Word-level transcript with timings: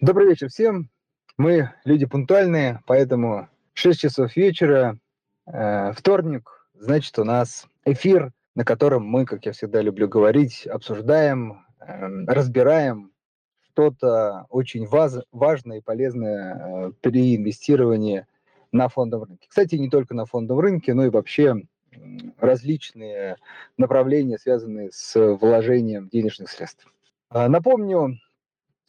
Добрый 0.00 0.28
вечер 0.28 0.48
всем. 0.48 0.90
Мы 1.38 1.72
люди 1.84 2.06
пунктуальные, 2.06 2.80
поэтому 2.86 3.48
6 3.72 3.98
часов 3.98 4.36
вечера, 4.36 4.96
э, 5.46 5.92
вторник, 5.92 6.68
значит, 6.74 7.18
у 7.18 7.24
нас 7.24 7.66
эфир, 7.84 8.30
на 8.54 8.64
котором 8.64 9.04
мы, 9.04 9.24
как 9.24 9.44
я 9.44 9.50
всегда 9.50 9.82
люблю 9.82 10.06
говорить, 10.06 10.68
обсуждаем, 10.68 11.66
э, 11.80 12.06
разбираем 12.28 13.10
что-то 13.72 14.46
очень 14.50 14.86
ваз, 14.86 15.18
важное 15.32 15.78
и 15.78 15.82
полезное 15.82 16.54
э, 16.54 16.92
при 17.00 17.34
инвестировании 17.34 18.24
на 18.70 18.88
фондовом 18.88 19.30
рынке. 19.30 19.48
Кстати, 19.50 19.74
не 19.74 19.90
только 19.90 20.14
на 20.14 20.26
фондовом 20.26 20.60
рынке, 20.60 20.94
но 20.94 21.06
и 21.06 21.10
вообще 21.10 21.56
различные 22.38 23.36
направления, 23.76 24.38
связанные 24.38 24.90
с 24.92 25.18
вложением 25.34 26.08
денежных 26.08 26.50
средств. 26.50 26.86
А, 27.30 27.48
напомню, 27.48 28.20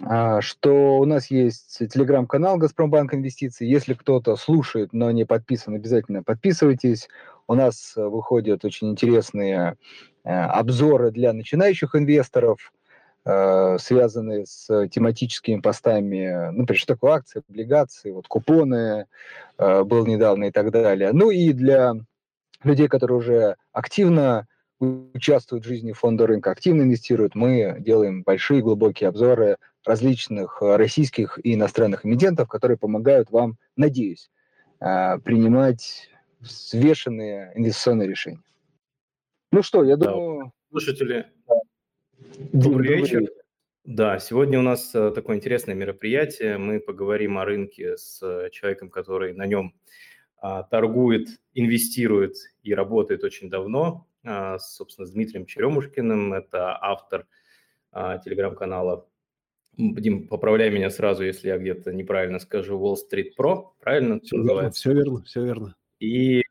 что 0.01 0.99
у 0.99 1.05
нас 1.05 1.29
есть 1.29 1.79
телеграм-канал 1.91 2.57
«Газпромбанк 2.57 3.13
Инвестиции». 3.13 3.67
Если 3.67 3.93
кто-то 3.93 4.37
слушает, 4.37 4.93
но 4.93 5.11
не 5.11 5.25
подписан, 5.25 5.75
обязательно 5.75 6.23
подписывайтесь. 6.23 7.09
У 7.47 7.55
нас 7.55 7.93
выходят 7.95 8.63
очень 8.63 8.91
интересные 8.91 9.75
э, 10.23 10.29
обзоры 10.29 11.09
для 11.09 11.33
начинающих 11.33 11.95
инвесторов, 11.95 12.71
э, 13.25 13.77
связанные 13.79 14.45
с 14.45 14.87
тематическими 14.89 15.59
постами, 15.59 16.51
например, 16.51 16.79
что 16.79 16.93
такое 16.93 17.13
акции, 17.13 17.41
облигации, 17.49 18.11
вот 18.11 18.27
купоны 18.27 19.07
э, 19.57 19.83
был 19.83 20.05
недавно 20.05 20.45
и 20.45 20.51
так 20.51 20.71
далее. 20.71 21.11
Ну 21.11 21.31
и 21.31 21.51
для 21.51 21.95
людей, 22.63 22.87
которые 22.87 23.17
уже 23.17 23.55
активно 23.73 24.47
участвуют 24.79 25.65
в 25.65 25.67
жизни 25.67 25.91
фонда 25.91 26.27
рынка, 26.27 26.51
активно 26.51 26.83
инвестируют, 26.83 27.35
мы 27.35 27.77
делаем 27.79 28.23
большие 28.23 28.61
глубокие 28.61 29.09
обзоры 29.09 29.57
различных 29.89 30.61
э, 30.61 30.75
российских 30.75 31.39
и 31.43 31.55
иностранных 31.55 32.05
эмитентов, 32.05 32.47
которые 32.47 32.77
помогают 32.77 33.31
вам, 33.31 33.57
надеюсь, 33.75 34.29
э, 34.79 35.17
принимать 35.19 36.09
взвешенные 36.39 37.51
инвестиционные 37.55 38.07
решения. 38.07 38.43
Ну 39.51 39.63
что, 39.63 39.83
я 39.83 39.97
думаю... 39.97 40.45
Да. 40.45 40.51
Слушатели, 40.69 41.25
добрый 42.53 42.95
вечер. 42.95 43.27
Да, 43.83 44.19
сегодня 44.19 44.59
у 44.59 44.61
нас 44.61 44.93
э, 44.93 45.11
такое 45.15 45.37
интересное 45.37 45.73
мероприятие. 45.73 46.59
Мы 46.59 46.79
поговорим 46.79 47.39
о 47.39 47.45
рынке 47.45 47.97
с 47.97 48.19
человеком, 48.51 48.91
который 48.91 49.33
на 49.33 49.47
нем 49.47 49.73
а, 50.37 50.63
торгует, 50.63 51.27
инвестирует 51.53 52.35
и 52.61 52.73
работает 52.73 53.23
очень 53.23 53.49
давно. 53.49 54.07
А, 54.23 54.59
собственно, 54.59 55.07
с 55.07 55.11
Дмитрием 55.11 55.45
Черемушкиным. 55.45 56.33
Это 56.33 56.77
автор 56.79 57.25
а, 57.91 58.19
телеграм-канала 58.19 59.07
Дим, 59.79 60.27
поправляй 60.27 60.69
меня 60.69 60.89
сразу, 60.89 61.23
если 61.23 61.47
я 61.47 61.57
где-то 61.57 61.93
неправильно 61.93 62.39
скажу, 62.39 62.77
Wall 62.77 62.95
Street 62.95 63.29
Pro, 63.37 63.67
правильно 63.79 64.19
все 64.19 64.35
называется? 64.35 64.79
Все 64.81 64.93
верно, 64.93 65.23
все 65.23 65.43
верно. 65.43 65.75
И 66.01 66.43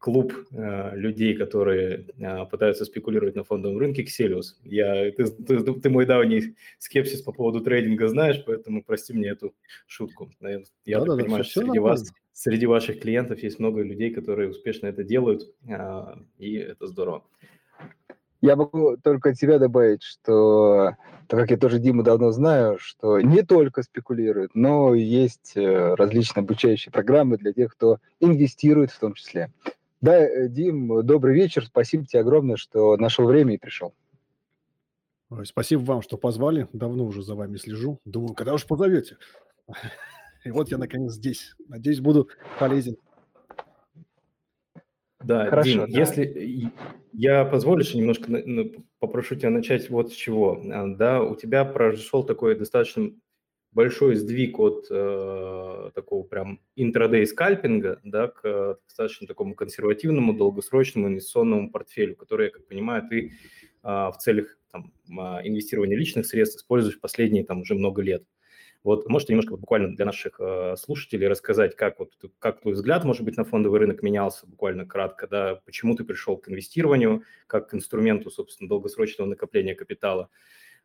клуб 0.00 0.34
э, 0.50 0.96
людей, 0.96 1.34
которые 1.34 2.06
э, 2.18 2.46
пытаются 2.50 2.84
спекулировать 2.84 3.36
на 3.36 3.44
фондовом 3.44 3.78
рынке, 3.78 4.02
Xelius. 4.02 4.56
Я, 4.64 5.10
ты, 5.12 5.24
ты, 5.24 5.80
ты 5.80 5.88
мой 5.88 6.04
давний 6.04 6.56
скепсис 6.78 7.22
по 7.22 7.32
поводу 7.32 7.60
трейдинга 7.60 8.08
знаешь, 8.08 8.42
поэтому 8.44 8.82
прости 8.82 9.12
мне 9.12 9.28
эту 9.28 9.54
шутку. 9.86 10.30
Я 10.84 10.98
да, 10.98 11.06
так 11.06 11.16
да, 11.16 11.22
понимаю, 11.22 11.44
да, 11.44 11.48
что 11.48 11.60
среди 11.60 11.78
вас, 11.78 12.12
среди 12.32 12.66
ваших 12.66 13.00
клиентов 13.00 13.42
есть 13.42 13.60
много 13.60 13.82
людей, 13.82 14.10
которые 14.10 14.50
успешно 14.50 14.88
это 14.88 15.04
делают, 15.04 15.54
э, 15.66 16.16
и 16.38 16.56
это 16.56 16.88
здорово. 16.88 17.24
Я 18.44 18.56
могу 18.56 18.98
только 18.98 19.30
от 19.30 19.38
себя 19.38 19.58
добавить, 19.58 20.02
что, 20.02 20.96
так 21.28 21.40
как 21.40 21.50
я 21.50 21.56
тоже 21.56 21.78
Диму 21.78 22.02
давно 22.02 22.30
знаю, 22.30 22.76
что 22.78 23.18
не 23.18 23.40
только 23.40 23.82
спекулируют, 23.82 24.54
но 24.54 24.94
есть 24.94 25.52
э, 25.56 25.94
различные 25.94 26.42
обучающие 26.42 26.92
программы 26.92 27.38
для 27.38 27.54
тех, 27.54 27.72
кто 27.72 28.00
инвестирует 28.20 28.90
в 28.90 29.00
том 29.00 29.14
числе. 29.14 29.50
Да, 30.02 30.18
э, 30.18 30.48
Дим, 30.50 31.06
добрый 31.06 31.34
вечер. 31.34 31.64
Спасибо 31.64 32.04
тебе 32.04 32.20
огромное, 32.20 32.56
что 32.56 32.98
нашел 32.98 33.24
время 33.24 33.54
и 33.54 33.58
пришел. 33.58 33.94
Спасибо 35.44 35.80
вам, 35.80 36.02
что 36.02 36.18
позвали. 36.18 36.68
Давно 36.74 37.06
уже 37.06 37.22
за 37.22 37.34
вами 37.34 37.56
слежу. 37.56 37.98
Думаю, 38.04 38.34
когда 38.34 38.52
уж 38.52 38.66
позовете. 38.66 39.16
И 40.44 40.50
вот 40.50 40.70
я 40.70 40.76
наконец 40.76 41.12
здесь. 41.12 41.54
Надеюсь, 41.66 42.00
буду 42.00 42.28
полезен. 42.58 42.98
Да, 45.24 45.46
Хорошо, 45.46 45.70
Дим, 45.70 45.92
да. 45.92 45.98
если 46.00 46.72
я 47.12 47.44
позволишь, 47.44 47.94
немножко 47.94 48.42
попрошу 48.98 49.36
тебя 49.36 49.50
начать 49.50 49.88
вот 49.90 50.12
с 50.12 50.14
чего. 50.14 50.60
А, 50.70 50.86
да, 50.88 51.22
у 51.22 51.36
тебя 51.36 51.64
прошел 51.64 52.24
такой 52.24 52.56
достаточно 52.56 53.10
большой 53.72 54.14
сдвиг 54.14 54.58
от 54.60 54.86
э, 54.90 55.90
такого 55.94 56.22
прям 56.22 56.60
интрадей 56.76 57.26
скальпинга, 57.26 58.00
да, 58.04 58.28
к 58.28 58.78
достаточно 58.86 59.26
такому 59.26 59.54
консервативному, 59.54 60.32
долгосрочному 60.32 61.08
инвестиционному 61.08 61.70
портфелю, 61.70 62.14
который, 62.14 62.46
я 62.46 62.50
как 62.50 62.66
понимаю, 62.68 63.02
ты 63.08 63.26
э, 63.26 63.32
в 63.82 64.14
целях 64.20 64.56
там, 64.70 64.92
а, 65.18 65.40
инвестирования 65.44 65.96
личных 65.96 66.26
средств 66.26 66.58
используешь 66.58 67.00
последние 67.00 67.44
там 67.44 67.60
уже 67.60 67.74
много 67.74 68.02
лет. 68.02 68.24
Вот 68.84 69.08
можете 69.08 69.32
немножко 69.32 69.56
буквально 69.56 69.96
для 69.96 70.04
наших 70.04 70.38
э, 70.38 70.76
слушателей 70.76 71.26
рассказать, 71.26 71.74
как, 71.74 71.98
вот, 71.98 72.12
как 72.38 72.60
твой 72.60 72.74
взгляд, 72.74 73.02
может 73.04 73.22
быть, 73.22 73.38
на 73.38 73.44
фондовый 73.44 73.80
рынок 73.80 74.02
менялся 74.02 74.46
буквально 74.46 74.84
кратко, 74.84 75.26
да, 75.26 75.60
почему 75.64 75.96
ты 75.96 76.04
пришел 76.04 76.36
к 76.36 76.50
инвестированию, 76.50 77.22
как 77.46 77.70
к 77.70 77.74
инструменту, 77.74 78.30
собственно, 78.30 78.68
долгосрочного 78.68 79.26
накопления 79.26 79.74
капитала, 79.74 80.28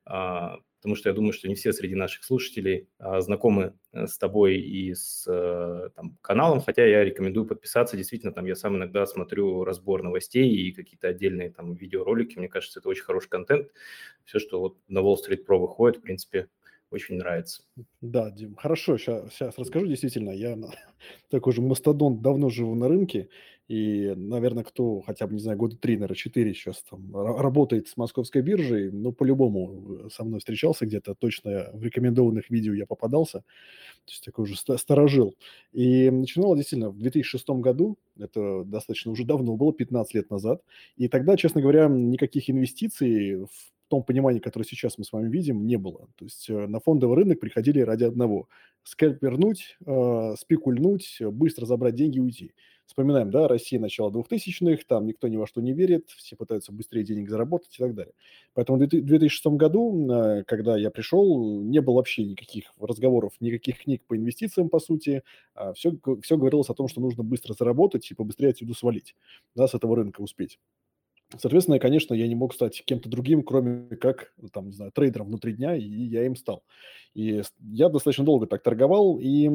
а, 0.05 0.59
потому 0.77 0.95
что 0.95 1.09
я 1.09 1.13
думаю, 1.13 1.33
что 1.33 1.49
не 1.49 1.55
все 1.55 1.73
среди 1.73 1.93
наших 1.93 2.23
слушателей 2.23 2.87
а, 2.99 3.19
знакомы 3.19 3.73
э, 3.91 4.07
с 4.07 4.17
тобой 4.17 4.55
и 4.55 4.93
с 4.93 5.25
э, 5.27 5.89
там, 5.93 6.17
каналом, 6.21 6.61
хотя 6.61 6.85
я 6.85 7.03
рекомендую 7.03 7.45
подписаться, 7.45 7.97
действительно, 7.97 8.31
там 8.31 8.45
я 8.45 8.55
сам 8.55 8.77
иногда 8.77 9.05
смотрю 9.05 9.65
разбор 9.65 10.03
новостей 10.03 10.49
и 10.49 10.71
какие-то 10.71 11.09
отдельные 11.09 11.51
там 11.51 11.73
видеоролики, 11.73 12.39
мне 12.39 12.47
кажется, 12.47 12.79
это 12.79 12.87
очень 12.87 13.03
хороший 13.03 13.27
контент, 13.27 13.67
все, 14.23 14.39
что 14.39 14.61
вот 14.61 14.77
на 14.87 14.99
Wall 14.99 15.17
Street 15.17 15.45
Pro 15.45 15.57
выходит, 15.57 15.97
в 15.97 16.01
принципе, 16.01 16.47
очень 16.91 17.15
нравится. 17.15 17.63
Да, 18.01 18.31
Дим, 18.31 18.55
хорошо, 18.55 18.97
сейчас, 18.97 19.33
сейчас 19.33 19.57
расскажу. 19.57 19.87
Действительно, 19.87 20.31
я 20.31 20.57
такой 21.29 21.53
же 21.53 21.61
мастодонт, 21.61 22.21
давно 22.21 22.49
живу 22.49 22.75
на 22.75 22.87
рынке, 22.87 23.29
и, 23.69 24.15
наверное, 24.15 24.63
кто 24.63 24.99
хотя 25.01 25.27
бы, 25.27 25.33
не 25.33 25.39
знаю, 25.39 25.55
года 25.55 25.77
три, 25.77 25.93
наверное, 25.93 26.15
четыре 26.15 26.55
сейчас 26.55 26.81
там 26.89 27.15
работает 27.15 27.87
с 27.87 27.97
московской 27.97 28.41
биржей, 28.41 28.91
ну, 28.91 29.11
по-любому 29.11 30.05
э, 30.05 30.09
со 30.09 30.23
мной 30.23 30.39
встречался 30.39 30.87
где-то, 30.87 31.13
точно 31.13 31.69
в 31.73 31.83
рекомендованных 31.83 32.49
видео 32.49 32.73
я 32.73 32.87
попадался, 32.87 33.41
то 34.05 34.11
есть 34.11 34.25
такой 34.25 34.45
уже 34.45 34.55
сторожил. 34.55 35.35
И 35.71 36.09
начинал 36.09 36.55
действительно 36.55 36.89
в 36.89 36.97
2006 36.97 37.47
году, 37.61 37.99
это 38.17 38.63
достаточно 38.63 39.11
уже 39.11 39.23
давно 39.23 39.55
было, 39.55 39.71
15 39.71 40.15
лет 40.15 40.31
назад, 40.31 40.63
и 40.97 41.07
тогда, 41.07 41.37
честно 41.37 41.61
говоря, 41.61 41.87
никаких 41.87 42.49
инвестиций 42.49 43.45
в 43.45 43.49
том 43.89 44.03
понимании, 44.03 44.39
которое 44.39 44.65
сейчас 44.65 44.97
мы 44.97 45.03
с 45.03 45.11
вами 45.11 45.29
видим, 45.29 45.65
не 45.65 45.77
было. 45.77 46.07
То 46.15 46.25
есть 46.25 46.49
э, 46.49 46.67
на 46.67 46.79
фондовый 46.79 47.17
рынок 47.17 47.39
приходили 47.39 47.81
ради 47.81 48.05
одного– 48.05 48.47
скальп 48.83 49.21
вернуть, 49.21 49.77
э, 49.85 50.35
спекульнуть, 50.39 51.17
быстро 51.21 51.65
забрать 51.65 51.95
деньги 51.95 52.17
и 52.17 52.21
уйти. 52.21 52.53
Вспоминаем, 52.85 53.29
да, 53.29 53.47
Россия 53.47 53.79
начала 53.79 54.09
2000-х, 54.09 54.83
там 54.87 55.05
никто 55.05 55.27
ни 55.27 55.37
во 55.37 55.45
что 55.45 55.61
не 55.61 55.73
верит, 55.73 56.09
все 56.09 56.35
пытаются 56.35 56.71
быстрее 56.71 57.03
денег 57.03 57.29
заработать 57.29 57.75
и 57.75 57.77
так 57.77 57.93
далее. 57.93 58.13
Поэтому 58.55 58.79
в 58.79 58.87
2006 58.87 59.45
году, 59.57 60.09
э, 60.11 60.43
когда 60.45 60.77
я 60.77 60.89
пришел, 60.89 61.61
не 61.61 61.81
было 61.81 61.95
вообще 61.95 62.23
никаких 62.23 62.71
разговоров, 62.79 63.33
никаких 63.39 63.83
книг 63.83 64.03
по 64.07 64.15
инвестициям, 64.15 64.69
по 64.69 64.79
сути. 64.79 65.23
Все, 65.75 65.93
а 66.03 66.21
все 66.21 66.37
говорилось 66.37 66.69
о 66.69 66.73
том, 66.73 66.87
что 66.87 67.01
нужно 67.01 67.23
быстро 67.23 67.53
заработать 67.53 68.09
и 68.09 68.15
побыстрее 68.15 68.49
отсюда 68.49 68.73
свалить, 68.73 69.15
да, 69.55 69.67
с 69.67 69.73
этого 69.73 69.95
рынка 69.95 70.21
успеть. 70.21 70.59
Соответственно, 71.37 71.77
конечно, 71.79 72.13
я 72.15 72.27
не 72.27 72.33
мог 72.35 72.53
стать 72.55 72.83
кем-то 72.85 73.07
другим, 73.07 73.43
кроме 73.43 73.95
как, 73.97 74.33
там, 74.51 74.67
не 74.67 74.71
знаю, 74.73 74.91
трейдером 74.91 75.27
внутри 75.27 75.53
дня, 75.53 75.75
и 75.75 75.83
я 75.83 76.25
им 76.25 76.35
стал. 76.35 76.63
И 77.13 77.43
я 77.71 77.89
достаточно 77.89 78.25
долго 78.25 78.47
так 78.47 78.63
торговал, 78.63 79.19
и 79.21 79.47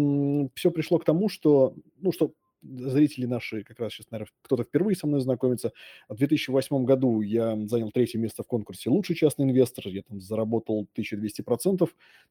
все 0.54 0.70
пришло 0.70 0.98
к 0.98 1.04
тому, 1.04 1.28
что, 1.28 1.74
ну, 1.98 2.12
что 2.12 2.32
зрители 2.64 3.26
наши, 3.26 3.62
как 3.62 3.80
раз 3.80 3.92
сейчас, 3.92 4.10
наверное, 4.10 4.32
кто-то 4.42 4.64
впервые 4.64 4.96
со 4.96 5.06
мной 5.06 5.20
знакомится. 5.20 5.72
В 6.08 6.16
2008 6.16 6.84
году 6.84 7.20
я 7.20 7.56
занял 7.66 7.90
третье 7.90 8.18
место 8.18 8.42
в 8.42 8.46
конкурсе 8.46 8.90
«Лучший 8.90 9.16
частный 9.16 9.44
инвестор». 9.44 9.88
Я 9.88 10.02
там 10.02 10.20
заработал 10.20 10.86
1200%, 10.96 11.78
то 11.78 11.88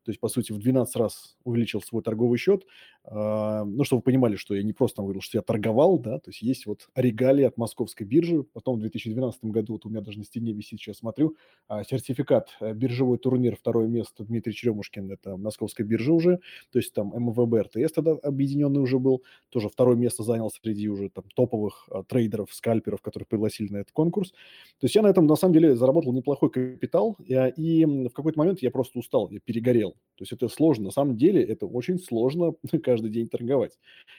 есть, 0.07 0.19
по 0.19 0.27
сути, 0.27 0.51
в 0.51 0.59
12 0.59 0.95
раз 0.95 1.37
увеличил 1.43 1.81
свой 1.81 2.03
торговый 2.03 2.37
счет. 2.37 2.65
А, 3.05 3.63
ну, 3.65 3.83
чтобы 3.83 3.99
вы 3.99 4.03
понимали, 4.03 4.35
что 4.35 4.55
я 4.55 4.63
не 4.63 4.73
просто 4.73 4.97
там 4.97 5.05
говорил, 5.05 5.21
что 5.21 5.37
я 5.37 5.41
торговал, 5.41 5.99
да, 5.99 6.19
то 6.19 6.29
есть 6.29 6.41
есть 6.41 6.65
вот 6.65 6.87
регалии 6.95 7.43
от 7.43 7.57
московской 7.57 8.05
биржи. 8.05 8.43
Потом 8.43 8.77
в 8.77 8.79
2012 8.79 9.45
году, 9.45 9.73
вот 9.73 9.85
у 9.85 9.89
меня 9.89 10.01
даже 10.01 10.19
на 10.19 10.25
стене 10.25 10.53
висит, 10.53 10.79
сейчас 10.79 10.97
смотрю, 10.97 11.35
а, 11.67 11.83
сертификат 11.83 12.49
э, 12.61 12.73
биржевой 12.73 13.17
турнир, 13.17 13.55
второе 13.55 13.87
место 13.87 14.23
Дмитрий 14.23 14.53
Черемушкин, 14.53 15.11
это 15.11 15.37
московская 15.37 15.83
биржа 15.83 16.13
уже, 16.13 16.39
то 16.71 16.79
есть 16.79 16.93
там 16.93 17.13
МВБ, 17.15 17.67
РТС 17.67 17.91
тогда 17.93 18.13
объединенный 18.13 18.81
уже 18.81 18.99
был, 18.99 19.23
тоже 19.49 19.69
второе 19.69 19.95
место 19.95 20.22
место 20.23 20.33
занял 20.33 20.49
среди 20.49 20.89
уже 20.89 21.09
там 21.09 21.25
топовых 21.35 21.87
а, 21.91 22.03
трейдеров, 22.03 22.53
скальперов, 22.53 23.01
которых 23.01 23.27
пригласили 23.27 23.71
на 23.71 23.77
этот 23.77 23.91
конкурс. 23.91 24.31
То 24.31 24.85
есть 24.85 24.95
я 24.95 25.01
на 25.01 25.07
этом, 25.07 25.27
на 25.27 25.35
самом 25.35 25.53
деле, 25.53 25.75
заработал 25.75 26.13
неплохой 26.13 26.49
капитал, 26.49 27.17
и, 27.25 27.33
и 27.57 27.85
в 27.85 28.13
какой-то 28.13 28.39
момент 28.39 28.61
я 28.61 28.71
просто 28.71 28.99
устал, 28.99 29.29
я 29.29 29.39
перегорел. 29.39 29.91
То 29.91 30.21
есть 30.21 30.31
это 30.31 30.47
сложно. 30.47 30.85
На 30.85 30.91
самом 30.91 31.17
деле 31.17 31.43
это 31.43 31.65
очень 31.65 31.99
сложно 31.99 32.53
каждый 32.83 33.09
день 33.11 33.27
торговать. 33.27 33.77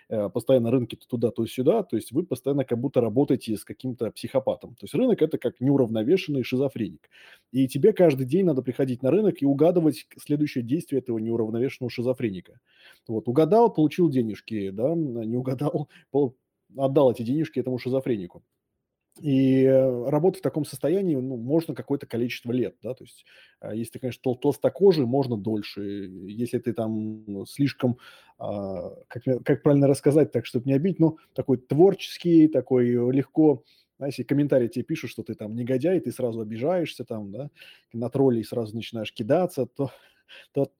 Э, 0.09 0.29
постоянно 0.29 0.71
рынки 0.71 0.97
то 0.97 1.07
туда, 1.09 1.31
то 1.31 1.47
сюда. 1.47 1.83
То 1.83 1.97
есть 1.97 2.13
вы 2.13 2.25
постоянно 2.25 2.65
как 2.65 2.79
будто 2.79 3.01
работаете 3.01 3.57
с 3.57 3.65
каким-то 3.65 4.11
психопатом. 4.11 4.71
То 4.75 4.85
есть 4.85 4.95
рынок– 4.95 5.23
это 5.23 5.39
как 5.39 5.61
неуравновешенный 5.61 6.43
шизофреник. 6.43 7.09
И 7.53 7.69
тебе 7.69 7.93
каждый 7.93 8.27
день 8.27 8.45
надо 8.45 8.63
приходить 8.63 9.03
на 9.03 9.11
рынок 9.11 9.41
и 9.41 9.47
угадывать 9.47 10.07
следующее 10.19 10.65
действие 10.65 11.01
этого 11.01 11.19
неуравновешенного 11.19 11.91
шизофреника. 11.91 12.61
Вот, 13.07 13.29
угадал, 13.29 13.73
получил 13.73 14.09
денежки, 14.09 14.71
да, 14.71 14.95
не 14.95 15.37
угадал, 15.37 15.89
отдал 16.77 17.13
эти 17.13 17.23
денежки 17.23 17.61
этому 17.61 17.79
шизофренику. 17.79 18.43
И 19.21 19.63
э, 19.63 20.09
работать 20.09 20.41
в 20.41 20.43
таком 20.43 20.65
состоянии 20.65 21.15
ну, 21.15 21.37
можно 21.37 21.73
какое-то 21.73 22.05
количество 22.05 22.51
лет, 22.51 22.75
да, 22.83 22.95
то 22.95 23.05
есть 23.05 23.25
а, 23.61 23.73
если 23.73 23.93
ты, 23.93 23.99
конечно, 24.01 24.21
тол 24.21 24.35
толстокожий, 24.35 25.07
можно 25.07 25.37
дольше, 25.37 26.09
если 26.27 26.59
ты 26.59 26.73
там 26.73 27.47
слишком, 27.47 27.99
а, 28.39 28.91
как, 29.07 29.23
как 29.45 29.63
правильно 29.63 29.87
рассказать, 29.87 30.33
так, 30.33 30.47
чтобы 30.47 30.67
не 30.67 30.73
обидеть, 30.73 30.99
ну, 30.99 31.19
такой 31.33 31.59
творческий, 31.59 32.49
такой 32.49 32.89
легко, 33.15 33.63
знаете, 33.99 34.25
комментарии 34.25 34.67
тебе 34.67 34.85
пишут, 34.85 35.11
что 35.11 35.23
ты 35.23 35.35
там 35.35 35.55
негодяй, 35.55 36.01
ты 36.01 36.11
сразу 36.11 36.41
обижаешься 36.41 37.05
там, 37.05 37.31
да, 37.31 37.51
на 37.93 38.11
троллей 38.11 38.43
сразу 38.43 38.75
начинаешь 38.75 39.13
кидаться, 39.13 39.67
то 39.67 39.93
то 40.53 40.71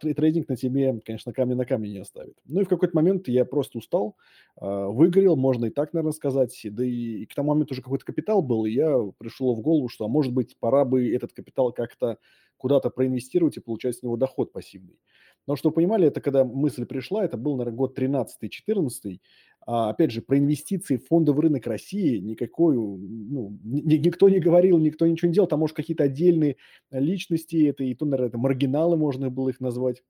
трейдинг 0.00 0.48
на 0.48 0.56
тебе, 0.56 1.00
конечно, 1.04 1.32
камня 1.32 1.56
на 1.56 1.64
камне 1.64 1.90
не 1.90 1.98
оставит. 1.98 2.36
Ну 2.44 2.60
и 2.60 2.64
в 2.64 2.68
какой-то 2.68 2.94
момент 2.96 3.28
я 3.28 3.44
просто 3.44 3.78
устал, 3.78 4.16
а, 4.56 4.88
выгорел, 4.88 5.36
можно 5.36 5.66
и 5.66 5.70
так, 5.70 5.92
наверное, 5.92 6.12
сказать. 6.12 6.58
Да 6.64 6.84
и, 6.84 7.22
и 7.22 7.26
к 7.26 7.34
тому 7.34 7.50
моменту 7.50 7.74
уже 7.74 7.82
какой-то 7.82 8.04
капитал 8.04 8.42
был, 8.42 8.64
и 8.64 8.72
я 8.72 8.98
пришло 9.18 9.54
в 9.54 9.60
голову, 9.60 9.88
что, 9.88 10.04
а 10.04 10.08
может 10.08 10.32
быть, 10.32 10.56
пора 10.58 10.84
бы 10.84 11.12
этот 11.14 11.32
капитал 11.32 11.72
как-то 11.72 12.18
куда-то 12.56 12.90
проинвестировать 12.90 13.56
и 13.56 13.60
получать 13.60 13.96
с 13.96 14.02
него 14.02 14.16
доход 14.16 14.52
пассивный. 14.52 14.98
Но 15.46 15.56
что 15.56 15.68
вы 15.68 15.74
понимали, 15.74 16.06
это 16.08 16.20
когда 16.20 16.44
мысль 16.44 16.86
пришла, 16.86 17.24
это 17.24 17.36
был, 17.36 17.56
наверное, 17.56 17.76
год 17.76 17.94
13-14, 17.94 19.20
а, 19.66 19.90
опять 19.90 20.10
же, 20.10 20.22
про 20.22 20.38
инвестиции 20.38 20.96
в 20.96 21.06
фондовый 21.06 21.44
рынок 21.44 21.66
России 21.66 22.18
никакой, 22.18 22.76
ну, 22.76 23.58
ни, 23.64 23.94
никто 23.96 24.28
не 24.28 24.38
говорил, 24.40 24.78
никто 24.78 25.06
ничего 25.06 25.28
не 25.28 25.34
делал. 25.34 25.48
Там, 25.48 25.60
может, 25.60 25.76
какие-то 25.76 26.04
отдельные 26.04 26.56
личности, 26.90 27.66
это 27.66 27.84
и 27.84 27.94
то, 27.94 28.04
наверное, 28.04 28.28
это 28.28 28.38
маргиналы 28.38 28.96
можно 28.96 29.30
было 29.30 29.50
их 29.50 29.60
назвать. 29.60 30.02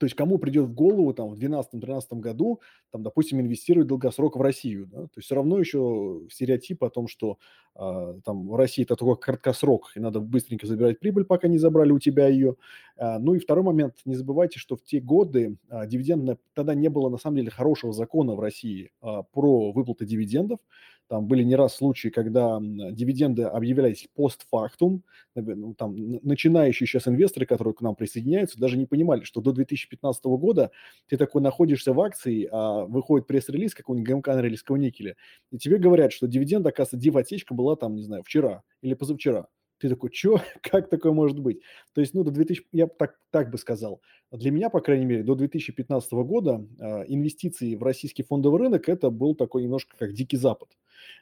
То 0.00 0.06
есть 0.06 0.16
кому 0.16 0.38
придет 0.38 0.64
в 0.64 0.72
голову 0.72 1.12
там 1.12 1.28
в 1.28 1.38
2012-2013 1.38 2.20
году, 2.20 2.60
там, 2.90 3.02
допустим, 3.02 3.38
инвестировать 3.38 3.86
долгосрок 3.86 4.34
в 4.36 4.40
Россию, 4.40 4.86
да? 4.86 5.02
то 5.02 5.10
есть 5.16 5.26
все 5.26 5.34
равно 5.34 5.58
еще 5.58 6.22
стереотип 6.30 6.82
о 6.82 6.88
том, 6.88 7.06
что 7.06 7.36
э, 7.76 8.14
там 8.24 8.54
России 8.54 8.82
это 8.82 8.96
только 8.96 9.20
краткосрок, 9.20 9.92
и 9.96 10.00
надо 10.00 10.20
быстренько 10.20 10.66
забирать 10.66 11.00
прибыль, 11.00 11.26
пока 11.26 11.48
не 11.48 11.58
забрали 11.58 11.92
у 11.92 11.98
тебя 11.98 12.28
ее. 12.28 12.56
А, 12.96 13.18
ну 13.18 13.34
и 13.34 13.38
второй 13.40 13.62
момент, 13.62 13.96
не 14.06 14.14
забывайте, 14.14 14.58
что 14.58 14.74
в 14.74 14.82
те 14.82 15.00
годы 15.00 15.58
а, 15.68 15.86
дивидендно, 15.86 16.38
тогда 16.54 16.74
не 16.74 16.88
было 16.88 17.10
на 17.10 17.18
самом 17.18 17.36
деле 17.36 17.50
хорошего 17.50 17.92
закона 17.92 18.34
в 18.34 18.40
России 18.40 18.92
а, 19.02 19.22
про 19.24 19.70
выплаты 19.70 20.06
дивидендов, 20.06 20.60
там 21.10 21.26
были 21.26 21.42
не 21.42 21.56
раз 21.56 21.74
случаи, 21.74 22.08
когда 22.08 22.60
дивиденды 22.62 23.42
объявлялись 23.42 24.06
постфактум. 24.14 25.02
Ну, 25.34 25.74
там, 25.74 25.96
начинающие 26.22 26.86
сейчас 26.86 27.08
инвесторы, 27.08 27.46
которые 27.46 27.74
к 27.74 27.80
нам 27.80 27.96
присоединяются, 27.96 28.60
даже 28.60 28.78
не 28.78 28.86
понимали, 28.86 29.24
что 29.24 29.40
до 29.40 29.50
2015 29.50 30.24
года 30.24 30.70
ты 31.08 31.16
такой 31.16 31.42
находишься 31.42 31.92
в 31.92 32.00
акции, 32.00 32.48
а 32.50 32.84
выходит 32.84 33.26
пресс-релиз 33.26 33.74
какого-нибудь 33.74 34.08
ГМК 34.08 34.28
Норильского 34.28 34.76
никеля, 34.76 35.16
и 35.50 35.58
тебе 35.58 35.78
говорят, 35.78 36.12
что 36.12 36.28
дивиденд, 36.28 36.64
оказывается, 36.64 36.96
дивотечка 36.96 37.54
была 37.54 37.74
там, 37.74 37.96
не 37.96 38.04
знаю, 38.04 38.22
вчера 38.22 38.62
или 38.80 38.94
позавчера. 38.94 39.48
Ты 39.80 39.88
такой, 39.88 40.10
что? 40.12 40.40
Как 40.62 40.88
такое 40.88 41.12
может 41.12 41.38
быть? 41.40 41.60
То 41.94 42.00
есть, 42.00 42.14
ну, 42.14 42.22
до 42.22 42.30
2000, 42.30 42.66
я 42.72 42.86
так, 42.86 43.18
так 43.30 43.50
бы 43.50 43.58
сказал, 43.58 44.00
для 44.30 44.50
меня, 44.50 44.70
по 44.70 44.80
крайней 44.80 45.06
мере, 45.06 45.22
до 45.22 45.34
2015 45.34 46.12
года 46.12 46.64
э, 46.78 47.04
инвестиции 47.08 47.74
в 47.74 47.82
российский 47.82 48.22
фондовый 48.22 48.60
рынок 48.60 48.88
это 48.88 49.10
был 49.10 49.34
такой 49.34 49.62
немножко 49.62 49.96
как 49.98 50.12
дикий 50.12 50.36
запад. 50.36 50.68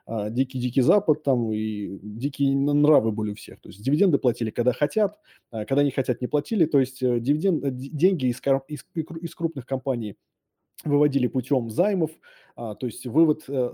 Э, 0.07 0.29
дикий-дикий 0.31 0.83
запад 0.83 1.23
там 1.23 1.53
и 1.53 1.99
дикие 2.03 2.55
нравы 2.55 3.13
были 3.13 3.31
у 3.31 3.35
всех. 3.35 3.61
То 3.61 3.69
есть 3.69 3.83
дивиденды 3.83 4.19
платили, 4.19 4.51
когда 4.51 4.73
хотят, 4.73 5.19
э, 5.53 5.65
когда 5.65 5.83
не 5.83 5.91
хотят, 5.91 6.21
не 6.21 6.27
платили. 6.27 6.67
То 6.67 6.81
есть 6.81 7.03
э, 7.03 7.21
дивиденд, 7.21 7.65
э, 7.65 7.71
деньги 7.71 8.27
из, 8.27 8.43
из, 8.69 8.85
из 8.95 9.35
крупных 9.35 9.65
компаний 9.65 10.17
выводили 10.85 11.27
путем 11.27 11.71
займов, 11.71 12.11
а, 12.57 12.75
то 12.75 12.87
есть 12.87 13.07
вывод 13.07 13.45
э, 13.49 13.73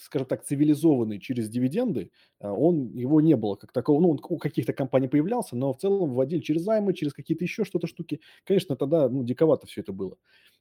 скажем 0.00 0.26
так, 0.26 0.44
цивилизованный 0.44 1.18
через 1.18 1.48
дивиденды, 1.48 2.10
а, 2.40 2.52
он, 2.52 2.92
его 2.94 3.20
не 3.20 3.36
было 3.36 3.56
как 3.56 3.72
такового. 3.72 4.02
Ну, 4.02 4.10
он 4.10 4.20
у 4.28 4.38
каких-то 4.38 4.72
компаний 4.72 5.08
появлялся, 5.08 5.56
но 5.56 5.72
в 5.72 5.78
целом 5.78 6.12
вводили 6.12 6.40
через 6.40 6.62
займы, 6.62 6.94
через 6.94 7.12
какие-то 7.12 7.44
еще 7.44 7.64
что-то 7.64 7.86
штуки. 7.86 8.20
Конечно, 8.44 8.76
тогда, 8.76 9.08
ну, 9.08 9.22
диковато 9.24 9.66
все 9.66 9.80
это 9.82 9.92
было. 9.92 10.16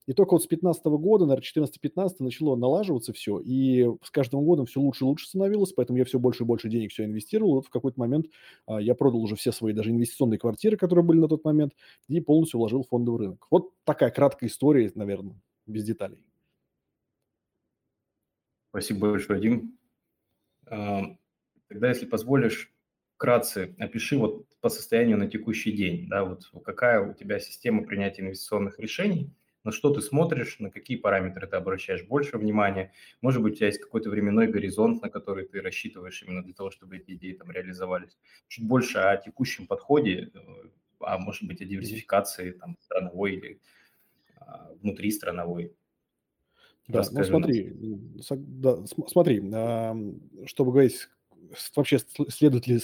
И 0.07 0.13
только 0.13 0.33
вот 0.33 0.43
с 0.43 0.47
15 0.47 0.83
года, 0.85 1.25
наверное, 1.25 1.67
14-15 1.67 2.15
начало 2.19 2.55
налаживаться 2.55 3.13
все, 3.13 3.39
и 3.39 3.87
с 4.01 4.09
каждым 4.09 4.43
годом 4.43 4.65
все 4.65 4.79
лучше 4.79 5.03
и 5.03 5.07
лучше 5.07 5.27
становилось, 5.27 5.73
поэтому 5.73 5.99
я 5.99 6.05
все 6.05 6.17
больше 6.17 6.43
и 6.43 6.47
больше 6.47 6.67
денег 6.67 6.91
все 6.91 7.05
инвестировал. 7.05 7.55
Вот 7.55 7.67
в 7.67 7.69
какой-то 7.69 7.99
момент 7.99 8.25
а, 8.65 8.81
я 8.81 8.95
продал 8.95 9.21
уже 9.21 9.35
все 9.35 9.51
свои 9.51 9.73
даже 9.73 9.91
инвестиционные 9.91 10.39
квартиры, 10.39 10.77
которые 10.77 11.05
были 11.05 11.19
на 11.19 11.27
тот 11.27 11.43
момент, 11.43 11.73
и 12.07 12.19
полностью 12.21 12.59
вложил 12.59 12.83
в 12.83 12.87
фондовый 12.87 13.19
рынок. 13.19 13.45
Вот 13.51 13.71
такая 13.83 14.09
краткая 14.09 14.49
история, 14.49 14.91
наверное, 14.95 15.39
без 15.67 15.83
деталей. 15.83 16.17
Спасибо 18.69 19.11
большое, 19.11 19.41
Дим. 19.41 19.77
А, 20.67 21.15
тогда, 21.67 21.89
если 21.89 22.05
позволишь, 22.05 22.71
вкратце 23.15 23.75
опиши 23.79 24.17
вот 24.17 24.45
по 24.61 24.69
состоянию 24.69 25.17
на 25.17 25.27
текущий 25.29 25.71
день, 25.71 26.07
да, 26.07 26.23
вот 26.23 26.49
какая 26.63 27.01
у 27.01 27.13
тебя 27.13 27.39
система 27.39 27.83
принятия 27.83 28.21
инвестиционных 28.21 28.79
решений, 28.79 29.33
на 29.63 29.71
что 29.71 29.93
ты 29.93 30.01
смотришь, 30.01 30.59
на 30.59 30.71
какие 30.71 30.97
параметры 30.97 31.45
ты 31.47 31.57
обращаешь 31.57 32.05
больше 32.07 32.37
внимания, 32.37 32.93
может 33.21 33.41
быть, 33.41 33.53
у 33.53 33.55
тебя 33.57 33.67
есть 33.67 33.81
какой-то 33.81 34.09
временной 34.09 34.47
горизонт, 34.47 35.01
на 35.01 35.09
который 35.09 35.47
ты 35.47 35.61
рассчитываешь 35.61 36.23
именно 36.23 36.43
для 36.43 36.53
того, 36.53 36.71
чтобы 36.71 36.97
эти 36.97 37.11
идеи 37.11 37.33
там 37.33 37.51
реализовались. 37.51 38.17
Чуть 38.47 38.65
больше 38.65 38.99
о 38.99 39.17
текущем 39.17 39.67
подходе, 39.67 40.31
э, 40.33 40.39
а 41.01 41.17
может 41.17 41.43
быть, 41.43 41.61
о 41.61 41.65
диверсификации 41.65 42.51
там 42.51 42.77
страновой 42.79 43.33
или 43.35 43.61
а, 44.37 44.71
внутри 44.81 45.11
страновой. 45.11 45.73
Да, 46.89 47.03
ну 47.11 47.23
смотри, 47.23 47.73
да, 48.31 48.77
смотри, 49.07 49.39
чтобы 50.45 50.71
говорить 50.71 51.07
вообще 51.75 51.99
следует 52.29 52.67
ли 52.67 52.79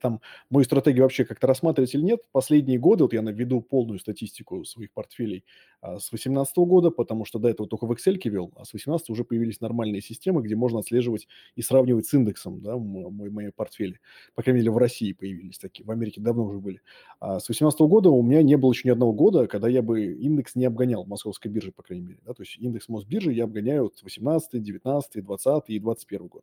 там 0.00 0.20
мою 0.50 0.64
стратегию 0.64 1.04
вообще 1.04 1.24
как-то 1.24 1.46
рассматривать 1.46 1.94
или 1.94 2.02
нет. 2.02 2.20
Последние 2.32 2.78
годы, 2.78 3.04
вот 3.04 3.12
я 3.12 3.22
наведу 3.22 3.60
полную 3.60 3.98
статистику 3.98 4.64
своих 4.64 4.92
портфелей 4.92 5.44
а, 5.80 5.98
с 5.98 6.10
2018 6.10 6.56
года, 6.58 6.90
потому 6.90 7.24
что 7.24 7.38
до 7.38 7.48
этого 7.48 7.68
только 7.68 7.86
в 7.86 7.92
Excel 7.92 8.18
вел, 8.24 8.52
а 8.56 8.64
с 8.64 8.70
2018 8.70 9.10
уже 9.10 9.24
появились 9.24 9.60
нормальные 9.60 10.02
системы, 10.02 10.42
где 10.42 10.56
можно 10.56 10.80
отслеживать 10.80 11.28
и 11.54 11.62
сравнивать 11.62 12.06
с 12.06 12.14
индексом, 12.14 12.60
да, 12.60 12.76
мой, 12.76 13.30
мои 13.30 13.50
портфели. 13.50 14.00
По 14.34 14.42
крайней 14.42 14.60
мере, 14.60 14.72
в 14.72 14.78
России 14.78 15.12
появились 15.12 15.58
такие, 15.58 15.84
в 15.84 15.90
Америке 15.90 16.20
давно 16.20 16.44
уже 16.44 16.58
были. 16.58 16.80
А 17.20 17.38
с 17.38 17.46
2018 17.46 17.80
года 17.80 18.10
у 18.10 18.22
меня 18.22 18.42
не 18.42 18.56
было 18.56 18.72
еще 18.72 18.88
ни 18.88 18.92
одного 18.92 19.12
года, 19.12 19.46
когда 19.46 19.68
я 19.68 19.82
бы 19.82 20.12
индекс 20.12 20.56
не 20.56 20.64
обгонял 20.64 21.04
московской 21.04 21.50
биржи, 21.50 21.72
по 21.72 21.82
крайней 21.82 22.06
мере. 22.06 22.20
Да, 22.24 22.34
то 22.34 22.42
есть 22.42 22.56
индекс 22.58 22.88
Мосбиржи 22.88 23.32
я 23.32 23.44
обгоняю 23.44 23.92
18, 24.02 24.62
19, 24.62 25.24
20 25.24 25.64
и 25.68 25.78
21 25.78 26.26
год. 26.26 26.42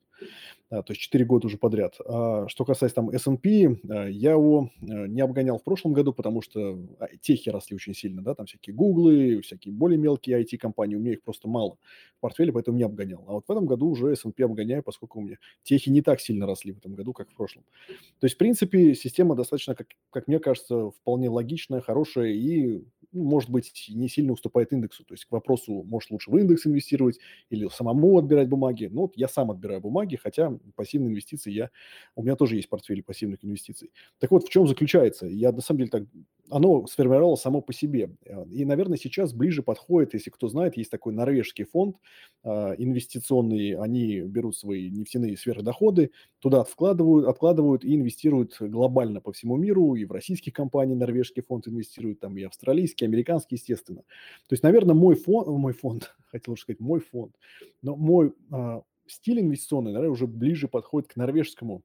Да, 0.69 0.81
то 0.81 0.93
есть 0.93 1.01
4 1.01 1.25
года 1.25 1.47
уже 1.47 1.57
подряд. 1.65 1.95
А 2.05 2.47
что 2.47 2.63
касается 2.63 2.97
там 2.97 3.09
S&P, 3.09 3.79
а, 3.89 4.07
я 4.07 4.33
его 4.33 4.69
а, 4.83 5.07
не 5.07 5.21
обгонял 5.21 5.57
в 5.57 5.63
прошлом 5.63 5.93
году, 5.93 6.13
потому 6.13 6.43
что 6.43 6.77
а, 6.99 7.07
техи 7.19 7.49
росли 7.49 7.75
очень 7.75 7.95
сильно, 7.95 8.21
да, 8.21 8.35
там 8.35 8.45
всякие 8.45 8.75
гуглы, 8.75 9.41
всякие 9.41 9.73
более 9.73 9.97
мелкие 9.97 10.39
IT-компании, 10.43 10.95
у 10.95 10.99
меня 10.99 11.13
их 11.13 11.23
просто 11.23 11.47
мало 11.47 11.79
в 12.17 12.21
портфеле, 12.21 12.51
поэтому 12.53 12.77
не 12.77 12.83
обгонял. 12.83 13.23
А 13.27 13.33
вот 13.33 13.45
в 13.47 13.51
этом 13.51 13.65
году 13.65 13.87
уже 13.87 14.11
S&P 14.11 14.43
обгоняю, 14.43 14.83
поскольку 14.83 15.17
у 15.17 15.23
меня 15.23 15.37
техи 15.63 15.89
не 15.89 16.03
так 16.03 16.21
сильно 16.21 16.45
росли 16.45 16.71
в 16.71 16.77
этом 16.77 16.93
году, 16.93 17.13
как 17.13 17.31
в 17.31 17.35
прошлом. 17.35 17.63
То 18.19 18.25
есть, 18.25 18.35
в 18.35 18.37
принципе, 18.37 18.93
система 18.93 19.35
достаточно, 19.35 19.73
как, 19.73 19.87
как 20.11 20.27
мне 20.27 20.37
кажется, 20.37 20.91
вполне 20.91 21.29
логичная, 21.31 21.81
хорошая 21.81 22.27
и, 22.27 22.83
ну, 23.11 23.23
может 23.23 23.49
быть, 23.49 23.87
не 23.89 24.07
сильно 24.07 24.33
уступает 24.33 24.71
индексу. 24.71 25.03
То 25.03 25.15
есть 25.15 25.25
к 25.25 25.31
вопросу, 25.31 25.83
может 25.83 26.11
лучше 26.11 26.29
в 26.29 26.37
индекс 26.37 26.67
инвестировать 26.67 27.17
или 27.49 27.67
самому 27.69 28.19
отбирать 28.19 28.49
бумаги. 28.49 28.87
Ну, 28.91 29.01
вот 29.01 29.13
я 29.15 29.27
сам 29.27 29.49
отбираю 29.49 29.81
бумаги, 29.81 30.15
хотя 30.15 30.55
пассивные 30.75 31.09
инвестиции 31.09 31.51
я, 31.55 31.69
у 32.15 32.23
меня 32.23 32.35
тоже 32.35 32.55
есть 32.55 32.69
портфель 32.69 33.03
пассивных 33.03 33.43
инвестиций. 33.43 33.91
Так 34.19 34.31
вот, 34.31 34.45
в 34.45 34.49
чем 34.49 34.67
заключается? 34.67 35.27
Я 35.27 35.51
на 35.51 35.61
самом 35.61 35.79
деле 35.79 35.89
так, 35.89 36.03
оно 36.49 36.85
сформировалось 36.87 37.41
само 37.41 37.61
по 37.61 37.73
себе. 37.73 38.11
И, 38.51 38.65
наверное, 38.65 38.97
сейчас 38.97 39.33
ближе 39.33 39.63
подходит, 39.63 40.13
если 40.13 40.29
кто 40.29 40.47
знает, 40.47 40.77
есть 40.77 40.91
такой 40.91 41.13
норвежский 41.13 41.65
фонд 41.65 41.97
э, 42.43 42.75
инвестиционный, 42.77 43.75
они 43.75 44.21
берут 44.21 44.55
свои 44.55 44.89
нефтяные 44.89 45.37
сверхдоходы, 45.37 46.11
туда 46.39 46.63
вкладывают, 46.63 47.27
откладывают 47.27 47.83
и 47.83 47.95
инвестируют 47.95 48.57
глобально 48.59 49.21
по 49.21 49.31
всему 49.31 49.57
миру, 49.57 49.95
и 49.95 50.05
в 50.05 50.11
российских 50.11 50.53
компаниях 50.53 50.99
норвежский 50.99 51.41
фонд 51.41 51.67
инвестирует, 51.67 52.19
там 52.19 52.37
и 52.37 52.43
австралийский, 52.43 53.05
американский, 53.05 53.55
естественно. 53.55 54.01
То 54.01 54.53
есть, 54.53 54.63
наверное, 54.63 54.95
мой 54.95 55.15
фонд, 55.15 55.47
мой 55.47 55.73
фонд, 55.73 56.15
хотел 56.25 56.55
сказать, 56.57 56.79
мой 56.79 56.99
фонд, 56.99 57.33
но 57.81 57.95
мой 57.95 58.33
э, 58.51 58.81
стиль 59.07 59.41
инвестиционный, 59.41 59.91
наверное, 59.91 60.13
уже 60.13 60.27
ближе 60.27 60.67
подходит 60.67 61.09
к 61.09 61.15
норвежскому 61.15 61.83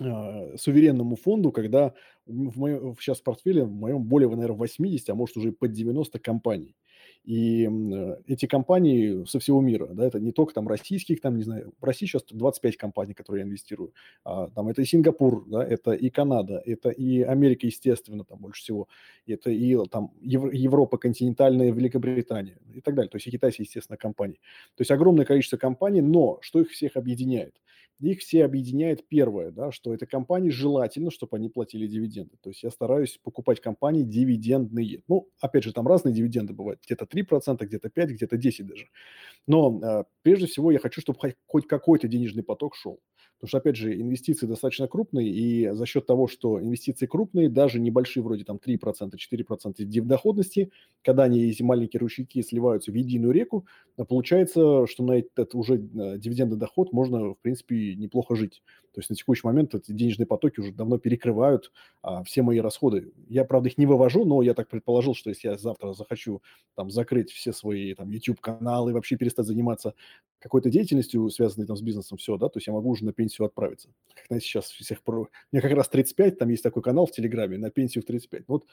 э, 0.00 0.56
суверенному 0.56 1.16
фонду, 1.16 1.52
когда 1.52 1.94
в 2.26 2.58
моем, 2.58 2.94
сейчас 2.98 3.20
в 3.20 3.24
портфеле 3.24 3.64
в 3.64 3.72
моем 3.72 4.04
более, 4.04 4.28
наверное, 4.28 4.56
80, 4.56 5.10
а 5.10 5.14
может 5.14 5.36
уже 5.36 5.52
под 5.52 5.72
90 5.72 6.18
компаний. 6.18 6.76
И 7.24 7.68
э, 7.68 8.16
эти 8.26 8.46
компании 8.46 9.24
со 9.26 9.38
всего 9.38 9.60
мира, 9.60 9.86
да, 9.86 10.06
это 10.06 10.18
не 10.18 10.32
только 10.32 10.54
там 10.54 10.66
российских, 10.68 11.20
там, 11.20 11.36
не 11.36 11.42
знаю, 11.42 11.72
в 11.78 11.84
России 11.84 12.06
сейчас 12.06 12.24
25 12.30 12.76
компаний, 12.76 13.12
которые 13.12 13.42
я 13.42 13.46
инвестирую. 13.46 13.92
А, 14.24 14.48
там 14.48 14.68
это 14.68 14.80
и 14.80 14.84
Сингапур, 14.86 15.44
да, 15.46 15.62
это 15.62 15.92
и 15.92 16.08
Канада, 16.08 16.62
это 16.64 16.88
и 16.88 17.20
Америка, 17.22 17.66
естественно, 17.66 18.24
там 18.24 18.38
больше 18.38 18.62
всего. 18.62 18.88
Это 19.26 19.50
и 19.50 19.76
там 19.88 20.12
Европа 20.20 20.96
континентальная, 20.96 21.72
Великобритания 21.72 22.58
и 22.72 22.80
так 22.80 22.94
далее. 22.94 23.10
То 23.10 23.16
есть 23.16 23.26
и 23.26 23.30
китайские, 23.30 23.64
естественно, 23.64 23.98
компании. 23.98 24.40
То 24.76 24.80
есть 24.80 24.90
огромное 24.90 25.26
количество 25.26 25.58
компаний, 25.58 26.00
но 26.00 26.38
что 26.40 26.60
их 26.60 26.70
всех 26.70 26.96
объединяет? 26.96 27.54
Их 28.00 28.20
все 28.20 28.44
объединяет 28.44 29.06
первое, 29.08 29.50
да, 29.50 29.72
что 29.72 29.92
это 29.92 30.06
компании 30.06 30.50
желательно, 30.50 31.10
чтобы 31.10 31.36
они 31.36 31.48
платили 31.48 31.86
дивиденды. 31.86 32.36
То 32.42 32.50
есть 32.50 32.62
я 32.62 32.70
стараюсь 32.70 33.18
покупать 33.22 33.60
компании 33.60 34.02
дивидендные. 34.02 35.02
Ну, 35.08 35.28
опять 35.40 35.64
же, 35.64 35.72
там 35.72 35.86
разные 35.86 36.14
дивиденды 36.14 36.54
бывают. 36.54 36.80
Где-то 36.84 37.04
3%, 37.04 37.64
где-то 37.64 37.88
5%, 37.88 38.06
где-то 38.06 38.36
10% 38.36 38.62
даже. 38.64 38.88
Но 39.46 39.80
э, 39.82 40.04
прежде 40.22 40.46
всего 40.46 40.70
я 40.70 40.78
хочу, 40.78 41.00
чтобы 41.00 41.18
хоть 41.46 41.66
какой-то 41.66 42.08
денежный 42.08 42.42
поток 42.42 42.74
шел. 42.76 43.00
Потому 43.40 43.48
что, 43.48 43.58
опять 43.58 43.76
же, 43.76 43.98
инвестиции 43.98 44.46
достаточно 44.46 44.86
крупные, 44.86 45.28
и 45.30 45.70
за 45.70 45.86
счет 45.86 46.04
того, 46.04 46.28
что 46.28 46.60
инвестиции 46.60 47.06
крупные, 47.06 47.48
даже 47.48 47.80
небольшие, 47.80 48.22
вроде 48.22 48.44
там 48.44 48.58
3%, 48.58 49.16
4% 49.16 50.02
доходности, 50.02 50.70
когда 51.02 51.22
они, 51.24 51.48
эти 51.48 51.62
маленькие 51.62 52.00
ручейки 52.00 52.42
сливаются 52.42 52.92
в 52.92 52.94
единую 52.94 53.32
реку, 53.32 53.66
получается, 54.08 54.86
что 54.86 55.04
на 55.04 55.12
этот 55.12 55.54
уже 55.54 55.76
э, 55.76 56.18
дивидендный 56.18 56.58
доход 56.58 56.92
можно, 56.92 57.30
в 57.34 57.38
принципе, 57.38 57.94
неплохо 57.94 58.36
жить. 58.36 58.62
То 58.92 58.98
есть 58.98 59.08
на 59.08 59.16
текущий 59.16 59.46
момент 59.46 59.74
эти 59.74 59.92
денежные 59.92 60.26
потоки 60.26 60.60
уже 60.60 60.72
давно 60.72 60.98
перекрывают 60.98 61.70
а, 62.02 62.24
все 62.24 62.42
мои 62.42 62.58
расходы. 62.58 63.12
Я, 63.28 63.44
правда, 63.44 63.68
их 63.68 63.78
не 63.78 63.86
вывожу, 63.86 64.24
но 64.24 64.42
я 64.42 64.52
так 64.52 64.68
предположил, 64.68 65.14
что 65.14 65.30
если 65.30 65.48
я 65.48 65.56
завтра 65.56 65.92
захочу 65.92 66.42
там 66.74 66.90
закрыть 66.90 67.30
все 67.30 67.52
свои 67.52 67.94
там 67.94 68.10
YouTube-каналы, 68.10 68.92
вообще 68.92 69.16
перестать 69.16 69.46
заниматься 69.46 69.94
какой-то 70.40 70.70
деятельностью, 70.70 71.28
связанной 71.30 71.66
там 71.66 71.76
с 71.76 71.82
бизнесом, 71.82 72.18
все, 72.18 72.36
да, 72.36 72.48
то 72.48 72.58
есть 72.58 72.66
я 72.66 72.72
могу 72.72 72.90
уже 72.90 73.04
на 73.04 73.12
пенсию 73.12 73.29
отправиться. 73.38 73.88
Как, 74.14 74.26
знаете, 74.26 74.46
сейчас 74.46 74.70
всех... 74.70 75.02
Про... 75.02 75.28
Мне 75.52 75.62
как 75.62 75.72
раз 75.72 75.88
35, 75.88 76.38
там 76.38 76.48
есть 76.48 76.62
такой 76.62 76.82
канал 76.82 77.06
в 77.06 77.12
Телеграме, 77.12 77.58
на 77.58 77.70
пенсию 77.70 78.02
в 78.02 78.06
35. 78.06 78.44
Вот 78.48 78.66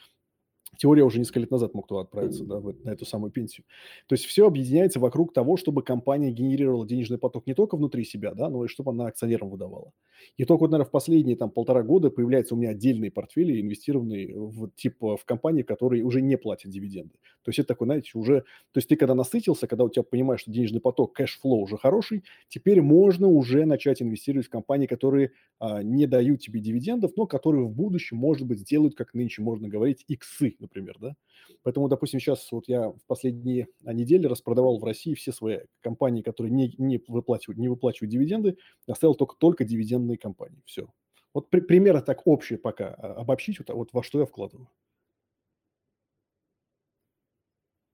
теория 0.76 1.04
уже 1.04 1.20
несколько 1.20 1.40
лет 1.40 1.52
назад 1.52 1.74
мог 1.74 1.88
туда 1.88 2.02
отправиться, 2.02 2.44
да, 2.44 2.60
на 2.60 2.90
эту 2.90 3.06
самую 3.06 3.32
пенсию. 3.32 3.66
То 4.08 4.14
есть 4.14 4.26
все 4.26 4.48
объединяется 4.48 5.00
вокруг 5.00 5.34
того, 5.34 5.58
чтобы 5.58 5.84
компания 5.84 6.32
генерировала 6.32 6.86
денежный 6.86 7.18
поток 7.18 7.48
не 7.48 7.54
только 7.54 7.78
внутри 7.78 8.04
себя, 8.04 8.34
да, 8.34 8.50
но 8.50 8.66
и 8.66 8.68
чтобы 8.68 8.92
она 8.92 9.08
акционерам 9.08 9.50
выдавала. 9.50 9.92
И 10.38 10.46
только, 10.46 10.62
вот, 10.62 10.72
наверное, 10.72 10.88
в 10.88 10.92
последние 10.92 11.38
там 11.38 11.50
полтора 11.50 11.84
года 11.84 12.10
появляются 12.10 12.56
у 12.56 12.58
меня 12.58 12.72
отдельные 12.72 13.12
портфели, 13.12 13.62
инвестированные 13.62 14.38
в, 14.38 14.70
типа, 14.76 15.18
в 15.18 15.26
компании, 15.26 15.62
которые 15.62 16.04
уже 16.04 16.22
не 16.22 16.38
платят 16.38 16.72
дивиденды. 16.72 17.14
То 17.44 17.50
есть 17.50 17.60
это 17.60 17.70
такой, 17.70 17.86
знаете, 17.86 18.12
уже... 18.16 18.42
То 18.74 18.80
есть 18.80 18.90
ты 18.90 18.96
когда 18.96 19.16
насытился, 19.16 19.68
когда 19.68 19.86
у 19.86 19.90
тебя 19.90 20.04
понимаешь, 20.04 20.42
что 20.42 20.52
денежный 20.52 20.82
поток, 20.82 21.14
cash 21.13 21.38
flow 21.38 21.62
уже 21.62 21.78
хороший, 21.78 22.24
теперь 22.50 22.82
можно 22.82 23.28
уже 23.28 23.66
начать 23.66 24.02
инвестировать 24.02 24.48
в 24.48 24.50
компании, 24.50 24.88
которые 24.88 25.32
а, 25.60 25.82
не 25.82 26.08
дают 26.08 26.42
тебе 26.42 26.60
дивидендов, 26.60 27.12
но 27.16 27.26
которые 27.26 27.66
в 27.66 27.72
будущем, 27.72 28.18
может 28.18 28.46
быть, 28.46 28.60
сделают, 28.60 28.96
как 28.96 29.14
нынче 29.14 29.42
можно 29.42 29.68
говорить, 29.70 30.04
иксы, 30.08 30.57
например, 30.60 30.98
да. 31.00 31.16
Поэтому, 31.64 31.88
допустим, 31.88 32.20
сейчас 32.20 32.52
вот 32.52 32.68
я 32.68 32.90
в 32.90 33.06
последние 33.08 33.68
а, 33.86 33.94
недели 33.94 34.28
распродавал 34.28 34.80
в 34.80 34.84
России 34.84 35.14
все 35.14 35.32
свои 35.32 35.60
компании, 35.82 36.22
которые 36.22 36.52
не, 36.52 36.74
не, 36.78 37.02
выплачивают, 37.08 37.58
не 37.58 37.70
выплачивают 37.70 38.12
дивиденды, 38.12 38.58
оставил 38.88 39.16
только, 39.16 39.36
только 39.38 39.66
дивидендные 39.66 40.18
компании. 40.18 40.62
Все. 40.66 40.88
Вот 41.34 41.50
при, 41.50 41.60
примерно 41.60 42.02
так 42.02 42.26
общее 42.26 42.60
пока 42.60 42.94
а, 42.94 43.14
обобщить, 43.22 43.60
вот, 43.60 43.70
вот 43.70 43.90
во 43.94 44.04
что 44.04 44.20
я 44.20 44.26
вкладываю. 44.26 44.70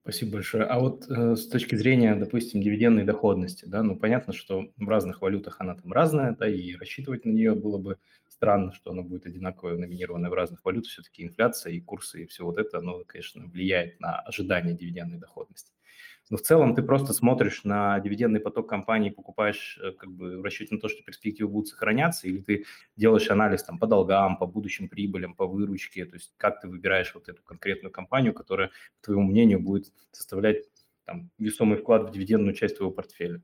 Спасибо 0.04 0.32
большое. 0.32 0.64
А 0.64 0.78
вот 0.80 1.08
э, 1.08 1.34
с 1.34 1.48
точки 1.48 1.76
зрения, 1.76 2.14
допустим, 2.14 2.60
дивидендной 2.60 3.04
доходности, 3.04 3.64
да, 3.64 3.82
ну 3.82 3.96
понятно, 3.96 4.34
что 4.34 4.66
в 4.76 4.88
разных 4.88 5.22
валютах 5.22 5.56
она 5.60 5.74
там 5.76 5.92
разная, 5.92 6.36
да, 6.38 6.46
и 6.46 6.74
рассчитывать 6.76 7.24
на 7.24 7.30
нее 7.30 7.54
было 7.54 7.78
бы 7.78 7.96
странно, 8.28 8.72
что 8.72 8.90
она 8.90 9.00
будет 9.02 9.24
одинаково 9.26 9.76
номинирована 9.78 10.28
в 10.28 10.34
разных 10.34 10.62
валютах. 10.64 10.90
Все-таки 10.92 11.24
инфляция 11.24 11.72
и 11.72 11.80
курсы 11.80 12.24
и 12.24 12.26
все 12.26 12.44
вот 12.44 12.58
это, 12.58 12.78
оно, 12.78 13.02
конечно, 13.06 13.46
влияет 13.46 13.98
на 14.00 14.18
ожидание 14.20 14.74
дивидендной 14.76 15.18
доходности. 15.18 15.73
Но 16.30 16.36
в 16.38 16.42
целом 16.42 16.74
ты 16.74 16.82
просто 16.82 17.12
смотришь 17.12 17.64
на 17.64 18.00
дивидендный 18.00 18.40
поток 18.40 18.68
компании, 18.68 19.10
покупаешь 19.10 19.78
э, 19.82 19.92
как 19.92 20.10
бы 20.10 20.38
в 20.38 20.42
расчете 20.42 20.74
на 20.74 20.80
то, 20.80 20.88
что 20.88 21.02
перспективы 21.02 21.50
будут 21.50 21.68
сохраняться, 21.68 22.26
или 22.26 22.40
ты 22.40 22.64
делаешь 22.96 23.30
анализ 23.30 23.62
там 23.62 23.78
по 23.78 23.86
долгам, 23.86 24.38
по 24.38 24.46
будущим 24.46 24.88
прибылям, 24.88 25.34
по 25.34 25.46
выручке, 25.46 26.06
то 26.06 26.14
есть 26.14 26.32
как 26.36 26.60
ты 26.60 26.68
выбираешь 26.68 27.14
вот 27.14 27.28
эту 27.28 27.42
конкретную 27.42 27.92
компанию, 27.92 28.32
которая, 28.32 28.68
по 29.00 29.06
твоему 29.06 29.24
мнению, 29.24 29.60
будет 29.60 29.92
составлять 30.12 30.64
там 31.04 31.30
весомый 31.38 31.76
вклад 31.76 32.08
в 32.08 32.12
дивидендную 32.12 32.54
часть 32.54 32.76
твоего 32.78 32.92
портфеля. 32.92 33.42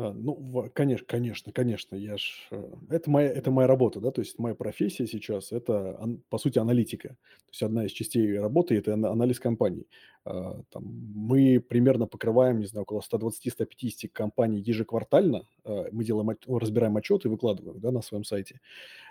А, 0.00 0.12
ну, 0.12 0.70
конечно, 0.74 1.04
конечно, 1.08 1.52
конечно, 1.52 1.96
я 1.96 2.16
ж, 2.16 2.46
э, 2.52 2.70
это 2.88 3.10
моя, 3.10 3.30
это 3.30 3.50
моя 3.50 3.66
работа, 3.66 3.98
да, 3.98 4.12
то 4.12 4.20
есть 4.20 4.38
моя 4.38 4.54
профессия 4.54 5.08
сейчас, 5.08 5.50
это, 5.50 5.98
по 6.30 6.38
сути, 6.38 6.60
аналитика. 6.60 7.08
То 7.08 7.50
есть 7.50 7.62
одна 7.64 7.84
из 7.84 7.90
частей 7.90 8.38
работы– 8.38 8.76
это 8.76 8.94
анализ 8.94 9.40
компаний. 9.40 9.88
А, 10.24 10.62
там, 10.70 10.84
мы 10.84 11.58
примерно 11.58 12.06
покрываем, 12.06 12.60
не 12.60 12.66
знаю, 12.66 12.84
около 12.84 13.00
120-150 13.00 14.12
компаний 14.12 14.60
ежеквартально. 14.60 15.48
А, 15.64 15.86
мы 15.90 16.04
делаем, 16.04 16.30
разбираем 16.46 16.96
отчеты 16.96 17.26
и 17.26 17.30
выкладываем 17.30 17.80
да, 17.80 17.90
на 17.90 18.00
своем 18.00 18.22
сайте. 18.22 18.60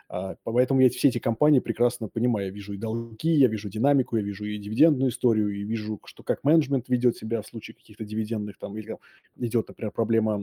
А, 0.10 0.36
поэтому 0.44 0.80
я 0.82 0.90
все 0.90 1.10
эти 1.10 1.20
компании 1.20 1.60
прекрасно 1.60 2.08
понимаю. 2.08 2.48
Я 2.48 2.52
вижу 2.54 2.74
и 2.74 2.78
долги, 2.78 3.30
я 3.30 3.48
вижу 3.48 3.70
динамику, 3.70 4.16
я 4.18 4.24
вижу 4.24 4.46
и 4.46 4.58
дивидендную 4.58 5.10
историю, 5.12 5.50
и 5.50 5.64
вижу, 5.64 6.00
что 6.06 6.24
как 6.24 6.44
менеджмент 6.44 6.88
ведет 6.88 7.18
себя 7.18 7.42
в 7.42 7.48
случае 7.48 7.76
каких-то 7.76 8.06
дивидендных, 8.06 8.58
там, 8.58 8.78
или 8.78 8.98
идет, 9.38 9.68
например, 9.68 9.92
проблема 9.92 10.34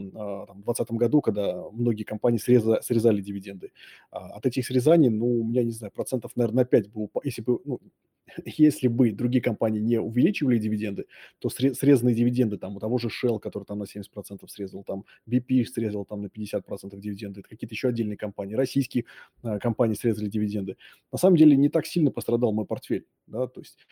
там, 0.47 0.61
в 0.61 0.65
2020 0.65 0.91
году, 0.93 1.21
когда 1.23 1.63
многие 1.73 2.05
компании 2.05 2.39
среза, 2.39 2.81
срезали 2.83 3.23
дивиденды. 3.23 3.73
От 4.11 4.45
этих 4.47 4.67
срезаний, 4.67 5.09
ну, 5.09 5.41
у 5.41 5.45
меня, 5.45 5.63
не 5.65 5.73
знаю, 5.73 5.93
процентов, 5.93 6.33
наверное, 6.37 6.63
на 6.63 6.65
5 6.67 6.89
бы, 6.91 7.09
если 7.25 7.43
бы, 7.43 7.59
ну, 7.65 7.81
если 8.45 8.89
бы 8.89 9.13
другие 9.13 9.43
компании 9.43 9.81
не 9.81 9.99
увеличивали 10.01 10.59
дивиденды, 10.59 11.07
то 11.39 11.49
срезанные 11.49 12.15
дивиденды 12.15 12.59
там 12.59 12.77
у 12.77 12.81
того 12.81 12.99
же 12.99 13.09
Shell, 13.09 13.39
который 13.39 13.65
там 13.65 13.79
на 13.79 13.85
70% 13.85 14.47
срезал, 14.49 14.85
там 14.85 15.05
BP 15.29 15.65
срезал 15.65 16.05
там 16.05 16.23
на 16.23 16.27
50% 16.27 16.99
дивиденды, 16.99 17.41
это 17.41 17.49
какие-то 17.49 17.75
еще 17.75 17.89
отдельные 17.89 18.17
компании, 18.17 18.55
российские 18.55 19.05
э, 19.43 19.59
компании 19.59 19.95
срезали 19.95 20.29
дивиденды. 20.29 20.77
На 21.13 21.19
самом 21.19 21.37
деле 21.37 21.57
не 21.57 21.69
так 21.69 21.87
сильно 21.87 22.11
пострадал 22.11 22.53
мой 22.53 22.67
портфель, 22.67 23.07
да, 23.27 23.47
то 23.47 23.61
есть 23.61 23.87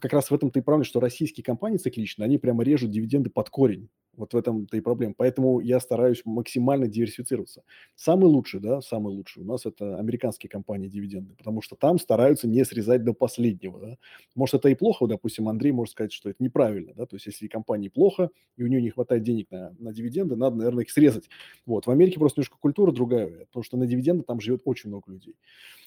как 0.00 0.12
раз 0.12 0.30
в 0.30 0.34
этом-то 0.34 0.58
и 0.58 0.62
правильно, 0.62 0.84
что 0.84 1.00
российские 1.00 1.44
компании 1.44 1.78
цикличные, 1.78 2.24
они 2.24 2.38
прямо 2.38 2.64
режут 2.64 2.90
дивиденды 2.90 3.30
под 3.30 3.48
корень, 3.48 3.88
вот 4.16 4.34
в 4.34 4.36
этом-то 4.36 4.76
и 4.76 4.80
проблема. 4.80 5.14
Поэтому 5.16 5.60
я 5.60 5.80
стараюсь 5.80 6.22
максимально 6.24 6.88
диверсифицироваться. 6.88 7.62
Самый 7.94 8.26
лучший, 8.26 8.60
да, 8.60 8.80
самый 8.80 9.14
лучший 9.14 9.42
у 9.42 9.46
нас 9.46 9.64
это 9.64 9.98
американские 9.98 10.50
компании 10.50 10.88
дивиденды, 10.88 11.34
потому 11.34 11.62
что 11.62 11.76
там 11.76 11.98
стараются 11.98 12.48
не 12.48 12.64
срезать 12.64 13.04
до 13.04 13.14
последнего. 13.14 13.80
Да. 13.80 13.96
Может, 14.34 14.56
это 14.56 14.68
и 14.68 14.74
плохо, 14.74 15.06
допустим, 15.06 15.48
Андрей 15.48 15.72
может 15.72 15.92
сказать, 15.92 16.12
что 16.12 16.28
это 16.28 16.42
неправильно, 16.42 16.92
да, 16.94 17.06
то 17.06 17.16
есть 17.16 17.26
если 17.26 17.46
компании 17.46 17.88
плохо, 17.88 18.30
и 18.56 18.64
у 18.64 18.66
нее 18.66 18.82
не 18.82 18.90
хватает 18.90 19.22
денег 19.22 19.50
на, 19.50 19.74
на 19.78 19.92
дивиденды, 19.92 20.36
надо, 20.36 20.56
наверное, 20.56 20.84
их 20.84 20.90
срезать. 20.90 21.28
Вот. 21.66 21.86
В 21.86 21.90
Америке 21.90 22.18
просто 22.18 22.40
немножко 22.40 22.56
культура 22.58 22.92
другая, 22.92 23.46
потому 23.46 23.62
что 23.62 23.76
на 23.76 23.86
дивиденды 23.86 24.24
там 24.24 24.40
живет 24.40 24.62
очень 24.64 24.90
много 24.90 25.12
людей. 25.12 25.36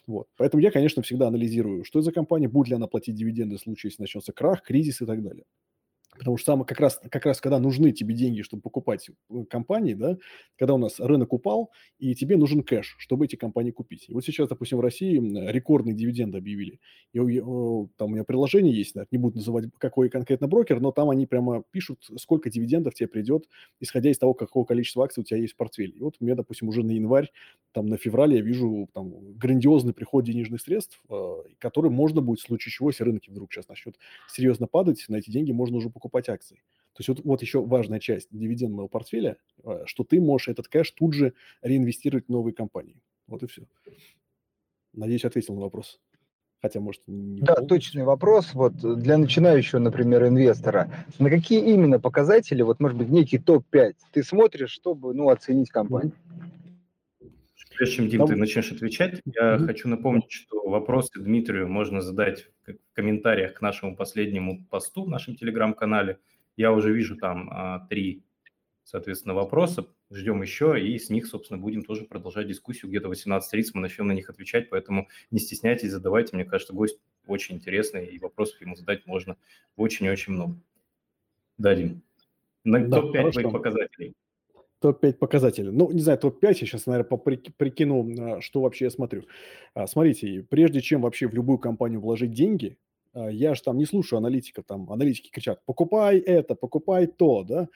Вот. 0.08 0.28
Поэтому 0.38 0.62
я, 0.62 0.72
конечно, 0.72 1.02
всегда 1.02 1.28
анализирую, 1.28 1.84
что 1.84 2.00
это 2.00 2.06
за 2.06 2.12
компания, 2.12 2.48
будет 2.48 2.70
ли 2.70 2.76
она 2.76 2.88
платить 2.88 3.16
дивиденды 3.16 3.58
в 3.58 3.62
случае, 3.62 3.90
если 3.90 4.04
начнется 4.04 4.34
крах, 4.34 4.62
кризис 4.64 5.02
и 5.02 5.06
так 5.06 5.24
далее. 5.24 5.46
Потому 6.18 6.38
что 6.38 6.54
самое, 6.54 6.66
как, 6.66 6.80
раз, 6.80 7.00
как 7.10 7.26
раз 7.26 7.42
когда 7.42 7.60
нужны 7.60 7.92
тебе 7.92 8.16
деньги, 8.16 8.42
чтобы 8.42 8.62
покупать 8.62 9.10
э, 9.10 9.44
компании, 9.50 9.94
да, 9.94 10.18
когда 10.58 10.74
у 10.74 10.78
нас 10.78 11.00
рынок 11.00 11.34
упал, 11.34 11.72
и 12.00 12.16
тебе 12.16 12.38
нужен 12.38 12.64
кэш, 12.64 12.96
чтобы 12.98 13.26
эти 13.26 13.36
компании 13.36 13.72
купить. 13.72 14.06
И 14.08 14.14
вот 14.14 14.24
сейчас, 14.24 14.48
допустим, 14.50 14.78
в 14.78 14.82
России 14.82 15.18
рекордные 15.50 15.96
дивиденды 15.96 16.38
объявили. 16.38 16.80
И 17.14 17.20
там 17.98 18.10
у 18.10 18.14
меня 18.14 18.24
приложение 18.24 18.76
есть, 18.76 18.96
не 19.12 19.18
буду 19.18 19.38
называть 19.38 19.66
какой 19.78 20.10
конкретно 20.10 20.48
брокер, 20.48 20.80
но 20.80 20.92
там 20.92 21.10
они 21.10 21.26
прямо 21.26 21.64
пишут, 21.72 22.06
сколько 22.18 22.50
дивидендов 22.50 22.94
тебе 22.94 23.08
придет, 23.08 23.48
исходя 23.80 24.10
из 24.10 24.18
того, 24.18 24.34
какого 24.34 24.66
количества 24.66 25.04
акций 25.04 25.22
у 25.22 25.24
тебя 25.24 25.40
есть 25.40 25.54
в 25.54 25.58
портфеле. 25.58 25.94
И 25.94 26.02
вот 26.02 26.16
у 26.20 26.24
меня, 26.24 26.36
допустим, 26.36 26.70
уже 26.70 26.84
на 26.84 26.92
январь, 26.92 27.32
там 27.72 27.88
на 27.88 27.98
февраль 27.98 28.36
я 28.36 28.42
вижу 28.42 28.90
там 28.94 29.34
грандиозный 29.34 29.94
приход 29.94 30.26
денежных 30.26 30.62
средств, 30.62 31.02
э, 31.10 31.36
который 31.60 31.92
можно 31.92 32.22
будет 32.22 32.40
в 32.40 32.44
случае 32.44 32.72
чего, 32.72 32.90
если 32.90 33.04
рынки 33.04 33.30
вдруг 33.30 33.52
сейчас 33.52 33.68
начнет 33.68 33.98
серьезно 34.28 34.68
падать, 34.68 35.04
на 35.08 35.18
эти 35.18 35.30
деньги 35.30 35.52
можно 35.52 35.78
уже 35.78 35.90
покупать 35.90 36.05
покупать 36.06 36.30
акции. 36.30 36.58
То 36.94 37.00
есть 37.00 37.10
вот, 37.10 37.22
вот 37.26 37.42
еще 37.42 37.66
важная 37.66 38.00
часть 38.00 38.28
дивидендного 38.32 38.88
портфеля, 38.88 39.38
э, 39.64 39.84
что 39.86 40.04
ты 40.04 40.22
можешь 40.22 40.50
этот 40.50 40.68
кэш 40.68 40.92
тут 40.92 41.14
же 41.14 41.34
реинвестировать 41.64 42.28
в 42.28 42.30
новые 42.30 42.54
компании. 42.54 43.02
Вот 43.28 43.42
и 43.42 43.48
все. 43.48 43.64
Надеюсь, 44.94 45.26
ответил 45.26 45.56
на 45.56 45.62
вопрос. 45.62 46.00
Хотя, 46.62 46.80
может, 46.80 47.02
не 47.08 47.42
Да, 47.42 47.56
полностью. 47.56 47.68
точный 47.68 48.04
вопрос. 48.04 48.54
Вот 48.54 48.74
для 48.76 49.18
начинающего, 49.18 49.80
например, 49.80 50.28
инвестора, 50.28 50.90
на 51.20 51.30
какие 51.30 51.74
именно 51.74 52.00
показатели, 52.00 52.62
вот, 52.62 52.80
может 52.80 52.98
быть, 52.98 53.10
некий 53.10 53.40
топ-5 53.40 53.94
ты 54.14 54.24
смотришь, 54.24 54.70
чтобы, 54.72 55.14
ну, 55.16 55.30
оценить 55.30 55.70
компанию? 55.70 56.14
Прежде 57.78 57.96
чем, 57.96 58.10
Дим, 58.10 58.20
Там... 58.20 58.28
ты 58.28 58.36
начнешь 58.36 58.72
отвечать, 58.72 59.22
я 59.26 59.56
mm-hmm. 59.56 59.66
хочу 59.66 59.88
напомнить, 59.88 60.32
что 60.32 60.68
вопросы 60.68 61.12
Дмитрию 61.16 61.68
можно 61.68 62.02
задать 62.02 62.48
в 62.66 62.76
комментариях 62.94 63.54
к 63.56 63.62
нашему 63.62 63.96
последнему 63.96 64.66
посту 64.66 65.06
в 65.06 65.10
нашем 65.10 65.36
телеграм-канале. 65.36 66.20
Я 66.58 66.72
уже 66.72 66.94
вижу 66.94 67.18
там 67.18 67.50
а, 67.52 67.86
три, 67.90 68.24
соответственно, 68.84 69.34
вопроса. 69.34 69.88
Ждем 70.12 70.42
еще, 70.42 70.80
и 70.80 70.98
с 70.98 71.10
них, 71.10 71.26
собственно, 71.26 71.60
будем 71.60 71.84
тоже 71.84 72.06
продолжать 72.06 72.48
дискуссию. 72.48 72.90
Где-то 72.90 73.10
18.30 73.10 73.72
мы 73.74 73.82
начнем 73.82 74.08
на 74.08 74.14
них 74.14 74.30
отвечать, 74.30 74.70
поэтому 74.70 75.10
не 75.32 75.40
стесняйтесь, 75.40 75.92
задавайте. 75.92 76.36
Мне 76.36 76.46
кажется, 76.46 76.74
гость 76.74 77.00
очень 77.26 77.56
интересный, 77.56 78.06
и 78.06 78.20
вопросов 78.20 78.62
ему 78.62 78.76
задать 78.76 79.06
можно 79.06 79.36
очень 79.76 80.06
и 80.06 80.10
очень 80.10 80.34
много. 80.34 80.58
Да, 81.58 81.76
Дим. 81.76 82.04
На 82.64 82.80
да, 82.80 83.02
топ-5 83.02 83.32
твоих 83.32 83.52
показателей 83.52 84.14
топ-5 84.86 85.14
показателей. 85.14 85.72
Ну, 85.72 85.92
не 85.92 86.02
знаю, 86.02 86.20
топ-5, 86.20 86.48
я 86.48 86.54
сейчас, 86.54 86.86
наверное, 86.86 87.18
прикину, 87.58 88.38
а, 88.38 88.42
что 88.42 88.62
вообще 88.62 88.86
я 88.86 88.92
смотрю. 88.92 89.24
А, 89.74 89.88
смотрите, 89.88 90.46
прежде 90.48 90.82
чем 90.82 91.02
вообще 91.02 91.28
в 91.28 91.34
любую 91.34 91.58
компанию 91.58 92.00
вложить 92.00 92.34
деньги, 92.34 92.78
а, 93.14 93.32
я 93.32 93.56
же 93.56 93.64
там 93.64 93.78
не 93.80 93.86
слушаю 93.86 94.18
аналитиков, 94.18 94.66
там 94.68 94.92
аналитики 94.92 95.32
кричат, 95.32 95.60
покупай 95.66 96.20
это, 96.20 96.54
покупай 96.54 97.08
то, 97.08 97.44
да, 97.44 97.68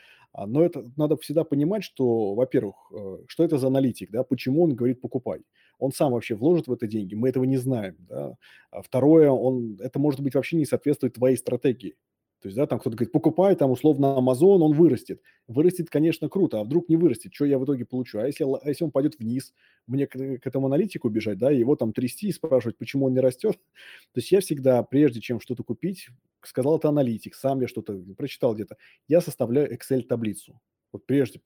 но 0.46 0.64
это 0.64 0.86
надо 0.98 1.18
всегда 1.18 1.44
понимать, 1.44 1.84
что, 1.84 2.36
во-первых, 2.36 2.76
э, 2.94 3.18
что 3.28 3.44
это 3.44 3.58
за 3.58 3.66
аналитик, 3.66 4.12
да, 4.12 4.24
почему 4.24 4.64
он 4.64 4.76
говорит 4.76 5.02
покупай. 5.02 5.42
Он 5.80 5.92
сам 5.92 6.12
вообще 6.12 6.36
вложит 6.36 6.68
в 6.68 6.72
это 6.72 6.86
деньги, 6.86 7.16
мы 7.16 7.30
этого 7.30 7.46
не 7.46 7.58
знаем, 7.58 7.96
да. 8.08 8.36
второе, 8.84 9.32
он, 9.32 9.80
это 9.80 9.98
может 9.98 10.20
быть 10.20 10.36
вообще 10.36 10.58
не 10.58 10.66
соответствует 10.66 11.16
твоей 11.16 11.38
стратегии. 11.38 11.96
То 12.42 12.48
есть, 12.48 12.56
да, 12.56 12.66
там 12.68 12.80
кто-то 12.80 12.96
говорит, 12.96 13.12
покупай 13.12 13.56
там 13.56 13.72
условно 13.72 14.16
Amazon, 14.18 14.60
он 14.62 14.74
вырастет. 14.74 15.22
Вырастет, 15.48 15.90
конечно, 15.90 16.30
круто, 16.30 16.60
а 16.60 16.64
вдруг 16.64 16.88
не 16.88 16.96
вырастет, 16.96 17.34
что 17.34 17.46
я 17.46 17.60
в 17.60 17.66
итоге 17.66 17.86
получу? 17.86 18.20
А 18.20 18.28
если, 18.28 18.46
а 18.46 18.70
если 18.70 18.86
он 18.86 18.92
пойдет 18.92 19.20
вниз, 19.20 19.54
мне 19.88 20.08
к, 20.08 20.12
к 20.12 20.48
этому 20.48 20.68
аналитику 20.68 21.10
бежать, 21.10 21.38
да, 21.38 21.52
его 21.52 21.76
там 21.76 21.92
трясти 21.92 22.30
и 22.30 22.32
спрашивать, 22.32 22.78
почему 22.78 23.08
он 23.08 23.14
не 23.14 23.20
растет? 23.20 23.58
То 24.14 24.20
есть 24.20 24.32
я 24.32 24.40
всегда, 24.40 24.84
прежде 24.84 25.20
чем 25.20 25.42
что-то 25.42 25.64
купить, 25.64 26.08
сказал 26.42 26.78
это 26.78 26.90
аналитик, 26.90 27.36
сам 27.36 27.60
я 27.60 27.68
что-то 27.68 28.02
прочитал 28.18 28.56
где-то, 28.56 28.78
я 29.08 29.20
составляю 29.20 29.74
Excel-таблицу. 29.74 30.60
Вот 30.92 31.06
прежде, 31.06 31.40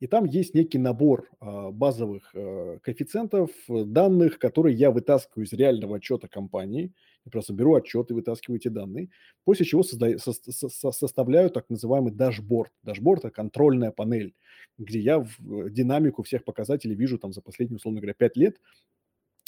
и 0.00 0.06
там 0.08 0.24
есть 0.24 0.54
некий 0.54 0.78
набор 0.78 1.30
а, 1.38 1.70
базовых 1.70 2.32
а, 2.34 2.78
коэффициентов, 2.82 3.50
данных, 3.68 4.38
которые 4.38 4.74
я 4.74 4.90
вытаскиваю 4.90 5.46
из 5.46 5.52
реального 5.52 5.96
отчета 5.96 6.26
компании. 6.26 6.92
Я 7.24 7.30
просто 7.30 7.52
беру 7.52 7.74
отчет 7.74 8.10
и 8.10 8.14
вытаскиваю 8.14 8.58
эти 8.58 8.68
данные, 8.68 9.10
после 9.44 9.64
чего 9.64 9.82
создаю, 9.82 10.18
со, 10.18 10.32
со, 10.32 10.90
составляю 10.90 11.50
так 11.50 11.68
называемый 11.68 12.12
дашборд. 12.12 12.72
Дашборд– 12.82 13.20
это 13.24 13.30
контрольная 13.30 13.92
панель, 13.92 14.34
где 14.78 14.98
я 14.98 15.20
в 15.20 15.70
динамику 15.70 16.22
всех 16.22 16.44
показателей 16.44 16.96
вижу 16.96 17.18
там 17.18 17.32
за 17.32 17.42
последние, 17.42 17.76
условно 17.76 18.00
говоря, 18.00 18.14
5 18.14 18.36
лет, 18.36 18.56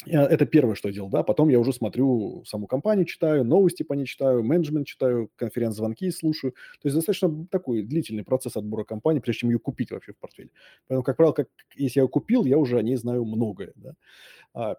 это 0.06 0.46
первое, 0.46 0.74
что 0.74 0.88
я 0.88 0.94
делал, 0.94 1.08
да. 1.10 1.22
Потом 1.22 1.48
я 1.48 1.58
уже 1.58 1.72
смотрю 1.72 2.44
саму 2.46 2.66
компанию, 2.66 3.04
читаю, 3.04 3.44
новости 3.44 3.82
по 3.82 3.94
ней 3.94 4.06
читаю, 4.06 4.42
менеджмент 4.42 4.86
читаю, 4.86 5.30
конференц-звонки 5.36 6.10
слушаю. 6.10 6.52
То 6.52 6.86
есть 6.88 6.96
достаточно 6.96 7.46
такой 7.50 7.82
длительный 7.82 8.24
процесс 8.24 8.56
отбора 8.56 8.84
компании, 8.84 9.20
прежде 9.20 9.40
чем 9.40 9.50
ее 9.50 9.58
купить 9.58 9.90
вообще 9.90 10.12
в 10.12 10.18
портфель. 10.18 10.50
Поэтому, 10.88 11.02
как 11.04 11.16
правило, 11.16 11.32
как, 11.32 11.48
если 11.76 12.00
я 12.00 12.04
ее 12.04 12.08
купил, 12.08 12.44
я 12.44 12.58
уже 12.58 12.78
о 12.78 12.82
ней 12.82 12.96
знаю 12.96 13.24
многое, 13.24 13.72
да. 13.76 13.94
А, 14.54 14.76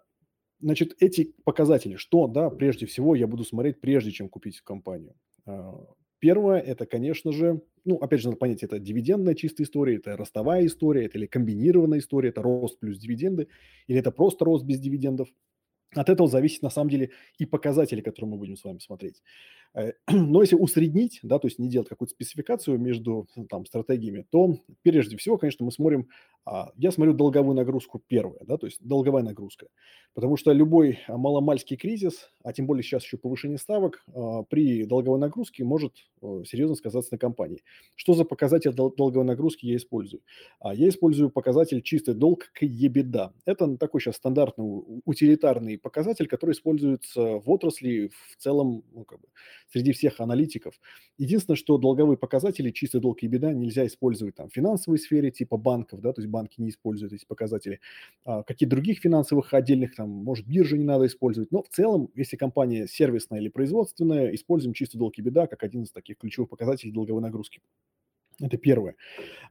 значит, 0.60 0.96
эти 1.00 1.34
показатели, 1.44 1.96
что, 1.96 2.26
да, 2.28 2.50
прежде 2.50 2.86
всего 2.86 3.14
я 3.14 3.26
буду 3.26 3.44
смотреть, 3.44 3.80
прежде 3.80 4.10
чем 4.12 4.28
купить 4.28 4.60
компанию. 4.60 5.14
А, 5.46 5.74
Первое, 6.24 6.58
это, 6.58 6.86
конечно 6.86 7.32
же, 7.32 7.60
ну, 7.84 7.96
опять 7.96 8.20
же, 8.20 8.28
надо 8.28 8.38
понять, 8.38 8.62
это 8.62 8.78
дивидендная 8.78 9.34
чистая 9.34 9.64
история, 9.64 9.96
это 9.96 10.16
ростовая 10.16 10.66
история, 10.66 11.06
это 11.06 11.18
или 11.18 11.26
комбинированная 11.26 11.98
история, 11.98 12.30
это 12.30 12.42
рост 12.42 12.78
плюс 12.80 12.98
дивиденды, 12.98 13.48
или 13.86 13.98
это 13.98 14.10
просто 14.10 14.44
рост 14.44 14.64
без 14.64 14.80
дивидендов. 14.80 15.28
От 15.94 16.08
этого 16.08 16.28
зависит 16.28 16.62
на 16.62 16.70
самом 16.70 16.90
деле 16.90 17.10
и 17.38 17.46
показатели, 17.46 18.00
которые 18.00 18.30
мы 18.30 18.38
будем 18.38 18.56
с 18.56 18.64
вами 18.64 18.78
смотреть. 18.78 19.22
Э, 19.74 19.92
но 20.10 20.40
если 20.40 20.56
усреднить, 20.56 21.20
да, 21.22 21.38
то 21.38 21.48
есть 21.48 21.58
не 21.58 21.68
делать 21.68 21.88
какую-то 21.88 22.14
спецификацию 22.14 22.78
между 22.78 23.26
там, 23.48 23.66
стратегиями, 23.66 24.24
то 24.30 24.58
прежде 24.82 25.16
всего, 25.16 25.36
конечно, 25.38 25.64
мы 25.64 25.72
смотрим, 25.72 26.08
а, 26.46 26.72
я 26.76 26.90
смотрю 26.90 27.14
долговую 27.14 27.56
нагрузку 27.56 28.02
первая, 28.06 28.40
да, 28.44 28.58
то 28.58 28.66
есть 28.66 28.78
долговая 28.82 29.22
нагрузка. 29.22 29.66
Потому 30.12 30.36
что 30.36 30.52
любой 30.52 31.00
маломальский 31.08 31.76
кризис, 31.76 32.30
а 32.42 32.52
тем 32.52 32.66
более 32.66 32.82
сейчас 32.82 33.02
еще 33.02 33.16
повышение 33.16 33.58
ставок, 33.58 34.04
а, 34.14 34.42
при 34.42 34.84
долговой 34.84 35.18
нагрузке 35.18 35.64
может 35.64 35.94
серьезно 36.46 36.74
сказаться 36.76 37.14
на 37.14 37.18
компании. 37.18 37.62
Что 37.96 38.14
за 38.14 38.24
показатель 38.24 38.72
долговой 38.72 39.24
нагрузки 39.24 39.66
я 39.66 39.76
использую? 39.76 40.22
А, 40.60 40.74
я 40.74 40.88
использую 40.88 41.30
показатель 41.30 41.82
чистый 41.82 42.14
долг 42.14 42.50
к 42.52 42.62
EBITDA. 42.62 43.32
Это 43.46 43.76
такой 43.76 44.00
сейчас 44.00 44.16
стандартный 44.16 44.82
утилитарный 45.04 45.78
показатель, 45.84 46.26
который 46.26 46.50
используется 46.52 47.20
в 47.38 47.48
отрасли 47.48 48.10
в 48.32 48.36
целом, 48.38 48.82
ну, 48.92 49.04
как 49.04 49.20
бы, 49.20 49.28
среди 49.70 49.92
всех 49.92 50.18
аналитиков. 50.20 50.80
Единственное, 51.18 51.56
что 51.56 51.78
долговые 51.78 52.18
показатели, 52.18 52.70
чистый 52.72 53.00
долг 53.00 53.22
и 53.22 53.28
беда, 53.28 53.52
нельзя 53.52 53.86
использовать 53.86 54.34
там 54.34 54.48
в 54.48 54.52
финансовой 54.52 54.98
сфере, 54.98 55.30
типа 55.30 55.56
банков, 55.56 56.00
да, 56.00 56.12
то 56.12 56.20
есть 56.20 56.30
банки 56.30 56.60
не 56.60 56.70
используют 56.70 57.12
эти 57.12 57.24
показатели. 57.24 57.80
А 58.24 58.42
какие 58.42 58.68
других 58.68 58.98
финансовых 59.00 59.54
отдельных, 59.54 59.94
там, 59.94 60.10
может, 60.10 60.46
биржи 60.46 60.76
не 60.78 60.84
надо 60.84 61.06
использовать. 61.06 61.52
Но 61.52 61.62
в 61.62 61.68
целом, 61.68 62.10
если 62.16 62.36
компания 62.36 62.88
сервисная 62.88 63.40
или 63.40 63.48
производственная, 63.48 64.34
используем 64.34 64.74
чистый 64.74 64.98
долг 64.98 65.18
и 65.18 65.22
беда 65.22 65.46
как 65.46 65.62
один 65.62 65.84
из 65.84 65.92
таких 65.92 66.18
ключевых 66.18 66.50
показателей 66.50 66.92
долговой 66.92 67.22
нагрузки. 67.22 67.60
Это 68.40 68.56
первое. 68.56 68.96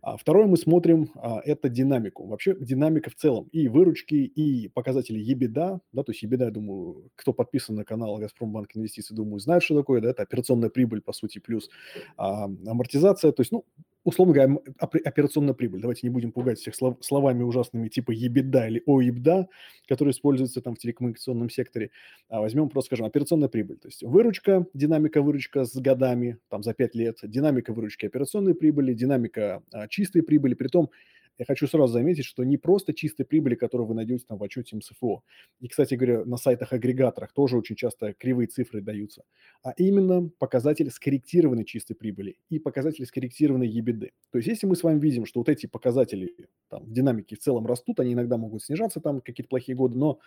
А 0.02 0.18
второе 0.18 0.48
мы 0.48 0.58
смотрим, 0.58 1.12
а, 1.16 1.42
это 1.46 1.70
динамику. 1.70 2.28
Вообще 2.28 2.56
динамика 2.60 3.10
в 3.10 3.16
целом. 3.16 3.48
И 3.52 3.68
выручки, 3.68 4.16
и 4.16 4.68
показатели 4.68 5.20
EBITDA. 5.20 5.80
Да, 5.94 6.04
то 6.04 6.12
есть 6.12 6.24
EBITDA, 6.24 6.46
я 6.46 6.52
думаю, 6.52 7.10
кто 7.16 7.34
подписан 7.34 7.76
на 7.76 7.86
канал 7.86 8.18
Газпромбанк 8.18 8.76
Инвестиции, 8.76 9.16
думаю, 9.16 9.40
знает, 9.40 9.64
что 9.64 9.78
такое. 9.78 10.02
Да, 10.02 10.10
это 10.10 10.24
операционная 10.24 10.70
прибыль, 10.70 11.02
по 11.02 11.14
сути, 11.14 11.40
плюс 11.40 11.70
а, 12.18 12.46
амортизация. 12.66 13.32
То 13.32 13.42
есть, 13.42 13.52
ну, 13.52 13.66
условно 14.04 14.34
говоря, 14.34 14.58
операционная 14.80 15.54
прибыль. 15.54 15.82
Давайте 15.82 16.02
не 16.04 16.10
будем 16.10 16.32
пугать 16.32 16.60
всех 16.60 16.76
словами 17.02 17.44
ужасными 17.44 17.88
типа 17.90 18.12
EBITDA 18.12 18.68
или 18.68 18.84
OIBDA, 18.88 19.48
которые 19.88 20.12
используются 20.12 20.62
там 20.62 20.76
в 20.76 20.80
телекоммуникационном 20.80 21.50
секторе. 21.50 21.92
А 22.30 22.42
возьмем 22.42 22.70
просто, 22.70 22.88
скажем, 22.88 23.06
операционная 23.06 23.50
прибыль. 23.50 23.78
То 23.78 23.88
есть 23.88 24.04
выручка, 24.04 24.66
динамика 24.74 25.22
выручка 25.22 25.66
с 25.66 25.76
годами, 25.76 26.38
там 26.50 26.64
за 26.64 26.74
5 26.74 26.96
лет, 26.96 27.20
динамика 27.24 27.74
выручки 27.74 28.06
операционной 28.06 28.56
прибыли, 28.56 28.94
динамика 28.94 29.64
а, 29.72 29.88
чистой 29.88 30.24
прибыли. 30.24 30.54
Притом 30.54 30.90
я 31.38 31.46
хочу 31.46 31.68
сразу 31.68 31.94
заметить, 31.94 32.26
что 32.26 32.44
не 32.44 32.58
просто 32.58 32.94
чистая 32.94 33.26
прибыль, 33.26 33.56
которую 33.56 33.88
вы 33.88 33.96
найдете 33.96 34.26
там 34.28 34.38
в 34.38 34.44
отчете 34.44 34.76
МСФО. 34.76 35.24
И, 35.60 35.68
кстати 35.68 35.96
говоря, 35.96 36.26
на 36.26 36.38
сайтах-агрегаторах 36.38 37.34
тоже 37.34 37.58
очень 37.58 37.76
часто 37.76 38.14
кривые 38.14 38.48
цифры 38.48 38.82
даются. 38.82 39.24
А 39.64 39.72
именно 39.78 40.30
показатель 40.40 40.90
скорректированной 40.92 41.66
чистой 41.66 41.96
прибыли 41.96 42.38
и 42.50 42.60
показатель 42.60 43.06
скорректированной 43.06 43.68
EBITDA. 43.68 44.12
То 44.32 44.38
есть 44.38 44.48
если 44.48 44.68
мы 44.68 44.76
с 44.76 44.84
вами 44.84 45.00
видим, 45.00 45.26
что 45.26 45.40
вот 45.40 45.50
эти 45.50 45.66
показатели 45.66 46.36
там, 46.70 46.86
в 46.86 46.92
динамике 46.92 47.36
в 47.36 47.40
целом 47.40 47.66
растут, 47.66 48.00
они 48.00 48.14
иногда 48.14 48.38
могут 48.38 48.64
снижаться 48.64 49.00
там 49.00 49.22
какие-то 49.22 49.50
плохие 49.50 49.76
годы, 49.76 49.98
но 49.98 50.20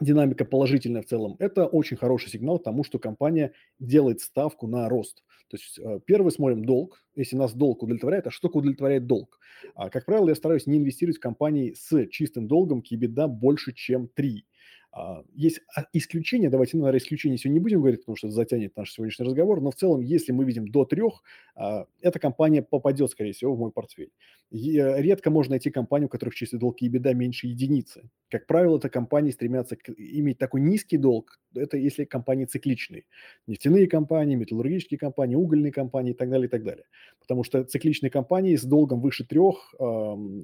динамика 0.00 0.44
положительная 0.44 1.02
в 1.02 1.06
целом, 1.06 1.36
это 1.38 1.66
очень 1.66 1.96
хороший 1.96 2.30
сигнал 2.30 2.58
тому, 2.58 2.84
что 2.84 2.98
компания 2.98 3.52
делает 3.78 4.20
ставку 4.20 4.66
на 4.66 4.88
рост. 4.88 5.22
То 5.48 5.56
есть 5.56 5.78
э, 5.78 6.00
первый 6.06 6.30
смотрим 6.30 6.64
долг. 6.64 7.02
Если 7.16 7.36
нас 7.36 7.52
долг 7.52 7.82
удовлетворяет, 7.82 8.26
а 8.26 8.30
что 8.30 8.48
такое 8.48 8.60
удовлетворяет 8.60 9.06
долг? 9.06 9.38
А, 9.74 9.90
как 9.90 10.06
правило, 10.06 10.28
я 10.28 10.34
стараюсь 10.34 10.66
не 10.66 10.78
инвестировать 10.78 11.18
в 11.18 11.20
компании 11.20 11.74
с 11.74 12.06
чистым 12.06 12.46
долгом 12.46 12.82
к 12.82 12.86
больше, 13.26 13.72
чем 13.72 14.08
3. 14.08 14.46
А, 14.92 15.22
есть 15.34 15.60
а, 15.76 15.84
исключения, 15.92 16.50
давайте, 16.50 16.76
ну, 16.76 16.82
наверное, 16.82 17.00
исключения 17.00 17.38
сегодня 17.38 17.58
не 17.58 17.62
будем 17.62 17.80
говорить, 17.80 18.00
потому 18.00 18.16
что 18.16 18.26
это 18.26 18.34
затянет 18.34 18.76
наш 18.76 18.92
сегодняшний 18.92 19.24
разговор, 19.24 19.60
но 19.60 19.70
в 19.70 19.76
целом, 19.76 20.00
если 20.00 20.32
мы 20.32 20.44
видим 20.44 20.66
до 20.68 20.84
трех, 20.84 21.22
а, 21.54 21.86
эта 22.00 22.18
компания 22.18 22.62
попадет, 22.62 23.10
скорее 23.10 23.32
всего, 23.32 23.54
в 23.54 23.58
мой 23.58 23.70
портфель. 23.70 24.10
Э, 24.52 25.00
редко 25.00 25.30
можно 25.30 25.52
найти 25.52 25.70
компанию, 25.70 26.06
у 26.06 26.10
которых 26.10 26.34
чистый 26.34 26.58
долг 26.58 26.82
и 26.82 26.88
беда 26.88 27.12
меньше 27.12 27.46
единицы. 27.46 28.10
Как 28.28 28.46
правило, 28.46 28.78
это 28.78 28.88
компании 28.88 29.30
стремятся 29.30 29.76
к, 29.76 29.90
иметь 29.90 30.38
такой 30.38 30.60
низкий 30.60 30.96
долг, 30.96 31.38
это 31.54 31.76
если 31.76 32.04
компании 32.04 32.46
цикличные. 32.46 33.04
Нефтяные 33.46 33.86
компании, 33.86 34.34
металлургические 34.34 34.98
компании, 34.98 35.36
угольные 35.36 35.72
компании 35.72 36.12
и 36.12 36.16
так 36.16 36.30
далее, 36.30 36.46
и 36.46 36.50
так 36.50 36.64
далее. 36.64 36.84
Потому 37.20 37.44
что 37.44 37.62
цикличные 37.62 38.10
компании 38.10 38.56
с 38.56 38.64
долгом 38.64 39.00
выше 39.00 39.24
трех 39.24 39.72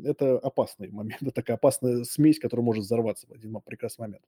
это 0.04 0.38
опасный 0.38 0.90
момент, 0.90 1.18
это 1.22 1.32
такая 1.32 1.56
опасная 1.56 2.04
смесь, 2.04 2.38
которая 2.38 2.64
может 2.64 2.84
взорваться 2.84 3.26
в 3.26 3.32
один 3.32 3.56
прекрасный 3.64 4.02
момент. 4.02 4.22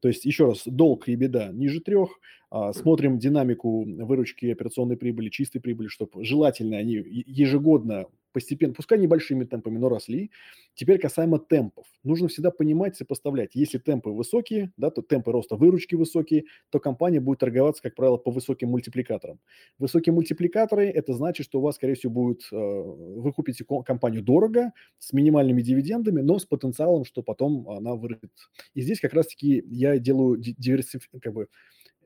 То 0.00 0.08
есть, 0.08 0.24
еще 0.24 0.46
раз, 0.46 0.62
долг 0.66 1.08
и 1.08 1.14
беда 1.14 1.50
ниже 1.52 1.80
трех. 1.80 2.18
А, 2.50 2.72
смотрим 2.72 3.18
динамику 3.18 3.84
выручки 3.84 4.46
операционной 4.46 4.96
прибыли, 4.96 5.30
чистой 5.30 5.60
прибыли, 5.60 5.88
чтобы 5.88 6.24
желательно 6.24 6.76
они 6.76 6.94
ежегодно 6.94 8.06
постепенно, 8.32 8.74
пускай 8.74 8.98
небольшими 8.98 9.44
темпами, 9.44 9.78
но 9.78 9.88
росли. 9.88 10.30
Теперь 10.74 10.98
касаемо 10.98 11.38
темпов. 11.38 11.86
Нужно 12.02 12.28
всегда 12.28 12.50
понимать, 12.50 12.96
сопоставлять. 12.96 13.54
Если 13.54 13.78
темпы 13.78 14.10
высокие, 14.10 14.72
да, 14.76 14.90
то 14.90 15.02
темпы 15.02 15.32
роста 15.32 15.56
выручки 15.56 15.94
высокие, 15.94 16.44
то 16.70 16.80
компания 16.80 17.20
будет 17.20 17.40
торговаться, 17.40 17.82
как 17.82 17.94
правило, 17.94 18.16
по 18.16 18.30
высоким 18.30 18.70
мультипликаторам. 18.70 19.38
Высокие 19.78 20.12
мультипликаторы– 20.12 20.86
это 20.94 21.12
значит, 21.12 21.46
что 21.46 21.58
у 21.58 21.62
вас, 21.62 21.76
скорее 21.76 21.94
всего, 21.94 22.12
будет, 22.12 22.48
э, 22.50 22.56
вы 22.56 23.32
купите 23.32 23.64
компанию 23.84 24.22
дорого, 24.22 24.72
с 24.98 25.12
минимальными 25.12 25.62
дивидендами, 25.62 26.20
но 26.20 26.38
с 26.38 26.46
потенциалом, 26.46 27.04
что 27.04 27.22
потом 27.22 27.68
она 27.68 27.94
вырастет. 27.94 28.32
И 28.74 28.80
здесь 28.80 29.00
как 29.00 29.12
раз-таки 29.14 29.62
я 29.66 29.98
делаю 29.98 30.38
диверсиф... 30.38 31.08
как 31.20 31.32
бы, 31.32 31.48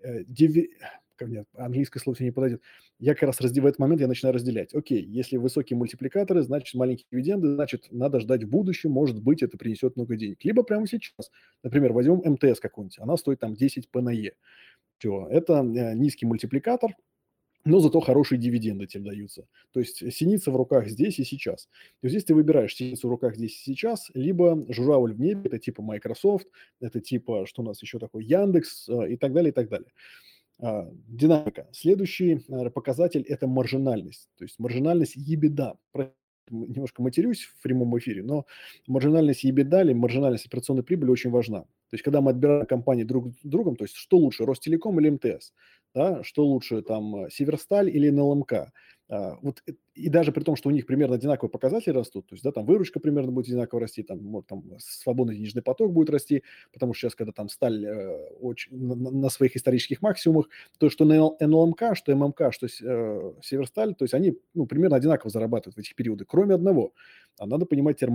э, 0.02 0.24
диви 0.24 0.70
мне 1.24 1.44
английское 1.54 2.00
слово 2.00 2.16
не 2.20 2.30
подойдет, 2.30 2.60
я 2.98 3.14
как 3.14 3.24
раз 3.24 3.38
в 3.38 3.44
этот 3.44 3.78
момент 3.78 4.00
я 4.00 4.08
начинаю 4.08 4.34
разделять. 4.34 4.74
Окей, 4.74 5.02
если 5.02 5.38
высокие 5.38 5.76
мультипликаторы, 5.76 6.42
значит 6.42 6.74
маленькие 6.74 7.06
дивиденды, 7.10 7.54
значит 7.54 7.86
надо 7.90 8.20
ждать 8.20 8.44
в 8.44 8.48
будущем, 8.48 8.90
может 8.90 9.22
быть 9.22 9.42
это 9.42 9.56
принесет 9.56 9.96
много 9.96 10.16
денег. 10.16 10.44
Либо 10.44 10.62
прямо 10.62 10.86
сейчас. 10.86 11.30
Например, 11.62 11.92
возьмем 11.92 12.22
МТС 12.24 12.60
какую-нибудь, 12.60 12.98
она 12.98 13.16
стоит 13.16 13.40
там 13.40 13.54
10 13.54 13.88
P. 13.88 14.32
Все, 14.98 15.26
это 15.30 15.54
э, 15.54 15.94
низкий 15.94 16.26
мультипликатор, 16.26 16.94
но 17.66 17.80
зато 17.80 18.00
хорошие 18.00 18.38
дивиденды 18.38 18.86
тебе 18.86 19.10
даются. 19.10 19.46
То 19.72 19.80
есть 19.80 20.12
синица 20.14 20.52
в 20.52 20.56
руках 20.56 20.88
здесь 20.88 21.18
и 21.18 21.24
сейчас. 21.24 21.66
То 22.00 22.06
есть 22.06 22.12
здесь 22.12 22.24
ты 22.24 22.34
выбираешь 22.34 22.74
синицу 22.74 23.08
в 23.08 23.10
руках 23.10 23.34
здесь 23.36 23.60
и 23.60 23.64
сейчас, 23.64 24.08
либо 24.14 24.64
журавль 24.72 25.12
в 25.12 25.20
небе, 25.20 25.42
это 25.46 25.58
типа 25.58 25.82
Microsoft, 25.82 26.46
это 26.80 27.00
типа, 27.00 27.44
что 27.46 27.62
у 27.62 27.64
нас 27.64 27.82
еще 27.82 27.98
такое, 27.98 28.22
Яндекс 28.22 28.88
э, 28.88 29.12
и 29.12 29.16
так 29.16 29.32
далее, 29.32 29.50
и 29.50 29.54
так 29.54 29.68
далее. 29.68 29.90
А, 30.58 30.88
динамика. 31.08 31.68
Следующий 31.72 32.42
наверное, 32.48 32.70
показатель– 32.70 33.22
это 33.28 33.46
маржинальность. 33.46 34.30
То 34.38 34.44
есть 34.44 34.58
маржинальность 34.58 35.16
EBITDA. 35.16 35.76
Немножко 36.48 37.02
матерюсь 37.02 37.42
в 37.42 37.60
прямом 37.60 37.98
эфире, 37.98 38.22
но 38.22 38.46
маржинальность 38.86 39.44
EBITDA 39.44 39.82
или 39.82 39.92
маржинальность 39.92 40.46
операционной 40.46 40.84
прибыли 40.84 41.10
очень 41.10 41.30
важна. 41.30 41.62
То 41.62 41.94
есть 41.94 42.04
когда 42.04 42.20
мы 42.20 42.30
отбираем 42.30 42.66
компании 42.66 43.02
друг 43.02 43.34
с 43.42 43.44
другом, 43.44 43.74
то 43.74 43.84
есть 43.84 43.96
что 43.96 44.16
лучше, 44.16 44.44
Ростелеком 44.44 45.00
или 45.00 45.10
МТС, 45.10 45.52
да, 45.96 46.22
что 46.22 46.44
лучше, 46.44 46.82
там, 46.82 47.30
Северсталь 47.30 47.88
или 47.88 48.10
НЛМК, 48.10 48.70
а, 49.08 49.38
вот, 49.40 49.62
и 49.94 50.08
даже 50.08 50.32
при 50.32 50.42
том, 50.42 50.56
что 50.56 50.68
у 50.68 50.72
них 50.72 50.84
примерно 50.84 51.14
одинаковые 51.14 51.48
показатели 51.50 51.94
растут, 51.94 52.26
то 52.26 52.34
есть, 52.34 52.42
да, 52.44 52.50
там 52.50 52.66
выручка 52.66 52.98
примерно 53.00 53.30
будет 53.30 53.46
одинаково 53.46 53.80
расти, 53.80 54.02
там, 54.02 54.18
вот, 54.18 54.46
там 54.46 54.64
свободный 54.78 55.36
денежный 55.36 55.62
поток 55.62 55.92
будет 55.92 56.10
расти, 56.10 56.42
потому 56.72 56.92
что 56.92 57.06
сейчас, 57.06 57.14
когда 57.14 57.32
там 57.32 57.48
сталь 57.48 57.86
э, 57.86 58.28
очень, 58.40 58.76
на, 58.76 58.94
на 58.94 59.28
своих 59.30 59.56
исторических 59.56 60.02
максимумах, 60.02 60.48
то, 60.78 60.90
что 60.90 61.04
на 61.06 61.30
НЛМК, 61.40 61.94
что 61.94 62.14
ММК, 62.14 62.52
что 62.52 62.66
э, 62.66 63.32
Северсталь, 63.42 63.94
то 63.94 64.04
есть 64.04 64.12
они, 64.12 64.36
ну, 64.54 64.66
примерно 64.66 64.96
одинаково 64.96 65.30
зарабатывают 65.30 65.76
в 65.76 65.78
этих 65.78 65.94
периоды, 65.94 66.24
кроме 66.26 66.56
одного. 66.56 66.92
А 67.38 67.46
надо 67.46 67.64
понимать 67.64 67.96
теперь 67.98 68.10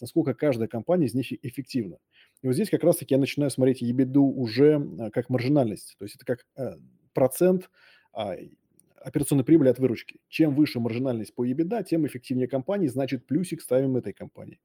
насколько 0.00 0.34
каждая 0.34 0.68
компания 0.68 1.06
из 1.06 1.14
них 1.14 1.32
эффективна. 1.32 1.98
И 2.42 2.46
вот 2.46 2.54
здесь 2.54 2.70
как 2.70 2.84
раз-таки 2.84 3.14
я 3.14 3.18
начинаю 3.18 3.50
смотреть 3.50 3.82
ебеду 3.82 4.22
уже 4.22 4.80
э, 4.98 5.10
как 5.10 5.28
маржинальность, 5.30 5.96
то 5.98 6.04
есть 6.04 6.14
это 6.14 6.24
как 6.24 6.46
э, 6.56 6.76
процент 7.18 7.68
а, 8.12 8.36
операционной 8.94 9.44
прибыли 9.44 9.70
от 9.70 9.80
выручки. 9.80 10.20
Чем 10.28 10.54
выше 10.54 10.78
маржинальность 10.78 11.34
по 11.34 11.44
EBITDA, 11.44 11.82
тем 11.82 12.06
эффективнее 12.06 12.46
компания, 12.46 12.88
значит 12.88 13.26
плюсик 13.26 13.60
ставим 13.60 13.96
этой 13.96 14.12
компании. 14.12 14.60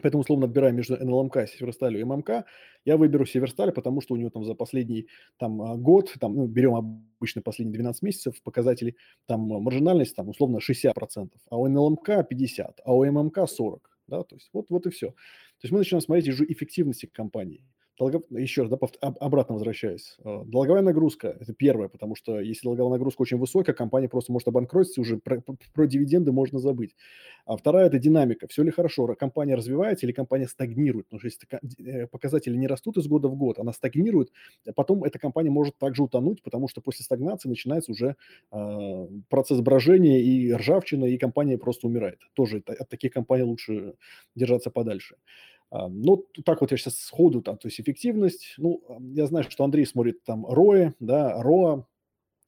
Поэтому, 0.00 0.22
условно, 0.22 0.46
отбирая 0.46 0.72
между 0.72 0.96
НЛМК, 0.96 1.46
Северсталью 1.46 2.00
и 2.00 2.04
ММК, 2.04 2.46
я 2.86 2.96
выберу 2.96 3.26
Северсталь, 3.26 3.70
потому 3.70 4.00
что 4.00 4.14
у 4.14 4.16
него 4.16 4.30
там 4.30 4.44
за 4.44 4.54
последний 4.54 5.08
там, 5.36 5.60
а, 5.60 5.76
год, 5.76 6.14
там, 6.18 6.34
ну, 6.34 6.46
берем 6.46 6.74
обычно 6.74 7.42
последние 7.42 7.74
12 7.74 8.02
месяцев, 8.02 8.42
показатели, 8.42 8.96
там 9.26 9.40
маржинальность, 9.40 10.16
там, 10.16 10.30
условно, 10.30 10.60
60%, 10.60 11.32
а 11.50 11.58
у 11.58 11.68
НЛМК 11.68 12.08
50%, 12.08 12.76
а 12.82 12.94
у 12.94 13.04
ММК 13.04 13.40
40%. 13.40 13.80
Да, 14.06 14.22
то 14.22 14.36
есть 14.36 14.48
вот, 14.52 14.66
вот 14.70 14.86
и 14.86 14.90
все. 14.90 15.08
То 15.08 15.64
есть 15.64 15.72
мы 15.72 15.78
начинаем 15.78 16.02
смотреть 16.02 16.28
уже 16.28 16.44
эффективности 16.44 17.06
компании. 17.06 17.62
Долго... 17.96 18.22
Еще 18.30 18.62
раз, 18.62 18.70
да, 18.70 18.76
пов... 18.76 18.90
обратно 19.00 19.54
возвращаясь. 19.54 20.16
Э, 20.24 20.42
долговая 20.44 20.82
нагрузка– 20.82 21.36
это 21.40 21.54
первое, 21.54 21.88
потому 21.88 22.16
что 22.16 22.40
если 22.40 22.66
долговая 22.66 22.98
нагрузка 22.98 23.22
очень 23.22 23.38
высокая, 23.38 23.72
компания 23.74 24.08
просто 24.08 24.32
может 24.32 24.48
обанкротиться, 24.48 25.00
уже 25.00 25.18
про, 25.18 25.42
про 25.72 25.86
дивиденды 25.86 26.32
можно 26.32 26.58
забыть. 26.58 26.96
А 27.46 27.56
вторая– 27.56 27.86
это 27.88 27.98
динамика. 27.98 28.48
Все 28.48 28.64
ли 28.64 28.72
хорошо? 28.72 29.06
Компания 29.14 29.54
развивается 29.54 30.06
или 30.06 30.12
компания 30.12 30.48
стагнирует? 30.48 31.06
Потому 31.06 31.20
что 31.20 31.28
если 31.28 31.86
э, 31.86 32.06
показатели 32.08 32.56
не 32.56 32.66
растут 32.66 32.96
из 32.96 33.06
года 33.06 33.28
в 33.28 33.36
год, 33.36 33.60
она 33.60 33.72
стагнирует, 33.72 34.32
а 34.66 34.72
потом 34.72 35.04
эта 35.04 35.20
компания 35.20 35.50
может 35.50 35.78
также 35.78 36.02
утонуть, 36.02 36.42
потому 36.42 36.66
что 36.66 36.80
после 36.80 37.04
стагнации 37.04 37.48
начинается 37.48 37.92
уже 37.92 38.16
э, 38.50 39.06
процесс 39.28 39.60
брожения 39.60 40.18
и 40.18 40.52
ржавчина, 40.52 41.04
и 41.04 41.16
компания 41.16 41.58
просто 41.58 41.86
умирает. 41.86 42.18
Тоже 42.32 42.60
от 42.66 42.88
таких 42.88 43.12
компаний 43.12 43.44
лучше 43.44 43.94
держаться 44.34 44.70
подальше. 44.70 45.16
Ну, 45.88 46.24
так 46.44 46.60
вот 46.60 46.70
я 46.70 46.76
сейчас 46.76 46.98
сходу, 46.98 47.42
там, 47.42 47.56
то 47.58 47.68
есть 47.68 47.80
эффективность. 47.80 48.54
Ну, 48.58 48.82
я 49.14 49.26
знаю, 49.26 49.44
что 49.50 49.64
Андрей 49.64 49.86
смотрит 49.86 50.22
там 50.24 50.46
ROE, 50.46 50.92
да, 51.00 51.40
ROA, 51.42 51.84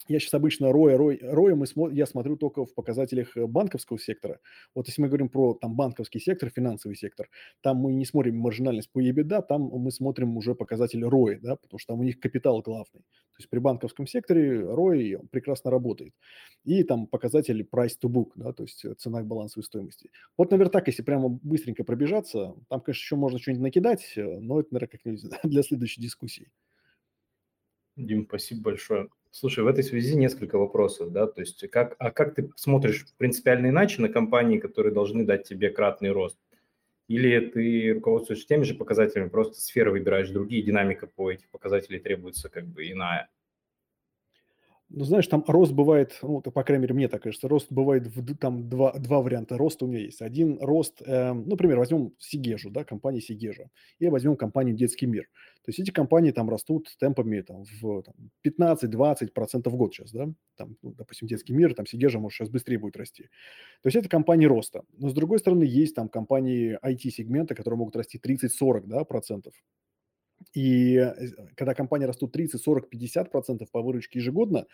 я 0.08 0.18
сейчас 0.18 0.34
обычно 0.34 0.72
роя, 0.72 0.96
роя, 0.96 1.18
роя 1.22 1.54
мы 1.54 1.66
я 1.92 2.06
смотрю 2.06 2.36
только 2.36 2.64
в 2.64 2.74
показателях 2.74 3.36
э, 3.36 3.46
банковского 3.46 3.98
сектора. 3.98 4.40
Вот 4.74 4.86
если 4.86 5.02
мы 5.02 5.08
говорим 5.08 5.28
про 5.28 5.54
там 5.54 5.74
банковский 5.74 6.20
сектор, 6.20 6.50
финансовый 6.50 6.94
сектор, 6.94 7.28
там 7.60 7.78
мы 7.78 7.92
не 7.92 8.04
смотрим 8.04 8.36
маржинальность 8.38 8.90
по 8.90 9.00
EBITDA, 9.00 9.42
там 9.48 9.62
мы 9.62 9.90
смотрим 9.90 10.36
уже 10.36 10.54
показатель 10.54 11.04
роя, 11.04 11.38
да, 11.40 11.56
потому 11.56 11.78
что 11.78 11.92
там 11.92 12.00
у 12.00 12.04
них 12.04 12.20
капитал 12.20 12.62
главный. 12.62 13.00
То 13.00 13.40
есть 13.40 13.50
при 13.50 13.58
банковском 13.58 14.06
секторе 14.06 14.62
ROI 14.62 15.26
прекрасно 15.30 15.70
работает. 15.70 16.14
И 16.64 16.82
там 16.84 17.06
показатель 17.06 17.68
price 17.70 17.96
to 18.02 18.08
book, 18.08 18.30
да, 18.34 18.52
то 18.52 18.62
есть 18.62 18.84
цена 18.98 19.22
к 19.22 19.26
балансовой 19.26 19.64
стоимости. 19.64 20.10
Вот, 20.38 20.50
наверное, 20.50 20.72
так, 20.72 20.86
если 20.86 21.02
прямо 21.02 21.28
быстренько 21.28 21.84
пробежаться, 21.84 22.54
там, 22.68 22.80
конечно, 22.80 23.02
еще 23.02 23.16
можно 23.16 23.38
что-нибудь 23.38 23.62
накидать, 23.62 24.12
э, 24.16 24.38
но 24.40 24.60
это, 24.60 24.72
наверное, 24.72 24.90
как-нибудь 24.90 25.24
для 25.42 25.62
следующей 25.62 26.00
дискуссии. 26.00 26.50
Дим, 27.96 28.26
спасибо 28.26 28.62
большое. 28.62 29.08
Слушай, 29.38 29.64
в 29.64 29.66
этой 29.66 29.84
связи 29.84 30.16
несколько 30.16 30.56
вопросов, 30.56 31.12
да, 31.12 31.26
то 31.26 31.42
есть 31.42 31.68
как, 31.68 31.94
а 31.98 32.10
как 32.10 32.34
ты 32.34 32.48
смотришь 32.56 33.04
принципиально 33.18 33.66
иначе 33.66 34.00
на 34.00 34.08
компании, 34.08 34.58
которые 34.58 34.94
должны 34.94 35.26
дать 35.26 35.46
тебе 35.46 35.68
кратный 35.68 36.10
рост? 36.10 36.38
Или 37.06 37.40
ты 37.40 37.92
руководствуешься 37.92 38.46
теми 38.46 38.62
же 38.62 38.74
показателями, 38.74 39.28
просто 39.28 39.60
сферы 39.60 39.90
выбираешь 39.90 40.30
другие, 40.30 40.62
динамика 40.62 41.06
по 41.06 41.30
этих 41.30 41.50
показателей 41.50 41.98
требуется 41.98 42.48
как 42.48 42.64
бы 42.64 42.90
иная? 42.90 43.28
Ну, 44.88 45.04
знаешь, 45.04 45.26
там 45.26 45.42
рост 45.48 45.72
бывает, 45.72 46.16
ну, 46.22 46.40
по 46.40 46.62
крайней 46.62 46.82
мере, 46.82 46.94
мне 46.94 47.08
так 47.08 47.22
кажется, 47.22 47.48
рост 47.48 47.72
бывает, 47.72 48.06
в, 48.06 48.36
там 48.36 48.68
два, 48.68 48.92
два 48.92 49.20
варианта 49.20 49.58
роста 49.58 49.84
у 49.84 49.88
меня 49.88 49.98
есть. 49.98 50.22
Один 50.22 50.58
рост, 50.60 51.02
э, 51.04 51.32
ну, 51.32 51.44
например, 51.44 51.78
возьмем 51.78 52.12
Сигежу, 52.18 52.70
да, 52.70 52.84
компанию 52.84 53.20
Сигежа, 53.20 53.68
и 53.98 54.06
возьмем 54.08 54.36
компанию 54.36 54.76
Детский 54.76 55.06
мир. 55.06 55.24
То 55.64 55.70
есть 55.70 55.80
эти 55.80 55.90
компании 55.90 56.30
там 56.30 56.48
растут 56.48 56.88
темпами 57.00 57.40
там, 57.40 57.64
в 57.82 58.02
там, 58.02 58.14
15-20% 58.42 59.68
в 59.70 59.76
год 59.76 59.92
сейчас, 59.92 60.12
да, 60.12 60.28
там, 60.56 60.76
ну, 60.82 60.92
допустим, 60.96 61.26
Детский 61.26 61.52
мир, 61.52 61.74
там 61.74 61.84
Сигежа, 61.84 62.20
может, 62.20 62.36
сейчас 62.36 62.50
быстрее 62.50 62.78
будет 62.78 62.96
расти. 62.96 63.24
То 63.82 63.88
есть 63.88 63.96
это 63.96 64.08
компании 64.08 64.46
роста. 64.46 64.82
Но, 64.96 65.08
с 65.08 65.14
другой 65.14 65.40
стороны, 65.40 65.64
есть 65.64 65.96
там 65.96 66.08
компании 66.08 66.78
IT-сегмента, 66.80 67.56
которые 67.56 67.78
могут 67.78 67.96
расти 67.96 68.18
30-40, 68.18 68.86
да, 68.86 69.02
процентов. 69.04 69.52
И 70.56 70.96
э, 70.96 71.12
когда 71.54 71.74
компании 71.74 72.06
растут 72.06 72.32
30, 72.32 72.62
40, 72.62 72.88
50 72.88 73.30
процентов 73.30 73.70
по 73.70 73.82
выручке 73.82 74.20
ежегодно, 74.20 74.66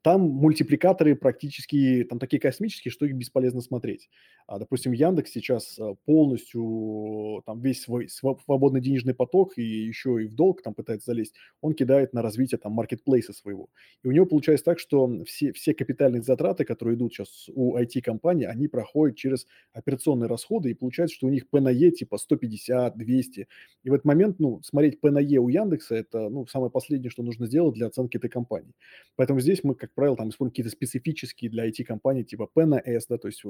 там 0.00 0.22
мультипликаторы 0.22 1.14
практически 1.14 2.06
там 2.08 2.18
такие 2.18 2.40
космические, 2.40 2.90
что 2.90 3.04
их 3.04 3.14
бесполезно 3.14 3.60
смотреть. 3.60 4.08
А, 4.46 4.58
допустим, 4.58 4.92
Яндекс 4.92 5.32
сейчас 5.32 5.78
э, 5.78 5.94
полностью 6.06 7.42
там 7.44 7.60
весь 7.60 7.82
свой 7.82 8.08
свободный 8.08 8.80
денежный 8.80 9.14
поток 9.14 9.58
и 9.58 9.62
еще 9.62 10.24
и 10.24 10.26
в 10.26 10.34
долг 10.34 10.62
там 10.62 10.72
пытается 10.72 11.10
залезть, 11.12 11.34
он 11.60 11.74
кидает 11.74 12.14
на 12.14 12.22
развитие 12.22 12.58
там 12.58 12.72
маркетплейса 12.72 13.34
своего. 13.34 13.68
И 14.02 14.08
у 14.08 14.12
него 14.12 14.24
получается 14.24 14.64
так, 14.64 14.78
что 14.78 15.22
все, 15.26 15.52
все 15.52 15.74
капитальные 15.74 16.22
затраты, 16.22 16.64
которые 16.64 16.96
идут 16.96 17.12
сейчас 17.12 17.50
у 17.52 17.76
IT-компаний, 17.76 18.46
они 18.46 18.68
проходят 18.68 19.18
через 19.18 19.46
операционные 19.74 20.28
расходы, 20.28 20.70
и 20.70 20.74
получается, 20.74 21.16
что 21.16 21.26
у 21.26 21.30
них 21.30 21.46
P 21.50 21.60
на 21.60 21.68
E 21.68 21.90
типа 21.90 22.16
150, 22.16 22.96
200. 22.96 23.48
И 23.82 23.90
в 23.90 23.92
этот 23.92 24.06
момент, 24.06 24.38
ну, 24.38 24.62
смотреть 24.62 24.98
P 24.98 25.10
на 25.10 25.25
Е 25.26 25.38
у 25.38 25.48
Яндекса– 25.48 25.94
это 25.96 26.28
ну, 26.28 26.46
самое 26.46 26.70
последнее, 26.70 27.10
что 27.10 27.22
нужно 27.22 27.46
сделать 27.46 27.74
для 27.74 27.86
оценки 27.86 28.16
этой 28.16 28.30
компании. 28.30 28.72
Поэтому 29.16 29.40
здесь 29.40 29.64
мы, 29.64 29.74
как 29.74 29.92
правило, 29.94 30.16
там 30.16 30.30
используем 30.30 30.52
какие-то 30.52 30.70
специфические 30.70 31.50
для 31.50 31.68
IT-компаний 31.68 32.24
типа 32.24 32.46
P 32.46 32.66
на 32.66 32.76
S, 32.76 33.06
да, 33.08 33.18
то 33.18 33.28
есть 33.28 33.42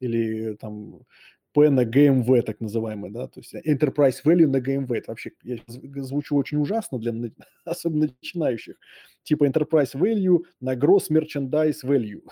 или 0.00 0.54
там 0.54 1.00
P 1.54 1.70
на 1.70 1.84
GMV, 1.84 2.42
так 2.42 2.60
называемый, 2.60 3.10
да, 3.10 3.28
то 3.28 3.40
есть 3.40 3.54
Enterprise 3.54 4.16
Value 4.24 4.48
на 4.48 4.58
GMV. 4.58 4.96
Это 4.96 5.12
вообще, 5.12 5.30
я 5.44 5.58
звучу 6.02 6.36
очень 6.36 6.58
ужасно 6.58 6.98
для 6.98 7.12
особенно 7.64 8.08
начинающих. 8.20 8.76
Типа 9.22 9.46
Enterprise 9.46 9.94
Value 9.94 10.40
на 10.60 10.74
Gross 10.74 11.10
Merchandise 11.10 11.84
Value. 11.84 12.22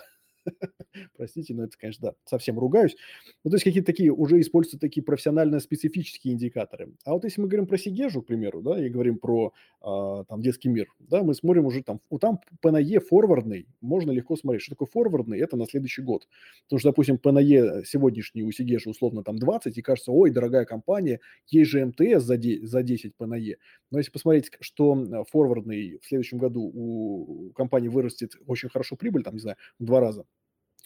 Простите, 1.17 1.53
но 1.53 1.63
это, 1.63 1.77
конечно, 1.77 2.09
да, 2.09 2.15
совсем 2.25 2.59
ругаюсь. 2.59 2.95
Ну, 3.43 3.51
то 3.51 3.55
есть 3.55 3.63
какие-то 3.63 3.87
такие, 3.87 4.11
уже 4.11 4.39
используются 4.39 4.79
такие 4.79 5.03
профессионально-специфические 5.03 6.33
индикаторы. 6.33 6.93
А 7.05 7.13
вот 7.13 7.23
если 7.23 7.41
мы 7.41 7.47
говорим 7.47 7.67
про 7.67 7.77
Сигежу, 7.77 8.21
к 8.21 8.27
примеру, 8.27 8.61
да, 8.61 8.83
и 8.83 8.89
говорим 8.89 9.17
про 9.17 9.53
а, 9.81 10.23
там 10.25 10.41
детский 10.41 10.69
мир, 10.69 10.87
да, 10.99 11.23
мы 11.23 11.33
смотрим 11.33 11.65
уже 11.65 11.83
там, 11.83 12.01
у 12.09 12.19
там 12.19 12.39
ПНЕ 12.61 12.99
форвардный, 12.99 13.67
можно 13.81 14.11
легко 14.11 14.35
смотреть. 14.35 14.63
Что 14.63 14.75
такое 14.75 14.87
форвардный? 14.87 15.39
Это 15.39 15.57
на 15.57 15.65
следующий 15.65 16.01
год. 16.01 16.27
Потому 16.65 16.79
что, 16.79 16.89
допустим, 16.89 17.17
ПНЕ 17.17 17.83
сегодняшний 17.85 18.43
у 18.43 18.51
Сигежи 18.51 18.89
условно 18.89 19.23
там 19.23 19.37
20, 19.37 19.77
и 19.77 19.81
кажется, 19.81 20.11
ой, 20.11 20.31
дорогая 20.31 20.65
компания, 20.65 21.19
есть 21.47 21.71
же 21.71 21.85
МТС 21.85 22.23
за, 22.23 22.37
10, 22.37 22.67
за 22.67 22.83
10 22.83 23.15
ПНЕ. 23.15 23.57
Но 23.91 23.97
если 23.99 24.11
посмотреть, 24.11 24.51
что 24.59 25.25
форвардный 25.31 25.99
в 26.01 26.05
следующем 26.05 26.37
году 26.37 26.71
у 26.73 27.51
компании 27.55 27.89
вырастет 27.89 28.35
очень 28.47 28.69
хорошо 28.69 28.95
прибыль, 28.95 29.23
там, 29.23 29.35
не 29.35 29.39
знаю, 29.39 29.57
в 29.79 29.85
два 29.85 29.99
раза, 29.99 30.25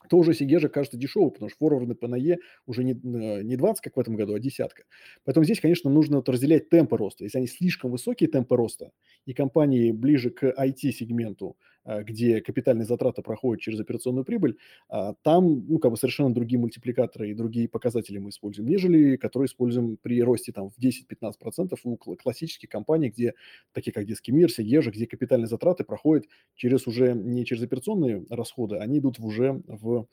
то 0.10 0.18
уже 0.18 0.34
Сигежа 0.34 0.70
кажется 0.70 0.98
дешевый, 0.98 1.32
потому 1.32 1.50
что 1.50 1.58
форварды 1.60 1.96
по 1.96 2.08
НАЕ 2.08 2.38
уже 2.66 2.84
не, 2.84 2.94
э, 2.94 3.44
не 3.44 3.56
20, 3.56 3.82
как 3.84 3.96
в 3.98 4.00
этом 4.00 4.16
году, 4.16 4.34
а 4.34 4.40
десятка. 4.40 4.84
Поэтому 5.24 5.44
здесь, 5.44 5.60
конечно, 5.60 5.90
нужно 5.90 6.18
вот 6.18 6.30
разделять 6.30 6.70
темпы 6.70 6.98
роста. 6.98 7.24
Если 7.24 7.38
они 7.38 7.48
слишком 7.48 7.92
высокие 7.92 8.30
темпы 8.30 8.56
роста, 8.56 8.92
и 9.26 9.34
компании 9.34 9.92
ближе 9.92 10.30
к 10.30 10.44
IT-сегменту, 10.58 11.58
где 12.04 12.42
капитальные 12.42 12.86
затраты 12.86 13.22
проходят 13.22 13.62
через 13.62 13.80
операционную 13.80 14.26
прибыль, 14.26 14.58
а, 14.90 15.14
там 15.24 15.66
ну, 15.68 15.80
как 15.80 15.92
бы 15.92 15.98
совершенно 15.98 16.34
другие 16.34 16.60
мультипликаторы 16.60 17.30
и 17.30 17.34
другие 17.34 17.70
показатели 17.70 18.18
мы 18.18 18.30
используем, 18.30 18.70
нежели 18.70 19.16
которые 19.16 19.48
используем 19.48 19.98
при 19.98 20.22
росте 20.22 20.52
там, 20.52 20.70
в 20.70 20.78
10-15% 20.78 21.78
у 21.84 21.98
классических 21.98 22.70
компаний, 22.70 23.10
где, 23.10 23.34
такие 23.74 23.94
как 23.94 24.06
Детский 24.06 24.32
мир, 24.32 24.52
Сигежа, 24.52 24.92
где 24.92 25.08
капитальные 25.08 25.48
затраты 25.48 25.84
проходят 25.84 26.26
через 26.56 26.88
уже 26.88 27.14
не 27.14 27.46
через 27.46 27.64
операционные 27.64 28.26
расходы, 28.30 28.78
они 28.78 29.00
идут 29.00 29.20
уже 29.20 29.62
в 29.68 30.08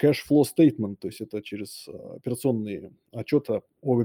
cash 0.00 0.18
flow 0.28 0.42
statement, 0.42 0.96
то 0.96 1.08
есть 1.08 1.20
это 1.20 1.42
через 1.42 1.86
а, 1.88 2.16
операционные 2.16 2.92
отчеты 3.12 3.62
о 3.80 4.04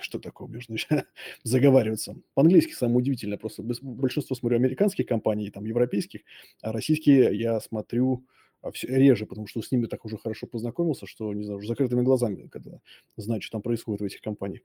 что 0.00 0.18
такое, 0.18 0.48
можно 0.48 0.76
заговариваться. 1.42 2.16
По-английски 2.34 2.72
самое 2.72 2.98
удивительное, 2.98 3.38
просто 3.38 3.62
большинство 3.62 4.34
смотрю 4.36 4.58
американских 4.58 5.06
компаний, 5.06 5.50
там, 5.50 5.64
европейских, 5.64 6.22
а 6.60 6.72
российские 6.72 7.36
я 7.38 7.60
смотрю 7.60 8.26
а, 8.60 8.70
все 8.70 8.88
реже, 8.88 9.26
потому 9.26 9.46
что 9.46 9.62
с 9.62 9.70
ними 9.70 9.86
так 9.86 10.04
уже 10.04 10.18
хорошо 10.18 10.46
познакомился, 10.46 11.06
что, 11.06 11.32
не 11.32 11.44
знаю, 11.44 11.58
уже 11.58 11.68
закрытыми 11.68 12.02
глазами, 12.02 12.48
когда 12.48 12.80
знаю, 13.16 13.42
что 13.42 13.52
там 13.52 13.62
происходит 13.62 14.00
в 14.00 14.04
этих 14.04 14.20
компаниях. 14.20 14.62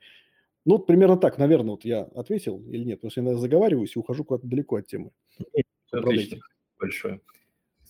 Ну, 0.66 0.78
вот 0.78 0.86
примерно 0.86 1.18
так, 1.18 1.38
наверное, 1.38 1.72
вот 1.72 1.86
я 1.86 2.02
ответил 2.02 2.62
или 2.68 2.84
нет, 2.84 3.00
потому 3.00 3.12
что 3.12 3.22
я 3.22 3.38
заговариваюсь 3.38 3.96
и 3.96 4.00
ухожу 4.00 4.24
куда-то 4.24 4.48
далеко 4.48 4.76
от 4.78 4.88
темы. 4.88 5.12
Отлично, 5.92 6.40
большое. 6.80 7.22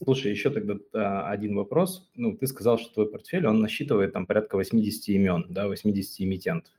Слушай, 0.04 0.32
еще 0.32 0.52
тогда 0.52 0.76
а, 0.93 1.32
один 1.32 1.56
вопрос. 1.56 2.08
Ну, 2.15 2.38
ты 2.38 2.46
сказал, 2.46 2.78
что 2.78 2.93
твой 2.93 3.12
портфель, 3.12 3.48
он 3.48 3.62
насчитывает 3.62 4.13
там 4.13 4.28
порядка 4.28 4.56
80 4.56 5.10
имен, 5.10 5.46
да, 5.50 5.67
80 5.67 6.22
эмитентов. 6.22 6.72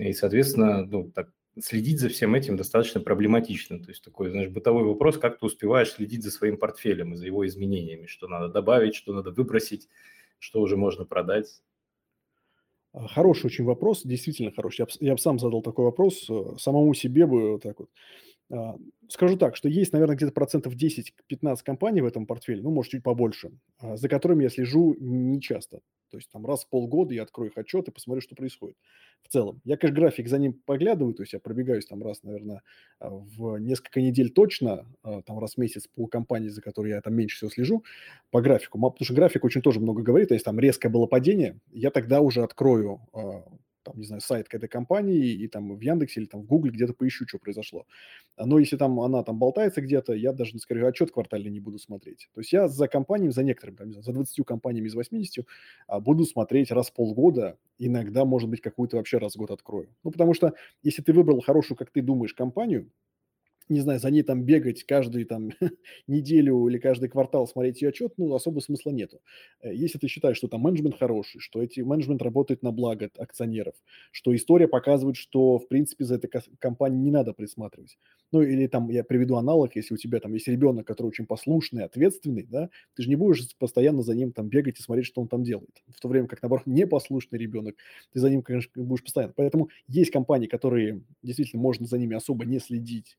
И, 0.00 0.12
соответственно, 0.12 0.84
ну, 0.86 1.10
так, 1.10 1.30
следить 1.58 2.00
за 2.00 2.08
всем 2.08 2.34
этим 2.34 2.56
достаточно 2.56 3.00
проблематично. 3.00 3.80
То 3.80 3.90
есть 3.90 4.02
такой, 4.02 4.30
знаешь, 4.30 4.50
бытовой 4.50 4.84
вопрос, 4.84 5.18
как 5.18 5.38
ты 5.38 5.46
успеваешь 5.46 5.92
следить 5.92 6.22
за 6.22 6.30
своим 6.30 6.56
портфелем 6.56 7.12
и 7.12 7.16
за 7.16 7.26
его 7.26 7.46
изменениями, 7.46 8.06
что 8.06 8.28
надо 8.28 8.48
добавить, 8.48 8.94
что 8.94 9.12
надо 9.12 9.30
выбросить, 9.30 9.88
что 10.38 10.60
уже 10.60 10.76
можно 10.76 11.04
продать. 11.04 11.62
А, 12.92 13.06
хороший 13.08 13.46
очень 13.46 13.64
вопрос, 13.64 14.02
действительно 14.04 14.52
хороший. 14.52 14.86
Я 15.00 15.12
бы, 15.12 15.18
сам 15.18 15.38
задал 15.38 15.62
такой 15.62 15.84
вопрос, 15.84 16.28
э, 16.28 16.56
самому 16.58 16.94
себе 16.94 17.26
бы 17.26 17.52
вот 17.52 17.62
так 17.62 17.78
вот. 17.78 17.90
А, 18.52 18.76
скажу 19.08 19.36
так, 19.36 19.54
что 19.54 19.68
есть, 19.68 19.92
наверное, 19.92 20.16
где-то 20.16 20.32
процентов 20.32 20.74
10-15 20.74 21.62
компаний 21.62 22.00
в 22.00 22.06
этом 22.06 22.26
портфеле, 22.26 22.62
ну, 22.62 22.70
может, 22.70 22.92
чуть 22.92 23.02
побольше, 23.02 23.52
а, 23.78 23.96
за 23.96 24.08
которыми 24.08 24.44
я 24.44 24.48
слежу 24.50 24.96
нечасто. 24.98 25.80
То 26.10 26.16
есть 26.16 26.30
там 26.30 26.46
раз 26.46 26.64
в 26.64 26.68
полгода 26.68 27.14
я 27.14 27.22
открою 27.22 27.50
их 27.50 27.58
отчет 27.58 27.88
и 27.88 27.90
посмотрю, 27.90 28.20
что 28.20 28.34
происходит. 28.34 28.76
В 29.22 29.28
целом. 29.28 29.60
Я, 29.64 29.76
конечно, 29.76 30.00
график 30.00 30.28
за 30.28 30.38
ним 30.38 30.54
поглядываю, 30.64 31.14
то 31.14 31.22
есть 31.22 31.32
я 31.32 31.40
пробегаюсь 31.40 31.86
там 31.86 32.02
раз, 32.02 32.22
наверное, 32.22 32.62
а, 32.98 33.10
в 33.10 33.58
несколько 33.58 34.00
недель 34.00 34.30
точно, 34.30 34.86
там 35.26 35.38
раз 35.38 35.54
в 35.54 35.58
месяц 35.58 35.86
по 35.86 36.06
компании, 36.06 36.48
за 36.48 36.62
которой 36.62 36.88
я 36.88 37.00
там 37.00 37.14
меньше 37.14 37.36
всего 37.36 37.50
слежу, 37.50 37.84
по 38.30 38.40
графику. 38.40 38.78
Потому 38.78 39.04
что 39.04 39.14
график 39.14 39.44
очень 39.44 39.62
тоже 39.62 39.80
много 39.80 40.02
говорит, 40.02 40.28
то 40.28 40.34
есть 40.34 40.44
там 40.44 40.58
резкое 40.58 40.88
было 40.88 41.06
падение, 41.06 41.58
я 41.72 41.90
тогда 41.90 42.20
уже 42.20 42.42
открою 42.42 43.00
там, 43.90 44.00
не 44.00 44.06
знаю, 44.06 44.20
сайт 44.20 44.48
к 44.48 44.54
этой 44.54 44.68
компании 44.68 45.32
и 45.32 45.48
там 45.48 45.76
в 45.76 45.80
Яндексе 45.80 46.20
или 46.20 46.26
там 46.26 46.42
в 46.42 46.46
Гугле 46.46 46.70
где-то 46.70 46.94
поищу, 46.94 47.26
что 47.26 47.38
произошло. 47.38 47.86
Но 48.36 48.58
если 48.58 48.76
там 48.76 49.00
она 49.00 49.22
там 49.22 49.38
болтается 49.38 49.80
где-то, 49.80 50.12
я 50.14 50.32
даже, 50.32 50.58
скорее, 50.58 50.86
отчет 50.86 51.10
квартальный 51.10 51.50
не 51.50 51.60
буду 51.60 51.78
смотреть. 51.78 52.28
То 52.34 52.40
есть 52.40 52.52
я 52.52 52.68
за 52.68 52.88
компаниями, 52.88 53.32
за 53.32 53.42
некоторыми, 53.42 53.76
там, 53.76 53.92
знаю, 53.92 54.02
за 54.04 54.12
20 54.12 54.44
компаниями 54.44 54.88
из 54.88 54.94
80 54.94 55.46
а, 55.86 56.00
буду 56.00 56.24
смотреть 56.24 56.70
раз 56.70 56.90
в 56.90 56.94
полгода, 56.94 57.58
иногда, 57.78 58.24
может 58.24 58.48
быть, 58.48 58.60
какую-то 58.60 58.96
вообще 58.96 59.18
раз 59.18 59.34
в 59.34 59.38
год 59.38 59.50
открою. 59.50 59.88
Ну, 60.04 60.10
потому 60.10 60.34
что 60.34 60.54
если 60.82 61.02
ты 61.02 61.12
выбрал 61.12 61.40
хорошую, 61.40 61.76
как 61.76 61.90
ты 61.90 62.02
думаешь, 62.02 62.34
компанию, 62.34 62.90
не 63.70 63.80
знаю, 63.80 64.00
за 64.00 64.10
ней 64.10 64.22
там 64.22 64.42
бегать 64.44 64.84
каждую 64.84 65.26
там 65.26 65.50
неделю 66.06 66.68
или 66.68 66.78
каждый 66.78 67.08
квартал 67.08 67.46
смотреть 67.46 67.82
ее 67.82 67.88
отчет, 67.90 68.12
ну, 68.16 68.34
особо 68.34 68.60
смысла 68.60 68.90
нету. 68.90 69.20
Э, 69.62 69.74
если 69.74 69.98
ты 69.98 70.08
считаешь, 70.08 70.36
что 70.36 70.48
там 70.48 70.60
менеджмент 70.60 70.98
хороший, 70.98 71.40
что 71.40 71.62
эти 71.62 71.80
менеджмент 71.80 72.22
работает 72.22 72.62
на 72.62 72.72
благо 72.72 73.10
акционеров, 73.18 73.74
что 74.12 74.34
история 74.34 74.68
показывает, 74.68 75.16
что, 75.16 75.58
в 75.58 75.68
принципе, 75.68 76.04
за 76.04 76.16
этой 76.16 76.30
компанией 76.58 77.00
не 77.02 77.10
надо 77.10 77.32
присматривать. 77.32 77.98
Ну, 78.32 78.42
или 78.42 78.66
там 78.68 78.90
я 78.90 79.02
приведу 79.02 79.36
аналог, 79.36 79.74
если 79.74 79.94
у 79.94 79.96
тебя 79.96 80.20
там 80.20 80.32
есть 80.34 80.46
ребенок, 80.46 80.86
который 80.86 81.08
очень 81.08 81.26
послушный, 81.26 81.84
ответственный, 81.84 82.44
да, 82.44 82.70
ты 82.94 83.02
же 83.02 83.08
не 83.08 83.16
будешь 83.16 83.56
постоянно 83.58 84.02
за 84.02 84.14
ним 84.14 84.32
там 84.32 84.48
бегать 84.48 84.78
и 84.78 84.82
смотреть, 84.82 85.06
что 85.06 85.20
он 85.20 85.28
там 85.28 85.42
делает. 85.42 85.82
В 85.88 86.00
то 86.00 86.08
время 86.08 86.28
как, 86.28 86.40
наоборот, 86.42 86.66
непослушный 86.66 87.38
ребенок, 87.38 87.74
ты 88.12 88.20
за 88.20 88.30
ним, 88.30 88.42
конечно, 88.42 88.70
будешь 88.82 89.02
постоянно. 89.02 89.32
Поэтому 89.36 89.68
есть 89.88 90.10
компании, 90.10 90.46
которые 90.46 91.02
действительно 91.22 91.60
можно 91.62 91.86
за 91.86 91.98
ними 91.98 92.16
особо 92.16 92.44
не 92.44 92.60
следить, 92.60 93.18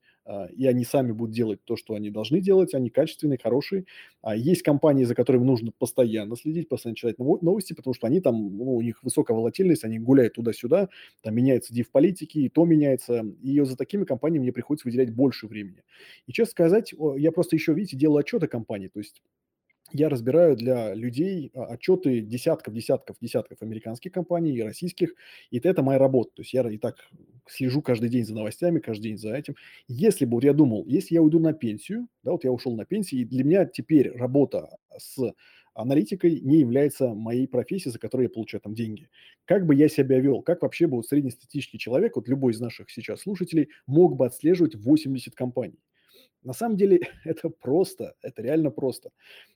и 0.55 0.65
они 0.65 0.85
сами 0.85 1.11
будут 1.11 1.35
делать 1.35 1.63
то, 1.65 1.75
что 1.75 1.95
они 1.95 2.09
должны 2.09 2.41
делать, 2.41 2.73
они 2.73 2.89
качественные, 2.89 3.39
хорошие. 3.41 3.85
А 4.21 4.35
есть 4.35 4.61
компании, 4.61 5.03
за 5.03 5.15
которыми 5.15 5.43
нужно 5.43 5.71
постоянно 5.77 6.35
следить, 6.35 6.69
постоянно 6.69 6.95
читать 6.95 7.17
новости, 7.17 7.73
потому 7.73 7.93
что 7.93 8.07
они 8.07 8.21
там, 8.21 8.57
ну, 8.57 8.75
у 8.75 8.81
них 8.81 9.03
высокая 9.03 9.35
волатильность, 9.35 9.83
они 9.83 9.99
гуляют 9.99 10.33
туда-сюда, 10.33 10.89
там 11.23 11.35
меняется 11.35 11.73
див 11.73 11.89
политики, 11.89 12.39
и 12.39 12.49
то 12.49 12.65
меняется, 12.65 13.25
и 13.41 13.59
за 13.61 13.75
такими 13.75 14.03
компаниями 14.03 14.43
мне 14.43 14.53
приходится 14.53 14.87
выделять 14.87 15.13
больше 15.13 15.47
времени. 15.47 15.83
И 16.27 16.31
честно 16.33 16.51
сказать, 16.51 16.93
я 17.17 17.31
просто 17.31 17.55
еще, 17.55 17.73
видите, 17.73 17.97
делаю 17.97 18.19
отчеты 18.19 18.47
компании, 18.47 18.87
то 18.87 18.99
есть 18.99 19.21
я 19.93 20.09
разбираю 20.09 20.55
для 20.55 20.93
людей 20.93 21.51
а, 21.53 21.65
отчеты 21.65 22.21
десятков, 22.21 22.73
десятков, 22.73 23.17
десятков 23.19 23.61
американских 23.61 24.11
компаний 24.11 24.55
и 24.55 24.61
российских, 24.61 25.13
и 25.49 25.59
это 25.59 25.83
моя 25.83 25.99
работа. 25.99 26.31
То 26.35 26.41
есть 26.41 26.53
я 26.53 26.69
и 26.69 26.77
так 26.77 26.95
слежу 27.47 27.81
каждый 27.81 28.09
день 28.09 28.25
за 28.25 28.33
новостями, 28.35 28.79
каждый 28.79 29.09
день 29.09 29.17
за 29.17 29.33
этим. 29.35 29.55
Если 29.87 30.25
бы, 30.25 30.35
вот 30.35 30.43
я 30.43 30.53
думал, 30.53 30.85
если 30.87 31.15
я 31.15 31.21
уйду 31.21 31.39
на 31.39 31.53
пенсию, 31.53 32.07
да, 32.23 32.31
вот 32.31 32.43
я 32.43 32.51
ушел 32.51 32.75
на 32.75 32.85
пенсию, 32.85 33.21
и 33.21 33.25
для 33.25 33.43
меня 33.43 33.65
теперь 33.65 34.11
работа 34.11 34.77
с 34.97 35.17
аналитикой 35.73 36.39
не 36.41 36.59
является 36.59 37.13
моей 37.13 37.47
профессией, 37.47 37.91
за 37.93 37.99
которую 37.99 38.25
я 38.25 38.29
получаю 38.29 38.61
там 38.61 38.73
деньги. 38.75 39.09
Как 39.45 39.65
бы 39.65 39.73
я 39.75 39.87
себя 39.87 40.19
вел? 40.19 40.41
Как 40.41 40.61
вообще 40.61 40.87
бы 40.87 40.97
вот 40.97 41.07
среднестатистический 41.07 41.77
человек, 41.79 42.15
вот 42.15 42.27
любой 42.27 42.51
из 42.53 42.59
наших 42.59 42.89
сейчас 42.89 43.21
слушателей, 43.21 43.69
мог 43.87 44.15
бы 44.17 44.25
отслеживать 44.25 44.75
80 44.75 45.33
компаний? 45.35 45.79
На 46.43 46.53
самом 46.53 46.77
деле 46.77 47.01
это 47.25 47.49
просто, 47.49 48.15
это 48.21 48.41
реально 48.41 48.71
просто. 48.71 49.11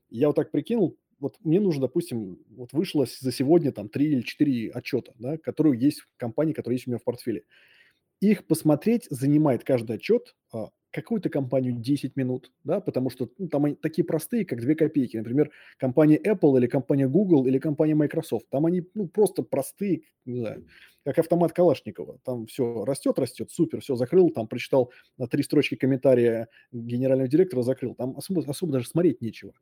Я 0.10 0.28
вот 0.28 0.36
так 0.36 0.52
прикинул, 0.52 0.98
вот 1.20 1.38
мне 1.44 1.60
нужно, 1.60 1.84
допустим, 1.84 2.40
вот 2.50 2.74
вышло 2.74 3.06
за 3.08 3.32
сегодня 3.32 3.72
там 3.72 3.90
3 3.90 4.06
или 4.06 4.22
4 4.22 4.72
отчета, 4.72 5.14
да, 5.20 5.38
которые 5.38 5.80
есть 5.80 6.02
в 6.02 6.10
компании, 6.18 6.54
которые 6.54 6.78
есть 6.78 6.88
у 6.88 6.92
меня 6.92 7.00
в 7.00 7.04
портфеле. 7.04 7.44
Их 8.22 8.48
посмотреть 8.48 9.08
занимает 9.10 9.64
каждый 9.64 9.98
отчет 9.98 10.36
а, 10.54 10.70
какую-то 10.92 11.30
компанию 11.30 11.74
10 11.74 12.16
минут, 12.16 12.52
да, 12.64 12.80
потому 12.80 13.10
что 13.10 13.30
ну, 13.38 13.50
там 13.50 13.66
они 13.66 13.76
такие 13.76 14.06
простые, 14.06 14.46
как 14.46 14.62
2 14.62 14.76
копейки. 14.76 15.18
Например, 15.18 15.52
компания 15.78 16.18
Apple 16.18 16.58
или 16.58 16.68
компания 16.68 17.08
Google 17.08 17.46
или 17.46 17.60
компания 17.60 17.96
Microsoft. 17.96 18.50
Там 18.50 18.66
они 18.66 18.88
ну, 18.94 19.08
просто 19.08 19.44
простые, 19.44 20.04
не 20.26 20.40
знаю, 20.40 20.66
как 21.06 21.20
автомат 21.20 21.54
Калашникова. 21.54 22.18
Там 22.24 22.48
все 22.48 22.84
растет, 22.84 23.20
растет, 23.20 23.52
супер, 23.52 23.80
все 23.80 23.96
закрыл, 23.96 24.32
там 24.32 24.48
прочитал 24.48 24.92
на 25.18 25.28
три 25.28 25.44
строчки 25.44 25.76
комментария 25.76 26.50
генерального 26.72 27.30
директора, 27.30 27.62
закрыл. 27.62 27.94
Там 27.94 28.18
особо, 28.18 28.44
особо 28.50 28.74
даже 28.74 28.88
смотреть 28.88 29.22
нечего. 29.22 29.54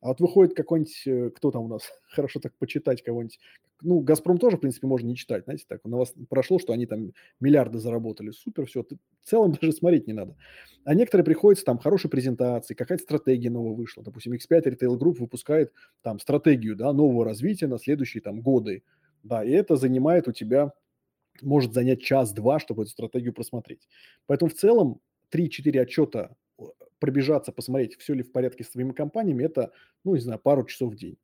А 0.00 0.08
вот 0.08 0.20
выходит 0.20 0.54
какой-нибудь, 0.54 1.02
э, 1.06 1.30
кто 1.30 1.50
там 1.50 1.64
у 1.64 1.68
нас, 1.68 1.90
хорошо 2.08 2.38
так 2.38 2.56
почитать 2.56 3.02
кого-нибудь, 3.02 3.40
ну, 3.82 3.98
«Газпром» 3.98 4.38
тоже, 4.38 4.58
в 4.58 4.60
принципе, 4.60 4.86
можно 4.86 5.08
не 5.08 5.16
читать, 5.16 5.42
знаете, 5.44 5.64
так, 5.66 5.84
на 5.84 5.96
вас 5.96 6.14
прошло, 6.30 6.60
что 6.60 6.72
они 6.72 6.86
там 6.86 7.12
миллиарды 7.40 7.80
заработали, 7.80 8.30
супер, 8.30 8.66
все, 8.66 8.84
в 8.84 9.28
целом 9.28 9.52
даже 9.60 9.72
смотреть 9.72 10.06
не 10.06 10.12
надо. 10.12 10.36
А 10.84 10.94
некоторые 10.94 11.24
приходится, 11.24 11.64
там, 11.64 11.78
хорошие 11.78 12.10
презентации, 12.10 12.74
какая-то 12.74 13.02
стратегия 13.02 13.50
новая 13.50 13.74
вышла, 13.74 14.04
допустим, 14.04 14.34
X5 14.34 14.62
Retail 14.64 14.96
Group 14.98 15.18
выпускает 15.18 15.72
там 16.02 16.20
стратегию, 16.20 16.76
да, 16.76 16.92
нового 16.92 17.24
развития 17.24 17.66
на 17.66 17.78
следующие 17.78 18.20
там 18.22 18.40
годы, 18.40 18.84
да, 19.24 19.44
и 19.44 19.50
это 19.50 19.74
занимает 19.74 20.28
у 20.28 20.32
тебя, 20.32 20.72
может 21.40 21.72
занять 21.72 22.02
час-два, 22.02 22.58
чтобы 22.58 22.82
эту 22.82 22.92
стратегию 22.92 23.32
просмотреть. 23.32 23.88
Поэтому 24.26 24.50
в 24.50 24.54
целом 24.54 25.00
3-4 25.30 25.80
отчета 25.80 26.36
пробежаться, 26.98 27.52
посмотреть, 27.52 27.96
все 27.98 28.14
ли 28.14 28.22
в 28.22 28.30
порядке 28.30 28.64
с 28.64 28.70
твоими 28.70 28.92
компаниями, 28.92 29.44
это, 29.44 29.72
ну, 30.04 30.14
не 30.14 30.20
знаю, 30.20 30.38
пару 30.38 30.64
часов 30.64 30.92
в 30.92 30.96
день. 30.96 31.16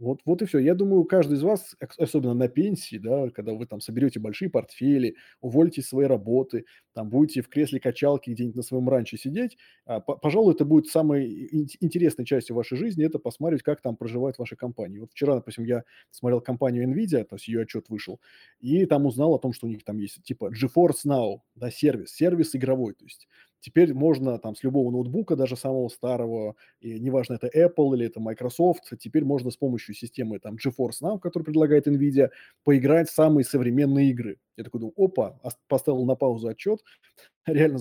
Вот, 0.00 0.20
вот 0.24 0.42
и 0.42 0.46
все. 0.46 0.58
Я 0.58 0.74
думаю, 0.74 1.04
каждый 1.04 1.34
из 1.34 1.42
вас, 1.42 1.76
особенно 1.98 2.34
на 2.34 2.48
пенсии, 2.48 2.96
да, 2.98 3.30
когда 3.30 3.52
вы 3.54 3.64
там 3.66 3.80
соберете 3.80 4.18
большие 4.18 4.50
портфели, 4.50 5.14
уволитесь 5.40 5.86
своей 5.86 6.08
работы, 6.08 6.64
там 6.94 7.08
будете 7.10 7.42
в 7.42 7.48
кресле 7.48 7.78
качалки 7.78 8.30
где-нибудь 8.30 8.56
на 8.56 8.62
своем 8.62 8.88
ранче 8.88 9.16
сидеть, 9.16 9.56
а, 9.86 10.00
пожалуй, 10.00 10.54
это 10.54 10.64
будет 10.64 10.88
самой 10.88 11.48
интересной 11.80 12.24
частью 12.24 12.56
вашей 12.56 12.76
жизни, 12.76 13.04
это 13.04 13.20
посмотреть, 13.20 13.62
как 13.62 13.80
там 13.82 13.96
проживают 13.96 14.36
ваши 14.38 14.56
компании. 14.56 14.98
Вот 14.98 15.12
вчера, 15.12 15.36
допустим, 15.36 15.64
я 15.64 15.84
смотрел 16.10 16.40
компанию 16.40 16.88
NVIDIA, 16.88 17.24
то 17.24 17.36
есть 17.36 17.46
ее 17.46 17.62
отчет 17.62 17.88
вышел, 17.88 18.20
и 18.60 18.84
там 18.86 19.06
узнал 19.06 19.34
о 19.34 19.38
том, 19.38 19.52
что 19.52 19.66
у 19.66 19.70
них 19.70 19.84
там 19.84 19.98
есть 19.98 20.22
типа 20.24 20.50
GeForce 20.52 21.06
Now, 21.06 21.38
да, 21.54 21.70
сервис, 21.70 22.10
сервис 22.12 22.56
игровой, 22.56 22.94
то 22.94 23.04
есть 23.04 23.28
Теперь 23.64 23.94
можно 23.94 24.38
там 24.38 24.54
с 24.54 24.62
любого 24.62 24.90
ноутбука, 24.90 25.36
даже 25.36 25.56
самого 25.56 25.88
старого, 25.88 26.54
и 26.80 27.00
неважно, 27.00 27.38
это 27.40 27.46
Apple 27.48 27.96
или 27.96 28.04
это 28.04 28.20
Microsoft, 28.20 28.92
теперь 28.98 29.24
можно 29.24 29.50
с 29.50 29.56
помощью 29.56 29.94
системы 29.94 30.38
там 30.38 30.56
GeForce 30.56 31.00
Now, 31.02 31.18
которую 31.18 31.46
предлагает 31.46 31.88
NVIDIA, 31.88 32.28
поиграть 32.62 33.08
в 33.08 33.14
самые 33.14 33.42
современные 33.46 34.10
игры. 34.10 34.36
Я 34.58 34.64
такой 34.64 34.80
думаю, 34.80 34.92
опа, 34.98 35.40
поставил 35.66 36.04
на 36.04 36.14
паузу 36.14 36.48
отчет, 36.48 36.80
реально 37.46 37.78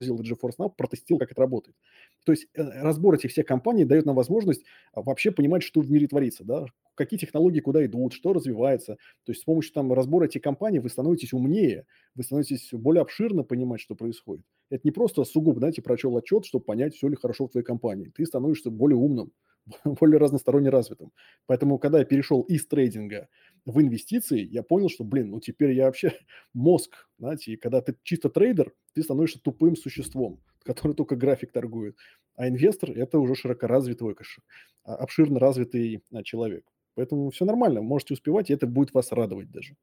загрузил 0.00 0.36
GeForce 0.36 0.56
Now, 0.58 0.72
протестил, 0.76 1.18
как 1.18 1.32
это 1.32 1.40
работает. 1.40 1.76
То 2.24 2.32
есть 2.32 2.48
э, 2.54 2.62
разбор 2.82 3.14
этих 3.14 3.30
всех 3.30 3.46
компаний 3.46 3.84
дает 3.84 4.06
нам 4.06 4.14
возможность 4.14 4.64
а, 4.92 5.02
вообще 5.02 5.30
понимать, 5.30 5.62
что 5.62 5.80
в 5.80 5.90
мире 5.90 6.06
творится, 6.06 6.44
да, 6.44 6.66
какие 6.94 7.18
технологии 7.18 7.60
куда 7.60 7.84
идут, 7.84 8.12
что 8.12 8.32
развивается. 8.32 8.96
То 9.24 9.32
есть 9.32 9.42
с 9.42 9.44
помощью 9.44 9.72
там 9.72 9.92
разбора 9.92 10.26
этих 10.26 10.42
компаний 10.42 10.80
вы 10.80 10.88
становитесь 10.88 11.32
умнее, 11.32 11.86
вы 12.14 12.22
становитесь 12.24 12.70
более 12.72 13.02
обширно 13.02 13.42
понимать, 13.42 13.80
что 13.80 13.94
происходит. 13.94 14.44
Это 14.70 14.82
не 14.84 14.90
просто 14.90 15.24
сугубо, 15.24 15.58
знаете, 15.58 15.82
прочел 15.82 16.16
отчет, 16.16 16.44
чтобы 16.44 16.64
понять, 16.64 16.94
все 16.94 17.08
ли 17.08 17.16
хорошо 17.16 17.46
в 17.46 17.50
твоей 17.50 17.64
компании. 17.64 18.10
Ты 18.14 18.26
становишься 18.26 18.70
более 18.70 18.96
умным, 18.96 19.32
более 19.84 20.18
разносторонне 20.18 20.70
развитым. 20.70 21.12
Поэтому, 21.46 21.78
когда 21.78 21.98
я 21.98 22.04
перешел 22.04 22.42
из 22.42 22.66
трейдинга 22.66 23.28
в 23.66 23.80
инвестиции, 23.80 24.40
я 24.40 24.62
понял, 24.62 24.88
что, 24.88 25.04
блин, 25.04 25.30
ну 25.30 25.40
теперь 25.40 25.72
я 25.72 25.86
вообще 25.86 26.12
мозг, 26.54 27.08
знаете, 27.18 27.52
и 27.52 27.56
когда 27.56 27.82
ты 27.82 27.96
чисто 28.04 28.30
трейдер, 28.30 28.72
ты 28.94 29.02
становишься 29.02 29.42
тупым 29.42 29.76
существом, 29.76 30.40
который 30.64 30.94
только 30.94 31.16
график 31.16 31.52
торгует. 31.52 31.96
А 32.36 32.48
инвестор– 32.48 32.90
это 32.96 33.18
уже 33.18 33.34
широкоразвитый, 33.34 34.14
а, 34.84 34.94
обширно 34.94 35.40
развитый 35.40 36.02
а, 36.12 36.22
человек. 36.22 36.64
Поэтому 36.94 37.30
все 37.30 37.44
нормально, 37.44 37.82
можете 37.82 38.14
успевать, 38.14 38.50
и 38.50 38.54
это 38.54 38.66
будет 38.66 38.94
вас 38.94 39.12
радовать 39.12 39.50
даже. 39.50 39.76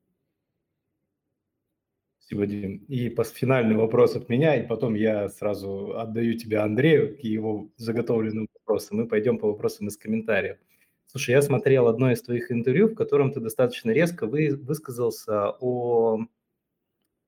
Спасибо, 2.20 2.48
Дим. 2.48 2.78
И 2.88 3.10
финальный 3.10 3.76
вопрос 3.76 4.16
от 4.16 4.30
меня, 4.30 4.56
и 4.56 4.66
потом 4.66 4.96
я 4.96 5.28
сразу 5.28 6.00
отдаю 6.00 6.36
тебе 6.38 6.60
Андрею 6.60 7.18
к 7.18 7.20
его 7.20 7.70
заготовленным 7.76 8.48
вопросам. 8.54 8.98
Мы 8.98 9.08
пойдем 9.08 9.38
по 9.38 9.48
вопросам 9.48 9.88
из 9.88 9.98
комментариев. 9.98 10.58
Слушай, 11.16 11.32
я 11.32 11.44
смотрел 11.44 11.88
одно 11.88 12.12
из 12.12 12.24
твоих 12.24 12.52
интервью, 12.52 12.88
в 12.88 12.96
котором 12.96 13.32
ты 13.32 13.40
достаточно 13.40 13.92
резко 13.92 14.26
вы, 14.26 14.56
высказался 14.56 15.52
о 15.60 16.26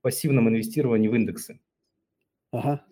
пассивном 0.01 0.49
инвестировании 0.49 1.07
в 1.07 1.13
индексы. 1.13 1.59
Ага. 2.51 2.83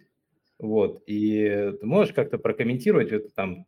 Вот, 0.60 1.02
и 1.08 1.74
ты 1.80 1.84
можешь 1.84 2.14
как-то 2.14 2.38
прокомментировать 2.38 3.12
это 3.12 3.30
там, 3.30 3.66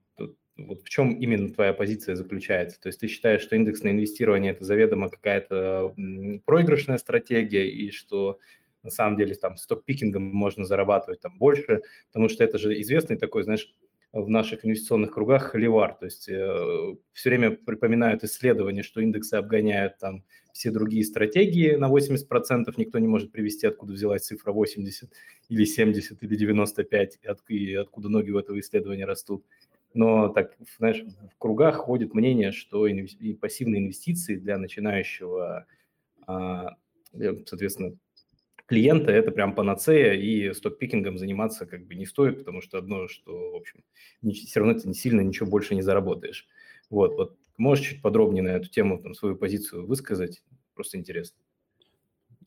вот 0.56 0.84
в 0.84 0.88
чем 0.88 1.16
именно 1.16 1.52
твоя 1.52 1.74
позиция 1.74 2.16
заключается? 2.16 2.80
То 2.80 2.90
есть 2.90 3.00
ты 3.00 3.08
считаешь, 3.08 3.42
что 3.42 3.56
индексное 3.56 3.92
инвестирование– 3.92 4.52
это 4.54 4.64
заведомо 4.64 5.10
какая-то 5.10 5.96
проигрышная 6.46 7.00
стратегия, 7.00 7.68
и 7.68 7.90
что 7.90 8.38
на 8.84 8.92
самом 8.92 9.18
деле 9.18 9.34
там 9.34 9.58
сток-пикингом 9.58 10.22
можно 10.24 10.64
зарабатывать 10.64 11.22
там 11.22 11.40
больше, 11.40 11.82
потому 12.12 12.30
что 12.30 12.44
это 12.44 12.60
же 12.60 12.80
известный 12.82 13.18
такой, 13.18 13.42
знаешь, 13.42 13.74
в 14.22 14.30
наших 14.30 14.66
инвестиционных 14.66 15.12
кругах 15.12 15.44
холивар. 15.44 15.94
То 15.96 16.06
есть 16.06 16.30
э, 16.30 16.96
все 17.12 17.30
время 17.30 17.52
припоминают 17.52 18.24
исследования, 18.24 18.82
что 18.82 19.02
индексы 19.02 19.34
обгоняют 19.36 19.98
там 19.98 20.24
все 20.54 20.72
другие 20.72 21.04
стратегии 21.04 21.76
на 21.76 21.90
80%. 21.90 22.74
Никто 22.78 22.98
не 23.00 23.08
может 23.08 23.34
привести, 23.34 23.68
откуда 23.68 23.92
взялась 23.92 24.24
цифра 24.24 24.54
80 24.54 25.12
или 25.50 25.66
70 25.66 26.24
или 26.24 26.36
95, 26.36 27.20
и, 27.22 27.28
от, 27.28 27.40
и 27.50 27.76
откуда 27.76 28.08
ноги 28.08 28.32
у 28.32 28.40
этого 28.40 28.58
исследования 28.60 29.06
растут 29.06 29.46
но 29.96 30.28
так, 30.28 30.58
знаешь, 30.78 31.02
в 31.34 31.38
кругах 31.38 31.78
ходит 31.78 32.14
мнение, 32.14 32.52
что 32.52 32.86
инвести- 32.88 33.34
пассивные 33.34 33.82
инвестиции 33.82 34.36
для 34.36 34.58
начинающего, 34.58 35.66
а, 36.28 36.76
э, 37.14 37.34
соответственно, 37.46 37.98
клиента 38.66 39.12
это 39.12 39.32
прям 39.32 39.56
панацея, 39.56 40.14
и 40.14 40.54
стокпикингом 40.54 41.18
заниматься 41.18 41.66
как 41.66 41.86
бы 41.86 41.96
не 41.96 42.06
стоит, 42.06 42.40
потому 42.40 42.62
что 42.62 42.78
одно, 42.78 43.08
что, 43.08 43.52
в 43.52 43.56
общем, 43.56 43.84
все 44.32 44.60
равно 44.60 44.80
ты 44.80 44.88
не 44.88 44.94
сильно 44.94 45.22
ничего 45.22 45.50
больше 45.50 45.76
не 45.76 45.82
заработаешь. 45.82 46.48
Вот, 46.90 47.16
вот 47.16 47.38
можешь 47.58 47.88
чуть 47.88 48.02
подробнее 48.02 48.44
на 48.44 48.50
эту 48.50 48.70
тему 48.70 49.00
там, 49.00 49.14
свою 49.14 49.36
позицию 49.36 49.86
высказать? 49.86 50.44
Просто 50.74 50.98
интересно. 50.98 51.38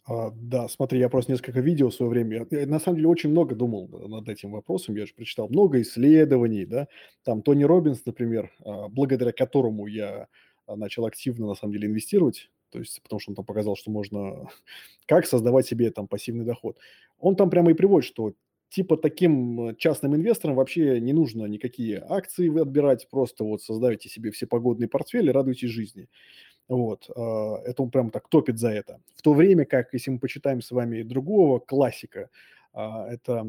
А, 0.06 0.30
да, 0.34 0.68
смотри, 0.68 0.98
я 0.98 1.10
просто 1.10 1.32
несколько 1.32 1.60
видео 1.60 1.90
в 1.90 1.94
свое 1.94 2.10
время, 2.10 2.46
я, 2.50 2.66
на 2.66 2.80
самом 2.80 2.96
деле 2.96 3.08
очень 3.08 3.30
много 3.30 3.54
думал 3.54 3.88
над 4.08 4.26
этим 4.28 4.52
вопросом, 4.52 4.96
я 4.96 5.04
же 5.04 5.12
прочитал 5.14 5.48
много 5.50 5.82
исследований, 5.82 6.64
да, 6.64 6.88
там 7.24 7.42
Тони 7.42 7.64
Робинс, 7.64 8.06
например, 8.06 8.50
а, 8.64 8.88
благодаря 8.88 9.32
которому 9.32 9.86
я 9.86 10.28
а, 10.66 10.76
начал 10.76 11.04
активно, 11.04 11.46
на 11.46 11.54
самом 11.54 11.74
деле, 11.74 11.88
инвестировать, 11.88 12.50
то 12.70 12.78
есть 12.78 13.02
потому 13.02 13.20
что 13.20 13.30
он 13.32 13.36
там 13.36 13.44
показал, 13.44 13.76
что 13.76 13.90
можно, 13.90 14.48
как 15.06 15.26
создавать 15.26 15.66
себе 15.66 15.90
там 15.90 16.08
пассивный 16.08 16.44
доход. 16.44 16.78
Он 17.18 17.36
там 17.36 17.50
прямо 17.50 17.70
и 17.70 17.74
приводит, 17.74 18.06
что 18.06 18.34
типа 18.70 18.96
таким 18.96 19.76
частным 19.76 20.14
инвесторам 20.14 20.56
вообще 20.56 21.00
не 21.00 21.12
нужно 21.12 21.46
никакие 21.46 22.04
акции 22.08 22.60
отбирать, 22.60 23.08
просто 23.10 23.44
вот 23.44 23.62
создайте 23.62 24.08
себе 24.08 24.30
все 24.30 24.46
погодные 24.46 24.88
портфели, 24.88 25.30
радуйтесь 25.30 25.70
жизни. 25.70 26.08
Вот, 26.68 27.08
а, 27.16 27.62
это 27.64 27.82
он 27.82 27.90
прям 27.90 28.10
так 28.10 28.28
топит 28.28 28.58
за 28.58 28.70
это. 28.70 29.00
В 29.14 29.22
то 29.22 29.32
время 29.32 29.64
как, 29.64 29.92
если 29.94 30.10
мы 30.10 30.18
почитаем 30.18 30.60
с 30.60 30.70
вами 30.70 31.02
другого 31.02 31.60
классика, 31.60 32.28
а, 32.74 33.08
это 33.08 33.46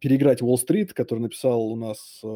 переиграть 0.00 0.42
Уолл-стрит, 0.42 0.92
который 0.92 1.20
написал 1.20 1.62
у 1.66 1.76
нас, 1.76 2.20
э, 2.22 2.26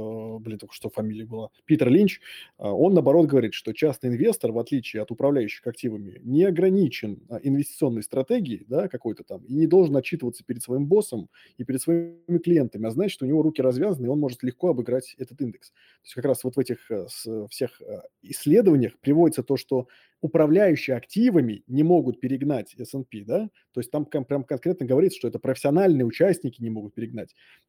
блин, 0.40 0.58
только 0.58 0.74
что 0.74 0.90
фамилия 0.90 1.24
была, 1.24 1.50
Питер 1.64 1.88
Линч, 1.88 2.20
а, 2.56 2.72
он, 2.72 2.94
наоборот, 2.94 3.26
говорит, 3.26 3.54
что 3.54 3.72
частный 3.72 4.10
инвестор, 4.10 4.52
в 4.52 4.58
отличие 4.58 5.02
от 5.02 5.10
управляющих 5.10 5.66
активами, 5.66 6.20
не 6.24 6.44
ограничен 6.44 7.22
инвестиционной 7.42 8.02
стратегией, 8.02 8.64
да, 8.66 8.88
какой-то 8.88 9.24
там, 9.24 9.44
и 9.44 9.54
не 9.54 9.66
должен 9.66 9.96
отчитываться 9.96 10.44
перед 10.44 10.62
своим 10.62 10.86
боссом 10.86 11.28
и 11.56 11.64
перед 11.64 11.80
своими 11.80 12.38
клиентами, 12.38 12.86
а 12.86 12.90
значит, 12.90 13.22
у 13.22 13.26
него 13.26 13.42
руки 13.42 13.62
развязаны, 13.62 14.06
и 14.06 14.08
он 14.08 14.18
может 14.20 14.42
легко 14.42 14.68
обыграть 14.70 15.14
этот 15.18 15.40
индекс. 15.40 15.70
То 15.70 15.76
есть 16.04 16.14
как 16.14 16.24
раз 16.24 16.44
вот 16.44 16.56
в 16.56 16.58
этих 16.58 16.90
э, 16.90 17.06
всех 17.50 17.80
исследованиях 18.22 18.98
приводится 19.00 19.42
то, 19.42 19.56
что 19.56 19.88
управляющие 20.20 20.96
активами 20.96 21.62
не 21.66 21.82
могут 21.82 22.20
перегнать 22.20 22.74
S&P, 22.76 23.24
да, 23.24 23.48
то 23.72 23.80
есть 23.80 23.90
там 23.90 24.04
прям 24.04 24.44
конкретно 24.44 24.86
говорится, 24.86 25.18
что 25.18 25.28
это 25.28 25.38
профессиональные 25.38 26.04
участники 26.04 26.60
не 26.60 26.70
могут 26.70 26.94
перегнать. 26.94 27.17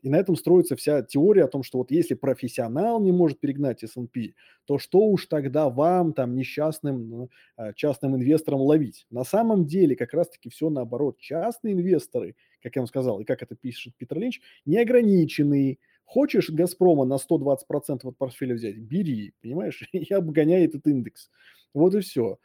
И 0.01 0.09
на 0.09 0.15
этом 0.15 0.35
строится 0.35 0.75
вся 0.75 1.01
теория 1.01 1.45
о 1.45 1.47
том, 1.47 1.63
что 1.63 1.79
вот 1.79 1.91
если 1.91 2.13
профессионал 2.13 3.01
не 3.01 3.11
может 3.11 3.39
перегнать 3.39 3.83
S&P, 3.83 4.33
то 4.65 4.77
что 4.77 4.99
уж 4.99 5.25
тогда 5.25 5.69
вам, 5.69 6.13
там, 6.13 6.35
несчастным 6.35 7.29
а, 7.57 7.73
частным 7.73 8.15
инвесторам 8.15 8.61
ловить? 8.61 9.05
На 9.09 9.23
самом 9.23 9.65
деле 9.65 9.95
как 9.95 10.13
раз-таки 10.13 10.49
все 10.49 10.69
наоборот. 10.69 11.17
Частные 11.19 11.73
инвесторы, 11.73 12.35
как 12.61 12.75
я 12.75 12.81
вам 12.81 12.87
сказал, 12.87 13.19
и 13.19 13.25
как 13.25 13.41
это 13.41 13.55
пишет 13.55 13.95
Питер 13.97 14.19
Линч, 14.19 14.41
не 14.65 14.77
ограничены 14.77 15.79
Хочешь 16.09 16.49
«Газпрома» 16.49 17.05
на 17.05 17.17
120% 17.17 17.99
от 18.01 18.17
портфеля 18.17 18.55
взять? 18.55 18.77
Бери, 18.77 19.33
понимаешь? 19.43 19.87
И 19.93 20.11
обгоняй 20.11 20.65
этот 20.65 20.87
индекс. 20.87 21.29
Вот 21.71 21.93
и 21.93 21.99
все. 21.99 22.39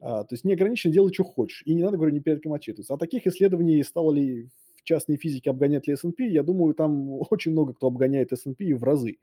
А, 0.00 0.24
то 0.24 0.34
есть 0.34 0.44
неограниченно 0.44 0.94
делай, 0.94 1.12
что 1.12 1.24
хочешь. 1.24 1.62
И 1.66 1.74
не 1.74 1.82
надо, 1.82 1.98
говорю, 1.98 2.14
ни 2.14 2.20
перед 2.20 2.42
кем 2.42 2.54
отчитываться. 2.54 2.94
А 2.94 2.96
таких 2.96 3.26
исследований 3.26 3.82
стало 3.82 4.12
ли 4.12 4.48
в 4.80 4.84
частной 4.84 5.16
физике 5.16 5.50
обгонять 5.50 5.86
ли 5.86 5.94
S&P, 5.94 6.26
я 6.28 6.42
думаю, 6.42 6.74
там 6.74 7.10
очень 7.30 7.52
много 7.52 7.74
кто 7.74 7.86
обгоняет 7.88 8.32
S&P 8.32 8.74
в 8.74 8.84
разы. 8.84 9.18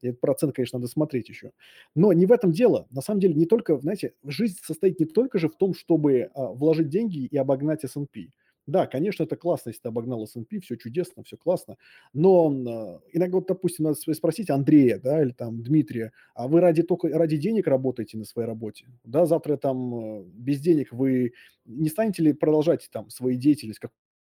И 0.00 0.08
этот 0.08 0.20
процент, 0.20 0.54
конечно, 0.54 0.78
надо 0.78 0.90
смотреть 0.90 1.28
еще. 1.28 1.52
Но 1.94 2.12
не 2.12 2.26
в 2.26 2.32
этом 2.32 2.52
дело. 2.52 2.86
На 2.90 3.02
самом 3.02 3.20
деле, 3.20 3.34
не 3.34 3.46
только, 3.46 3.78
знаете, 3.78 4.14
жизнь 4.24 4.58
состоит 4.62 5.00
не 5.00 5.06
только 5.06 5.38
же 5.38 5.48
в 5.48 5.56
том, 5.56 5.74
чтобы 5.74 6.30
а, 6.34 6.46
вложить 6.52 6.88
деньги 6.88 7.24
и 7.26 7.36
обогнать 7.36 7.84
S&P. 7.84 8.28
Да, 8.66 8.86
конечно, 8.86 9.24
это 9.24 9.34
классно, 9.36 9.70
если 9.70 9.82
ты 9.82 9.88
обогнал 9.88 10.22
S&P, 10.22 10.60
все 10.60 10.76
чудесно, 10.76 11.24
все 11.24 11.36
классно. 11.36 11.76
Но 12.12 12.52
э, 12.52 13.00
иногда, 13.12 13.38
вот, 13.38 13.48
допустим, 13.48 13.86
надо 13.86 13.96
спросить 14.14 14.50
Андрея, 14.50 15.00
да, 15.02 15.20
или 15.20 15.32
там 15.32 15.62
Дмитрия, 15.62 16.12
а 16.34 16.46
вы 16.46 16.60
ради 16.60 16.84
только 16.84 17.08
ради 17.08 17.36
денег 17.36 17.66
работаете 17.66 18.18
на 18.18 18.24
своей 18.24 18.46
работе? 18.46 18.86
Да, 19.04 19.26
завтра 19.26 19.56
там 19.56 20.20
э, 20.20 20.24
без 20.34 20.60
денег 20.60 20.92
вы 20.92 21.32
не 21.64 21.88
станете 21.88 22.22
ли 22.22 22.32
продолжать 22.32 22.88
там 22.92 23.10
свои 23.10 23.36
деятельность, 23.36 23.80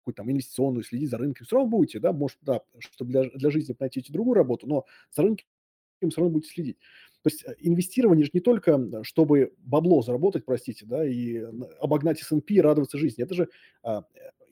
какую-то 0.08 0.24
там 0.24 0.32
инвестиционную, 0.32 0.84
следить 0.84 1.10
за 1.10 1.18
рынком? 1.18 1.46
Все 1.46 1.56
равно 1.56 1.70
будете, 1.70 2.00
да, 2.00 2.14
может, 2.14 2.38
да, 2.42 2.62
чтобы 2.80 3.12
для, 3.12 3.24
для 3.30 3.50
жизни 3.50 3.76
найти 3.80 4.04
другую 4.10 4.36
работу, 4.36 4.68
но 4.68 4.86
за 5.12 5.24
рынком 5.24 5.46
все 6.02 6.22
равно 6.22 6.34
будете 6.34 6.54
следить. 6.54 6.78
То 7.24 7.30
есть 7.30 7.44
э, 7.46 7.56
инвестирование 7.60 8.26
же 8.26 8.32
не 8.34 8.40
только, 8.40 9.04
чтобы 9.04 9.54
бабло 9.58 10.02
заработать, 10.02 10.46
простите, 10.46 10.86
да, 10.86 11.06
и 11.06 11.38
обогнать 11.80 12.22
S&P 12.22 12.56
и 12.56 12.62
радоваться 12.62 12.98
жизни. 12.98 13.24
Это 13.24 13.34
же 13.34 13.50
а, 13.84 14.04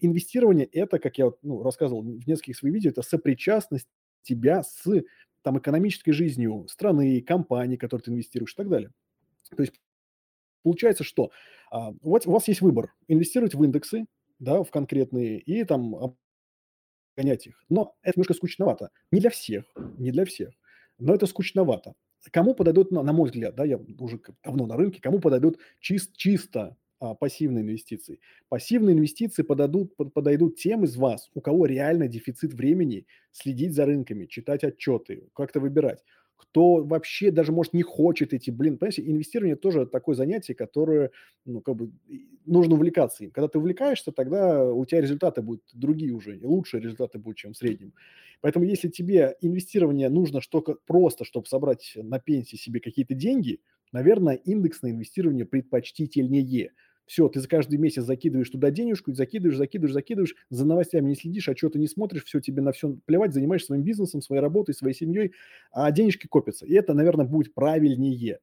инвестирование, 0.02 0.65
это, 0.65 1.00
как 1.00 1.18
я 1.18 1.32
ну, 1.42 1.63
рассказывал 1.63 2.02
в 2.02 2.27
нескольких 2.27 2.58
своих 2.58 2.75
видео, 2.75 2.90
это 2.90 3.02
сопричастность 3.02 3.88
тебя 4.23 4.63
с 4.63 4.84
там, 5.42 5.60
экономической 5.60 6.12
жизнью 6.12 6.65
страны, 6.69 7.21
компании, 7.21 7.77
в 7.77 7.79
которой 7.79 8.02
ты 8.02 8.12
инвестируешь 8.12 8.54
и 8.54 8.58
так 8.58 8.67
далее. 8.67 8.92
То 9.56 9.62
есть 9.62 9.73
получается, 10.63 11.04
что 11.04 11.32
а, 11.71 11.94
вот 12.02 12.25
у 12.25 12.32
вас 12.32 12.48
есть 12.48 12.62
выбор– 12.62 12.94
инвестировать 13.08 13.54
в 13.54 13.63
индексы, 13.63 14.06
да, 14.40 14.63
в 14.63 14.71
конкретные, 14.71 15.40
и 15.40 15.63
там 15.63 16.15
гонять 17.17 17.48
их. 17.48 17.63
Но 17.69 17.96
это 18.02 18.17
немножко 18.17 18.33
скучновато. 18.33 18.90
Не 19.12 19.19
для 19.19 19.29
всех, 19.29 19.65
не 19.98 20.12
для 20.12 20.25
всех. 20.25 20.54
Но 20.98 21.13
это 21.13 21.25
скучновато 21.27 21.94
кому 22.31 22.56
подойдут, 22.56 22.92
на, 22.92 23.04
на 23.04 23.13
мой 23.13 23.29
взгляд, 23.29 23.56
да, 23.56 23.65
я 23.65 23.79
уже 24.00 24.19
давно 24.44 24.65
на 24.65 24.77
рынке, 24.77 25.02
кому 25.02 25.19
подойдут 25.19 25.58
чист, 25.79 26.15
чисто 26.15 26.77
а, 27.00 27.13
пассивные 27.13 27.63
инвестиции. 27.63 28.19
Пассивные 28.50 28.96
инвестиции 28.96 29.44
подойдут, 29.44 29.96
под, 29.96 30.13
подойдут 30.13 30.58
тем 30.58 30.83
из 30.83 30.96
вас, 30.96 31.29
у 31.33 31.42
кого 31.42 31.65
реально 31.65 32.08
дефицит 32.08 32.54
времени 32.54 33.06
следить 33.31 33.73
за 33.73 33.86
рынками, 33.86 34.25
читать 34.25 34.63
отчеты, 34.63 35.29
как-то 35.33 35.60
выбирать 35.60 36.04
кто 36.38 36.83
вообще 36.83 37.31
даже, 37.31 37.52
может, 37.52 37.73
не 37.73 37.83
хочет 37.83 38.33
идти. 38.33 38.52
Блин, 38.52 38.77
понимаете, 38.77 39.04
инвестирование 39.10 39.56
тоже 39.56 39.86
такое 39.86 40.15
занятие, 40.15 40.56
которое, 40.56 41.12
ну, 41.46 41.62
как 41.62 41.75
бы, 41.75 41.92
нужно 42.46 42.75
увлекаться 42.75 43.23
им. 43.23 43.31
Когда 43.31 43.48
ты 43.48 43.58
увлекаешься, 43.60 44.12
тогда 44.12 44.63
у 44.71 44.86
тебя 44.86 45.02
результаты 45.02 45.42
будут 45.42 45.63
другие 45.73 46.13
уже, 46.13 46.38
и 46.38 46.46
лучшие 46.46 46.81
результаты 46.81 47.19
будут, 47.19 47.38
чем 47.38 47.54
в 47.54 47.58
среднем. 47.58 47.94
Поэтому 48.42 48.65
если 48.65 48.90
тебе 48.90 49.36
инвестирование 49.42 50.10
нужно 50.10 50.42
что 50.42 50.62
просто, 50.62 51.25
чтобы 51.25 51.48
собрать 51.48 51.94
на 51.96 52.19
пенсии 52.19 52.56
себе 52.58 52.79
какие-то 52.79 53.13
деньги, 53.13 53.60
наверное, 53.92 54.36
индексное 54.36 54.92
инвестирование 54.92 55.46
предпочтительнее– 55.46 56.71
все, 57.06 57.27
ты 57.29 57.39
за 57.39 57.47
каждый 57.47 57.77
месяц 57.77 58.03
закидываешь 58.03 58.49
туда 58.49 58.71
денежку, 58.71 59.13
закидываешь, 59.13 59.58
закидываешь, 59.58 59.93
закидываешь, 59.93 60.35
за 60.49 60.65
новостями 60.65 61.10
не 61.10 61.15
следишь, 61.15 61.49
а 61.49 61.56
что 61.56 61.69
ты 61.69 61.79
не 61.79 61.87
смотришь, 61.87 62.23
все, 62.25 62.39
тебе 62.39 62.62
на 62.62 62.71
все 62.71 62.97
плевать, 63.06 63.33
занимаешься 63.33 63.67
своим 63.67 63.83
бизнесом, 63.83 64.21
своей 64.21 64.41
работой, 64.41 64.73
своей 64.73 64.95
семьей, 64.95 65.33
а 65.71 65.91
денежки 65.91 66.27
копятся. 66.27 66.65
И 66.65 66.73
это, 66.73 66.93
наверное, 66.93 67.25
будет 67.25 67.53
правильнее. 67.53 68.39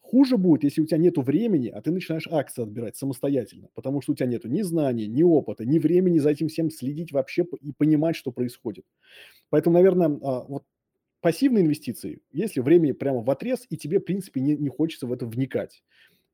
Хуже 0.00 0.36
будет, 0.36 0.62
если 0.62 0.82
у 0.82 0.86
тебя 0.86 0.98
нет 0.98 1.18
времени, 1.18 1.66
а 1.68 1.82
ты 1.82 1.90
начинаешь 1.90 2.28
акции 2.30 2.62
отбирать 2.62 2.96
самостоятельно, 2.96 3.68
потому 3.74 4.00
что 4.00 4.12
у 4.12 4.14
тебя 4.14 4.28
нет 4.28 4.44
ни 4.44 4.62
знаний, 4.62 5.08
ни 5.08 5.24
опыта, 5.24 5.64
ни 5.64 5.80
времени 5.80 6.20
за 6.20 6.30
этим 6.30 6.46
всем 6.46 6.70
следить 6.70 7.10
вообще 7.10 7.44
и 7.60 7.72
понимать, 7.72 8.14
что 8.14 8.30
происходит. 8.30 8.84
Поэтому, 9.50 9.74
наверное, 9.74 10.08
а, 10.22 10.44
вот 10.44 10.64
пассивные 11.22 11.64
инвестиции, 11.64 12.20
если 12.32 12.60
время 12.60 12.94
прямо 12.94 13.22
в 13.22 13.30
отрез, 13.30 13.66
и 13.70 13.76
тебе, 13.76 14.00
в 14.00 14.04
принципе, 14.04 14.40
не, 14.40 14.56
не 14.56 14.68
хочется 14.68 15.06
в 15.06 15.12
это 15.12 15.26
вникать. 15.26 15.82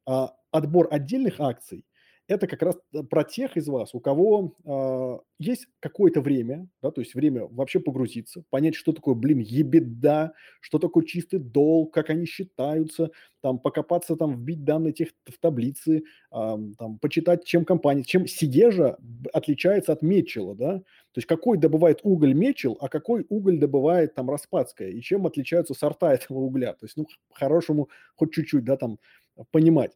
А 0.07 0.35
отбор 0.51 0.89
отдельных 0.91 1.41
акций– 1.41 1.85
это 2.29 2.47
как 2.47 2.63
раз 2.63 2.77
э, 2.95 3.03
про 3.03 3.25
тех 3.25 3.57
из 3.57 3.67
вас, 3.69 3.95
у 3.95 4.01
кого 4.01 4.55
э, 4.65 5.19
есть 5.39 5.67
какое-то 5.81 6.21
время, 6.21 6.69
да, 6.81 6.91
то 6.91 7.01
есть 7.01 7.15
время 7.15 7.47
вообще 7.51 7.81
погрузиться, 7.81 8.45
понять, 8.51 8.75
что 8.75 8.93
такое, 8.93 9.15
блин, 9.15 9.41
ебеда, 9.41 10.33
что 10.61 10.79
такое 10.79 11.05
чистый 11.05 11.39
долг, 11.41 11.93
как 11.93 12.11
они 12.11 12.27
считаются, 12.27 13.11
там, 13.41 13.59
покопаться, 13.59 14.15
там, 14.17 14.37
вбить 14.37 14.65
данные 14.65 14.93
тех 14.93 15.09
в 15.27 15.39
таблицы, 15.41 16.05
э, 16.33 16.59
там, 16.79 16.99
почитать, 17.01 17.45
чем 17.45 17.65
компания, 17.65 18.05
чем 18.05 18.27
Сидежа 18.27 18.97
отличается 19.33 19.93
от 19.93 20.03
Мечела, 20.03 20.55
да, 20.55 20.79
то 20.79 21.19
есть 21.19 21.27
какой 21.27 21.59
добывает 21.59 22.01
уголь 22.03 22.35
Мечел, 22.35 22.79
а 22.81 22.89
какой 22.89 23.27
уголь 23.29 23.59
добывает 23.59 24.15
там 24.15 24.31
Распадская, 24.31 24.91
и 24.91 25.01
чем 25.01 25.27
отличаются 25.27 25.75
сорта 25.75 26.15
этого 26.15 26.39
угля, 26.39 26.73
то 26.75 26.87
есть, 26.87 26.97
ну, 26.97 27.07
по-хорошему, 27.29 27.89
хоть 28.15 28.33
чуть-чуть, 28.33 28.65
да, 28.65 28.77
там, 28.77 28.99
понимать. 29.51 29.93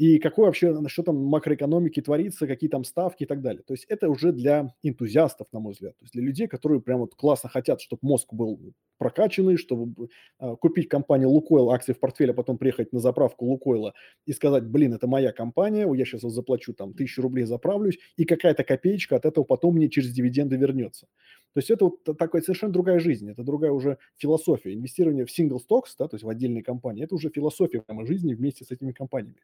И 0.00 0.18
какой 0.18 0.46
вообще, 0.46 0.74
что 0.88 1.02
там 1.02 1.16
макроэкономики 1.16 2.00
творится, 2.00 2.46
какие 2.46 2.70
там 2.70 2.84
ставки 2.84 3.24
и 3.24 3.26
так 3.26 3.42
далее. 3.42 3.62
То 3.66 3.74
есть 3.74 3.84
это 3.86 4.08
уже 4.08 4.32
для 4.32 4.72
энтузиастов, 4.82 5.48
на 5.52 5.60
мой 5.60 5.74
взгляд. 5.74 5.94
То 5.98 6.04
есть 6.04 6.14
для 6.14 6.22
людей, 6.22 6.46
которые 6.46 6.80
прям 6.80 7.00
вот 7.00 7.14
классно 7.14 7.50
хотят, 7.50 7.82
чтобы 7.82 8.00
мозг 8.00 8.32
был 8.32 8.58
прокачанный, 8.96 9.58
чтобы 9.58 10.08
э, 10.40 10.56
купить 10.56 10.88
компанию 10.88 11.28
Лукойл, 11.28 11.70
акции 11.70 11.92
в 11.92 12.00
портфеле, 12.00 12.30
а 12.30 12.34
потом 12.34 12.56
приехать 12.56 12.94
на 12.94 12.98
заправку 12.98 13.44
Лукойла 13.44 13.92
и 14.24 14.32
сказать, 14.32 14.64
блин, 14.64 14.94
это 14.94 15.06
моя 15.06 15.32
компания, 15.32 15.86
я 15.92 16.04
сейчас 16.06 16.22
заплачу 16.22 16.72
там 16.72 16.94
тысячу 16.94 17.20
рублей, 17.20 17.44
заправлюсь, 17.44 17.98
и 18.16 18.24
какая-то 18.24 18.64
копеечка 18.64 19.16
от 19.16 19.26
этого 19.26 19.44
потом 19.44 19.74
мне 19.74 19.90
через 19.90 20.12
дивиденды 20.14 20.56
вернется. 20.56 21.08
То 21.52 21.58
есть 21.58 21.70
это 21.70 21.84
вот 21.84 22.04
такая 22.16 22.40
совершенно 22.40 22.72
другая 22.72 23.00
жизнь, 23.00 23.30
это 23.30 23.42
другая 23.42 23.72
уже 23.72 23.98
философия. 24.16 24.72
Инвестирование 24.72 25.26
в 25.26 25.38
single 25.38 25.58
stocks, 25.58 25.92
да, 25.98 26.08
то 26.08 26.14
есть 26.14 26.24
в 26.24 26.28
отдельные 26.30 26.62
компании, 26.62 27.04
это 27.04 27.14
уже 27.14 27.28
философия 27.28 27.82
прямо 27.82 28.06
жизни 28.06 28.32
вместе 28.32 28.64
с 28.64 28.70
этими 28.70 28.92
компаниями. 28.92 29.36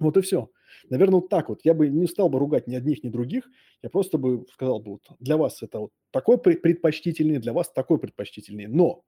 Вот 0.00 0.16
и 0.16 0.22
все. 0.22 0.50
Наверное, 0.88 1.16
вот 1.20 1.28
так 1.28 1.48
вот. 1.48 1.60
Я 1.64 1.74
бы 1.74 1.88
не 1.88 2.06
стал 2.08 2.28
бы 2.28 2.38
ругать 2.38 2.66
ни 2.66 2.74
одних, 2.74 3.04
ни 3.04 3.10
других. 3.10 3.48
Я 3.82 3.90
просто 3.90 4.18
бы 4.18 4.46
сказал 4.52 4.80
бы, 4.80 4.92
вот 4.92 5.02
для 5.20 5.36
вас 5.36 5.62
это 5.62 5.78
вот 5.80 5.92
такой 6.10 6.38
предпочтительный, 6.38 7.38
для 7.38 7.52
вас 7.52 7.70
такой 7.70 7.98
предпочтительный. 7.98 8.66
Но 8.66 9.04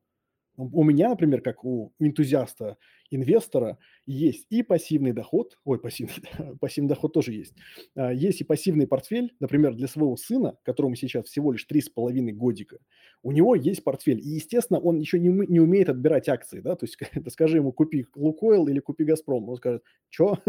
у 0.56 0.84
меня, 0.84 1.10
например, 1.10 1.40
как 1.40 1.64
у 1.64 1.92
энтузиаста, 1.98 2.76
инвестора, 3.14 3.78
есть 4.06 4.46
и 4.50 4.62
пассивный 4.62 5.12
доход, 5.12 5.58
ой, 5.64 5.78
пассивный, 5.78 6.14
пассивный 6.60 6.88
доход 6.88 7.12
тоже 7.12 7.32
есть, 7.32 7.54
а, 7.94 8.12
есть 8.12 8.40
и 8.40 8.44
пассивный 8.44 8.86
портфель, 8.86 9.34
например, 9.40 9.74
для 9.74 9.88
своего 9.88 10.16
сына, 10.16 10.56
которому 10.64 10.96
сейчас 10.96 11.26
всего 11.26 11.52
лишь 11.52 11.66
3,5 11.70 12.32
годика, 12.32 12.78
у 13.22 13.32
него 13.32 13.54
есть 13.54 13.84
портфель, 13.84 14.20
и, 14.20 14.28
естественно, 14.28 14.80
он 14.80 14.98
еще 14.98 15.18
не, 15.18 15.28
не 15.28 15.60
умеет 15.60 15.88
отбирать 15.88 16.28
акции, 16.28 16.60
да, 16.60 16.76
то 16.76 16.86
есть 16.86 16.96
скажи 17.30 17.58
ему, 17.58 17.72
купи 17.72 18.06
Лукойл 18.14 18.66
или 18.68 18.80
купи 18.80 19.04
Газпром, 19.04 19.48
он 19.48 19.56
скажет, 19.56 19.82
что? 20.08 20.38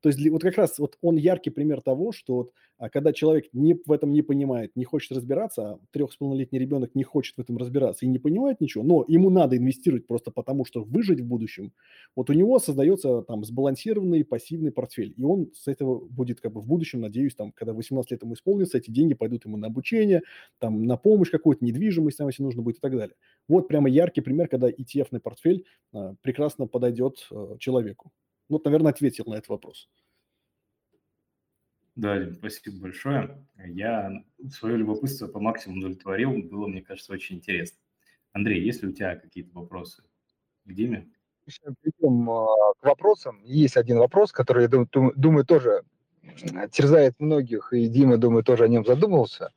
то 0.00 0.08
есть 0.08 0.28
вот 0.28 0.42
как 0.42 0.56
раз 0.56 0.78
вот 0.78 0.96
он 1.00 1.16
яркий 1.16 1.50
пример 1.50 1.80
того, 1.80 2.12
что 2.12 2.34
вот 2.34 2.52
а 2.78 2.90
когда 2.90 3.12
человек 3.12 3.46
не, 3.54 3.74
в 3.86 3.90
этом 3.90 4.12
не 4.12 4.20
понимает, 4.20 4.76
не 4.76 4.84
хочет 4.84 5.12
разбираться, 5.12 5.62
а 5.62 5.80
трех 5.92 6.12
с 6.12 6.16
половиноletний 6.16 6.58
ребенок 6.58 6.94
не 6.94 7.04
хочет 7.04 7.36
в 7.36 7.40
этом 7.40 7.56
разбираться 7.56 8.04
и 8.04 8.08
не 8.08 8.18
понимает 8.18 8.60
ничего, 8.60 8.84
но 8.84 9.04
ему 9.08 9.30
надо 9.30 9.56
инвестировать 9.56 10.06
просто 10.06 10.30
потому, 10.30 10.66
что 10.66 10.82
выжить 10.82 11.20
в 11.20 11.26
будущем, 11.26 11.72
вот 12.14 12.30
у 12.30 12.32
него 12.32 12.58
создается 12.58 13.22
там 13.22 13.44
сбалансированный 13.44 14.24
пассивный 14.24 14.72
портфель, 14.72 15.14
и 15.16 15.22
он 15.22 15.52
с 15.54 15.68
этого 15.68 15.98
будет 15.98 16.40
как 16.40 16.52
бы 16.52 16.60
в 16.60 16.66
будущем, 16.66 17.00
надеюсь, 17.00 17.34
там, 17.34 17.52
когда 17.52 17.72
18 17.72 18.10
лет 18.10 18.22
ему 18.22 18.34
исполнится, 18.34 18.78
эти 18.78 18.90
деньги 18.90 19.14
пойдут 19.14 19.44
ему 19.44 19.56
на 19.56 19.66
обучение, 19.66 20.22
там, 20.58 20.84
на 20.84 20.96
помощь 20.96 21.30
какую-то, 21.30 21.64
недвижимость, 21.64 22.18
там, 22.18 22.28
если 22.28 22.42
нужно 22.42 22.62
будет 22.62 22.76
и 22.76 22.80
так 22.80 22.92
далее. 22.92 23.16
Вот 23.48 23.68
прямо 23.68 23.88
яркий 23.88 24.20
пример, 24.20 24.48
когда 24.48 24.68
ETF-ный 24.68 25.20
портфель 25.20 25.64
а, 25.92 26.14
прекрасно 26.22 26.66
подойдет 26.66 27.26
а, 27.30 27.56
человеку. 27.58 28.12
Вот, 28.48 28.64
наверное, 28.64 28.92
ответил 28.92 29.24
на 29.26 29.34
этот 29.34 29.48
вопрос. 29.48 29.88
Да, 31.96 32.18
Дим, 32.18 32.34
спасибо 32.34 32.78
большое. 32.78 33.46
Я 33.56 34.22
свое 34.50 34.76
любопытство 34.76 35.28
по 35.28 35.40
максимуму 35.40 35.80
удовлетворил. 35.80 36.42
Было, 36.42 36.66
мне 36.66 36.82
кажется, 36.82 37.12
очень 37.12 37.36
интересно. 37.36 37.78
Андрей, 38.32 38.62
есть 38.62 38.82
ли 38.82 38.90
у 38.90 38.92
тебя 38.92 39.16
какие-то 39.16 39.58
вопросы 39.58 40.02
к 40.66 40.72
Диме? 40.74 41.10
Перейдем 41.46 42.28
а, 42.30 42.46
к 42.80 42.84
вопросам. 42.84 43.40
Есть 43.44 43.76
один 43.76 43.98
вопрос, 43.98 44.32
который, 44.32 44.62
я 44.62 44.68
думаю, 44.68 45.12
думаю, 45.14 45.44
тоже 45.44 45.82
терзает 46.72 47.14
многих, 47.18 47.72
и 47.72 47.86
Дима, 47.86 48.16
думаю, 48.16 48.42
тоже 48.42 48.64
о 48.64 48.68
нем 48.68 48.84
задумывался. 48.84 49.52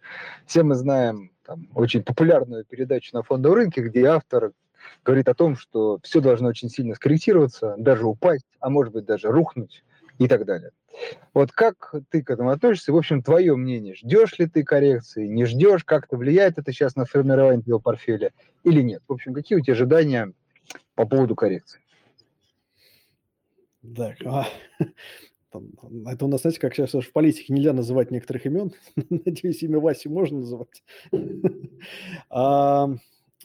Все 0.46 0.62
мы 0.64 0.76
знаем 0.76 1.32
там, 1.44 1.68
очень 1.74 2.04
популярную 2.04 2.64
передачу 2.64 3.16
на 3.16 3.24
фондовом 3.24 3.58
рынке, 3.58 3.82
где 3.82 4.06
автор 4.06 4.52
говорит 5.04 5.28
о 5.28 5.34
том, 5.34 5.56
что 5.56 6.00
все 6.04 6.22
должно 6.22 6.50
очень 6.50 6.70
сильно 6.70 6.96
скорректироваться, 6.96 7.76
даже 7.78 8.06
упасть, 8.06 8.46
а 8.60 8.70
может 8.70 8.94
быть 8.94 9.06
даже 9.06 9.30
рухнуть 9.30 9.84
и 10.20 10.28
так 10.28 10.46
далее. 10.46 10.72
Вот 11.34 11.52
как 11.52 11.96
ты 12.10 12.22
к 12.22 12.30
этому 12.30 12.50
относишься? 12.50 12.92
В 12.92 12.98
общем, 12.98 13.24
твое 13.24 13.56
мнение, 13.56 13.96
ждешь 13.96 14.38
ли 14.38 14.48
ты 14.48 14.64
коррекции, 14.64 15.28
не 15.28 15.46
ждешь, 15.46 15.84
как-то 15.84 16.18
влияет 16.18 16.58
это 16.58 16.72
сейчас 16.72 16.96
на 16.96 17.06
формирование 17.06 17.62
твоего 17.64 17.80
портфеля 17.80 18.32
или 18.64 18.82
нет? 18.82 19.02
В 19.08 19.14
общем, 19.14 19.34
какие 19.34 19.58
у 19.58 19.62
тебя 19.62 19.74
ожидания 19.74 20.34
по 20.96 21.06
поводу 21.06 21.36
коррекции? 21.36 21.80
Так, 23.96 24.18
а, 24.26 24.48
там, 25.52 25.70
это 26.08 26.26
у 26.26 26.28
нас, 26.28 26.42
знаете, 26.42 26.60
как 26.60 26.76
сейчас 26.76 26.94
в 26.94 27.12
политике 27.12 27.54
нельзя 27.54 27.74
называть 27.74 28.12
некоторых 28.12 28.46
имен. 28.46 28.74
Надеюсь, 29.10 29.64
имя 29.64 29.80
Васи 29.80 30.10
можно 30.10 30.40
называть. 30.40 30.84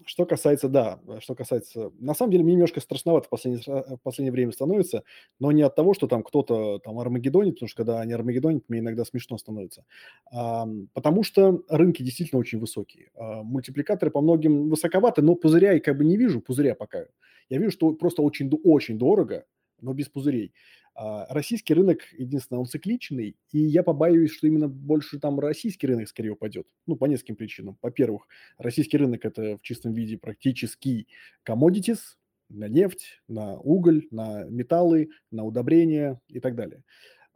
Что 0.07 0.27
касается, 0.27 0.69
да, 0.69 0.99
что 1.21 1.35
касается... 1.37 1.93
На 2.01 2.15
самом 2.15 2.33
деле, 2.33 2.43
мне 2.43 2.55
немножко 2.55 2.81
страшновато 2.81 3.29
в 3.29 3.31
последнее, 3.31 3.63
в 3.65 4.01
последнее 4.03 4.33
время 4.33 4.51
становится, 4.51 5.05
но 5.39 5.53
не 5.53 5.63
от 5.63 5.77
того, 5.77 5.95
что 5.95 6.09
там 6.09 6.25
кто-то 6.25 6.81
там 6.81 6.99
армагеддонит, 6.99 7.55
потому 7.55 7.69
что 7.69 7.77
когда 7.77 8.01
они 8.01 8.13
армагеддонят, 8.13 8.65
мне 8.69 8.81
иногда 8.81 9.05
смешно 9.05 9.39
становится, 9.39 9.85
а, 10.33 10.67
потому 10.95 11.23
что 11.23 11.63
рынки 11.69 12.03
действительно 12.03 12.41
очень 12.41 12.59
высокие. 12.59 13.11
А, 13.15 13.43
мультипликаторы 13.45 14.11
по 14.11 14.21
многим 14.21 14.69
высоковаты, 14.69 15.23
но 15.23 15.37
пузыря 15.37 15.73
я 15.73 15.81
как 15.81 15.97
бы 15.97 16.05
не 16.05 16.17
вижу, 16.17 16.41
пузыря 16.41 16.75
пока. 16.75 17.07
Я 17.49 17.59
вижу, 17.59 17.71
что 17.71 17.93
просто 17.93 18.23
очень-очень 18.23 18.99
дорого, 18.99 19.45
но 19.81 19.93
без 19.93 20.09
пузырей. 20.09 20.53
А, 20.95 21.27
российский 21.35 21.75
рынок, 21.75 22.01
единственное, 22.17 22.61
он 22.61 22.67
цикличный, 22.67 23.37
и 23.51 23.59
я 23.59 23.83
побаиваюсь, 23.83 24.31
что 24.33 24.47
именно 24.47 24.69
больше 24.69 25.19
там 25.19 25.41
российский 25.41 25.87
рынок 25.89 26.09
скорее 26.09 26.31
упадет. 26.31 26.67
Ну, 26.87 26.97
по 26.97 27.07
нескольким 27.07 27.37
причинам. 27.37 27.79
Во-первых, 27.83 28.29
российский 28.59 28.97
рынок– 28.97 29.25
это 29.27 29.59
в 29.59 29.63
чистом 29.63 29.93
виде 29.93 30.17
практически 30.19 31.09
commodities, 31.49 32.01
на 32.49 32.69
нефть, 32.69 33.23
на 33.27 33.59
уголь, 33.59 34.07
на 34.11 34.45
металлы, 34.45 35.11
на 35.31 35.45
удобрения 35.45 36.21
и 36.29 36.41
так 36.41 36.55
далее. 36.55 36.85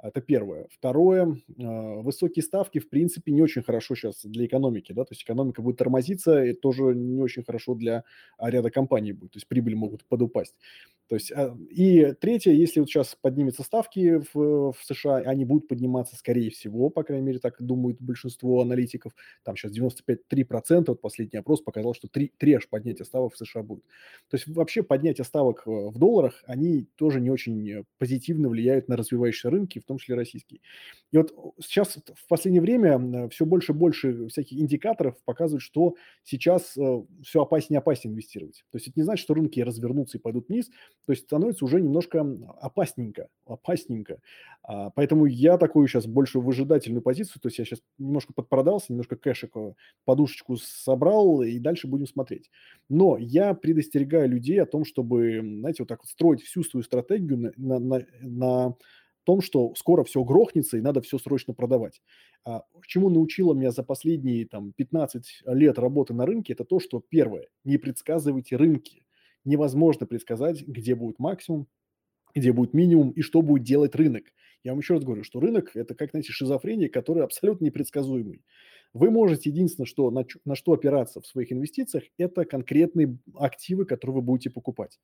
Это 0.00 0.20
первое. 0.20 0.68
Второе, 0.70 1.38
а, 1.60 1.96
высокие 2.02 2.44
ставки, 2.44 2.78
в 2.78 2.88
принципе, 2.88 3.32
не 3.32 3.42
очень 3.42 3.62
хорошо 3.62 3.96
сейчас 3.96 4.24
для 4.24 4.46
экономики, 4.46 4.92
да, 4.92 5.04
то 5.04 5.12
есть 5.12 5.24
экономика 5.24 5.60
будет 5.60 5.78
тормозиться, 5.78 6.44
и 6.44 6.52
тоже 6.52 6.94
не 6.94 7.20
очень 7.20 7.42
хорошо 7.42 7.74
для 7.74 8.04
ряда 8.38 8.70
компаний 8.70 9.12
будет, 9.12 9.32
то 9.32 9.38
есть 9.38 9.48
прибыль 9.48 9.74
могут 9.74 10.04
подупасть. 10.06 10.54
То 11.08 11.14
есть, 11.14 11.32
а, 11.32 11.56
и 11.70 12.12
третье, 12.20 12.52
если 12.52 12.80
вот 12.80 12.88
сейчас 12.90 13.16
поднимутся 13.20 13.62
ставки 13.62 14.22
в, 14.32 14.72
в 14.72 14.76
США, 14.82 15.16
они 15.16 15.46
будут 15.46 15.66
подниматься, 15.66 16.16
скорее 16.16 16.50
всего, 16.50 16.90
по 16.90 17.02
крайней 17.02 17.24
мере, 17.24 17.38
так 17.38 17.56
думают 17.60 18.00
большинство 18.00 18.60
аналитиков, 18.60 19.14
там 19.42 19.56
сейчас 19.56 19.72
95-3%, 19.72 20.84
вот 20.88 21.00
последний 21.00 21.38
опрос 21.38 21.62
показал, 21.62 21.94
что 21.94 22.08
3, 22.08 22.32
3 22.36 22.52
аж 22.54 22.68
поднятия 22.68 23.04
ставок 23.04 23.32
в 23.34 23.38
США 23.38 23.62
будет. 23.62 23.84
То 24.28 24.36
есть 24.36 24.46
вообще 24.46 24.82
поднятие 24.82 25.24
ставок 25.24 25.62
э, 25.66 25.70
в 25.70 25.98
долларах, 25.98 26.44
они 26.46 26.86
тоже 26.96 27.20
не 27.20 27.30
очень 27.30 27.84
позитивно 27.96 28.50
влияют 28.50 28.88
на 28.88 28.96
развивающиеся 28.96 29.48
рынки, 29.48 29.78
в 29.78 29.84
том 29.84 29.98
числе 29.98 30.14
российские. 30.14 30.60
И 31.10 31.16
вот 31.16 31.32
сейчас 31.60 31.98
в 32.14 32.28
последнее 32.28 32.60
время 32.60 33.28
все 33.30 33.46
больше 33.46 33.72
и 33.72 33.74
больше 33.74 34.28
всяких 34.28 34.58
индикаторов 34.58 35.16
показывают, 35.24 35.62
что 35.62 35.94
сейчас 36.22 36.76
э, 36.76 37.02
все 37.22 37.40
опаснее 37.40 37.78
и 37.78 37.80
опаснее 37.80 38.12
инвестировать. 38.12 38.64
То 38.70 38.76
есть 38.76 38.88
это 38.88 39.00
не 39.00 39.04
значит, 39.04 39.24
что 39.24 39.32
рынки 39.32 39.60
развернутся 39.60 40.18
и 40.18 40.20
пойдут 40.20 40.48
вниз, 40.48 40.70
то 41.08 41.12
есть 41.12 41.24
становится 41.24 41.64
уже 41.64 41.80
немножко 41.80 42.20
опасненько, 42.60 43.30
опасненько. 43.46 44.20
А, 44.62 44.90
поэтому 44.90 45.24
я 45.24 45.56
такую 45.56 45.88
сейчас 45.88 46.06
больше 46.06 46.38
выжидательную 46.38 47.00
позицию, 47.00 47.40
то 47.40 47.48
есть 47.48 47.58
я 47.58 47.64
сейчас 47.64 47.80
немножко 47.96 48.34
подпродался, 48.34 48.92
немножко 48.92 49.16
кэшек, 49.16 49.54
подушечку 50.04 50.58
собрал, 50.58 51.40
и 51.40 51.58
дальше 51.60 51.86
будем 51.86 52.06
смотреть. 52.06 52.50
Но 52.90 53.16
я 53.16 53.54
предостерегаю 53.54 54.28
людей 54.28 54.60
о 54.60 54.66
том, 54.66 54.84
чтобы, 54.84 55.40
знаете, 55.40 55.82
вот 55.82 55.88
так 55.88 56.00
вот 56.02 56.10
строить 56.10 56.42
всю 56.42 56.62
свою 56.62 56.84
стратегию 56.84 57.54
на, 57.56 57.78
на, 57.78 58.04
на 58.20 58.76
том, 59.24 59.40
что 59.40 59.74
скоро 59.76 60.04
все 60.04 60.22
грохнется 60.24 60.76
и 60.76 60.82
надо 60.82 61.00
все 61.00 61.16
срочно 61.16 61.54
продавать. 61.54 62.02
А, 62.44 62.64
чему 62.86 63.08
научила 63.08 63.54
меня 63.54 63.70
за 63.70 63.82
последние 63.82 64.46
там, 64.46 64.74
15 64.74 65.24
лет 65.46 65.78
работы 65.78 66.12
на 66.12 66.26
рынке, 66.26 66.52
это 66.52 66.66
то, 66.66 66.80
что 66.80 67.02
первое, 67.08 67.46
не 67.64 67.78
предсказывайте 67.78 68.56
рынки 68.56 69.06
невозможно 69.44 70.06
предсказать, 70.06 70.66
где 70.66 70.94
будет 70.94 71.18
максимум, 71.18 71.66
где 72.34 72.52
будет 72.52 72.74
минимум 72.74 73.10
и 73.10 73.22
что 73.22 73.42
будет 73.42 73.62
делать 73.62 73.94
рынок. 73.94 74.24
Я 74.64 74.72
вам 74.72 74.80
еще 74.80 74.94
раз 74.94 75.04
говорю, 75.04 75.24
что 75.24 75.40
рынок– 75.40 75.70
это 75.74 75.94
как, 75.94 76.10
знаете, 76.10 76.32
шизофрения, 76.32 76.88
которая 76.88 77.24
абсолютно 77.24 77.64
непредсказуемый. 77.64 78.42
Вы 78.92 79.10
можете 79.10 79.50
единственное, 79.50 79.86
что, 79.86 80.10
на, 80.10 80.24
на 80.44 80.54
что 80.54 80.72
опираться 80.72 81.20
в 81.20 81.26
своих 81.26 81.52
инвестициях, 81.52 82.04
это 82.16 82.44
конкретные 82.44 83.18
активы, 83.34 83.84
которые 83.84 84.16
вы 84.16 84.22
будете 84.22 84.50
покупать. 84.50 84.98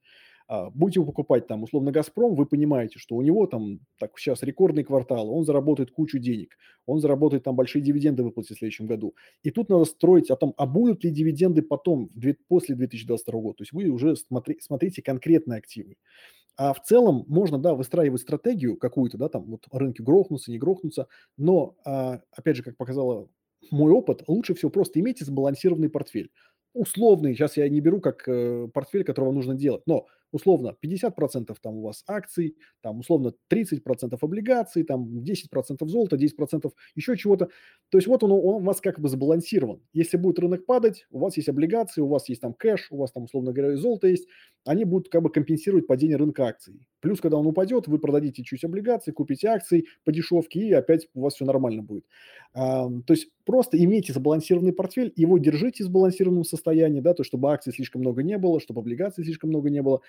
А, 0.46 0.70
будете 0.70 1.00
вы 1.00 1.06
покупать 1.06 1.46
там 1.46 1.62
условно 1.62 1.90
«Газпром», 1.90 2.34
вы 2.34 2.46
понимаете, 2.46 2.98
что 2.98 3.16
у 3.16 3.22
него 3.22 3.46
там 3.46 3.80
так 3.98 4.18
сейчас 4.18 4.42
рекордный 4.42 4.84
квартал, 4.84 5.30
он 5.30 5.44
заработает 5.44 5.90
кучу 5.90 6.18
денег, 6.18 6.56
он 6.86 7.00
заработает 7.00 7.44
там 7.44 7.56
большие 7.56 7.82
дивиденды 7.82 8.22
выплатить 8.22 8.56
в 8.56 8.58
следующем 8.58 8.86
году. 8.86 9.14
И 9.42 9.50
тут 9.50 9.70
надо 9.70 9.84
строить 9.86 10.30
о 10.30 10.36
том, 10.36 10.52
а 10.56 10.66
будут 10.66 11.02
ли 11.04 11.10
дивиденды 11.10 11.62
потом, 11.62 12.10
после 12.48 12.74
2022 12.74 13.40
года. 13.40 13.56
То 13.58 13.62
есть 13.62 13.72
вы 13.72 13.88
уже 13.88 14.16
смотри, 14.16 14.58
смотрите 14.60 15.02
конкретные 15.02 15.58
активы. 15.58 15.96
А 16.56 16.72
в 16.72 16.82
целом 16.82 17.24
можно, 17.26 17.58
да, 17.58 17.74
выстраивать 17.74 18.20
стратегию 18.20 18.76
какую-то, 18.76 19.18
да, 19.18 19.28
там 19.28 19.44
вот 19.44 19.66
рынки 19.72 20.02
грохнутся, 20.02 20.52
не 20.52 20.58
грохнутся, 20.58 21.08
но, 21.36 21.76
а, 21.84 22.20
опять 22.30 22.56
же, 22.56 22.62
как 22.62 22.76
показала 22.76 23.28
мой 23.70 23.92
опыт, 23.92 24.22
лучше 24.28 24.54
всего 24.54 24.70
просто 24.70 25.00
имейте 25.00 25.24
сбалансированный 25.24 25.88
портфель. 25.88 26.30
Условный, 26.74 27.34
сейчас 27.34 27.56
я 27.56 27.68
не 27.68 27.80
беру 27.80 28.00
как 28.00 28.28
э, 28.28 28.68
портфель, 28.72 29.04
которого 29.04 29.32
нужно 29.32 29.54
делать, 29.54 29.82
но 29.86 30.06
условно 30.34 30.76
50% 30.84 31.54
там 31.62 31.76
у 31.76 31.82
вас 31.82 32.02
акций, 32.08 32.56
там 32.82 32.98
условно 32.98 33.34
30% 33.48 34.18
облигаций, 34.20 34.82
там 34.82 35.20
10% 35.20 35.86
золота, 35.86 36.16
10% 36.16 36.72
еще 36.96 37.16
чего-то. 37.16 37.48
То 37.88 37.98
есть 37.98 38.08
вот 38.08 38.24
он, 38.24 38.32
он 38.32 38.40
у 38.40 38.58
вас 38.58 38.80
как 38.80 38.98
бы 38.98 39.08
сбалансирован. 39.08 39.80
Если 39.92 40.16
будет 40.16 40.40
рынок 40.40 40.66
падать, 40.66 41.06
у 41.10 41.20
вас 41.20 41.36
есть 41.36 41.48
облигации, 41.48 42.00
у 42.00 42.08
вас 42.08 42.28
есть 42.28 42.40
там 42.40 42.52
кэш, 42.52 42.88
у 42.90 42.96
вас 42.96 43.12
там 43.12 43.24
условно 43.24 43.52
говоря 43.52 43.76
золото 43.76 44.08
есть, 44.08 44.26
они 44.64 44.84
будут 44.84 45.08
как 45.08 45.22
бы 45.22 45.30
компенсировать 45.30 45.86
падение 45.86 46.16
рынка 46.16 46.46
акций. 46.46 46.88
Плюс, 47.00 47.20
когда 47.20 47.36
он 47.36 47.46
упадет, 47.46 47.86
вы 47.86 47.98
продадите 47.98 48.42
чуть 48.42 48.64
облигаций, 48.64 49.12
купите 49.12 49.48
акции 49.48 49.86
по 50.04 50.10
дешевке, 50.10 50.60
и 50.60 50.72
опять 50.72 51.08
у 51.14 51.20
вас 51.20 51.34
все 51.34 51.44
нормально 51.44 51.82
будет. 51.82 52.06
А, 52.54 52.88
то 52.88 53.12
есть 53.12 53.28
просто 53.44 53.76
имейте 53.76 54.12
сбалансированный 54.12 54.72
портфель, 54.72 55.12
его 55.14 55.38
держите 55.38 55.84
в 55.84 55.86
сбалансированном 55.86 56.44
состоянии, 56.44 57.00
да, 57.00 57.12
то 57.12 57.20
есть 57.20 57.28
чтобы 57.28 57.52
акций 57.52 57.72
слишком 57.72 58.00
много 58.00 58.22
не 58.22 58.38
было, 58.38 58.58
чтобы 58.58 58.80
облигаций 58.80 59.22
слишком 59.22 59.50
много 59.50 59.70
не 59.70 59.82
было, 59.82 60.00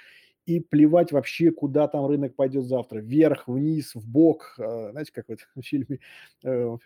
и 0.46 0.60
плевать 0.60 1.12
вообще, 1.12 1.52
куда 1.52 1.88
там 1.88 2.06
рынок 2.06 2.36
пойдет 2.36 2.66
завтра, 2.66 3.00
вверх, 3.00 3.48
вниз, 3.48 3.96
в 3.96 4.08
бок, 4.08 4.56
а, 4.60 4.92
знаете, 4.92 5.12
как 5.12 5.28
в 5.28 5.32
этом 5.32 5.48
фильме, 5.64 6.00
э, 6.44 6.78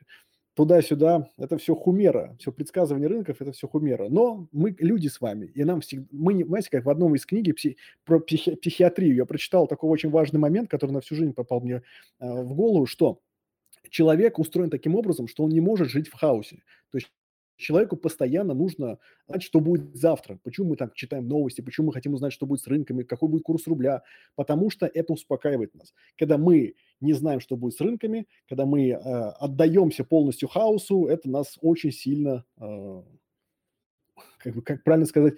туда-сюда, 0.55 1.29
это 1.37 1.57
все 1.57 1.75
хумера, 1.75 2.35
все 2.39 2.51
предсказывание 2.51 3.07
рынков, 3.07 3.41
это 3.41 3.51
все 3.51 3.67
хумера. 3.67 4.09
Но 4.09 4.47
мы 4.51 4.75
люди 4.79 5.07
с 5.07 5.21
вами, 5.21 5.45
и 5.45 5.63
нам 5.63 5.81
всегда, 5.81 6.07
мы, 6.11 6.43
знаете, 6.43 6.69
как 6.69 6.85
в 6.85 6.89
одном 6.89 7.15
из 7.15 7.25
книги 7.25 7.51
пси, 7.51 7.77
про 8.03 8.19
психи, 8.19 8.55
психиатрию, 8.55 9.15
я 9.15 9.25
прочитал 9.25 9.67
такой 9.67 9.89
очень 9.89 10.09
важный 10.09 10.39
момент, 10.39 10.69
который 10.69 10.91
на 10.91 11.01
всю 11.01 11.15
жизнь 11.15 11.33
попал 11.33 11.61
мне 11.61 11.75
э, 12.19 12.43
в 12.43 12.53
голову, 12.55 12.85
что 12.85 13.19
человек 13.89 14.39
устроен 14.39 14.69
таким 14.69 14.95
образом, 14.95 15.27
что 15.27 15.43
он 15.43 15.49
не 15.49 15.61
может 15.61 15.89
жить 15.89 16.07
в 16.07 16.13
хаосе. 16.13 16.63
То 16.91 16.97
есть 16.97 17.09
человеку 17.59 17.97
постоянно 17.97 18.53
нужно 18.53 18.97
знать, 19.27 19.43
что 19.43 19.59
будет 19.59 19.95
завтра. 19.95 20.39
Почему 20.43 20.69
мы 20.69 20.75
там 20.77 20.91
читаем 20.93 21.27
новости, 21.27 21.61
почему 21.61 21.87
мы 21.87 21.93
хотим 21.93 22.13
узнать, 22.13 22.33
что 22.33 22.45
будет 22.45 22.61
с 22.61 22.67
рынками, 22.67 23.03
какой 23.03 23.29
будет 23.29 23.43
курс 23.43 23.67
рубля. 23.67 24.01
Потому 24.35 24.69
что 24.69 24.87
это 24.87 25.13
успокаивает 25.13 25.75
нас. 25.75 25.93
Когда 26.17 26.37
мы 26.37 26.75
не 27.01 27.13
знаем, 27.13 27.39
что 27.39 27.55
будет 27.55 27.75
с 27.75 27.81
рынками, 27.81 28.27
когда 28.47 28.65
мы 28.65 28.89
э, 28.89 28.95
отдаемся 28.95 30.03
полностью 30.03 30.49
хаосу, 30.49 31.05
это 31.05 31.29
нас 31.29 31.57
очень 31.61 31.91
сильно 31.91 32.45
э, 32.59 33.03
как, 34.39 34.55
бы, 34.55 34.61
как 34.61 34.83
правильно 34.83 35.05
сказать, 35.05 35.35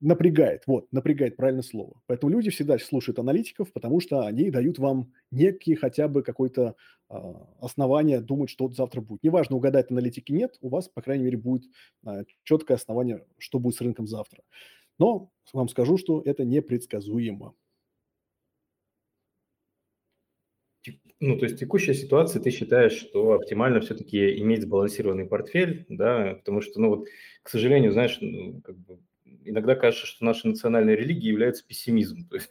напрягает. 0.00 0.62
Вот, 0.66 0.92
напрягает 0.92 1.36
правильное 1.36 1.62
слово. 1.62 2.00
Поэтому 2.06 2.30
люди 2.30 2.50
всегда 2.50 2.78
слушают 2.78 3.18
аналитиков, 3.18 3.72
потому 3.72 4.00
что 4.00 4.20
они 4.20 4.50
дают 4.50 4.78
вам 4.78 5.12
некие 5.30 5.76
хотя 5.76 6.08
бы 6.08 6.22
какое-то 6.22 6.76
э, 7.10 7.16
основание 7.60 8.20
думать, 8.20 8.50
что 8.50 8.64
вот 8.64 8.76
завтра 8.76 9.00
будет. 9.00 9.22
Неважно, 9.22 9.56
угадать 9.56 9.90
аналитики 9.90 10.32
нет, 10.32 10.56
у 10.60 10.68
вас, 10.68 10.88
по 10.88 11.02
крайней 11.02 11.24
мере, 11.24 11.38
будет 11.38 11.64
э, 12.06 12.24
четкое 12.44 12.76
основание, 12.76 13.24
что 13.38 13.58
будет 13.58 13.76
с 13.76 13.80
рынком 13.80 14.06
завтра. 14.06 14.42
Но 14.98 15.30
вам 15.52 15.68
скажу, 15.68 15.96
что 15.96 16.22
это 16.24 16.44
непредсказуемо. 16.44 17.54
Ну, 21.26 21.38
то 21.38 21.46
есть 21.46 21.58
текущая 21.58 21.94
ситуация, 21.94 22.42
ты 22.42 22.50
считаешь, 22.50 22.92
что 22.92 23.32
оптимально 23.32 23.80
все-таки 23.80 24.38
иметь 24.40 24.62
сбалансированный 24.62 25.24
портфель, 25.24 25.86
да, 25.88 26.34
потому 26.34 26.60
что, 26.60 26.78
ну 26.82 26.90
вот, 26.90 27.06
к 27.42 27.48
сожалению, 27.48 27.92
знаешь, 27.92 28.18
ну, 28.20 28.60
как 28.62 28.76
бы 28.76 28.98
иногда 29.42 29.74
кажется, 29.74 30.06
что 30.06 30.22
наша 30.22 30.48
национальная 30.48 30.94
религия 30.94 31.30
является 31.30 31.66
пессимизм. 31.66 32.28
То 32.28 32.36
есть, 32.36 32.50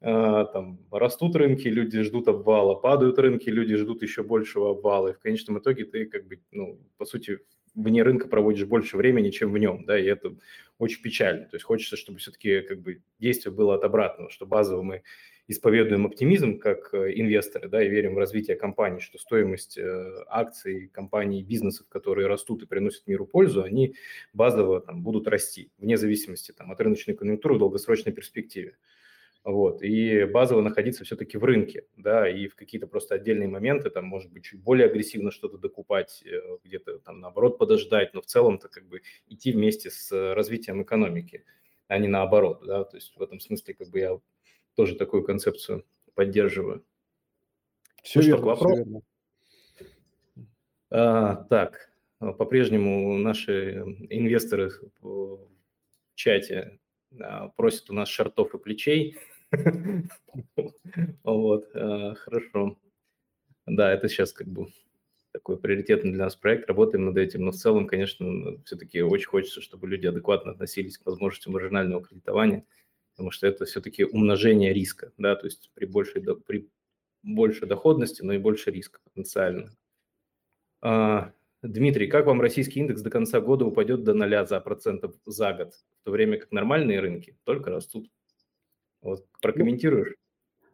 а, 0.00 0.46
там 0.46 0.80
растут 0.90 1.36
рынки, 1.36 1.68
люди 1.68 2.00
ждут 2.00 2.26
обвала, 2.28 2.74
падают 2.74 3.18
рынки, 3.18 3.50
люди 3.50 3.76
ждут 3.76 4.02
еще 4.02 4.22
большего 4.22 4.70
обвала, 4.70 5.08
и 5.08 5.12
в 5.12 5.18
конечном 5.18 5.58
итоге 5.58 5.84
ты 5.84 6.06
как 6.06 6.26
бы, 6.26 6.40
ну, 6.52 6.80
по 6.96 7.04
сути, 7.04 7.40
вне 7.74 8.02
рынка 8.02 8.28
проводишь 8.28 8.64
больше 8.64 8.96
времени, 8.96 9.28
чем 9.28 9.52
в 9.52 9.58
нем, 9.58 9.84
да, 9.84 9.98
и 9.98 10.06
это 10.06 10.34
очень 10.78 11.02
печально. 11.02 11.44
То 11.44 11.56
есть 11.56 11.64
хочется, 11.64 11.98
чтобы 11.98 12.18
все-таки 12.18 12.62
как 12.62 12.80
бы 12.80 13.02
действие 13.18 13.54
было 13.54 13.74
от 13.74 13.84
обратного, 13.84 14.30
что 14.30 14.46
базово 14.46 14.82
мы 14.82 15.02
исповедуем 15.50 16.06
оптимизм 16.06 16.58
как 16.58 16.94
э, 16.94 17.12
инвесторы, 17.14 17.68
да, 17.68 17.82
и 17.82 17.88
верим 17.88 18.14
в 18.14 18.18
развитие 18.18 18.56
компании, 18.56 19.00
что 19.00 19.18
стоимость 19.18 19.76
э, 19.76 20.24
акций 20.28 20.88
компаний, 20.88 21.42
бизнесов, 21.42 21.88
которые 21.88 22.28
растут 22.28 22.62
и 22.62 22.66
приносят 22.66 23.06
миру 23.08 23.26
пользу, 23.26 23.64
они 23.64 23.96
базово 24.32 24.80
там, 24.80 25.02
будут 25.02 25.26
расти, 25.26 25.72
вне 25.78 25.96
зависимости 25.96 26.52
там, 26.52 26.70
от 26.70 26.80
рыночной 26.80 27.14
конъюнктуры 27.14 27.56
в 27.56 27.58
долгосрочной 27.58 28.12
перспективе. 28.12 28.76
вот, 29.42 29.82
и 29.82 30.24
базово 30.24 30.60
находиться 30.60 31.04
все-таки 31.04 31.36
в 31.36 31.42
рынке, 31.42 31.84
да, 31.96 32.28
и 32.28 32.46
в 32.46 32.54
какие-то 32.54 32.86
просто 32.86 33.16
отдельные 33.16 33.48
моменты, 33.48 33.90
там, 33.90 34.04
может 34.04 34.30
быть, 34.30 34.44
чуть 34.44 34.62
более 34.62 34.86
агрессивно 34.86 35.32
что-то 35.32 35.58
докупать, 35.58 36.22
э, 36.24 36.58
где-то 36.62 37.00
там, 37.00 37.20
наоборот, 37.20 37.58
подождать, 37.58 38.14
но 38.14 38.20
в 38.20 38.26
целом-то 38.26 38.68
как 38.68 38.86
бы 38.86 39.02
идти 39.26 39.50
вместе 39.50 39.90
с 39.90 40.12
развитием 40.34 40.80
экономики, 40.82 41.44
а 41.88 41.98
не 41.98 42.06
наоборот, 42.06 42.62
да, 42.64 42.84
то 42.84 42.96
есть 42.96 43.16
в 43.16 43.20
этом 43.22 43.40
смысле 43.40 43.74
как 43.74 43.88
бы 43.90 43.98
я 43.98 44.20
тоже 44.80 44.94
такую 44.94 45.24
концепцию 45.24 45.84
поддерживаю. 46.14 46.82
Все 48.02 48.20
ну, 48.20 48.26
верно, 48.26 48.38
что, 48.38 48.46
вопрос? 48.46 48.72
Все 48.72 48.84
верно. 48.84 49.02
А, 50.88 51.34
так, 51.50 51.90
по-прежнему 52.18 53.18
наши 53.18 53.74
инвесторы 54.08 54.70
в 55.02 55.46
чате 56.14 56.78
а, 57.20 57.48
просят 57.48 57.90
у 57.90 57.92
нас 57.92 58.08
шартов 58.08 58.54
и 58.54 58.58
плечей. 58.58 59.18
Вот, 61.24 61.68
э, 61.74 62.14
хорошо. 62.14 62.78
Да, 63.66 63.92
это 63.92 64.08
сейчас 64.08 64.32
как 64.32 64.46
бы 64.46 64.68
такой 65.32 65.58
приоритетный 65.58 66.12
для 66.12 66.24
нас 66.24 66.36
проект, 66.36 66.68
работаем 66.68 67.04
над 67.04 67.18
этим, 67.18 67.44
но 67.44 67.50
в 67.50 67.56
целом, 67.56 67.86
конечно, 67.86 68.58
все-таки 68.64 69.02
очень 69.02 69.26
хочется, 69.26 69.60
чтобы 69.60 69.88
люди 69.88 70.06
адекватно 70.06 70.52
относились 70.52 70.98
к 70.98 71.06
возможностям 71.06 71.52
маржинального 71.52 72.02
кредитования, 72.02 72.64
потому 73.20 73.32
что 73.32 73.46
это 73.46 73.66
все-таки 73.66 74.02
умножение 74.02 74.72
риска, 74.72 75.12
да, 75.18 75.36
то 75.36 75.44
есть 75.44 75.70
при 75.74 75.84
большей, 75.84 76.22
при 76.46 76.70
большей 77.22 77.68
доходности, 77.68 78.22
но 78.22 78.32
и 78.32 78.38
больше 78.38 78.70
риска 78.70 78.98
потенциально. 79.04 79.76
А, 80.80 81.30
Дмитрий, 81.60 82.06
как 82.06 82.24
вам 82.24 82.40
российский 82.40 82.80
индекс 82.80 83.02
до 83.02 83.10
конца 83.10 83.42
года 83.42 83.66
упадет 83.66 84.04
до 84.04 84.14
ноля 84.14 84.46
за 84.46 84.58
процентов 84.58 85.16
за 85.26 85.52
год, 85.52 85.74
в 85.74 86.04
то 86.04 86.12
время 86.12 86.38
как 86.38 86.50
нормальные 86.50 87.00
рынки 87.00 87.36
только 87.44 87.68
растут? 87.68 88.10
Вот 89.02 89.26
прокомментируешь? 89.42 90.14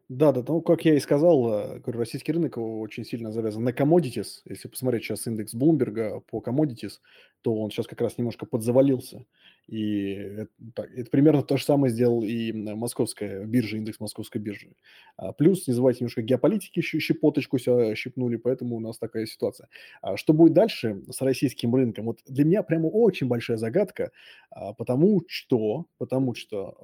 Да, 0.09 0.31
да, 0.31 0.45
ну, 0.47 0.63
как 0.63 0.85
я 0.85 0.95
и 0.95 1.01
сказал, 1.01 1.53
э, 1.53 1.81
российский 1.87 2.31
рынок 2.31 2.59
очень 2.59 3.05
сильно 3.05 3.33
завязан 3.33 3.65
на 3.65 3.71
commodities. 3.71 4.43
Если 4.45 4.69
посмотреть 4.69 5.03
сейчас 5.03 5.27
индекс 5.27 5.53
Блумберга 5.53 6.21
по 6.21 6.41
commodities, 6.41 7.01
то 7.43 7.53
он 7.57 7.73
сейчас 7.73 7.89
как 7.89 8.01
раз 8.01 8.17
немножко 8.17 8.47
подзавалился. 8.47 9.27
И 9.69 10.11
это, 10.13 10.83
это 10.83 11.11
примерно 11.11 11.43
то 11.43 11.57
же 11.57 11.65
самое 11.65 11.93
сделал 11.93 12.23
и 12.23 12.53
московская 12.53 13.45
биржа, 13.45 13.77
индекс 13.77 13.99
московской 13.99 14.41
биржи. 14.41 14.77
А 15.17 15.33
плюс, 15.33 15.67
не 15.67 15.75
забывайте, 15.75 16.01
немножко 16.01 16.23
геополитики 16.23 16.81
щепоточку 16.81 17.59
себя 17.59 17.95
щипнули, 17.97 18.37
поэтому 18.37 18.77
у 18.77 18.81
нас 18.81 18.99
такая 18.99 19.27
ситуация. 19.27 19.69
А 20.03 20.17
что 20.17 20.33
будет 20.33 20.53
дальше 20.53 21.03
с 21.11 21.21
российским 21.21 21.75
рынком? 21.75 22.07
Вот 22.07 22.21
для 22.27 22.45
меня 22.45 22.63
прямо 22.63 22.87
очень 22.87 23.27
большая 23.27 23.57
загадка, 23.57 24.13
а, 24.51 24.73
потому 24.73 25.23
что, 25.27 25.87
потому 25.99 26.35
что 26.35 26.77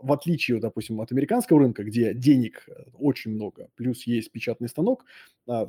в 0.00 0.12
отличие, 0.12 0.60
допустим, 0.60 1.00
от 1.00 1.12
американского 1.12 1.60
рынка, 1.60 1.84
где 1.84 2.14
денег 2.14 2.64
э, 2.68 2.84
очень 2.98 3.32
много, 3.32 3.68
плюс 3.74 4.06
есть 4.06 4.30
печатный 4.30 4.68
станок, 4.68 5.04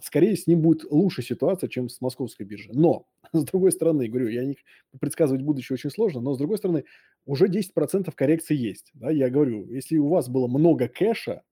скорее 0.04 0.36
с 0.36 0.48
ним 0.48 0.62
будет 0.62 0.84
лучше 0.90 1.22
ситуация, 1.22 1.70
чем 1.70 1.90
с 1.90 2.02
московской 2.02 2.46
биржей. 2.46 2.72
Но, 2.74 3.06
с 3.34 3.44
другой 3.44 3.72
стороны, 3.72 4.08
говорю, 4.08 4.30
я 4.30 4.46
не 4.46 4.58
предсказывать 5.00 5.42
будущее 5.42 5.76
очень 5.76 5.90
сложно, 5.98 6.22
но 6.22 6.34
с 6.34 6.38
другой 6.38 6.58
стороны, 6.58 6.86
уже 7.26 7.48
10% 7.48 8.12
коррекции 8.16 8.56
есть. 8.56 8.92
Да? 8.94 9.12
Я 9.12 9.30
говорю, 9.30 9.68
если 9.68 9.98
у 9.98 10.08
вас 10.08 10.30
было 10.30 10.48
много 10.48 10.88
кэша, 10.88 11.44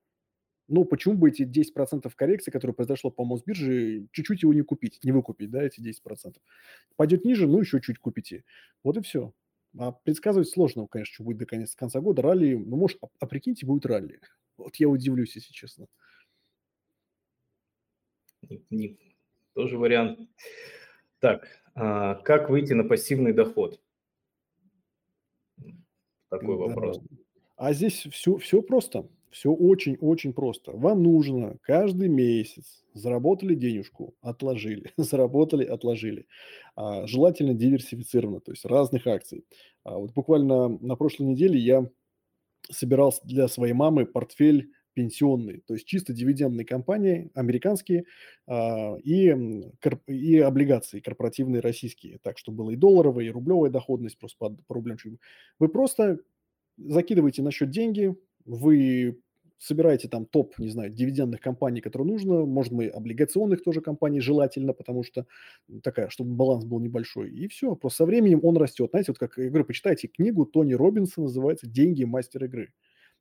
ну, 0.68 0.86
почему 0.86 1.16
бы 1.16 1.30
эти 1.30 1.44
10% 1.44 2.12
коррекции, 2.16 2.52
которые 2.52 2.74
произошло 2.74 3.12
по 3.12 3.26
Мосбирже, 3.26 4.08
чуть-чуть 4.12 4.44
его 4.44 4.54
не 4.54 4.62
купить, 4.62 5.00
не 5.04 5.12
выкупить, 5.12 5.52
да, 5.52 5.64
эти 5.64 5.80
10%. 5.80 6.38
Пойдет 6.96 7.26
ниже, 7.26 7.48
ну, 7.48 7.60
еще 7.60 7.82
чуть 7.82 8.00
купите. 8.00 8.44
Вот 8.84 8.98
и 8.98 9.02
все. 9.02 9.34
А 9.78 9.92
предсказывать 9.92 10.50
сложно, 10.50 10.88
конечно, 10.88 11.14
что 11.14 11.24
будет 11.24 11.38
до 11.38 11.46
конца, 11.46 11.76
конца 11.78 12.00
года. 12.00 12.22
Ралли, 12.22 12.56
ну, 12.56 12.78
может, 12.78 12.98
а, 13.04 13.08
а 13.20 13.28
прикиньте, 13.28 13.66
будет 13.66 13.86
ралли. 13.86 14.20
Вот 14.58 14.78
я 14.78 14.88
удивлюсь, 14.88 15.36
если 15.36 15.54
честно. 15.54 15.88
Тоже 19.54 19.78
вариант. 19.78 20.20
Так, 21.20 21.48
а, 21.76 22.16
как 22.16 22.50
выйти 22.50 22.74
на 22.74 22.86
пассивный 22.86 23.34
доход? 23.34 23.82
Такой 26.40 26.56
вопрос. 26.56 27.00
А 27.58 27.74
здесь 27.74 28.08
все, 28.12 28.38
все 28.38 28.62
просто. 28.62 29.08
Все 29.32 29.52
очень-очень 29.52 30.34
просто. 30.34 30.72
Вам 30.72 31.04
нужно 31.04 31.58
каждый 31.62 32.08
месяц 32.08 32.86
заработали 32.94 33.54
денежку, 33.54 34.16
отложили, 34.22 34.94
заработали, 34.98 35.66
отложили. 35.66 36.26
А, 36.76 37.06
желательно 37.06 37.54
диверсифицированно, 37.54 38.40
то 38.40 38.52
есть 38.52 38.66
разных 38.66 39.06
акций. 39.08 39.46
А 39.84 39.98
вот 39.98 40.14
буквально 40.14 40.70
на 40.70 40.96
прошлой 40.96 41.28
неделе 41.28 41.60
я 41.60 41.90
собирал 42.72 43.14
для 43.24 43.48
своей 43.48 43.74
мамы 43.74 44.06
портфель 44.06 44.72
пенсионный, 44.96 45.62
то 45.68 45.76
есть 45.76 45.86
чисто 45.86 46.14
дивидендные 46.14 46.66
компании, 46.66 47.30
американские, 47.36 48.06
а, 48.48 48.96
и, 49.04 49.36
и 50.08 50.40
облигации 50.40 51.02
корпоративные 51.02 51.62
российские, 51.62 52.18
так 52.24 52.40
что 52.40 52.52
было 52.52 52.72
и 52.72 52.76
долларовая, 52.76 53.26
и 53.26 53.30
рублевая 53.30 53.70
доходность, 53.70 54.18
просто 54.18 54.38
по, 54.40 54.50
по 54.50 54.74
рублям. 54.74 54.98
Вы 55.60 55.68
просто 55.68 56.20
закидываете 56.78 57.44
на 57.44 57.52
счет 57.52 57.70
деньги, 57.70 58.16
вы 58.46 59.20
собираете 59.58 60.08
там 60.08 60.26
топ, 60.26 60.58
не 60.60 60.70
знаю, 60.70 60.92
дивидендных 60.92 61.40
компаний, 61.40 61.82
которые 61.82 62.12
нужно, 62.12 62.46
может 62.46 62.74
быть, 62.74 62.92
облигационных 62.92 63.64
тоже 63.64 63.82
компаний 63.82 64.22
желательно, 64.22 64.74
потому 64.74 65.04
что 65.04 65.26
такая, 65.84 66.10
чтобы 66.10 66.36
баланс 66.36 66.66
был 66.66 66.80
небольшой, 66.80 67.32
и 67.32 67.48
все, 67.48 67.76
просто 67.76 67.98
со 67.98 68.06
временем 68.06 68.40
он 68.44 68.58
растет. 68.58 68.90
Знаете, 68.92 69.12
вот 69.12 69.20
как 69.20 69.38
я 69.38 69.50
говорю, 69.50 69.66
почитайте 69.66 70.08
книгу 70.08 70.46
Тони 70.46 70.74
Робинса, 70.74 71.22
называется 71.22 71.68
«Деньги 71.68 72.04
мастер 72.04 72.46
игры». 72.46 72.72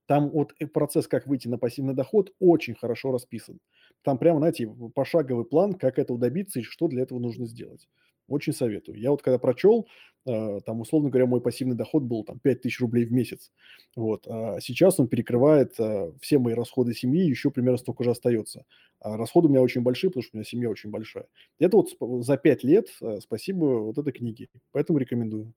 Там 0.07 0.31
вот 0.31 0.55
э, 0.59 0.67
процесс, 0.67 1.09
как 1.09 1.27
выйти 1.27 1.49
на 1.49 1.59
пассивный 1.59 1.95
доход, 1.95 2.33
очень 2.39 2.75
хорошо 2.75 3.13
расписан. 3.13 3.59
Там 4.03 4.19
прямо, 4.19 4.39
знаете, 4.39 4.69
пошаговый 4.95 5.45
план, 5.45 5.75
как 5.75 5.99
этого 5.99 6.19
добиться 6.19 6.61
и 6.61 6.63
что 6.63 6.89
для 6.89 7.03
этого 7.03 7.19
нужно 7.19 7.47
сделать. 7.47 7.89
Очень 8.27 8.55
советую. 8.55 8.99
Я 8.99 9.11
вот 9.11 9.23
когда 9.23 9.39
прочел, 9.39 9.87
э, 10.27 10.61
там, 10.65 10.81
условно 10.81 11.11
говоря, 11.11 11.27
мой 11.27 11.41
пассивный 11.41 11.77
доход 11.77 12.03
был 12.03 12.25
там 12.25 12.39
5000 12.39 12.81
рублей 12.81 13.05
в 13.05 13.13
месяц. 13.13 13.51
Вот. 13.97 14.27
А 14.27 14.61
сейчас 14.61 14.99
он 15.01 15.09
перекрывает 15.09 15.75
э, 15.79 16.13
все 16.21 16.39
мои 16.39 16.55
расходы 16.55 16.95
семьи, 16.95 17.25
еще 17.25 17.51
примерно 17.51 17.79
столько 17.79 18.05
же 18.05 18.11
остается. 18.11 18.65
А 19.01 19.17
расходы 19.17 19.49
у 19.49 19.51
меня 19.51 19.63
очень 19.63 19.83
большие, 19.83 20.11
потому 20.11 20.23
что 20.23 20.37
у 20.37 20.39
меня 20.39 20.45
семья 20.45 20.71
очень 20.71 20.91
большая. 20.91 21.27
Это 21.59 21.77
вот 21.77 22.25
за 22.25 22.37
5 22.37 22.65
лет 22.65 22.89
спасибо 23.21 23.65
вот 23.65 23.99
этой 23.99 24.13
книге. 24.13 24.49
Поэтому 24.73 24.99
рекомендую. 24.99 25.53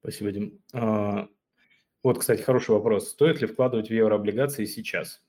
Спасибо, 0.00 0.30
Дим. 0.30 0.60
А, 0.72 1.28
вот, 2.06 2.20
кстати, 2.20 2.40
хороший 2.40 2.70
вопрос. 2.70 3.08
Стоит 3.08 3.40
ли 3.40 3.48
вкладывать 3.48 3.88
в 3.88 3.92
еврооблигации 3.92 4.64
сейчас? 4.64 5.20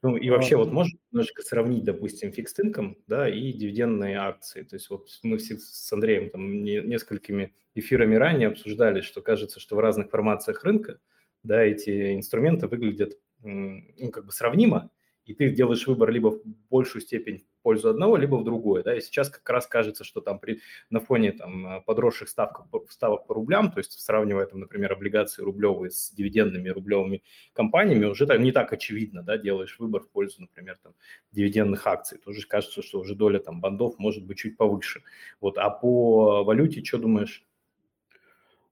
Ну 0.00 0.16
и 0.16 0.30
вообще, 0.30 0.54
вот 0.54 0.70
можно 0.70 0.96
немножечко 1.10 1.42
сравнить, 1.42 1.82
допустим, 1.82 2.30
фикс 2.30 2.54
инком, 2.60 2.96
да, 3.08 3.28
и 3.28 3.52
дивидендные 3.52 4.18
акции. 4.18 4.62
То 4.62 4.76
есть 4.76 4.88
вот 4.88 5.08
мы 5.24 5.38
все 5.38 5.58
с 5.58 5.92
Андреем 5.92 6.30
там 6.30 6.62
несколькими 6.62 7.52
эфирами 7.74 8.14
ранее 8.14 8.46
обсуждали, 8.46 9.00
что 9.00 9.22
кажется, 9.22 9.58
что 9.58 9.74
в 9.74 9.80
разных 9.80 10.08
формациях 10.08 10.62
рынка, 10.62 11.00
да, 11.42 11.64
эти 11.64 12.14
инструменты 12.14 12.68
выглядят, 12.68 13.18
ну, 13.42 13.82
как 14.12 14.24
бы 14.24 14.30
сравнимо, 14.30 14.92
и 15.24 15.34
ты 15.34 15.50
делаешь 15.50 15.88
выбор 15.88 16.12
либо 16.12 16.28
в 16.28 16.44
большую 16.70 17.02
степень 17.02 17.44
в 17.60 17.62
пользу 17.62 17.90
одного, 17.90 18.16
либо 18.16 18.36
в 18.36 18.44
другое. 18.44 18.82
Да? 18.82 18.96
И 18.96 19.00
сейчас 19.00 19.28
как 19.28 19.48
раз 19.48 19.66
кажется, 19.66 20.02
что 20.02 20.20
там 20.20 20.38
при, 20.38 20.60
на 20.88 21.00
фоне 21.00 21.32
там, 21.32 21.66
э, 21.66 21.80
подросших 21.82 22.28
ставок, 22.28 22.62
ставок 22.88 23.26
по 23.26 23.34
рублям, 23.34 23.70
то 23.70 23.78
есть 23.78 23.92
сравнивая, 24.00 24.46
там, 24.46 24.60
например, 24.60 24.92
облигации 24.92 25.42
рублевые 25.42 25.90
с 25.90 26.10
дивидендными 26.10 26.70
рублевыми 26.70 27.22
компаниями, 27.52 28.06
уже 28.06 28.26
там 28.26 28.42
не 28.42 28.52
так 28.52 28.72
очевидно, 28.72 29.22
да, 29.22 29.36
делаешь 29.36 29.78
выбор 29.78 30.02
в 30.02 30.08
пользу, 30.08 30.40
например, 30.40 30.78
там, 30.82 30.94
дивидендных 31.32 31.86
акций. 31.86 32.18
Тоже 32.18 32.46
кажется, 32.46 32.82
что 32.82 33.00
уже 33.00 33.14
доля 33.14 33.38
там, 33.38 33.60
бандов 33.60 33.98
может 33.98 34.24
быть 34.24 34.38
чуть 34.38 34.56
повыше. 34.56 35.02
Вот. 35.40 35.58
А 35.58 35.70
по 35.70 36.42
валюте 36.44 36.82
что 36.82 36.98
думаешь? 36.98 37.44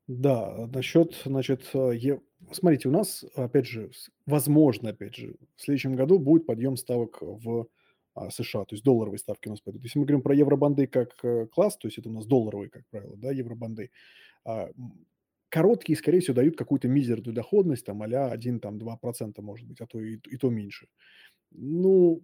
Да, 0.07 0.67
насчет, 0.73 1.15
значит, 1.27 1.69
е- 1.75 2.23
смотрите, 2.51 2.89
у 2.89 2.93
нас, 2.93 3.27
опять 3.35 3.67
же, 3.67 3.91
возможно, 4.25 4.91
опять 4.91 5.15
же, 5.15 5.35
в 5.57 5.61
следующем 5.61 5.97
году 5.97 6.19
будет 6.19 6.47
подъем 6.47 6.79
ставок 6.79 7.19
в 7.21 7.67
США, 8.31 8.65
то 8.65 8.75
есть 8.75 8.85
долларовые 8.85 9.19
ставки 9.19 9.49
у 9.49 9.53
нас 9.53 9.61
пойдут. 9.61 9.83
Если 9.85 9.99
мы 9.99 10.05
говорим 10.05 10.23
про 10.23 10.35
евробанды 10.35 10.87
как 10.87 11.15
э, 11.23 11.47
класс, 11.47 11.77
то 11.77 11.89
есть 11.89 11.99
это 11.99 12.09
у 12.09 12.13
нас 12.13 12.27
долларовые, 12.27 12.71
как 12.71 12.83
правило, 12.91 13.17
да, 13.17 13.31
евробанды, 13.33 13.91
а, 14.45 14.69
короткие, 15.49 15.97
скорее 15.97 16.21
всего, 16.21 16.35
дают 16.35 16.57
какую-то 16.57 16.89
мизерную 16.89 17.35
доходность, 17.35 17.87
там, 17.87 18.03
а-ля 18.03 18.31
1-2%, 18.31 19.43
может 19.43 19.67
быть, 19.67 19.81
а 19.81 19.87
то 19.87 20.01
и, 20.01 20.19
и 20.27 20.37
то 20.37 20.51
меньше. 20.51 20.89
Ну, 21.51 22.23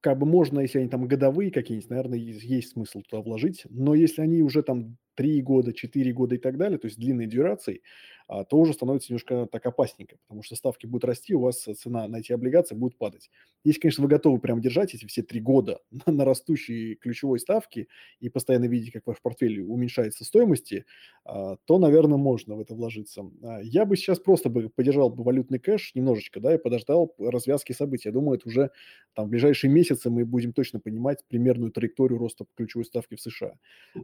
как 0.00 0.18
бы 0.18 0.26
можно, 0.26 0.60
если 0.60 0.78
они 0.78 0.88
там 0.88 1.06
годовые 1.08 1.50
какие-нибудь, 1.50 1.90
наверное, 1.90 2.18
есть, 2.18 2.42
есть 2.44 2.72
смысл 2.72 3.02
туда 3.02 3.22
вложить, 3.22 3.66
но 3.68 3.94
если 3.94 4.22
они 4.22 4.42
уже 4.42 4.62
там 4.62 4.96
3 5.18 5.42
года, 5.42 5.72
4 5.72 6.12
года 6.12 6.36
и 6.36 6.38
так 6.38 6.56
далее, 6.56 6.78
то 6.78 6.86
есть 6.86 6.96
длинной 6.96 7.26
дюрацией, 7.26 7.82
а, 8.28 8.44
то 8.44 8.56
уже 8.58 8.72
становится 8.72 9.10
немножко 9.10 9.46
так 9.50 9.66
опасненько, 9.66 10.16
потому 10.28 10.42
что 10.44 10.54
ставки 10.54 10.86
будут 10.86 11.04
расти, 11.04 11.34
у 11.34 11.40
вас 11.40 11.62
цена 11.62 12.06
на 12.06 12.16
эти 12.18 12.32
облигации 12.32 12.76
будет 12.76 12.96
падать. 12.98 13.30
Если, 13.64 13.80
конечно, 13.80 14.02
вы 14.04 14.08
готовы 14.08 14.38
прям 14.38 14.60
держать 14.60 14.94
эти 14.94 15.06
все 15.06 15.22
три 15.22 15.40
года 15.40 15.80
на, 16.06 16.12
на 16.12 16.24
растущей 16.24 16.94
ключевой 16.94 17.40
ставке 17.40 17.88
и 18.20 18.28
постоянно 18.28 18.66
видеть, 18.66 18.92
как 18.92 19.06
ваш 19.06 19.16
портфель 19.20 19.60
уменьшается 19.62 20.24
стоимости, 20.24 20.84
а, 21.24 21.56
то, 21.64 21.78
наверное, 21.78 22.18
можно 22.18 22.54
в 22.54 22.60
это 22.60 22.74
вложиться. 22.74 23.24
А, 23.42 23.60
я 23.62 23.84
бы 23.84 23.96
сейчас 23.96 24.20
просто 24.20 24.50
бы 24.50 24.68
подержал 24.68 25.10
бы 25.10 25.24
валютный 25.24 25.58
кэш 25.58 25.92
немножечко, 25.96 26.38
да, 26.38 26.54
и 26.54 26.58
подождал 26.58 27.14
развязки 27.18 27.72
событий. 27.72 28.08
Я 28.10 28.12
думаю, 28.12 28.38
это 28.38 28.46
уже 28.48 28.70
там 29.14 29.26
в 29.26 29.30
ближайшие 29.30 29.70
месяцы 29.72 30.10
мы 30.10 30.24
будем 30.24 30.52
точно 30.52 30.78
понимать 30.78 31.24
примерную 31.28 31.72
траекторию 31.72 32.18
роста 32.18 32.44
ключевой 32.54 32.84
ставки 32.84 33.16
в 33.16 33.20
США. 33.20 33.54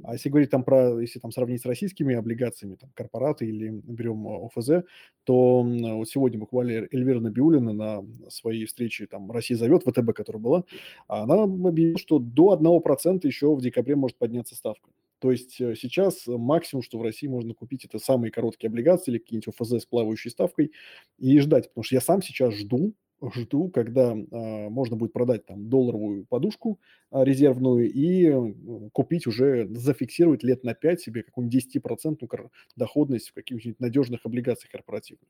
А 0.02 0.14
если 0.14 0.28
говорить 0.28 0.50
там 0.50 0.64
про, 0.64 1.03
если 1.04 1.18
там 1.20 1.30
сравнить 1.30 1.62
с 1.62 1.66
российскими 1.66 2.14
облигациями, 2.14 2.76
там, 2.76 2.90
корпораты 2.94 3.46
или 3.46 3.68
берем 3.68 4.14
берем 4.14 4.26
ОФЗ, 4.26 4.84
то 5.24 5.62
вот 5.62 6.08
сегодня 6.08 6.38
буквально 6.38 6.86
Эльвира 6.90 7.20
Набиулина 7.20 7.72
на 7.72 8.04
своей 8.30 8.66
встрече 8.66 9.06
там 9.06 9.30
«Россия 9.30 9.56
зовет», 9.56 9.82
ВТБ, 9.82 10.12
которая 10.14 10.42
была, 10.42 10.64
она 11.08 11.44
объявила, 11.44 11.98
что 11.98 12.18
до 12.18 12.54
1% 12.54 13.26
еще 13.26 13.54
в 13.54 13.60
декабре 13.60 13.96
может 13.96 14.16
подняться 14.18 14.54
ставка. 14.54 14.90
То 15.20 15.30
есть 15.30 15.58
э, 15.60 15.74
сейчас 15.74 16.24
максимум, 16.26 16.82
что 16.82 16.98
в 16.98 17.02
России 17.02 17.26
можно 17.28 17.54
купить, 17.54 17.84
это 17.84 17.98
самые 17.98 18.30
короткие 18.30 18.68
облигации 18.68 19.10
или 19.10 19.18
какие-нибудь 19.18 19.54
ОФЗ 19.58 19.82
с 19.82 19.86
плавающей 19.86 20.30
ставкой 20.30 20.72
и 21.18 21.38
ждать. 21.38 21.68
Потому 21.68 21.84
что 21.84 21.94
я 21.94 22.00
сам 22.02 22.20
сейчас 22.20 22.52
жду, 22.54 22.92
жду, 23.32 23.68
когда 23.68 24.12
э, 24.12 24.68
можно 24.68 24.96
будет 24.96 25.12
продать 25.12 25.46
там 25.46 25.68
долларовую 25.68 26.26
подушку 26.26 26.80
э, 27.10 27.24
резервную 27.24 27.92
и 27.92 28.26
э, 28.26 28.90
купить 28.92 29.26
уже, 29.26 29.66
зафиксировать 29.68 30.42
лет 30.42 30.64
на 30.64 30.74
5 30.74 31.00
себе 31.00 31.22
какую-нибудь 31.22 31.76
10% 31.76 32.50
доходность 32.76 33.28
в 33.30 33.34
каких-нибудь 33.34 33.80
надежных 33.80 34.26
облигациях 34.26 34.72
корпоративных. 34.72 35.28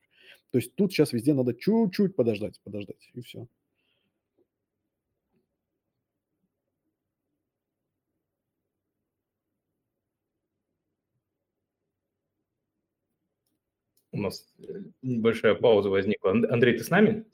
То 0.51 0.59
есть 0.59 0.75
тут 0.75 0.93
сейчас 0.93 1.13
везде 1.13 1.35
надо 1.35 1.55
чуть-чуть 1.55 2.17
подождать, 2.17 2.61
подождать, 2.65 3.11
и 3.15 3.21
все. 3.23 3.47
У 14.13 14.19
нас 14.19 14.47
э, 14.61 14.81
небольшая 15.03 15.57
пауза 15.57 15.91
возникла. 15.91 16.31
Андрей, 16.31 16.79
ты 16.79 16.85
с 16.85 16.91
нами? 16.91 17.25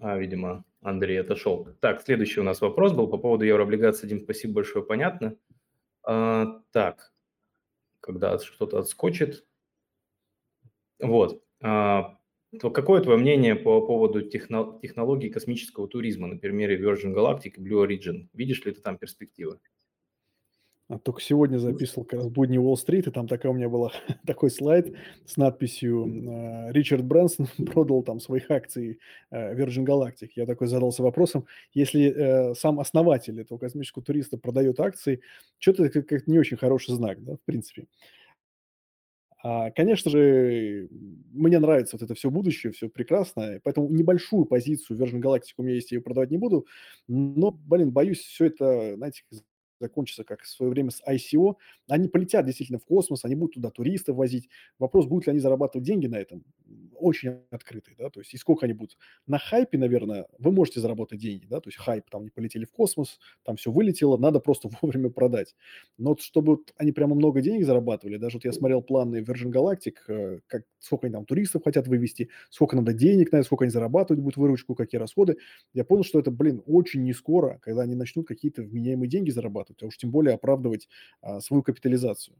А, 0.00 0.16
видимо, 0.16 0.64
Андрей 0.80 1.20
отошел. 1.20 1.68
Так, 1.80 2.02
следующий 2.02 2.40
у 2.40 2.44
нас 2.44 2.60
вопрос 2.60 2.92
был 2.92 3.08
по 3.08 3.18
поводу 3.18 3.44
еврооблигаций. 3.44 4.08
Дим, 4.08 4.20
спасибо 4.20 4.54
большое, 4.54 4.84
понятно. 4.84 5.36
А, 6.02 6.60
так, 6.70 7.12
когда 8.00 8.38
что-то 8.38 8.78
отскочит. 8.78 9.44
Вот. 11.00 11.42
А, 11.60 12.18
то 12.60 12.70
какое 12.70 13.02
твое 13.02 13.18
мнение 13.18 13.56
по 13.56 13.84
поводу 13.86 14.28
техно- 14.28 14.80
технологий 14.80 15.30
космического 15.30 15.88
туризма 15.88 16.28
на 16.28 16.38
примере 16.38 16.78
Virgin 16.78 17.14
Galactic 17.14 17.54
и 17.56 17.60
Blue 17.60 17.84
Origin? 17.86 18.28
Видишь 18.32 18.64
ли 18.64 18.72
ты 18.72 18.80
там 18.80 18.98
перспективы? 18.98 19.58
А 20.88 20.98
только 20.98 21.20
сегодня 21.20 21.58
записывал 21.58 22.04
как 22.04 22.20
раз 22.20 22.28
«Будни 22.28 22.58
Уолл-стрит», 22.58 23.08
и 23.08 23.10
там 23.10 23.26
такая 23.26 23.50
у 23.50 23.54
меня 23.56 23.68
была 23.68 23.90
такой 24.26 24.50
слайд 24.50 24.94
с 25.24 25.36
надписью 25.36 26.06
э, 26.06 26.72
«Ричард 26.72 27.04
Брэнсон 27.04 27.48
продал 27.66 28.04
там 28.04 28.20
своих 28.20 28.48
акций 28.52 29.00
э, 29.32 29.54
Virgin 29.56 29.84
Galactic». 29.84 30.30
Я 30.36 30.46
такой 30.46 30.68
задался 30.68 31.02
вопросом, 31.02 31.46
если 31.74 32.04
э, 32.04 32.54
сам 32.54 32.78
основатель 32.78 33.40
этого 33.40 33.58
космического 33.58 34.04
туриста 34.04 34.38
продает 34.38 34.78
акции, 34.78 35.22
что-то 35.58 35.84
это 35.84 36.02
как 36.02 36.28
не 36.28 36.38
очень 36.38 36.56
хороший 36.56 36.94
знак, 36.94 37.22
да, 37.24 37.34
в 37.34 37.40
принципе. 37.44 37.86
А, 39.42 39.72
конечно 39.72 40.08
же, 40.10 40.88
мне 41.32 41.58
нравится 41.58 41.96
вот 41.96 42.02
это 42.02 42.14
все 42.14 42.30
будущее, 42.30 42.72
все 42.72 42.88
прекрасно, 42.88 43.60
поэтому 43.64 43.88
небольшую 43.90 44.44
позицию 44.44 44.98
Virgin 44.98 45.20
Galactic 45.20 45.54
у 45.56 45.64
меня 45.64 45.74
есть, 45.74 45.90
я 45.90 45.96
ее 45.96 46.02
продавать 46.02 46.30
не 46.30 46.38
буду, 46.38 46.66
но, 47.08 47.50
блин, 47.50 47.90
боюсь, 47.90 48.20
все 48.20 48.46
это, 48.46 48.94
знаете, 48.96 49.22
закончится, 49.80 50.24
как 50.24 50.42
в 50.42 50.48
свое 50.48 50.70
время 50.70 50.90
с 50.90 51.02
ICO, 51.06 51.56
они 51.88 52.08
полетят 52.08 52.46
действительно 52.46 52.78
в 52.78 52.84
космос, 52.84 53.24
они 53.24 53.34
будут 53.34 53.54
туда 53.54 53.70
туристов 53.70 54.16
возить. 54.16 54.48
Вопрос, 54.78 55.06
будут 55.06 55.26
ли 55.26 55.32
они 55.32 55.40
зарабатывать 55.40 55.86
деньги 55.86 56.06
на 56.06 56.16
этом, 56.16 56.44
очень 56.98 57.40
открытый, 57.50 57.94
да, 57.98 58.10
то 58.10 58.20
есть 58.20 58.34
и 58.34 58.36
сколько 58.36 58.66
они 58.66 58.72
будут. 58.72 58.96
На 59.26 59.38
хайпе, 59.38 59.78
наверное, 59.78 60.26
вы 60.38 60.52
можете 60.52 60.80
заработать 60.80 61.20
деньги, 61.20 61.46
да, 61.46 61.60
то 61.60 61.68
есть 61.68 61.78
хайп, 61.78 62.08
там 62.10 62.22
они 62.22 62.30
полетели 62.30 62.64
в 62.64 62.72
космос, 62.72 63.18
там 63.44 63.56
все 63.56 63.70
вылетело, 63.70 64.16
надо 64.16 64.40
просто 64.40 64.68
вовремя 64.82 65.10
продать. 65.10 65.54
Но 65.98 66.10
вот 66.10 66.20
чтобы 66.20 66.58
они 66.76 66.92
прямо 66.92 67.14
много 67.14 67.40
денег 67.40 67.64
зарабатывали, 67.64 68.16
даже 68.16 68.38
вот 68.38 68.44
я 68.44 68.52
смотрел 68.52 68.82
планы 68.82 69.16
Virgin 69.18 69.52
Galactic, 69.52 69.94
э, 70.08 70.40
как, 70.46 70.64
сколько 70.78 71.06
они 71.06 71.14
там 71.14 71.24
туристов 71.26 71.62
хотят 71.64 71.86
вывести, 71.86 72.30
сколько 72.50 72.76
надо 72.76 72.92
денег 72.92 73.32
на 73.32 73.36
это, 73.38 73.46
сколько 73.46 73.64
они 73.64 73.70
зарабатывать 73.70 74.22
будут 74.22 74.36
выручку, 74.36 74.74
какие 74.74 74.98
расходы, 74.98 75.36
я 75.74 75.84
понял, 75.84 76.04
что 76.04 76.18
это, 76.18 76.30
блин, 76.30 76.62
очень 76.66 77.02
не 77.04 77.12
скоро, 77.12 77.58
когда 77.62 77.82
они 77.82 77.94
начнут 77.94 78.26
какие-то 78.26 78.62
вменяемые 78.62 79.08
деньги 79.08 79.30
зарабатывать, 79.30 79.65
а 79.80 79.86
уж 79.86 79.96
тем 79.96 80.10
более 80.10 80.34
оправдывать 80.34 80.88
а, 81.20 81.40
свою 81.40 81.62
капитализацию. 81.62 82.36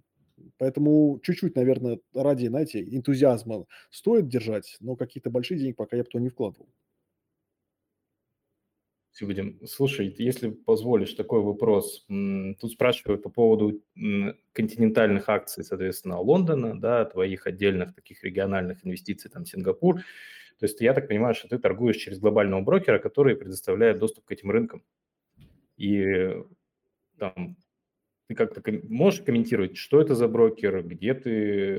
Поэтому 0.58 1.18
чуть-чуть, 1.22 1.56
наверное, 1.56 1.98
ради, 2.14 2.46
знаете, 2.46 2.82
энтузиазма 2.82 3.66
стоит 3.90 4.28
держать, 4.28 4.76
но 4.80 4.96
какие-то 4.96 5.30
большие 5.30 5.58
деньги 5.58 5.74
пока 5.74 5.96
я 5.96 6.02
бы 6.02 6.08
туда 6.10 6.22
не 6.22 6.28
вкладывал. 6.28 6.68
Будем. 9.24 9.58
Слушай, 9.66 10.14
если 10.18 10.50
позволишь 10.50 11.14
такой 11.14 11.40
вопрос. 11.40 12.04
Тут 12.06 12.72
спрашивают 12.72 13.22
по 13.22 13.30
поводу 13.30 13.82
континентальных 14.52 15.30
акций, 15.30 15.64
соответственно, 15.64 16.20
Лондона, 16.20 16.78
да, 16.78 17.06
твоих 17.06 17.46
отдельных 17.46 17.94
таких 17.94 18.22
региональных 18.24 18.84
инвестиций, 18.84 19.30
там, 19.30 19.46
Сингапур. 19.46 20.02
То 20.58 20.66
есть 20.66 20.80
я 20.82 20.92
так 20.92 21.08
понимаю, 21.08 21.34
что 21.34 21.48
ты 21.48 21.58
торгуешь 21.58 21.96
через 21.96 22.18
глобального 22.18 22.60
брокера, 22.60 22.98
который 22.98 23.36
предоставляет 23.36 23.98
доступ 23.98 24.26
к 24.26 24.32
этим 24.32 24.50
рынкам. 24.50 24.82
И 25.78 26.34
там 27.18 27.56
ты 28.28 28.34
как-то 28.34 28.62
можешь 28.88 29.22
комментировать, 29.22 29.76
что 29.76 30.00
это 30.00 30.14
за 30.14 30.26
брокер, 30.28 30.82
где 30.82 31.14
ты 31.14 31.30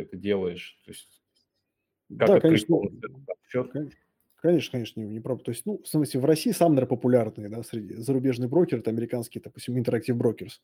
это 0.02 0.16
делаешь? 0.16 0.80
То 0.86 0.92
есть, 0.92 1.22
как 2.18 2.28
да, 2.28 2.40
конечно. 2.40 2.78
Счет? 3.50 3.72
Конечно, 4.38 4.72
конечно, 4.72 5.02
не, 5.02 5.08
не 5.08 5.20
прав. 5.20 5.42
То 5.44 5.52
есть, 5.52 5.66
ну, 5.66 5.82
в 5.84 5.88
смысле, 5.88 6.22
в 6.22 6.26
России 6.26 6.52
самый, 6.52 6.76
наверное, 6.76 6.90
популярный, 6.90 7.50
да, 7.50 7.64
среди 7.64 7.96
зарубежный 7.96 8.48
брокер, 8.48 8.80
это 8.80 8.92
американский, 8.92 9.40
допустим, 9.40 9.76
Interactive 9.78 10.16
Brokers. 10.16 10.62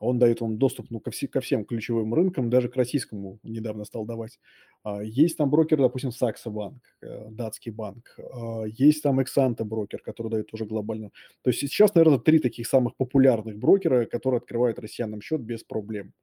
Он 0.00 0.18
дает 0.18 0.40
вам 0.40 0.56
доступ 0.56 0.86
ну, 0.90 0.98
ко, 0.98 1.10
все, 1.10 1.28
ко 1.28 1.40
всем 1.40 1.64
ключевым 1.64 2.14
рынкам, 2.14 2.48
даже 2.48 2.68
к 2.68 2.76
российскому 2.76 3.38
недавно 3.42 3.84
стал 3.84 4.06
давать. 4.06 4.38
А, 4.82 5.02
есть 5.02 5.36
там 5.36 5.50
брокер, 5.50 5.78
допустим, 5.78 6.10
Сакса 6.10 6.50
банк, 6.50 6.82
э, 7.02 7.28
датский 7.30 7.70
банк. 7.70 8.18
А, 8.18 8.64
есть 8.64 9.02
там 9.02 9.20
Exanta 9.20 9.62
брокер, 9.62 10.00
который 10.00 10.30
дает 10.30 10.46
тоже 10.46 10.64
глобально. 10.64 11.10
То 11.42 11.50
есть 11.50 11.60
сейчас, 11.60 11.94
наверное, 11.94 12.18
три 12.18 12.38
таких 12.38 12.66
самых 12.66 12.96
популярных 12.96 13.58
брокера, 13.58 14.06
которые 14.06 14.38
открывают 14.38 14.78
россиянам 14.78 15.20
счет 15.20 15.42
без 15.42 15.64
проблем. 15.64 16.14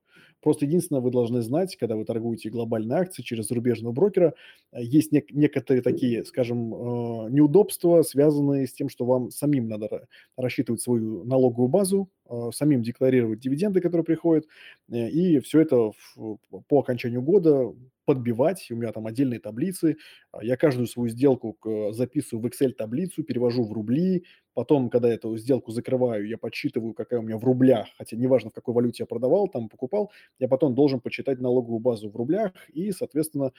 Просто 0.41 0.65
единственное, 0.65 1.01
вы 1.01 1.11
должны 1.11 1.41
знать, 1.41 1.75
когда 1.77 1.95
вы 1.95 2.05
торгуете 2.05 2.49
глобальные 2.49 2.99
акции 2.99 3.23
через 3.23 3.47
зарубежного 3.47 3.93
брокера, 3.93 4.33
э, 4.71 4.83
есть 4.83 5.11
нек- 5.11 5.31
некоторые 5.31 5.81
такие, 5.81 6.23
скажем, 6.25 6.73
э, 6.73 7.29
неудобства, 7.31 8.01
связанные 8.03 8.67
с 8.67 8.73
тем, 8.73 8.89
что 8.89 9.05
вам 9.05 9.31
самим 9.31 9.67
надо 9.67 10.07
рассчитывать 10.37 10.81
свою 10.81 11.23
налоговую 11.23 11.69
базу, 11.69 12.09
э, 12.29 12.49
самим 12.53 12.83
декларировать 12.83 13.39
дивиденды, 13.39 13.81
которые 13.81 14.05
приходят, 14.05 14.45
и 14.89 15.39
все 15.39 15.61
это 15.61 15.91
в, 16.15 16.37
по 16.67 16.79
окончанию 16.79 17.21
года 17.21 17.73
подбивать, 18.07 18.67
у 18.71 18.75
меня 18.77 18.91
там 18.93 19.07
отдельные 19.07 19.39
таблицы, 19.41 19.97
я 20.41 20.57
каждую 20.57 20.87
свою 20.87 21.09
сделку 21.09 21.57
записываю 21.91 22.43
в 22.43 22.47
Excel-таблицу, 22.47 23.23
перевожу 23.23 23.65
в 23.65 23.73
рубли, 23.73 24.25
потом, 24.55 24.89
когда 24.89 25.09
эту 25.09 25.37
сделку 25.37 25.71
закрываю, 25.71 26.27
я 26.27 26.39
подсчитываю, 26.39 26.95
какая 26.95 27.19
у 27.19 27.23
меня 27.23 27.37
в 27.37 27.43
рублях, 27.45 27.87
хотя 27.99 28.17
неважно, 28.17 28.49
в 28.49 28.53
какой 28.53 28.73
валюте 28.73 29.03
я 29.03 29.07
продавал, 29.07 29.49
там 29.49 29.69
покупал, 29.69 30.11
я 30.39 30.47
потом 30.47 30.75
должен 30.75 31.01
почитать 31.01 31.39
налоговую 31.39 31.79
базу 31.81 32.09
в 32.09 32.15
рублях 32.15 32.53
и, 32.73 32.91
соответственно, 32.91 33.51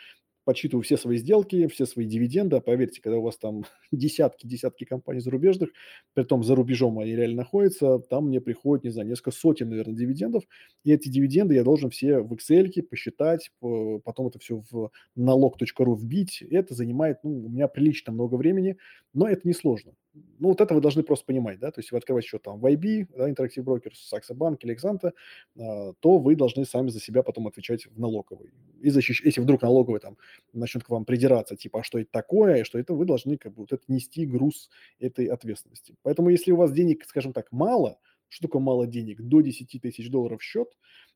подсчитываю 0.49 0.83
все 0.83 0.97
свои 0.97 1.19
сделки, 1.19 1.67
все 1.67 1.85
свои 1.85 2.07
дивиденды. 2.07 2.57
А 2.57 2.61
поверьте, 2.63 3.03
когда 3.03 3.19
у 3.19 3.23
вас 3.23 3.37
там 3.37 3.65
десятки-десятки 3.93 4.85
компаний 4.85 5.21
зарубежных, 5.21 5.69
при 6.15 6.23
том 6.23 6.43
за 6.43 6.55
рубежом 6.55 6.99
они 6.99 7.15
реально 7.15 7.43
находятся, 7.43 7.99
там 7.99 8.29
мне 8.29 8.41
приходит, 8.41 8.85
не 8.85 8.89
знаю, 8.89 9.11
несколько 9.11 9.31
сотен, 9.31 9.69
наверное, 9.69 9.95
дивидендов. 9.95 10.45
И 10.85 10.91
эти 10.91 11.11
дивиденды 11.11 11.55
я 11.55 11.65
должен 11.65 11.91
все 11.91 12.21
в 12.21 12.33
Excel 12.33 12.83
посчитать, 12.83 13.51
потом 13.61 14.29
это 14.29 14.39
все 14.39 14.63
в 14.71 14.91
налог.ру 15.17 15.95
вбить. 15.95 16.41
Это 16.51 16.73
занимает 16.73 17.19
ну, 17.25 17.45
у 17.45 17.51
меня 17.51 17.69
прилично 17.69 18.15
много 18.15 18.37
времени, 18.37 18.79
но 19.19 19.27
это 19.27 19.47
несложно. 19.49 19.95
Ну, 20.39 20.49
вот 20.49 20.61
это 20.61 20.75
вы 20.75 20.81
должны 20.81 21.03
просто 21.03 21.27
понимать, 21.27 21.59
да, 21.59 21.73
то 21.73 21.81
есть 21.81 21.91
вы 21.91 21.99
открываете 21.99 22.29
счет 22.29 22.43
там 22.43 22.61
в 22.61 22.67
IB, 22.67 23.09
да, 23.17 23.29
Interactive 23.29 23.65
Brokers, 23.65 23.95
Saxo 24.13 24.37
Bank 24.37 24.59
или 24.61 24.77
Exanta, 24.77 25.13
а, 25.59 25.93
то 25.99 26.19
вы 26.19 26.37
должны 26.37 26.65
сами 26.65 26.91
за 26.91 27.01
себя 27.01 27.25
потом 27.25 27.49
отвечать 27.49 27.87
в 27.87 27.99
налоговой. 27.99 28.53
И 28.81 28.91
защищ... 28.91 29.23
если 29.25 29.41
вдруг 29.41 29.63
налоговый 29.63 29.99
там 29.99 30.17
начнет 30.53 30.85
к 30.85 30.89
вам 30.89 31.05
придираться, 31.05 31.57
типа, 31.57 31.81
а 31.81 31.83
что 31.83 31.99
это 31.99 32.11
такое, 32.13 32.61
и 32.61 32.65
что 32.65 32.79
это, 32.79 32.95
вы 32.95 33.07
должны 33.07 33.37
как 33.39 33.55
бы 33.55 33.63
вот 33.63 33.73
это 33.73 33.83
нести 33.89 34.25
груз 34.25 34.71
этой 35.01 35.27
ответственности. 35.27 35.97
Поэтому 36.03 36.29
если 36.29 36.53
у 36.53 36.57
вас 36.57 36.71
денег, 36.71 37.05
скажем 37.05 37.33
так, 37.33 37.51
мало, 37.51 37.99
что 38.29 38.47
такое 38.47 38.63
мало 38.63 38.87
денег, 38.87 39.21
до 39.21 39.41
10 39.41 39.83
тысяч 39.83 40.11
долларов 40.11 40.43
счет, 40.43 40.69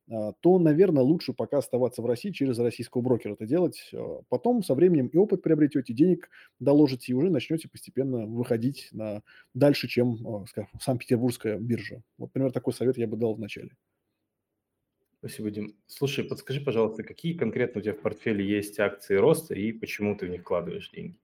то, 0.08 0.58
наверное, 0.58 1.02
лучше 1.02 1.32
пока 1.32 1.58
оставаться 1.58 2.02
в 2.02 2.06
России 2.06 2.30
через 2.30 2.58
российского 2.58 3.02
брокера 3.02 3.34
это 3.34 3.46
делать. 3.46 3.90
А, 3.94 4.22
потом 4.28 4.62
со 4.62 4.74
временем 4.74 5.06
и 5.06 5.16
опыт 5.16 5.42
приобретете, 5.42 5.92
денег 5.92 6.28
доложите, 6.58 7.12
и 7.12 7.14
уже 7.14 7.30
начнете 7.30 7.68
постепенно 7.68 8.26
выходить 8.26 8.88
на 8.92 9.22
дальше, 9.54 9.88
чем 9.88 10.26
а, 10.26 10.46
скажем, 10.46 10.70
Санкт-Петербургская 10.80 11.58
биржа. 11.58 12.02
Вот, 12.18 12.28
например, 12.28 12.52
такой 12.52 12.72
совет 12.72 12.98
я 12.98 13.06
бы 13.06 13.16
дал 13.16 13.34
вначале. 13.34 13.70
Спасибо, 15.18 15.50
Дим. 15.52 15.76
Слушай, 15.86 16.24
подскажи, 16.24 16.60
пожалуйста, 16.60 17.04
какие 17.04 17.34
конкретно 17.34 17.80
у 17.80 17.82
тебя 17.82 17.94
в 17.94 18.00
портфеле 18.00 18.44
есть 18.44 18.80
акции 18.80 19.14
роста 19.14 19.54
и 19.54 19.70
почему 19.70 20.16
ты 20.16 20.26
в 20.26 20.30
них 20.30 20.40
вкладываешь 20.40 20.90
деньги? 20.90 21.16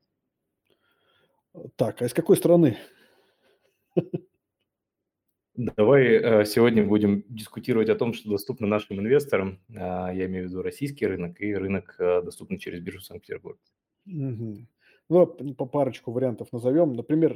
Так, 1.74 2.00
а 2.00 2.06
из 2.06 2.14
какой 2.14 2.36
страны? 2.36 2.78
Давай 5.58 6.04
э, 6.06 6.44
сегодня 6.44 6.84
будем 6.84 7.24
дискутировать 7.28 7.88
о 7.88 7.96
том, 7.96 8.12
что 8.12 8.30
доступно 8.30 8.68
нашим 8.68 9.00
инвесторам. 9.00 9.58
А, 9.76 10.08
я 10.14 10.26
имею 10.26 10.46
в 10.46 10.50
виду 10.50 10.62
российский 10.62 11.04
рынок 11.04 11.40
и 11.40 11.52
рынок, 11.52 11.96
э, 11.98 12.22
доступный 12.22 12.58
через 12.58 12.80
биржу 12.80 13.00
Санкт-Петербург. 13.00 13.58
Угу. 14.06 14.56
Ну, 15.08 15.26
по 15.26 15.66
парочку 15.66 16.12
вариантов 16.12 16.52
назовем. 16.52 16.92
Например, 16.92 17.32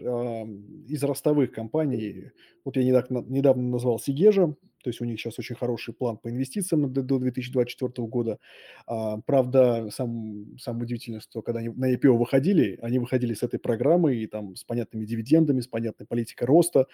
из 0.86 1.02
ростовых 1.02 1.50
компаний, 1.50 2.30
вот 2.64 2.76
я 2.76 2.84
недавно 2.84 3.62
назвал 3.62 3.98
Сигежа, 3.98 4.54
то 4.82 4.90
есть 4.90 5.00
у 5.00 5.04
них 5.04 5.20
сейчас 5.20 5.38
очень 5.38 5.56
хороший 5.56 5.94
план 5.94 6.18
по 6.18 6.30
инвестициям 6.30 6.92
до 6.92 7.02
2024 7.02 8.06
года. 8.08 8.38
А, 8.86 9.18
правда, 9.18 9.88
сам, 9.90 10.58
самое 10.58 10.84
удивительное, 10.84 11.20
что 11.20 11.42
когда 11.42 11.60
они 11.60 11.68
на 11.70 11.92
IPO 11.94 12.16
выходили, 12.16 12.78
они 12.82 12.98
выходили 12.98 13.34
с 13.34 13.42
этой 13.42 13.58
программой 13.58 14.18
и 14.18 14.26
там 14.26 14.56
с 14.56 14.64
понятными 14.64 15.04
дивидендами, 15.04 15.60
с 15.60 15.66
понятной 15.66 16.06
политикой 16.06 16.44
роста, 16.44 16.86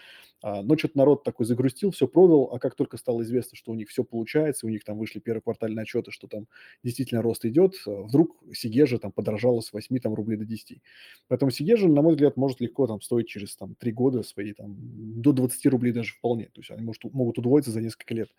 а, 0.42 0.62
но 0.62 0.76
что-то 0.76 0.98
народ 0.98 1.24
такой 1.24 1.46
загрустил, 1.46 1.90
все 1.90 2.06
продал, 2.06 2.50
а 2.52 2.58
как 2.58 2.74
только 2.74 2.96
стало 2.96 3.22
известно, 3.22 3.56
что 3.56 3.72
у 3.72 3.74
них 3.74 3.88
все 3.88 4.04
получается, 4.04 4.66
у 4.66 4.68
них 4.68 4.84
там 4.84 4.98
вышли 4.98 5.18
первые 5.20 5.42
квартальные 5.42 5.82
отчеты, 5.82 6.10
что 6.10 6.28
там 6.28 6.46
действительно 6.84 7.22
рост 7.22 7.44
идет, 7.44 7.74
вдруг 7.86 8.36
Сигежа 8.52 8.98
там 8.98 9.12
подорожала 9.12 9.60
с 9.60 9.72
8 9.72 9.98
там, 9.98 10.14
рублей 10.14 10.36
до 10.36 10.44
10. 10.44 10.80
Поэтому 11.28 11.50
Сигежа, 11.50 11.88
на 11.88 12.02
мой 12.02 12.12
взгляд, 12.12 12.36
может 12.36 12.60
легко 12.60 12.86
там 12.86 13.00
стоить 13.00 13.28
через 13.28 13.56
там, 13.56 13.74
3 13.74 13.92
года 13.92 14.22
свои 14.22 14.52
там, 14.52 14.76
до 14.78 15.32
20 15.32 15.66
рублей 15.66 15.92
даже 15.92 16.12
вполне. 16.14 16.46
То 16.46 16.60
есть 16.60 16.70
они 16.70 16.82
может, 16.82 17.04
могут 17.04 17.38
удвоиться 17.38 17.70
за 17.78 17.84
несколько 17.84 18.14
лет. 18.14 18.30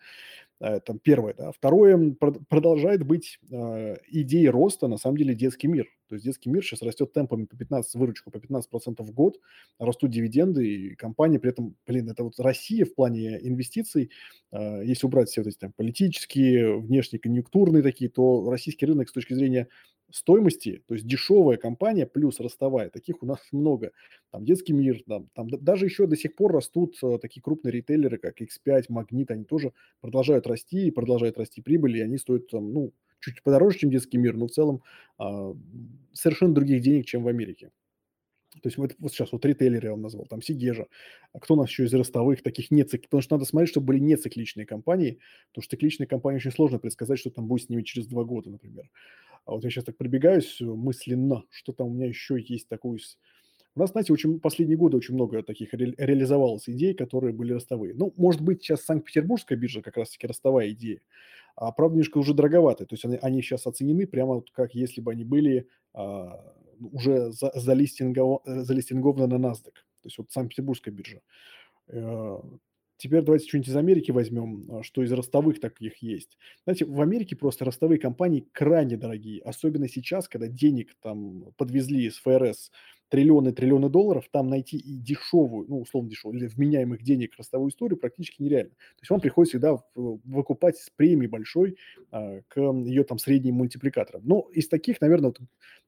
Это 0.60 0.98
первое. 1.02 1.32
Да. 1.32 1.52
Второе, 1.52 2.14
продолжает 2.50 3.02
быть 3.02 3.38
э, 3.50 3.96
идеей 4.08 4.50
роста, 4.50 4.88
на 4.88 4.98
самом 4.98 5.16
деле, 5.16 5.34
детский 5.34 5.68
мир. 5.68 5.86
То 6.06 6.16
есть 6.16 6.26
детский 6.26 6.50
мир 6.50 6.62
сейчас 6.62 6.82
растет 6.82 7.14
темпами 7.14 7.46
по 7.46 7.56
15, 7.56 7.94
выручку 7.94 8.30
по 8.30 8.36
15% 8.36 9.02
в 9.02 9.10
год, 9.12 9.38
растут 9.78 10.10
дивиденды, 10.10 10.66
и 10.66 10.94
компания 10.96 11.38
при 11.38 11.50
этом, 11.50 11.76
блин, 11.86 12.10
это 12.10 12.24
вот 12.24 12.38
Россия 12.38 12.84
в 12.84 12.94
плане 12.94 13.38
инвестиций, 13.40 14.10
э, 14.52 14.82
если 14.84 15.06
убрать 15.06 15.30
все 15.30 15.40
вот 15.40 15.48
эти 15.48 15.56
там 15.56 15.72
политические, 15.72 16.78
внешние, 16.78 17.20
конъюнктурные 17.20 17.82
такие, 17.82 18.10
то 18.10 18.50
российский 18.50 18.84
рынок 18.84 19.08
с 19.08 19.12
точки 19.12 19.32
зрения 19.32 19.68
стоимости, 20.12 20.82
то 20.86 20.94
есть 20.94 21.06
дешевая 21.06 21.56
компания 21.56 22.06
плюс 22.06 22.40
ростовая, 22.40 22.90
таких 22.90 23.22
у 23.22 23.26
нас 23.26 23.38
много. 23.52 23.92
Там 24.30 24.44
детский 24.44 24.72
мир, 24.72 25.02
там, 25.06 25.28
там 25.34 25.48
даже 25.48 25.86
еще 25.86 26.06
до 26.06 26.16
сих 26.16 26.34
пор 26.36 26.52
растут 26.52 26.96
э, 27.02 27.18
такие 27.20 27.42
крупные 27.42 27.72
ритейлеры, 27.72 28.18
как 28.18 28.40
X5, 28.40 28.84
Магнит, 28.88 29.30
они 29.30 29.44
тоже 29.44 29.72
продолжают 30.00 30.46
расти 30.46 30.88
и 30.88 30.90
продолжают 30.90 31.38
расти 31.38 31.62
прибыли, 31.62 31.98
и 31.98 32.02
они 32.02 32.18
стоят 32.18 32.48
там, 32.48 32.72
ну, 32.72 32.92
чуть 33.20 33.42
подороже, 33.42 33.78
чем 33.78 33.90
детский 33.90 34.18
мир, 34.18 34.36
но 34.36 34.46
в 34.46 34.50
целом 34.50 34.82
а, 35.18 35.54
совершенно 36.12 36.54
других 36.54 36.82
денег, 36.82 37.06
чем 37.06 37.22
в 37.22 37.28
Америке. 37.28 37.70
То 38.62 38.66
есть 38.66 38.78
вот, 38.78 38.94
вот 38.98 39.12
сейчас 39.12 39.30
вот 39.30 39.44
ритейлеры 39.44 39.86
я 39.86 39.90
вам 39.92 40.02
назвал, 40.02 40.26
там 40.26 40.42
Сигежа. 40.42 40.86
А 41.32 41.38
кто 41.38 41.54
у 41.54 41.56
нас 41.56 41.68
еще 41.68 41.84
из 41.84 41.94
ростовых 41.94 42.42
таких 42.42 42.70
не 42.70 42.82
цик... 42.82 43.02
Потому 43.02 43.22
что 43.22 43.36
надо 43.36 43.44
смотреть, 43.44 43.70
чтобы 43.70 43.86
были 43.86 44.00
не 44.00 44.16
цикличные 44.16 44.66
компании, 44.66 45.20
потому 45.50 45.62
что 45.62 45.76
цикличные 45.76 46.08
компании 46.08 46.38
очень 46.38 46.50
сложно 46.50 46.78
предсказать, 46.78 47.20
что 47.20 47.30
там 47.30 47.46
будет 47.46 47.66
с 47.66 47.68
ними 47.68 47.82
через 47.82 48.08
два 48.08 48.24
года, 48.24 48.50
например. 48.50 48.90
А 49.44 49.52
вот 49.52 49.64
я 49.64 49.70
сейчас 49.70 49.84
так 49.84 49.96
прибегаюсь 49.96 50.60
мысленно, 50.60 51.44
что 51.50 51.72
там 51.72 51.88
у 51.88 51.90
меня 51.90 52.06
еще 52.06 52.40
есть 52.40 52.68
такой... 52.68 53.00
У 53.76 53.80
нас, 53.80 53.90
знаете, 53.90 54.12
очень 54.12 54.40
последние 54.40 54.76
годы 54.76 54.96
очень 54.96 55.14
много 55.14 55.42
таких 55.42 55.72
ре- 55.74 55.94
реализовалось 55.96 56.68
идей, 56.68 56.92
которые 56.94 57.32
были 57.32 57.52
ростовые. 57.52 57.94
Ну, 57.94 58.12
может 58.16 58.40
быть, 58.40 58.62
сейчас 58.62 58.82
Санкт-Петербургская 58.82 59.56
биржа 59.56 59.80
как 59.80 59.96
раз-таки 59.96 60.26
ростовая 60.26 60.70
идея, 60.70 61.00
а 61.54 61.70
правда 61.72 61.94
немножко 61.94 62.18
уже 62.18 62.34
дороговатые. 62.34 62.86
То 62.86 62.94
есть 62.94 63.04
они, 63.04 63.18
они 63.22 63.42
сейчас 63.42 63.66
оценены 63.66 64.06
прямо 64.06 64.34
вот 64.34 64.50
как 64.50 64.74
если 64.74 65.00
бы 65.00 65.12
они 65.12 65.24
были 65.24 65.68
а, 65.94 66.54
уже 66.80 67.30
за, 67.32 67.52
залистингов, 67.54 68.42
залистингованы 68.44 69.26
на 69.26 69.46
NASDAQ. 69.46 69.72
То 69.72 70.06
есть 70.06 70.18
вот 70.18 70.30
Санкт-Петербургская 70.32 70.92
биржа. 70.92 71.20
Теперь 73.00 73.22
давайте 73.22 73.48
что-нибудь 73.48 73.70
из 73.70 73.76
Америки 73.76 74.10
возьмем, 74.10 74.66
а, 74.70 74.82
что 74.82 75.02
из 75.02 75.10
ростовых 75.10 75.58
таких 75.58 76.02
есть. 76.02 76.36
Знаете, 76.64 76.84
в 76.84 77.00
Америке 77.00 77.34
просто 77.34 77.64
ростовые 77.64 77.98
компании 77.98 78.46
крайне 78.52 78.98
дорогие, 78.98 79.40
особенно 79.40 79.88
сейчас, 79.88 80.28
когда 80.28 80.48
денег 80.48 80.94
там 81.00 81.54
подвезли 81.56 82.04
из 82.04 82.18
ФРС 82.18 82.70
триллионы 83.08 83.52
триллионы 83.52 83.88
долларов, 83.88 84.28
там 84.30 84.48
найти 84.50 84.76
и 84.76 84.98
дешевую, 84.98 85.66
ну, 85.66 85.80
условно 85.80 86.10
дешевую, 86.10 86.38
или 86.38 86.46
вменяемых 86.46 87.02
денег 87.02 87.34
ростовую 87.38 87.70
историю 87.70 87.96
практически 87.96 88.42
нереально. 88.42 88.72
То 88.72 89.00
есть 89.00 89.10
вам 89.10 89.20
приходится 89.20 89.56
всегда 89.56 89.82
выкупать 89.94 90.76
с 90.76 90.90
премией 90.90 91.30
большой 91.30 91.78
а, 92.10 92.42
к 92.48 92.60
ее 92.60 93.04
там 93.04 93.16
средним 93.16 93.54
мультипликаторам. 93.54 94.20
Но 94.26 94.46
из 94.52 94.68
таких, 94.68 95.00
наверное, 95.00 95.32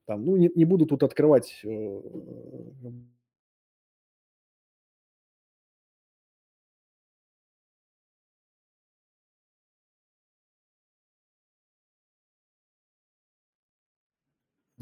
там, 0.06 0.24
ну, 0.24 0.36
не, 0.36 0.50
не 0.54 0.64
буду 0.64 0.86
тут 0.86 1.02
открывать 1.02 1.60
э, 1.62 2.00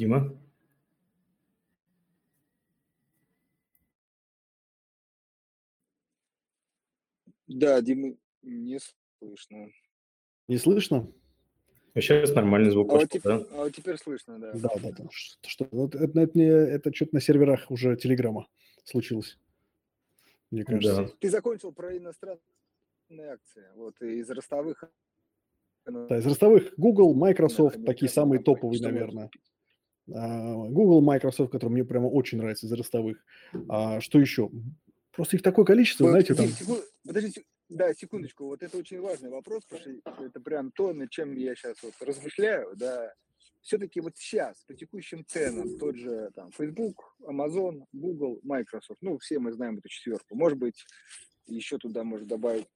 Дима? 0.01 0.34
Да, 7.46 7.82
Дима, 7.82 8.14
не 8.42 8.78
слышно. 9.20 9.68
Не 10.48 10.57
слышно? 10.57 11.12
А 11.92 12.01
сейчас 12.01 12.32
нормальный 12.34 12.70
звук 12.70 12.88
А 12.88 12.92
вот, 12.92 13.11
пошел, 13.11 13.20
теп- 13.20 13.48
да? 13.51 13.57
а 13.57 13.64
вот 13.64 13.74
теперь 13.74 13.98
слышно, 13.98 14.38
да. 14.38 14.53
Да, 14.55 14.70
да, 14.82 14.92
да. 14.92 15.05
Что, 15.11 15.68
вот 15.70 15.94
это, 15.94 16.18
это, 16.18 16.30
мне- 16.34 16.46
это 16.48 16.94
что-то 16.94 17.16
на 17.16 17.20
серверах 17.20 17.70
уже 17.70 17.94
Телеграма 17.96 18.48
случилось, 18.84 19.38
мне 20.51 20.64
кажется. 20.64 21.03
Да. 21.05 21.12
Ты 21.18 21.28
закончил 21.28 21.72
про 21.72 21.94
иностранные 21.98 22.40
акции, 23.32 23.66
вот 23.74 24.01
из 24.01 24.30
ростовых. 24.30 24.84
Да, 25.84 26.16
из 26.16 26.24
ростовых 26.26 26.72
Google, 26.78 27.12
Microsoft, 27.14 27.74
американских 27.76 27.86
такие 27.86 28.09
самые 28.09 28.42
топовые, 28.42 28.80
наверное. 28.80 29.26
А, 29.26 29.49
Google, 30.11 31.00
Microsoft, 31.00 31.52
который 31.52 31.70
мне 31.70 31.84
прямо 31.84 32.06
очень 32.06 32.38
нравится 32.38 32.66
из 32.66 32.72
ростовых. 32.72 33.24
А, 33.68 34.00
что 34.00 34.18
еще? 34.18 34.50
Просто 35.12 35.36
их 35.36 35.42
такое 35.42 35.64
количество, 35.64 36.04
Вот, 36.04 36.11
знаете, 36.11 36.34
там... 36.34 36.46
Секунд- 36.48 36.84
подождите, 37.06 37.44
да, 37.68 37.94
секундочку, 37.94 38.46
вот 38.46 38.62
это 38.62 38.76
очень 38.76 39.00
важный 39.00 39.30
вопрос, 39.30 39.64
потому 39.64 40.02
что 40.02 40.24
это 40.24 40.40
прям 40.40 40.70
то, 40.72 40.92
над 40.92 41.11
чем 41.11 41.34
я 41.36 41.54
сейчас 41.54 41.82
вот 41.82 41.94
размышляю, 42.00 42.76
да. 42.76 43.12
Все-таки 43.61 44.00
вот 44.00 44.16
сейчас, 44.16 44.64
по 44.64 44.74
текущим 44.74 45.24
ценам, 45.26 45.78
тот 45.78 45.96
же 45.96 46.30
там 46.34 46.50
Facebook, 46.52 47.14
Amazon, 47.22 47.84
Google, 47.92 48.40
Microsoft, 48.42 49.02
ну, 49.02 49.18
все 49.18 49.38
мы 49.38 49.52
знаем 49.52 49.78
эту 49.78 49.88
четверку. 49.88 50.34
Может 50.34 50.58
быть, 50.58 50.84
еще 51.46 51.76
туда 51.78 52.02
можно 52.02 52.26
добавить, 52.26 52.66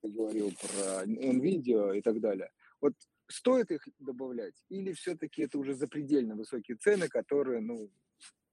ты 0.00 0.08
говорил 0.08 0.52
про 0.60 1.04
NVIDIA 1.04 1.98
и 1.98 2.02
так 2.02 2.20
далее. 2.20 2.50
Вот 2.80 2.94
стоит 3.32 3.70
их 3.70 3.86
добавлять 3.98 4.54
или 4.68 4.92
все-таки 4.92 5.42
это 5.42 5.58
уже 5.58 5.74
запредельно 5.74 6.36
высокие 6.36 6.76
цены, 6.76 7.08
которые, 7.08 7.60
ну, 7.60 7.90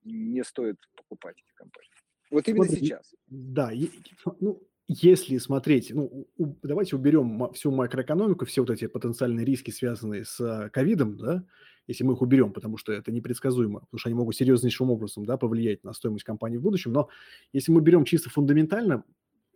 не 0.03 0.43
стоит 0.43 0.77
покупать 0.95 1.37
эти 1.37 1.53
компании? 1.53 1.91
Вот 2.31 2.47
именно 2.47 2.65
Смотри, 2.65 2.85
сейчас. 2.85 3.13
Да, 3.27 3.71
ну, 4.39 4.61
если 4.87 5.37
смотреть, 5.37 5.91
ну, 5.93 6.27
у- 6.37 6.55
давайте 6.63 6.95
уберем 6.95 7.51
всю 7.53 7.71
макроэкономику, 7.71 8.45
все 8.45 8.61
вот 8.61 8.71
эти 8.71 8.87
потенциальные 8.87 9.45
риски, 9.45 9.71
связанные 9.71 10.25
с 10.25 10.39
а, 10.41 10.69
ковидом, 10.69 11.17
да, 11.17 11.45
если 11.85 12.03
мы 12.03 12.13
их 12.13 12.21
уберем, 12.21 12.53
потому 12.53 12.77
что 12.77 12.91
это 12.91 13.11
непредсказуемо, 13.11 13.81
потому 13.81 13.99
что 13.99 14.09
они 14.09 14.15
могут 14.15 14.35
серьезнейшим 14.35 14.89
образом, 14.89 15.25
да, 15.25 15.37
повлиять 15.37 15.83
на 15.83 15.93
стоимость 15.93 16.23
компании 16.23 16.57
в 16.57 16.61
будущем, 16.61 16.91
но 16.91 17.09
если 17.53 17.71
мы 17.71 17.81
берем 17.81 18.03
чисто 18.05 18.29
фундаментально, 18.29 19.03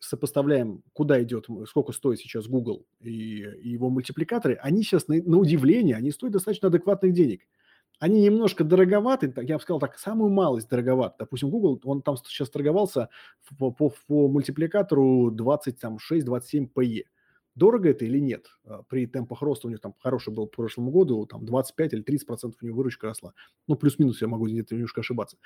сопоставляем, 0.04 0.84
куда 0.94 1.22
идет, 1.24 1.48
сколько 1.68 1.94
стоит 1.94 2.20
сейчас 2.20 2.48
Google 2.48 2.86
и, 3.02 3.40
и 3.40 3.70
его 3.70 3.90
мультипликаторы, 3.90 4.56
они 4.62 4.84
сейчас, 4.84 5.08
на, 5.08 5.16
на 5.16 5.38
удивление, 5.38 5.96
они 5.96 6.12
стоят 6.12 6.34
достаточно 6.34 6.68
адекватных 6.68 7.14
денег. 7.14 7.42
Они 8.00 8.22
немножко 8.22 8.64
дороговаты, 8.64 9.32
так, 9.32 9.46
я 9.46 9.56
бы 9.56 9.62
сказал 9.62 9.80
так, 9.80 9.98
самую 9.98 10.32
малость 10.32 10.68
дороговат. 10.68 11.16
Допустим, 11.20 11.50
Google, 11.50 11.80
он 11.86 12.02
там 12.02 12.18
сейчас 12.18 12.50
торговался 12.50 13.10
по, 13.58 13.72
по, 13.72 13.94
по 14.08 14.28
мультипликатору 14.28 15.32
26-27 15.32 16.70
PE. 16.76 17.04
Дорого 17.56 17.90
это 17.90 18.04
или 18.06 18.20
нет? 18.20 18.48
А, 18.66 18.82
При 18.84 19.06
темпах 19.06 19.42
роста 19.42 19.68
у 19.68 19.70
них 19.70 19.80
там 19.80 19.94
хороший 20.00 20.34
был 20.34 20.48
по 20.48 20.58
прошлому 20.58 20.92
году, 20.92 21.26
там 21.26 21.46
25 21.46 21.94
или 21.94 22.02
30 22.02 22.28
процентов 22.28 22.62
у 22.62 22.66
него 22.66 22.78
выручка 22.78 23.08
росла. 23.08 23.34
Ну, 23.68 23.76
плюс-минус, 23.76 24.22
я 24.22 24.28
могу 24.28 24.48
где-то 24.48 24.76
немножко 24.76 25.02
ошибаться. 25.02 25.38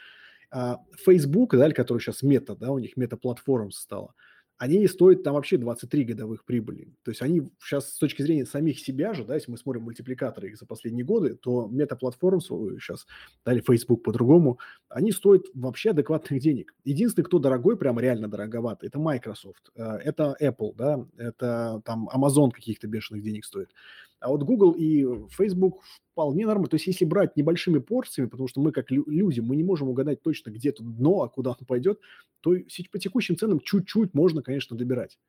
А, 0.49 0.79
Facebook, 1.05 1.55
да, 1.55 1.69
который 1.71 1.99
сейчас 1.99 2.23
мета, 2.23 2.55
да, 2.55 2.71
у 2.71 2.79
них 2.79 2.95
мета-платформа 2.95 3.71
стала, 3.71 4.13
они 4.57 4.77
не 4.79 4.87
стоят 4.87 5.23
там 5.23 5.35
вообще 5.35 5.57
23 5.57 6.03
годовых 6.03 6.43
прибыли. 6.43 6.93
То 7.03 7.11
есть 7.11 7.21
они 7.21 7.49
сейчас 7.59 7.93
с 7.93 7.97
точки 7.97 8.23
зрения 8.23 8.45
самих 8.45 8.79
себя 8.79 9.13
же, 9.13 9.23
да, 9.23 9.35
если 9.35 9.51
мы 9.51 9.57
смотрим 9.57 9.83
мультипликаторы 9.83 10.49
их 10.49 10.57
за 10.57 10.65
последние 10.65 11.05
годы, 11.05 11.35
то 11.35 11.67
метаплатформ 11.67 12.41
сейчас, 12.41 13.05
да, 13.45 13.53
или 13.53 13.61
Facebook 13.61 14.03
по-другому, 14.03 14.59
они 14.89 15.11
стоят 15.11 15.43
вообще 15.53 15.91
адекватных 15.91 16.41
денег. 16.41 16.73
Единственный, 16.85 17.25
кто 17.25 17.39
дорогой, 17.39 17.77
прям 17.77 17.99
реально 17.99 18.27
дороговатый, 18.27 18.89
это 18.89 18.99
Microsoft, 18.99 19.69
э, 19.75 19.83
это 20.03 20.35
Apple, 20.41 20.73
да, 20.75 21.05
это 21.17 21.81
там 21.85 22.09
Amazon 22.09 22.51
каких-то 22.51 22.87
бешеных 22.87 23.23
денег 23.23 23.45
стоит. 23.45 23.71
А 24.19 24.29
вот 24.29 24.43
Google 24.43 24.71
и 24.71 25.05
Facebook 25.29 25.83
вполне 26.11 26.45
нормально. 26.45 26.69
То 26.69 26.75
есть 26.75 26.87
если 26.87 27.05
брать 27.05 27.35
небольшими 27.35 27.79
порциями, 27.79 28.27
потому 28.27 28.47
что 28.47 28.61
мы 28.61 28.71
как 28.71 28.89
люди, 28.89 29.39
мы 29.39 29.55
не 29.55 29.63
можем 29.63 29.89
угадать 29.89 30.21
точно, 30.23 30.49
где 30.49 30.71
тут 30.71 30.97
дно, 30.97 31.21
а 31.21 31.29
куда 31.29 31.51
оно 31.51 31.65
пойдет, 31.67 31.99
то 32.41 32.55
по 32.91 32.99
текущим 32.99 33.37
ценам 33.37 33.59
чуть-чуть 33.59 34.13
можно, 34.13 34.41
конечно, 34.41 34.75
добирать. 34.75 35.19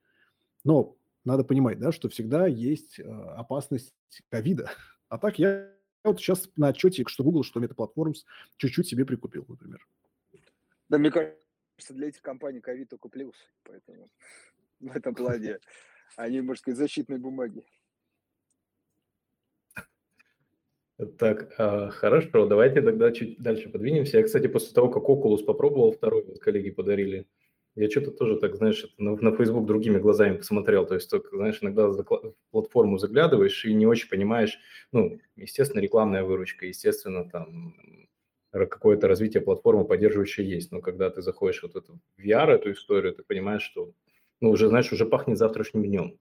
Но 0.65 0.97
надо 1.25 1.45
понимать, 1.45 1.79
да, 1.79 1.93
что 1.93 2.09
всегда 2.09 2.47
есть 2.47 2.99
э, 2.99 3.03
опасность 3.03 3.95
ковида. 4.31 4.71
А 5.09 5.19
так 5.19 5.39
я 5.39 5.71
вот 6.05 6.19
сейчас 6.21 6.49
на 6.57 6.69
отчете, 6.69 7.05
что 7.07 7.25
Google, 7.25 7.43
что 7.43 7.61
Meta 7.61 7.75
Platforms 7.75 8.25
чуть-чуть 8.57 8.89
себе 8.89 9.05
прикупил, 9.05 9.45
например. 9.49 9.87
Да, 10.89 10.97
мне 10.97 11.11
кажется, 11.11 11.37
для 11.91 12.09
этих 12.09 12.23
компаний 12.23 12.61
ковид 12.61 12.89
только 12.89 13.09
плюс, 13.09 13.35
поэтому 13.63 14.11
в 14.81 14.97
этом 14.97 15.15
плане 15.15 15.59
они, 16.17 16.41
можно 16.41 16.61
сказать, 16.61 16.79
защитные 16.79 17.19
бумаги. 17.19 17.65
Так, 21.19 21.55
а, 21.59 21.91
хорошо, 21.91 22.47
давайте 22.47 22.83
тогда 22.83 23.13
чуть 23.13 23.39
дальше 23.41 23.69
подвинемся. 23.69 24.19
Я, 24.19 24.25
кстати, 24.25 24.49
после 24.49 24.73
того, 24.75 24.91
как 24.91 25.05
Oculus 25.05 25.45
попробовал, 25.45 25.93
второй 25.93 26.25
вот 26.25 26.41
коллеги 26.41 26.71
подарили, 26.71 27.29
я 27.77 27.89
что-то 27.89 28.11
тоже 28.11 28.37
так, 28.37 28.57
знаешь, 28.57 28.85
на, 28.99 29.15
на 29.15 29.37
Facebook 29.37 29.65
другими 29.67 29.99
глазами 29.99 30.37
посмотрел. 30.37 30.87
То 30.87 30.95
есть, 30.95 31.09
только, 31.09 31.37
знаешь, 31.37 31.59
иногда 31.63 31.87
в 31.87 32.35
платформу 32.51 32.99
заглядываешь 32.99 33.65
и 33.65 33.75
не 33.75 33.87
очень 33.87 34.09
понимаешь, 34.09 34.59
ну, 34.91 35.21
естественно, 35.37 35.81
рекламная 35.81 36.25
выручка, 36.25 36.67
естественно, 36.67 37.29
там 37.31 37.77
какое-то 38.51 39.07
развитие 39.07 39.41
платформы 39.43 39.85
поддерживающее 39.85 40.49
есть. 40.49 40.73
Но 40.73 40.81
когда 40.81 41.11
ты 41.11 41.23
заходишь 41.23 41.63
вот 41.63 41.77
эту 41.77 42.01
VR, 42.19 42.51
эту 42.51 42.73
историю, 42.73 43.15
ты 43.15 43.23
понимаешь, 43.23 43.63
что, 43.63 43.93
ну, 44.41 44.51
уже, 44.51 44.67
знаешь, 44.67 44.93
уже 44.93 45.07
пахнет 45.07 45.39
завтрашним 45.39 45.85
днем. 45.85 46.19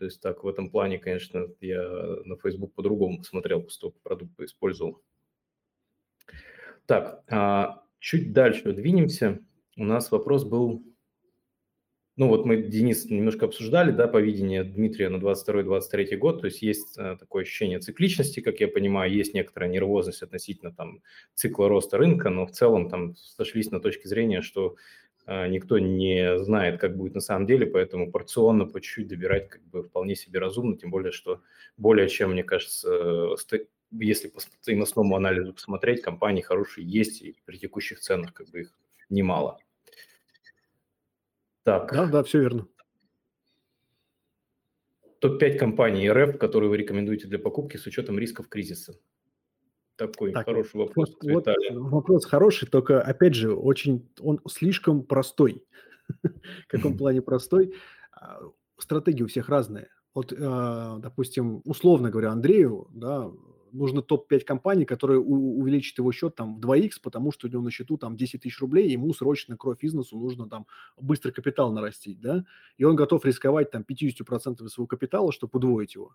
То 0.00 0.06
есть 0.06 0.22
так 0.22 0.44
в 0.44 0.48
этом 0.48 0.70
плане, 0.70 0.98
конечно, 0.98 1.46
я 1.60 1.82
на 2.24 2.34
Facebook 2.38 2.72
по-другому 2.72 3.18
посмотрел, 3.18 3.60
после 3.60 3.90
продукт 4.02 4.40
использовал. 4.40 5.02
Так, 6.86 7.22
а, 7.28 7.84
чуть 7.98 8.32
дальше 8.32 8.72
двинемся. 8.72 9.40
У 9.76 9.84
нас 9.84 10.10
вопрос 10.10 10.44
был, 10.44 10.82
ну 12.16 12.28
вот 12.28 12.46
мы, 12.46 12.62
Денис, 12.62 13.10
немножко 13.10 13.44
обсуждали, 13.44 13.90
да, 13.92 14.08
по 14.08 14.16
видению 14.16 14.64
Дмитрия 14.64 15.10
на 15.10 15.16
22-23 15.16 16.16
год, 16.16 16.40
то 16.40 16.46
есть 16.46 16.62
есть 16.62 16.96
а, 16.96 17.18
такое 17.18 17.42
ощущение 17.42 17.78
цикличности, 17.78 18.40
как 18.40 18.58
я 18.60 18.68
понимаю, 18.68 19.12
есть 19.12 19.34
некоторая 19.34 19.68
нервозность 19.68 20.22
относительно 20.22 20.72
там 20.72 21.02
цикла 21.34 21.68
роста 21.68 21.98
рынка, 21.98 22.30
но 22.30 22.46
в 22.46 22.52
целом 22.52 22.88
там 22.88 23.16
сошлись 23.16 23.70
на 23.70 23.80
точке 23.80 24.08
зрения, 24.08 24.40
что 24.40 24.76
никто 25.48 25.78
не 25.78 26.38
знает, 26.40 26.80
как 26.80 26.96
будет 26.96 27.14
на 27.14 27.20
самом 27.20 27.46
деле, 27.46 27.66
поэтому 27.66 28.10
порционно 28.10 28.66
по 28.66 28.80
чуть-чуть 28.80 29.08
добирать 29.08 29.48
как 29.48 29.62
бы 29.62 29.84
вполне 29.84 30.16
себе 30.16 30.40
разумно, 30.40 30.76
тем 30.76 30.90
более, 30.90 31.12
что 31.12 31.42
более 31.76 32.08
чем, 32.08 32.32
мне 32.32 32.42
кажется, 32.42 33.36
если 33.92 34.28
по 34.28 34.40
стоимостному 34.40 35.14
анализу 35.14 35.54
посмотреть, 35.54 36.02
компании 36.02 36.42
хорошие 36.42 36.86
есть, 36.86 37.22
и 37.22 37.36
при 37.44 37.58
текущих 37.58 38.00
ценах 38.00 38.34
как 38.34 38.50
бы 38.50 38.62
их 38.62 38.74
немало. 39.08 39.58
Так. 41.62 41.92
Да, 41.92 42.06
да, 42.06 42.22
все 42.24 42.40
верно. 42.40 42.66
Топ-5 45.20 45.58
компаний 45.58 46.10
РФ, 46.10 46.38
которые 46.38 46.70
вы 46.70 46.78
рекомендуете 46.78 47.28
для 47.28 47.38
покупки 47.38 47.76
с 47.76 47.86
учетом 47.86 48.18
рисков 48.18 48.48
кризиса. 48.48 48.98
Такой 50.00 50.32
так, 50.32 50.46
хороший 50.46 50.76
вопрос. 50.78 51.14
Вот, 51.22 51.46
вот 51.46 51.46
вопрос 51.72 52.24
хороший, 52.24 52.66
только 52.66 53.02
опять 53.02 53.34
же 53.34 53.54
очень 53.54 54.08
он 54.18 54.40
слишком 54.48 55.02
простой. 55.02 55.62
В 56.22 56.68
каком 56.68 56.96
плане 56.96 57.20
простой? 57.20 57.74
А, 58.12 58.40
стратегии 58.78 59.24
у 59.24 59.26
всех 59.26 59.50
разные. 59.50 59.88
Вот, 60.14 60.32
а, 60.32 60.96
допустим, 61.00 61.60
условно 61.64 62.08
говоря, 62.08 62.30
Андрею, 62.30 62.88
да, 62.94 63.30
нужно 63.72 64.02
топ-5 64.02 64.40
компаний, 64.40 64.84
которые 64.84 65.20
увеличат 65.20 65.98
его 65.98 66.12
счет 66.12 66.34
там 66.34 66.56
в 66.56 66.60
2х, 66.60 66.92
потому 67.02 67.32
что 67.32 67.46
у 67.46 67.50
него 67.50 67.62
на 67.62 67.70
счету 67.70 67.96
там 67.96 68.16
10 68.16 68.42
тысяч 68.42 68.60
рублей, 68.60 68.90
ему 68.90 69.12
срочно 69.12 69.56
кровь 69.56 69.78
бизнесу 69.80 70.18
нужно 70.18 70.48
там 70.48 70.66
быстро 70.96 71.32
капитал 71.32 71.72
нарастить, 71.72 72.20
да, 72.20 72.44
и 72.78 72.84
он 72.84 72.96
готов 72.96 73.24
рисковать 73.24 73.70
там 73.70 73.84
50% 73.88 74.66
своего 74.68 74.86
капитала, 74.86 75.32
чтобы 75.32 75.50
удвоить 75.54 75.94
его. 75.94 76.14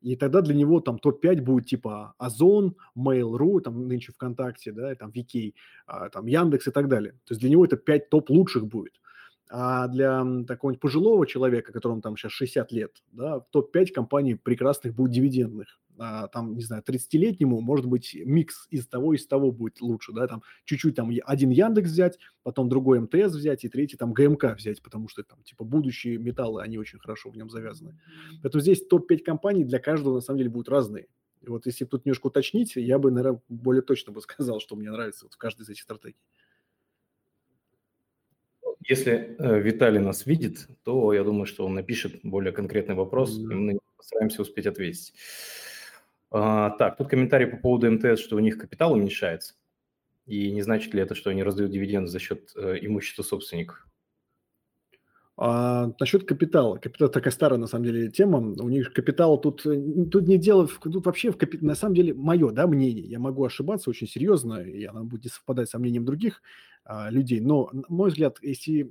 И 0.00 0.16
тогда 0.16 0.40
для 0.40 0.54
него 0.54 0.80
там 0.80 0.98
топ-5 0.98 1.42
будет 1.42 1.66
типа 1.66 2.14
Озон, 2.18 2.76
Mail.ru, 2.98 3.60
там 3.60 3.86
нынче 3.86 4.12
ВКонтакте, 4.12 4.72
да, 4.72 4.94
там 4.96 5.10
VK, 5.10 5.54
а, 5.86 6.08
там 6.08 6.26
Яндекс 6.26 6.68
и 6.68 6.70
так 6.72 6.88
далее. 6.88 7.12
То 7.24 7.32
есть 7.32 7.40
для 7.40 7.50
него 7.50 7.64
это 7.64 7.76
5 7.76 8.10
топ 8.10 8.30
лучших 8.30 8.66
будет. 8.66 9.00
А 9.54 9.86
для 9.86 10.24
такого 10.48 10.72
пожилого 10.72 11.26
человека, 11.26 11.74
которому 11.74 12.00
там 12.00 12.16
сейчас 12.16 12.32
60 12.32 12.72
лет, 12.72 13.02
да, 13.12 13.40
топ-5 13.40 13.88
компаний 13.92 14.34
прекрасных 14.34 14.94
будет 14.94 15.10
дивидендных. 15.10 15.78
А, 15.98 16.28
там, 16.28 16.56
не 16.56 16.62
знаю, 16.62 16.82
30-летнему, 16.82 17.60
может 17.60 17.84
быть, 17.84 18.16
микс 18.24 18.66
из 18.70 18.88
того, 18.88 19.12
из 19.12 19.26
того 19.26 19.52
будет 19.52 19.82
лучше, 19.82 20.12
да, 20.14 20.26
там 20.26 20.42
чуть-чуть 20.64 20.96
там 20.96 21.10
один 21.26 21.50
Яндекс 21.50 21.90
взять, 21.90 22.18
потом 22.42 22.70
другой 22.70 23.00
МТС 23.00 23.34
взять 23.34 23.62
и 23.66 23.68
третий 23.68 23.98
там 23.98 24.14
ГМК 24.14 24.56
взять, 24.56 24.82
потому 24.82 25.08
что 25.08 25.22
там 25.22 25.42
типа 25.42 25.64
будущие 25.64 26.16
металлы, 26.16 26.62
они 26.62 26.78
очень 26.78 26.98
хорошо 26.98 27.28
в 27.28 27.36
нем 27.36 27.50
завязаны. 27.50 28.00
Поэтому 28.42 28.62
здесь 28.62 28.86
топ-5 28.86 29.18
компаний 29.18 29.64
для 29.64 29.80
каждого 29.80 30.14
на 30.14 30.20
самом 30.22 30.38
деле 30.38 30.48
будут 30.48 30.70
разные. 30.70 31.08
И 31.42 31.48
вот 31.50 31.66
если 31.66 31.84
тут 31.84 32.06
немножко 32.06 32.28
уточнить, 32.28 32.76
я 32.76 32.98
бы, 32.98 33.10
наверное, 33.10 33.42
более 33.50 33.82
точно 33.82 34.12
бы 34.12 34.22
сказал, 34.22 34.60
что 34.60 34.76
мне 34.76 34.90
нравится 34.90 35.26
вот 35.26 35.34
в 35.34 35.36
каждой 35.36 35.62
из 35.62 35.68
этих 35.68 35.82
стратегий. 35.82 36.16
Если 38.88 39.36
э, 39.38 39.60
Виталий 39.60 40.00
нас 40.00 40.26
видит, 40.26 40.68
то 40.84 41.12
я 41.12 41.24
думаю, 41.24 41.46
что 41.46 41.66
он 41.66 41.74
напишет 41.74 42.20
более 42.22 42.52
конкретный 42.52 42.94
вопрос, 42.94 43.36
да. 43.36 43.54
и 43.54 43.56
мы 43.56 43.78
постараемся 43.96 44.42
успеть 44.42 44.66
ответить. 44.66 45.14
А, 46.30 46.70
так, 46.70 46.96
тут 46.96 47.08
комментарий 47.08 47.46
по 47.46 47.56
поводу 47.56 47.90
МТС, 47.90 48.20
что 48.20 48.36
у 48.36 48.40
них 48.40 48.58
капитал 48.58 48.92
уменьшается. 48.92 49.54
И 50.26 50.50
не 50.50 50.62
значит 50.62 50.94
ли 50.94 51.02
это, 51.02 51.14
что 51.14 51.30
они 51.30 51.42
раздают 51.42 51.72
дивиденды 51.72 52.10
за 52.10 52.18
счет 52.18 52.52
э, 52.56 52.78
имущества 52.80 53.22
собственников? 53.22 53.86
А, 55.36 55.90
насчет 55.98 56.24
капитала. 56.26 56.76
Капитал 56.76 57.08
такая 57.08 57.32
старая, 57.32 57.58
на 57.58 57.66
самом 57.66 57.84
деле, 57.86 58.10
тема. 58.10 58.38
У 58.38 58.68
них 58.68 58.92
капитал 58.92 59.40
тут, 59.40 59.64
э, 59.64 60.04
тут 60.10 60.28
не 60.28 60.36
дело, 60.38 60.68
тут 60.68 61.06
вообще 61.06 61.30
в 61.30 61.38
капитал, 61.38 61.66
на 61.66 61.74
самом 61.74 61.94
деле, 61.94 62.12
мое 62.14 62.50
да, 62.50 62.66
мнение. 62.66 63.06
Я 63.06 63.18
могу 63.18 63.44
ошибаться 63.44 63.90
очень 63.90 64.06
серьезно, 64.06 64.60
и 64.62 64.84
оно 64.84 65.04
будет 65.04 65.32
совпадать 65.32 65.70
со 65.70 65.78
мнением 65.78 66.04
других 66.04 66.42
а, 66.84 67.10
людей. 67.10 67.40
Но, 67.40 67.70
на 67.72 67.84
мой 67.88 68.10
взгляд, 68.10 68.38
если 68.42 68.82
э, 68.82 68.86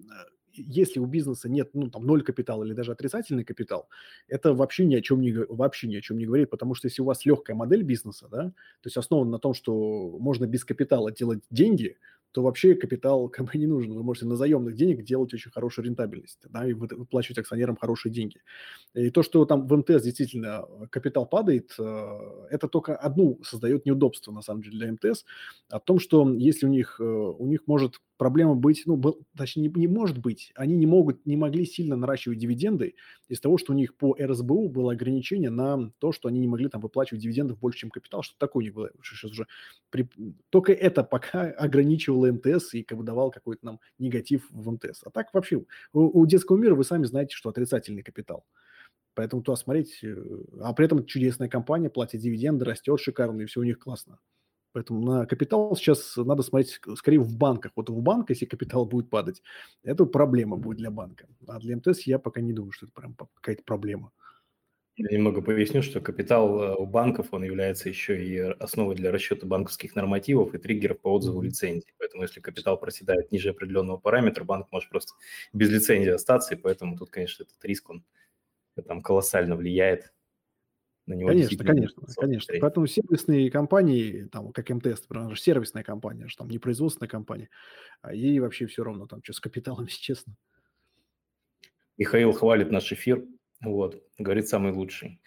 если 0.53 0.99
у 0.99 1.05
бизнеса 1.05 1.47
нет, 1.49 1.69
ну, 1.73 1.89
там, 1.89 2.05
ноль 2.05 2.23
капитала 2.23 2.63
или 2.63 2.73
даже 2.73 2.91
отрицательный 2.91 3.43
капитал, 3.45 3.87
это 4.27 4.53
вообще 4.53 4.85
ни 4.85 4.95
о 4.95 5.01
чем 5.01 5.21
не, 5.21 5.31
вообще 5.33 5.87
ни 5.87 5.95
о 5.95 6.01
чем 6.01 6.17
не 6.17 6.25
говорит, 6.25 6.49
потому 6.49 6.75
что 6.75 6.87
если 6.87 7.01
у 7.01 7.05
вас 7.05 7.25
легкая 7.25 7.55
модель 7.55 7.83
бизнеса, 7.83 8.27
да, 8.29 8.43
то 8.47 8.85
есть 8.85 8.97
основана 8.97 9.31
на 9.31 9.39
том, 9.39 9.53
что 9.53 10.17
можно 10.19 10.45
без 10.45 10.65
капитала 10.65 11.11
делать 11.11 11.41
деньги, 11.49 11.97
то 12.31 12.41
вообще 12.43 12.75
капитал 12.75 13.29
как 13.29 13.45
бы 13.51 13.57
не 13.57 13.67
нужен. 13.67 13.93
Вы 13.93 14.03
можете 14.03 14.25
на 14.25 14.35
заемных 14.35 14.75
денег 14.75 15.03
делать 15.03 15.33
очень 15.33 15.51
хорошую 15.51 15.85
рентабельность, 15.85 16.39
да, 16.49 16.67
и 16.67 16.73
выплачивать 16.73 17.39
акционерам 17.39 17.75
хорошие 17.75 18.11
деньги. 18.11 18.37
И 18.93 19.09
то, 19.09 19.23
что 19.23 19.45
там 19.45 19.67
в 19.67 19.75
МТС 19.75 20.03
действительно 20.03 20.65
капитал 20.89 21.25
падает, 21.25 21.73
э, 21.79 22.19
это 22.49 22.67
только 22.67 22.95
одну 22.95 23.39
создает 23.43 23.85
неудобство, 23.85 24.31
на 24.31 24.41
самом 24.41 24.61
деле, 24.63 24.77
для 24.77 24.91
МТС, 24.93 25.25
о 25.69 25.79
том, 25.79 25.99
что 25.99 26.29
если 26.33 26.65
у 26.65 26.69
них, 26.69 26.97
э, 26.99 27.03
у 27.03 27.45
них 27.47 27.61
может 27.67 27.95
проблема 28.21 28.53
быть, 28.53 28.83
ну, 28.85 28.97
был, 28.97 29.17
точнее, 29.35 29.63
не, 29.63 29.79
не 29.79 29.87
может 29.87 30.19
быть, 30.19 30.51
они 30.53 30.77
не 30.77 30.85
могут, 30.85 31.25
не 31.25 31.35
могли 31.35 31.65
сильно 31.65 31.95
наращивать 31.95 32.37
дивиденды 32.37 32.93
из 33.29 33.39
того, 33.39 33.57
что 33.57 33.73
у 33.73 33.75
них 33.75 33.95
по 33.95 34.15
РСБУ 34.15 34.69
было 34.69 34.91
ограничение 34.91 35.49
на 35.49 35.91
то, 35.97 36.11
что 36.11 36.27
они 36.29 36.39
не 36.39 36.47
могли 36.47 36.69
там 36.69 36.81
выплачивать 36.81 37.23
дивидендов 37.23 37.57
больше, 37.57 37.79
чем 37.79 37.89
капитал, 37.89 38.21
что 38.21 38.35
такое 38.37 38.61
у 38.61 38.63
них 38.63 38.75
было. 38.75 38.91
Сейчас 39.03 39.31
уже 39.31 39.47
при... 39.89 40.07
Только 40.51 40.71
это 40.71 41.03
пока 41.03 41.45
ограничивало 41.57 42.31
МТС 42.31 42.75
и 42.75 42.83
как 42.83 42.99
бы 42.99 43.03
давал 43.03 43.31
какой-то 43.31 43.65
нам 43.65 43.79
негатив 43.97 44.45
в 44.51 44.69
МТС. 44.69 45.01
А 45.03 45.09
так 45.09 45.33
вообще 45.33 45.55
у, 45.55 45.65
у 46.21 46.25
детского 46.27 46.57
мира 46.57 46.75
вы 46.75 46.83
сами 46.83 47.05
знаете, 47.05 47.35
что 47.35 47.49
отрицательный 47.49 48.03
капитал. 48.03 48.45
Поэтому 49.15 49.41
туда 49.41 49.55
смотреть, 49.55 49.97
э, 50.03 50.15
а 50.61 50.73
при 50.73 50.85
этом 50.85 51.07
чудесная 51.07 51.49
компания, 51.49 51.89
платит 51.89 52.21
дивиденды, 52.21 52.65
растет 52.65 52.99
шикарно, 52.99 53.41
и 53.41 53.45
все 53.45 53.61
у 53.61 53.63
них 53.63 53.79
классно. 53.79 54.19
Поэтому 54.73 55.01
на 55.01 55.25
капитал 55.25 55.75
сейчас 55.75 56.15
надо 56.15 56.43
смотреть 56.43 56.79
скорее 56.95 57.19
в 57.19 57.35
банках. 57.35 57.73
Вот 57.75 57.89
в 57.89 58.01
банк, 58.01 58.29
если 58.29 58.45
капитал 58.45 58.85
будет 58.85 59.09
падать, 59.09 59.41
это 59.83 60.05
проблема 60.05 60.57
будет 60.57 60.77
для 60.77 60.91
банка. 60.91 61.27
А 61.47 61.59
для 61.59 61.75
МТС 61.75 62.01
я 62.03 62.19
пока 62.19 62.41
не 62.41 62.53
думаю, 62.53 62.71
что 62.71 62.85
это 62.85 62.93
прям 62.93 63.15
какая-то 63.15 63.63
проблема. 63.63 64.11
Я 64.97 65.17
немного 65.17 65.41
поясню, 65.41 65.81
что 65.81 66.01
капитал 66.01 66.61
э, 66.61 66.75
у 66.75 66.85
банков, 66.85 67.29
он 67.31 67.43
является 67.43 67.89
еще 67.89 68.23
и 68.23 68.37
основой 68.37 68.95
для 68.95 69.11
расчета 69.11 69.47
банковских 69.47 69.95
нормативов 69.95 70.53
и 70.53 70.57
триггеров 70.57 70.99
по 70.99 71.13
отзыву 71.13 71.41
лицензии. 71.41 71.93
Поэтому 71.97 72.23
если 72.23 72.41
капитал 72.41 72.77
проседает 72.77 73.31
ниже 73.31 73.49
определенного 73.49 73.97
параметра, 73.97 74.43
банк 74.43 74.67
может 74.71 74.89
просто 74.89 75.13
без 75.53 75.69
лицензии 75.69 76.11
остаться, 76.11 76.55
и 76.55 76.57
поэтому 76.57 76.97
тут, 76.97 77.09
конечно, 77.09 77.43
этот 77.43 77.63
риск, 77.63 77.89
он 77.89 78.03
там 78.85 79.01
колоссально 79.01 79.55
влияет 79.55 80.11
на 81.11 81.15
него. 81.15 81.29
Конечно, 81.29 81.63
конечно, 81.63 82.03
конечно. 82.15 82.55
Поэтому 82.59 82.87
сервисные 82.87 83.51
компании, 83.51 84.27
там, 84.31 84.51
как 84.51 84.69
МТС, 84.69 85.01
например, 85.07 85.35
же 85.35 85.41
сервисная 85.41 85.83
компания, 85.83 86.27
же 86.27 86.37
там 86.37 86.49
не 86.49 86.57
производственная 86.57 87.09
компания, 87.09 87.49
а 88.01 88.13
ей 88.13 88.39
вообще 88.39 88.65
все 88.65 88.83
равно, 88.83 89.05
там, 89.07 89.21
что 89.23 89.33
с 89.33 89.39
капиталом, 89.39 89.85
если 89.85 90.01
честно. 90.01 90.35
Михаил 91.97 92.31
хвалит 92.31 92.71
наш 92.71 92.91
эфир, 92.91 93.25
вот, 93.61 94.01
говорит, 94.17 94.47
самый 94.47 94.71
лучший. 94.71 95.21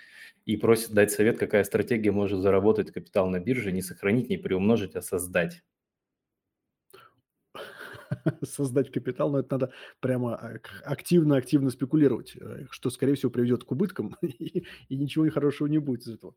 И 0.44 0.56
просит 0.56 0.90
дать 0.90 1.12
совет, 1.12 1.38
какая 1.38 1.64
стратегия 1.64 2.10
может 2.10 2.40
заработать 2.40 2.90
капитал 2.90 3.28
на 3.28 3.38
бирже, 3.38 3.72
не 3.72 3.80
сохранить, 3.80 4.28
не 4.28 4.36
приумножить, 4.36 4.96
а 4.96 5.02
создать. 5.02 5.62
создать 8.42 8.90
капитал, 8.90 9.30
но 9.30 9.40
это 9.40 9.54
надо 9.54 9.72
прямо 10.00 10.36
активно-активно 10.84 11.70
спекулировать, 11.70 12.34
э, 12.36 12.66
что, 12.70 12.90
скорее 12.90 13.14
всего, 13.14 13.30
приведет 13.30 13.64
к 13.64 13.72
убыткам, 13.72 14.16
и, 14.22 14.64
и 14.88 14.96
ничего 14.96 15.28
хорошего 15.30 15.66
не 15.68 15.78
будет 15.78 16.02
из 16.02 16.14
этого. 16.14 16.34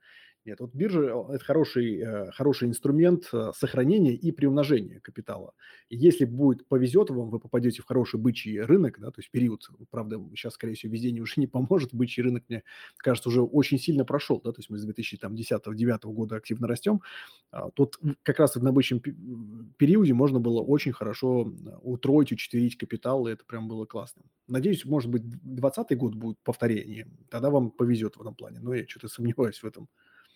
Нет, 0.48 0.62
вот 0.62 0.74
биржа– 0.74 1.02
это 1.30 1.43
хороший, 1.43 2.00
э, 2.00 2.32
хороший 2.32 2.70
инструмент 2.70 3.28
э, 3.34 3.52
сохранения 3.54 4.14
и 4.14 4.32
приумножения 4.32 5.02
капитала. 5.02 5.54
И 5.89 5.98
если 5.98 6.24
будет 6.24 6.66
повезет 6.70 7.10
вам, 7.10 7.30
вы 7.30 7.41
попадете 7.41 7.82
в 7.82 7.86
хороший 7.86 8.18
бычий 8.18 8.62
рынок, 8.62 8.98
да, 8.98 9.12
то 9.12 9.20
есть 9.20 9.30
период, 9.30 9.68
правда, 9.91 10.22
сейчас, 10.38 10.54
скорее 10.54 10.76
всего, 10.76 10.93
везение 10.93 11.22
уже 11.28 11.34
не 11.36 11.48
поможет, 11.48 11.93
бычий 11.93 12.24
рынок, 12.24 12.45
мне 12.48 12.64
кажется, 12.95 13.28
уже 13.28 13.41
очень 13.41 13.78
сильно 13.78 14.06
прошел, 14.06 14.39
да, 14.41 14.54
то 14.54 14.60
есть 14.60 14.70
мы 14.70 14.78
с 14.78 14.88
2010-2009 14.88 16.00
года 16.14 16.38
активно 16.38 16.66
растем, 16.66 17.02
а, 17.52 17.70
тут 17.72 18.00
как 18.24 18.39
раз 18.39 18.56
на 18.56 18.72
бычьем 18.72 19.02
периоде 19.02 20.14
можно 20.14 20.39
было 20.39 20.62
очень 20.62 20.93
хорошо 20.93 21.52
утроить, 21.82 22.32
учетверить 22.32 22.78
капитал, 22.78 23.28
и 23.28 23.34
это 23.34 23.43
прям 23.43 23.68
было 23.68 23.86
классно. 23.86 24.22
Надеюсь, 24.48 24.86
может 24.86 25.12
быть, 25.12 25.24
2020 25.28 25.98
год 25.98 26.16
будет 26.16 26.39
повторением, 26.39 27.18
тогда 27.30 27.50
вам 27.50 27.70
повезет 27.70 28.16
в 28.16 28.22
этом 28.22 28.34
плане, 28.34 28.60
но 28.62 28.74
я 28.74 28.88
что-то 28.88 29.10
сомневаюсь 29.10 29.62
в 29.62 29.66
этом. 29.66 29.89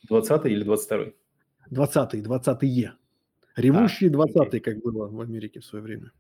20 0.08 0.46
или 0.46 0.64
22 0.64 1.06
20 1.70 2.14
20-е. 2.16 2.94
Ревущие 3.56 4.10
а, 4.10 4.14
20-е, 4.14 4.60
как 4.62 4.82
было 4.82 5.08
в 5.08 5.20
Америке 5.20 5.60
в 5.60 5.66
свое 5.66 5.84
время. 5.84 6.12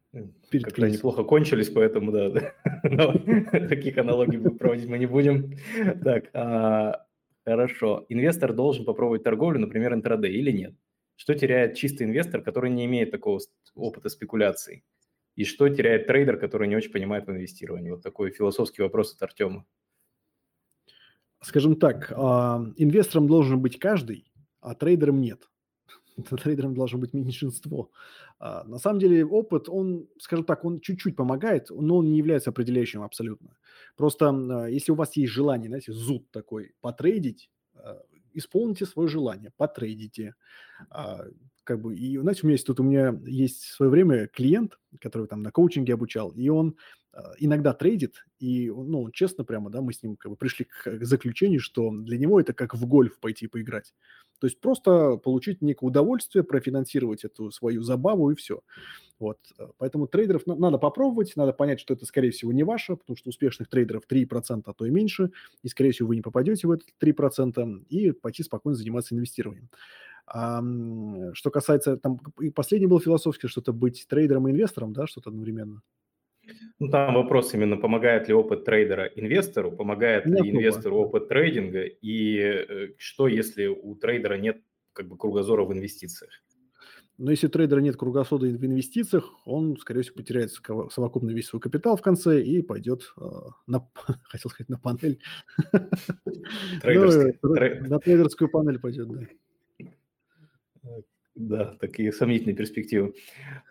Перед 0.49 0.65
Как-то 0.65 0.89
неплохо 0.89 1.23
кончились, 1.23 1.69
поэтому, 1.69 2.11
да, 2.11 2.53
таких 3.69 3.97
аналогий 3.97 4.39
проводить 4.57 4.89
мы 4.89 4.97
не 4.97 5.05
будем. 5.05 5.55
Так, 6.03 6.29
а, 6.33 7.05
хорошо. 7.45 8.05
Инвестор 8.09 8.53
должен 8.53 8.85
попробовать 8.85 9.23
торговлю, 9.23 9.59
например, 9.59 9.93
интрадей 9.93 10.33
или 10.33 10.51
нет? 10.51 10.73
Что 11.15 11.33
теряет 11.33 11.75
чистый 11.75 12.03
инвестор, 12.03 12.41
который 12.41 12.69
не 12.69 12.85
имеет 12.85 13.11
такого 13.11 13.39
опыта 13.75 14.09
спекуляций? 14.09 14.83
И 15.35 15.45
что 15.45 15.69
теряет 15.69 16.07
трейдер, 16.07 16.37
который 16.37 16.67
не 16.67 16.75
очень 16.75 16.91
понимает 16.91 17.27
в 17.27 17.31
инвестировании? 17.31 17.91
Вот 17.91 18.03
такой 18.03 18.31
философский 18.31 18.81
вопрос 18.81 19.15
от 19.15 19.23
Артема 19.23 19.65
скажем 21.41 21.75
так, 21.75 22.11
а, 22.15 22.63
инвестором 22.77 23.27
должен 23.27 23.61
быть 23.61 23.79
каждый, 23.79 24.31
а 24.61 24.75
трейдером 24.75 25.21
нет. 25.21 25.49
Трейдером 26.43 26.75
должно 26.75 26.99
быть 26.99 27.13
меньшинство. 27.13 27.91
А, 28.39 28.63
на 28.65 28.77
самом 28.77 28.99
деле 28.99 29.25
опыт, 29.25 29.67
он, 29.67 30.07
скажем 30.19 30.45
так, 30.45 30.63
он 30.63 30.79
чуть-чуть 30.79 31.15
помогает, 31.15 31.69
но 31.69 31.97
он 31.97 32.11
не 32.11 32.17
является 32.17 32.51
определяющим 32.51 33.01
абсолютно. 33.01 33.57
Просто 33.97 34.29
а, 34.29 34.67
если 34.67 34.91
у 34.91 34.95
вас 34.95 35.15
есть 35.17 35.33
желание, 35.33 35.69
знаете, 35.69 35.91
зуд 35.91 36.29
такой, 36.31 36.73
потрейдить, 36.81 37.49
исполните 38.33 38.85
свое 38.85 39.09
желание, 39.09 39.51
потрейдите. 39.57 40.35
Как 41.63 41.81
бы, 41.81 41.95
и, 41.95 42.17
знаете, 42.17 42.41
у 42.43 42.45
меня 42.45 42.53
есть 42.53 42.67
тут, 42.67 42.79
у 42.79 42.83
меня 42.83 43.19
есть 43.25 43.63
в 43.63 43.75
свое 43.75 43.89
время 43.91 44.27
клиент, 44.27 44.79
который 44.99 45.27
там 45.27 45.41
на 45.41 45.51
коучинге 45.51 45.93
обучал, 45.93 46.31
и 46.31 46.49
он 46.49 46.75
иногда 47.39 47.73
трейдит, 47.73 48.25
и, 48.39 48.69
ну, 48.69 49.09
честно 49.11 49.43
прямо, 49.43 49.69
да, 49.69 49.81
мы 49.81 49.93
с 49.93 50.01
ним 50.01 50.15
как 50.15 50.31
бы 50.31 50.37
пришли 50.37 50.65
к 50.65 51.03
заключению, 51.03 51.59
что 51.59 51.91
для 51.91 52.17
него 52.17 52.39
это 52.39 52.53
как 52.53 52.73
в 52.73 52.85
гольф 52.85 53.19
пойти 53.19 53.47
поиграть. 53.47 53.93
То 54.39 54.47
есть 54.47 54.59
просто 54.59 55.17
получить 55.17 55.61
некое 55.61 55.85
удовольствие, 55.85 56.43
профинансировать 56.43 57.23
эту 57.23 57.51
свою 57.51 57.83
забаву 57.83 58.31
и 58.31 58.35
все. 58.35 58.61
Вот. 59.19 59.37
Э, 59.59 59.67
поэтому 59.77 60.07
трейдеров 60.07 60.47
надо 60.47 60.79
попробовать, 60.79 61.35
надо 61.35 61.53
понять, 61.53 61.79
что 61.79 61.93
это, 61.93 62.05
скорее 62.07 62.31
всего, 62.31 62.51
не 62.51 62.63
ваше, 62.63 62.95
потому 62.95 63.15
что 63.15 63.29
успешных 63.29 63.69
трейдеров 63.69 64.03
3%, 64.07 64.63
а 64.65 64.73
то 64.73 64.85
и 64.85 64.89
меньше, 64.89 65.31
и, 65.61 65.67
скорее 65.67 65.91
всего, 65.91 66.07
вы 66.09 66.15
не 66.15 66.23
попадете 66.23 66.65
в 66.67 66.71
этот 66.71 66.87
3%, 66.99 67.85
и 67.89 68.11
пойти 68.11 68.41
спокойно 68.41 68.75
заниматься 68.75 69.13
инвестированием. 69.13 69.69
А, 70.25 70.61
что 71.33 71.51
касается, 71.51 71.97
там, 71.97 72.19
и 72.39 72.49
последний 72.49 72.87
был 72.87 72.99
философский, 72.99 73.47
что-то 73.47 73.73
быть 73.73 74.05
трейдером 74.07 74.47
и 74.47 74.51
инвестором, 74.51 74.93
да, 74.93 75.05
что-то 75.05 75.29
одновременно. 75.29 75.83
Ну, 76.79 76.89
там 76.89 77.13
вопрос 77.13 77.53
именно, 77.53 77.77
помогает 77.77 78.27
ли 78.27 78.33
опыт 78.33 78.65
трейдера 78.65 79.05
инвестору, 79.05 79.71
помогает 79.71 80.25
нет, 80.25 80.41
ли 80.41 80.51
инвестору 80.51 80.97
опыт 80.97 81.27
трейдинга, 81.27 81.83
и 81.83 82.37
э, 82.37 82.87
что, 82.97 83.27
если 83.27 83.67
у 83.67 83.95
трейдера 83.95 84.35
нет 84.35 84.61
как 84.93 85.07
бы 85.07 85.17
кругозора 85.17 85.63
в 85.63 85.73
инвестициях? 85.73 86.31
Но 87.17 87.29
если 87.29 87.45
у 87.45 87.49
трейдера 87.51 87.81
нет 87.81 87.97
кругосода 87.97 88.47
в 88.47 88.65
инвестициях, 88.65 89.31
он, 89.45 89.77
скорее 89.77 90.01
всего, 90.01 90.15
потеряет 90.15 90.51
совокупно 90.91 91.29
весь 91.29 91.47
свой 91.47 91.61
капитал 91.61 91.95
в 91.95 92.01
конце 92.01 92.41
и 92.41 92.63
пойдет 92.63 93.13
э, 93.15 93.23
на, 93.67 93.87
хотел 94.23 94.49
сказать, 94.49 94.69
на 94.69 94.79
панель. 94.79 95.21
Ну, 97.43 97.89
на 97.89 97.99
трейдерскую 97.99 98.49
панель 98.49 98.79
пойдет, 98.79 99.07
да. 99.09 99.27
Да, 101.35 101.77
такие 101.79 102.11
сомнительные 102.11 102.55
перспективы. 102.55 103.13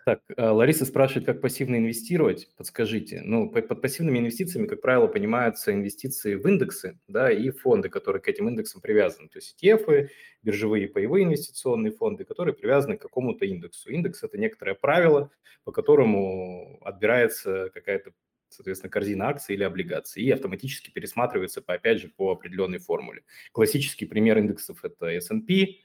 Так, 0.03 0.21
а, 0.35 0.51
Лариса 0.51 0.83
спрашивает, 0.83 1.27
как 1.27 1.41
пассивно 1.41 1.75
инвестировать. 1.75 2.49
Подскажите. 2.57 3.21
Ну, 3.23 3.51
под 3.51 3.81
пассивными 3.81 4.17
инвестициями, 4.17 4.65
как 4.65 4.81
правило, 4.81 5.05
понимаются 5.05 5.71
инвестиции 5.71 6.33
в 6.33 6.47
индексы, 6.47 6.99
да, 7.07 7.31
и 7.31 7.51
фонды, 7.51 7.89
которые 7.89 8.21
к 8.21 8.27
этим 8.27 8.49
индексам 8.49 8.81
привязаны. 8.81 9.29
То 9.29 9.37
есть 9.37 9.63
ETF, 9.63 10.09
биржевые 10.41 10.87
паевые 10.87 11.25
инвестиционные 11.25 11.91
фонды, 11.91 12.25
которые 12.25 12.55
привязаны 12.55 12.97
к 12.97 13.01
какому-то 13.03 13.45
индексу. 13.45 13.91
Индекс– 13.91 14.23
это 14.23 14.39
некоторое 14.39 14.73
правило, 14.73 15.29
по 15.63 15.71
которому 15.71 16.79
отбирается 16.83 17.69
какая-то 17.73 18.11
соответственно, 18.49 18.91
корзина 18.91 19.29
акций 19.29 19.55
или 19.55 19.63
облигаций, 19.63 20.21
и 20.23 20.29
автоматически 20.29 20.91
пересматривается, 20.91 21.61
по, 21.61 21.73
опять 21.73 22.01
же, 22.01 22.09
по 22.09 22.31
определенной 22.31 22.79
формуле. 22.79 23.23
Классический 23.53 24.05
пример 24.05 24.39
индексов– 24.39 24.79
это 24.83 25.05
S&P, 25.07 25.77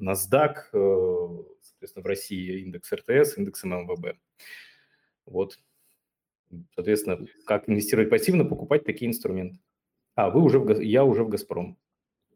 NASDAQ, 0.00 0.54
э, 0.72 1.42
соответственно, 1.60 2.02
в 2.02 2.06
России 2.06 2.60
индекс 2.62 2.92
РТС, 2.92 3.38
индекс 3.38 3.64
ММВБ. 3.64 4.16
Вот. 5.26 5.58
Соответственно, 6.74 7.26
как 7.46 7.68
инвестировать 7.68 8.10
пассивно, 8.10 8.44
покупать 8.44 8.84
такие 8.84 9.10
инструменты. 9.10 9.58
А, 10.14 10.30
вы 10.30 10.42
уже 10.42 10.58
в, 10.60 10.80
я 10.80 11.04
уже 11.04 11.24
в 11.24 11.28
«Газпром». 11.28 11.76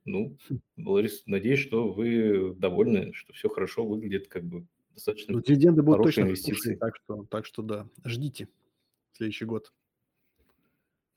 Ну, 0.05 0.37
Ларис, 0.77 1.23
надеюсь, 1.27 1.61
что 1.61 1.93
вы 1.93 2.55
довольны, 2.55 3.13
что 3.13 3.33
все 3.35 3.49
хорошо 3.49 3.87
выглядит, 3.87 4.29
как 4.29 4.43
бы 4.45 4.67
достаточно 4.95 5.35
ну, 5.35 5.41
дивиденды 5.41 5.83
будут 5.83 6.03
точно 6.03 6.23
инвестиции. 6.23 6.77
так 6.77 6.97
что, 6.97 7.25
так 7.25 7.47
что 7.47 7.63
да, 7.63 7.89
ждите 8.05 8.49
следующий 9.13 9.45
год. 9.45 9.73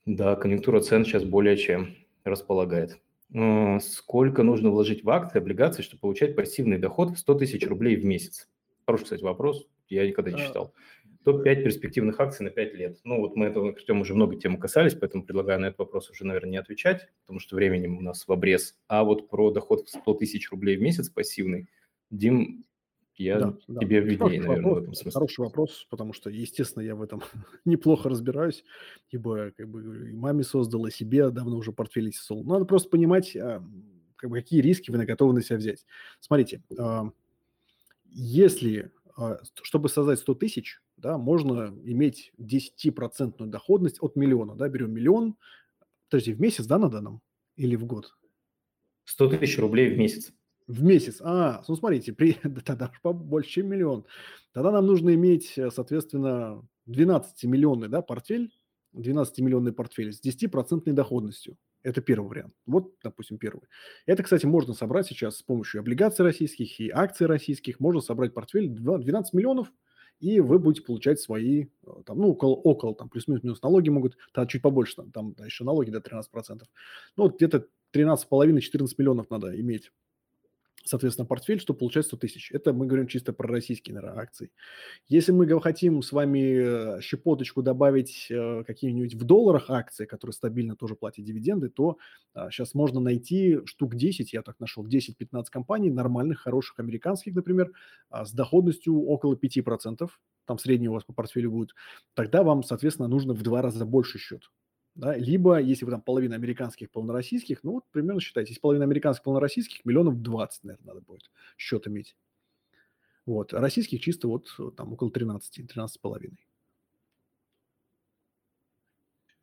Да, 0.04 0.36
конъюнктура 0.36 0.80
цен 0.80 1.04
сейчас 1.04 1.24
более 1.24 1.56
чем 1.56 1.96
располагает. 2.24 3.00
Э, 3.34 3.78
сколько 3.80 4.42
нужно 4.42 4.70
вложить 4.70 5.04
в 5.04 5.10
акции, 5.10 5.38
облигации, 5.38 5.82
чтобы 5.82 6.00
получать 6.00 6.36
пассивный 6.36 6.78
доход 6.78 7.10
в 7.10 7.18
100 7.18 7.34
тысяч 7.34 7.66
рублей 7.66 7.96
в 7.96 8.04
месяц? 8.04 8.48
Хороший, 8.86 9.04
кстати, 9.04 9.22
вопрос, 9.22 9.66
я 9.88 10.06
никогда 10.06 10.32
не 10.32 10.38
читал. 10.38 10.74
Топ-5 11.24 11.62
перспективных 11.62 12.18
акций 12.18 12.42
на 12.42 12.50
5 12.50 12.74
лет. 12.74 12.98
Ну, 13.04 13.20
вот 13.20 13.36
мы 13.36 13.46
этого, 13.46 13.68
Артем, 13.70 14.00
уже 14.00 14.14
много 14.14 14.36
тем 14.36 14.58
касались, 14.58 14.94
поэтому 14.94 15.24
предлагаю 15.24 15.60
на 15.60 15.66
этот 15.66 15.78
вопрос 15.78 16.10
уже, 16.10 16.26
наверное, 16.26 16.50
не 16.50 16.56
отвечать, 16.56 17.08
потому 17.20 17.38
что 17.38 17.54
временем 17.54 17.96
у 17.96 18.00
нас 18.00 18.26
в 18.26 18.32
обрез. 18.32 18.76
А 18.88 19.04
вот 19.04 19.28
про 19.28 19.50
доход 19.50 19.86
в 19.86 19.88
100 19.88 20.14
тысяч 20.14 20.50
рублей 20.50 20.76
в 20.76 20.82
месяц 20.82 21.08
пассивный, 21.08 21.68
Дим, 22.10 22.64
я 23.16 23.38
да, 23.38 23.52
тебе 23.80 24.00
да. 24.00 24.06
виднее, 24.06 24.40
наверное, 24.40 24.56
вопрос, 24.56 24.78
в 24.78 24.82
этом 24.82 24.94
смысле. 24.94 25.12
Хороший 25.12 25.40
вопрос, 25.40 25.86
потому 25.90 26.12
что, 26.12 26.30
естественно, 26.30 26.82
я 26.82 26.94
в 26.94 27.02
этом 27.02 27.22
неплохо 27.64 28.08
разбираюсь, 28.08 28.64
ибо 29.10 29.50
как 29.56 29.68
бы 29.68 30.10
и 30.10 30.12
маме 30.12 30.44
создал, 30.44 30.86
и 30.86 30.90
себе 30.90 31.30
давно 31.30 31.56
уже 31.56 31.72
портфель 31.72 32.12
создал. 32.12 32.44
Надо 32.44 32.64
просто 32.64 32.88
понимать, 32.88 33.36
а, 33.36 33.62
как 34.16 34.30
бы, 34.30 34.36
какие 34.36 34.60
риски 34.60 34.90
вы 34.90 35.04
готовы 35.04 35.34
на 35.34 35.42
себя 35.42 35.58
взять. 35.58 35.84
Смотрите, 36.20 36.62
а, 36.78 37.10
если, 38.04 38.90
а, 39.16 39.40
чтобы 39.62 39.88
создать 39.88 40.18
100 40.18 40.34
тысяч, 40.34 40.80
да, 40.96 41.18
можно 41.18 41.74
иметь 41.84 42.32
10% 42.38 43.50
доходность 43.50 43.98
от 44.00 44.16
миллиона, 44.16 44.54
да, 44.54 44.68
берем 44.68 44.92
миллион, 44.92 45.36
подожди, 46.08 46.32
в 46.32 46.40
месяц, 46.40 46.66
да, 46.66 46.78
надо 46.78 47.00
нам 47.00 47.20
или 47.56 47.76
в 47.76 47.84
год? 47.84 48.16
100 49.04 49.28
тысяч 49.28 49.58
рублей 49.58 49.94
в 49.94 49.98
месяц. 49.98 50.32
В 50.72 50.82
месяц. 50.82 51.20
А, 51.20 51.62
ну 51.68 51.76
смотрите, 51.76 52.14
при, 52.14 52.32
тогда 52.64 52.90
больше, 53.02 53.50
чем 53.50 53.68
миллион. 53.68 54.06
Тогда 54.54 54.70
нам 54.70 54.86
нужно 54.86 55.12
иметь, 55.14 55.58
э, 55.58 55.70
соответственно, 55.70 56.66
12-миллионный 56.88 57.88
да, 57.88 58.00
портфель, 58.00 58.50
12-миллионный 58.94 59.72
портфель 59.72 60.14
с 60.14 60.24
10% 60.24 60.90
доходностью. 60.92 61.58
Это 61.82 62.00
первый 62.00 62.28
вариант. 62.28 62.54
Вот, 62.64 62.94
допустим, 63.04 63.36
первый. 63.36 63.64
Это, 64.06 64.22
кстати, 64.22 64.46
можно 64.46 64.72
собрать 64.72 65.06
сейчас 65.06 65.36
с 65.36 65.42
помощью 65.42 65.80
облигаций 65.80 66.24
российских 66.24 66.80
и 66.80 66.88
акций 66.88 67.26
российских. 67.26 67.78
Можно 67.78 68.00
собрать 68.00 68.32
портфель 68.32 68.70
12 68.70 69.34
миллионов, 69.34 69.70
и 70.20 70.40
вы 70.40 70.58
будете 70.58 70.86
получать 70.86 71.20
свои, 71.20 71.66
э, 71.86 71.90
там, 72.06 72.16
ну, 72.16 72.28
около, 72.30 72.54
около 72.54 72.94
там, 72.94 73.10
плюс-минус 73.10 73.60
налоги 73.60 73.90
могут, 73.90 74.16
там, 74.32 74.48
чуть 74.48 74.62
побольше, 74.62 74.96
там, 74.96 75.12
там 75.12 75.34
да, 75.34 75.44
еще 75.44 75.64
налоги 75.64 75.90
до 75.90 75.98
13%. 75.98 76.62
Ну, 77.18 77.24
вот 77.24 77.36
где-то 77.36 77.66
13,5-14 77.92 78.94
миллионов 78.96 79.28
надо 79.28 79.60
иметь 79.60 79.90
соответственно, 80.84 81.26
портфель, 81.26 81.60
что 81.60 81.74
получается 81.74 82.10
100 82.10 82.16
тысяч. 82.16 82.52
Это 82.52 82.72
мы 82.72 82.86
говорим 82.86 83.06
чисто 83.06 83.32
про 83.32 83.48
российские 83.48 83.94
наверное, 83.94 84.22
акции. 84.22 84.50
Если 85.08 85.32
мы 85.32 85.60
хотим 85.60 86.02
с 86.02 86.12
вами 86.12 86.98
э, 86.98 87.00
щепоточку 87.00 87.62
добавить 87.62 88.26
э, 88.30 88.64
какие-нибудь 88.64 89.14
в 89.14 89.24
долларах 89.24 89.70
акции, 89.70 90.06
которые 90.06 90.34
стабильно 90.34 90.76
тоже 90.76 90.94
платят 90.94 91.24
дивиденды, 91.24 91.68
то 91.68 91.98
сейчас 92.50 92.74
а, 92.74 92.78
можно 92.78 93.00
найти 93.00 93.60
штук 93.66 93.94
10, 93.94 94.32
я 94.32 94.42
так 94.42 94.58
нашел, 94.60 94.86
10-15 94.86 95.44
компаний, 95.50 95.90
нормальных, 95.90 96.40
хороших, 96.40 96.78
американских, 96.80 97.34
например, 97.34 97.72
а, 98.08 98.24
с 98.24 98.32
доходностью 98.32 99.04
около 99.04 99.34
5%, 99.34 100.08
там 100.46 100.58
средний 100.58 100.88
у 100.88 100.92
вас 100.92 101.04
по 101.04 101.12
портфелю 101.12 101.50
будет, 101.50 101.74
тогда 102.14 102.42
вам, 102.42 102.62
соответственно, 102.62 103.08
нужно 103.08 103.34
в 103.34 103.42
два 103.42 103.62
раза 103.62 103.84
больше 103.84 104.18
счет. 104.18 104.50
Да? 104.94 105.16
Либо, 105.16 105.58
если 105.60 105.84
вы 105.84 105.90
там 105.90 106.02
половина 106.02 106.34
американских, 106.34 106.90
половина 106.90 107.14
российских, 107.14 107.64
ну 107.64 107.72
вот 107.72 107.84
примерно 107.90 108.20
считайте, 108.20 108.50
если 108.50 108.60
половина 108.60 108.84
американских, 108.84 109.24
половина 109.24 109.40
российских, 109.40 109.84
миллионов 109.84 110.20
20, 110.20 110.64
наверное, 110.64 110.86
надо 110.86 111.00
будет 111.00 111.30
счет 111.56 111.86
иметь. 111.86 112.16
Вот. 113.24 113.52
Российских 113.52 114.00
чисто 114.00 114.28
вот 114.28 114.48
там 114.76 114.92
около 114.92 115.10
13, 115.10 115.66
13 115.68 115.94
с 115.94 115.98
половиной. 115.98 116.44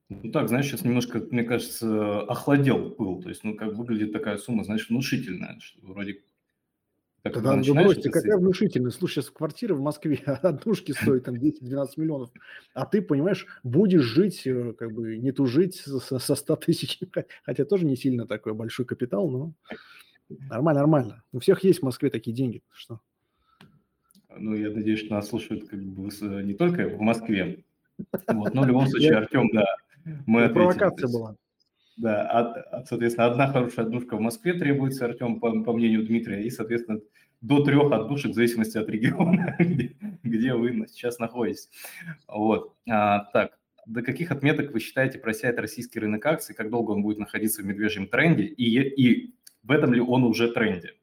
Ну 0.10 0.32
так, 0.32 0.50
знаешь, 0.50 0.66
сейчас 0.66 0.84
немножко, 0.84 1.20
мне 1.20 1.44
кажется, 1.44 2.22
охладел 2.22 2.90
пыл. 2.92 3.22
То 3.22 3.30
есть, 3.30 3.44
ну, 3.44 3.56
как 3.56 3.74
выглядит 3.74 4.12
такая 4.12 4.38
сумма, 4.38 4.64
знаешь, 4.64 4.90
внушительная, 4.90 5.60
что 5.60 5.80
вроде 5.86 6.24
как 7.24 7.34
Тогда 7.34 7.56
вы 7.56 7.74
бросьте, 7.74 8.10
какая 8.10 8.38
внушительная. 8.38 8.92
Слушай, 8.92 9.16
сейчас 9.16 9.30
квартира 9.30 9.74
в 9.74 9.82
Москве 9.82 10.18
однушки 10.26 10.94
стоит 10.94 11.26
там 11.26 11.36
10-12 11.36 11.88
миллионов, 11.98 12.30
а 12.74 12.86
ты, 12.86 13.02
понимаешь, 13.02 13.46
будешь 13.64 14.04
жить, 14.04 14.46
э, 14.46 14.74
как 14.74 14.94
бы 14.94 15.18
не 15.18 15.32
тужить 15.32 15.76
со, 15.76 16.20
со 16.20 16.36
100 16.36 16.56
тысяч, 16.58 17.00
хотя 17.44 17.66
тоже 17.66 17.86
не 17.86 17.96
сильно 17.96 18.26
такой 18.26 18.54
большой 18.54 18.86
капитал, 18.86 19.30
но 19.30 19.54
нормально, 20.30 20.82
нормально. 20.82 21.24
У 21.34 21.40
всех 21.40 21.64
есть 21.64 21.80
в 21.80 21.84
Москве 21.84 22.10
такие 22.10 22.36
деньги, 22.36 22.62
что? 22.72 23.02
Ну, 24.38 24.56
я 24.56 24.70
надеюсь, 24.70 25.00
что 25.00 25.16
нас 25.16 25.28
слушают 25.28 25.68
как 25.68 25.84
бы 25.84 26.10
не 26.44 26.54
только 26.54 26.88
в 26.88 27.02
Москве, 27.02 27.66
вот, 28.28 28.54
но 28.54 28.62
в 28.62 28.68
любом 28.68 28.88
случае, 28.88 29.18
Артем, 29.18 29.50
да, 29.52 29.66
мы 30.26 30.44
ответили. 30.44 30.54
Провокация 30.54 31.08
была. 31.10 31.36
Да, 32.00 32.22
а, 32.32 32.86
соответственно, 32.86 33.28
одна 33.28 33.48
хорошая 33.48 33.86
отдушка 33.86 34.16
в 34.16 34.22
Москве 34.22 34.54
требуется, 34.54 35.04
Артем, 35.04 35.42
по, 35.42 35.52
по 35.64 35.74
мнению 35.74 36.06
Дмитрия, 36.06 36.46
и, 36.46 36.50
соответственно, 36.50 37.02
до 37.42 37.62
трех 37.62 37.92
отдушек 37.92 38.32
в 38.32 38.36
зависимости 38.36 38.78
от 38.78 38.88
региона, 38.90 39.54
где, 39.60 39.98
где 40.24 40.54
вы 40.54 40.86
сейчас 40.88 41.20
находитесь. 41.20 41.70
Вот. 42.26 42.74
А, 42.90 43.26
так, 43.34 43.60
до 43.86 44.02
каких 44.02 44.32
отметок 44.32 44.72
вы 44.72 44.80
считаете 44.80 45.20
просяет 45.20 45.60
российский 45.60 46.00
рынок 46.00 46.26
акций, 46.26 46.56
как 46.56 46.70
долго 46.70 46.92
он 46.92 47.02
будет 47.02 47.18
находиться 47.18 47.62
в 47.62 47.66
медвежьем 47.66 48.08
тренде, 48.08 48.44
и, 48.44 48.80
и 48.80 49.36
в 49.64 49.72
этом 49.72 49.94
ли 49.94 50.00
он 50.00 50.24
уже 50.24 50.50
тренде? 50.54 50.94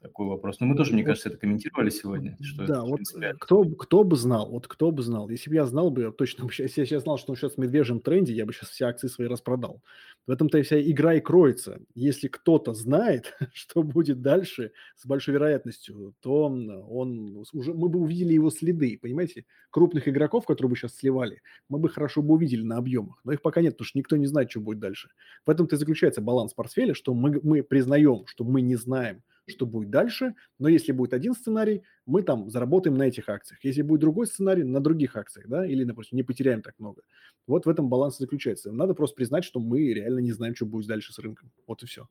Такой 0.00 0.26
вопрос. 0.26 0.60
Но 0.60 0.66
мы 0.66 0.76
тоже, 0.76 0.92
мне 0.92 1.04
кажется, 1.04 1.28
это 1.28 1.38
комментировали 1.38 1.90
сегодня. 1.90 2.36
Что 2.40 2.66
да, 2.66 2.74
это, 2.74 2.82
вот 2.82 2.96
принципе... 2.96 3.34
кто, 3.38 3.64
кто 3.64 4.04
бы 4.04 4.16
знал, 4.16 4.50
вот 4.50 4.66
кто 4.66 4.90
бы 4.90 5.02
знал. 5.02 5.28
Если 5.28 5.50
бы 5.50 5.56
я 5.56 5.66
знал 5.66 5.90
бы, 5.90 6.02
я 6.02 6.10
точно 6.10 6.46
бы, 6.46 6.52
если 6.56 6.86
я 6.86 7.00
знал, 7.00 7.18
что 7.18 7.32
он 7.32 7.36
сейчас 7.36 7.54
в 7.54 7.58
медвежьем 7.58 8.00
тренде, 8.00 8.32
я 8.32 8.46
бы 8.46 8.52
сейчас 8.52 8.70
все 8.70 8.86
акции 8.86 9.08
свои 9.08 9.28
распродал. 9.28 9.82
В 10.26 10.30
этом-то 10.30 10.58
и 10.58 10.62
вся 10.62 10.80
игра 10.80 11.14
и 11.14 11.20
кроется. 11.20 11.80
Если 11.94 12.28
кто-то 12.28 12.72
знает, 12.72 13.36
что 13.52 13.82
будет 13.82 14.22
дальше 14.22 14.72
с 14.96 15.06
большой 15.06 15.34
вероятностью, 15.34 16.14
то 16.20 16.44
он 16.44 17.44
уже, 17.52 17.74
мы 17.74 17.88
бы 17.88 18.00
увидели 18.00 18.32
его 18.32 18.50
следы, 18.50 18.98
понимаете? 19.00 19.44
Крупных 19.70 20.08
игроков, 20.08 20.46
которые 20.46 20.70
бы 20.70 20.76
сейчас 20.76 20.96
сливали, 20.96 21.42
мы 21.68 21.78
бы 21.78 21.88
хорошо 21.88 22.22
бы 22.22 22.34
увидели 22.34 22.62
на 22.62 22.78
объемах. 22.78 23.20
Но 23.24 23.32
их 23.32 23.42
пока 23.42 23.60
нет, 23.60 23.74
потому 23.74 23.86
что 23.86 23.98
никто 23.98 24.16
не 24.16 24.26
знает, 24.26 24.50
что 24.50 24.60
будет 24.60 24.78
дальше. 24.78 25.10
В 25.46 25.50
этом-то 25.50 25.76
и 25.76 25.78
заключается 25.78 26.20
баланс 26.20 26.54
портфеля, 26.54 26.94
что 26.94 27.14
мы, 27.14 27.38
мы 27.42 27.62
признаем, 27.62 28.26
что 28.26 28.44
мы 28.44 28.62
не 28.62 28.76
знаем, 28.76 29.22
что 29.46 29.66
будет 29.66 29.90
дальше. 29.90 30.34
Но 30.58 30.68
если 30.68 30.92
будет 30.92 31.12
один 31.12 31.34
сценарий, 31.34 31.82
мы 32.06 32.22
там 32.22 32.50
заработаем 32.50 32.96
на 32.96 33.04
этих 33.04 33.28
акциях. 33.28 33.62
Если 33.64 33.82
будет 33.82 34.00
другой 34.00 34.26
сценарий, 34.26 34.64
на 34.64 34.80
других 34.80 35.16
акциях, 35.16 35.48
да, 35.48 35.66
или, 35.66 35.84
например, 35.84 36.06
не 36.12 36.22
потеряем 36.22 36.62
так 36.62 36.78
много. 36.78 37.02
Вот 37.46 37.66
в 37.66 37.68
этом 37.68 37.88
баланс 37.88 38.18
заключается. 38.18 38.72
Надо 38.72 38.94
просто 38.94 39.16
признать, 39.16 39.44
что 39.44 39.60
мы 39.60 39.92
реально 39.92 40.20
не 40.20 40.32
знаем, 40.32 40.54
что 40.54 40.66
будет 40.66 40.86
дальше 40.86 41.12
с 41.12 41.18
рынком. 41.18 41.50
Вот 41.66 41.82
и 41.82 41.86
все. 41.86 42.08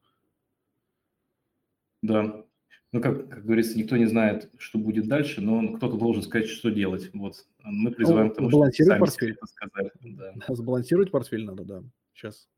Да. 2.02 2.46
Ну, 2.92 3.02
как, 3.02 3.30
как 3.30 3.46
говорится, 3.46 3.78
никто 3.78 3.98
не 3.98 4.08
знает, 4.08 4.50
что 4.58 4.80
будет 4.80 5.08
дальше, 5.08 5.42
но 5.42 5.76
кто-то 5.76 5.98
должен 5.98 6.24
сказать, 6.24 6.48
что 6.48 6.72
делать. 6.72 7.12
Вот 7.14 7.46
мы 7.64 7.92
призываем 7.92 8.28
ну, 8.28 8.34
к 8.34 8.36
тому, 8.36 8.50
чтобы 8.50 9.00
портфель. 9.00 9.38
сказали. 9.46 9.92
Да. 10.02 10.34
Сбалансировать 10.56 11.12
портфель 11.12 11.46
надо, 11.46 11.64
да. 11.64 11.84
Сейчас. 12.14 12.50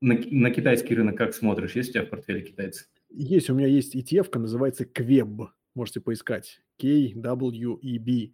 На, 0.00 0.14
на 0.30 0.50
китайский 0.50 0.94
рынок 0.94 1.18
как 1.18 1.34
смотришь? 1.34 1.74
Есть 1.74 1.90
у 1.90 1.92
тебя 1.94 2.04
в 2.04 2.10
портфеле 2.10 2.42
китайцы? 2.42 2.86
Есть, 3.10 3.50
у 3.50 3.54
меня 3.54 3.66
есть 3.66 3.96
ETF, 3.96 4.38
называется 4.38 4.84
Квеб. 4.84 5.50
Можете 5.74 6.00
поискать. 6.00 6.62
K-W-E-B. 6.80 8.32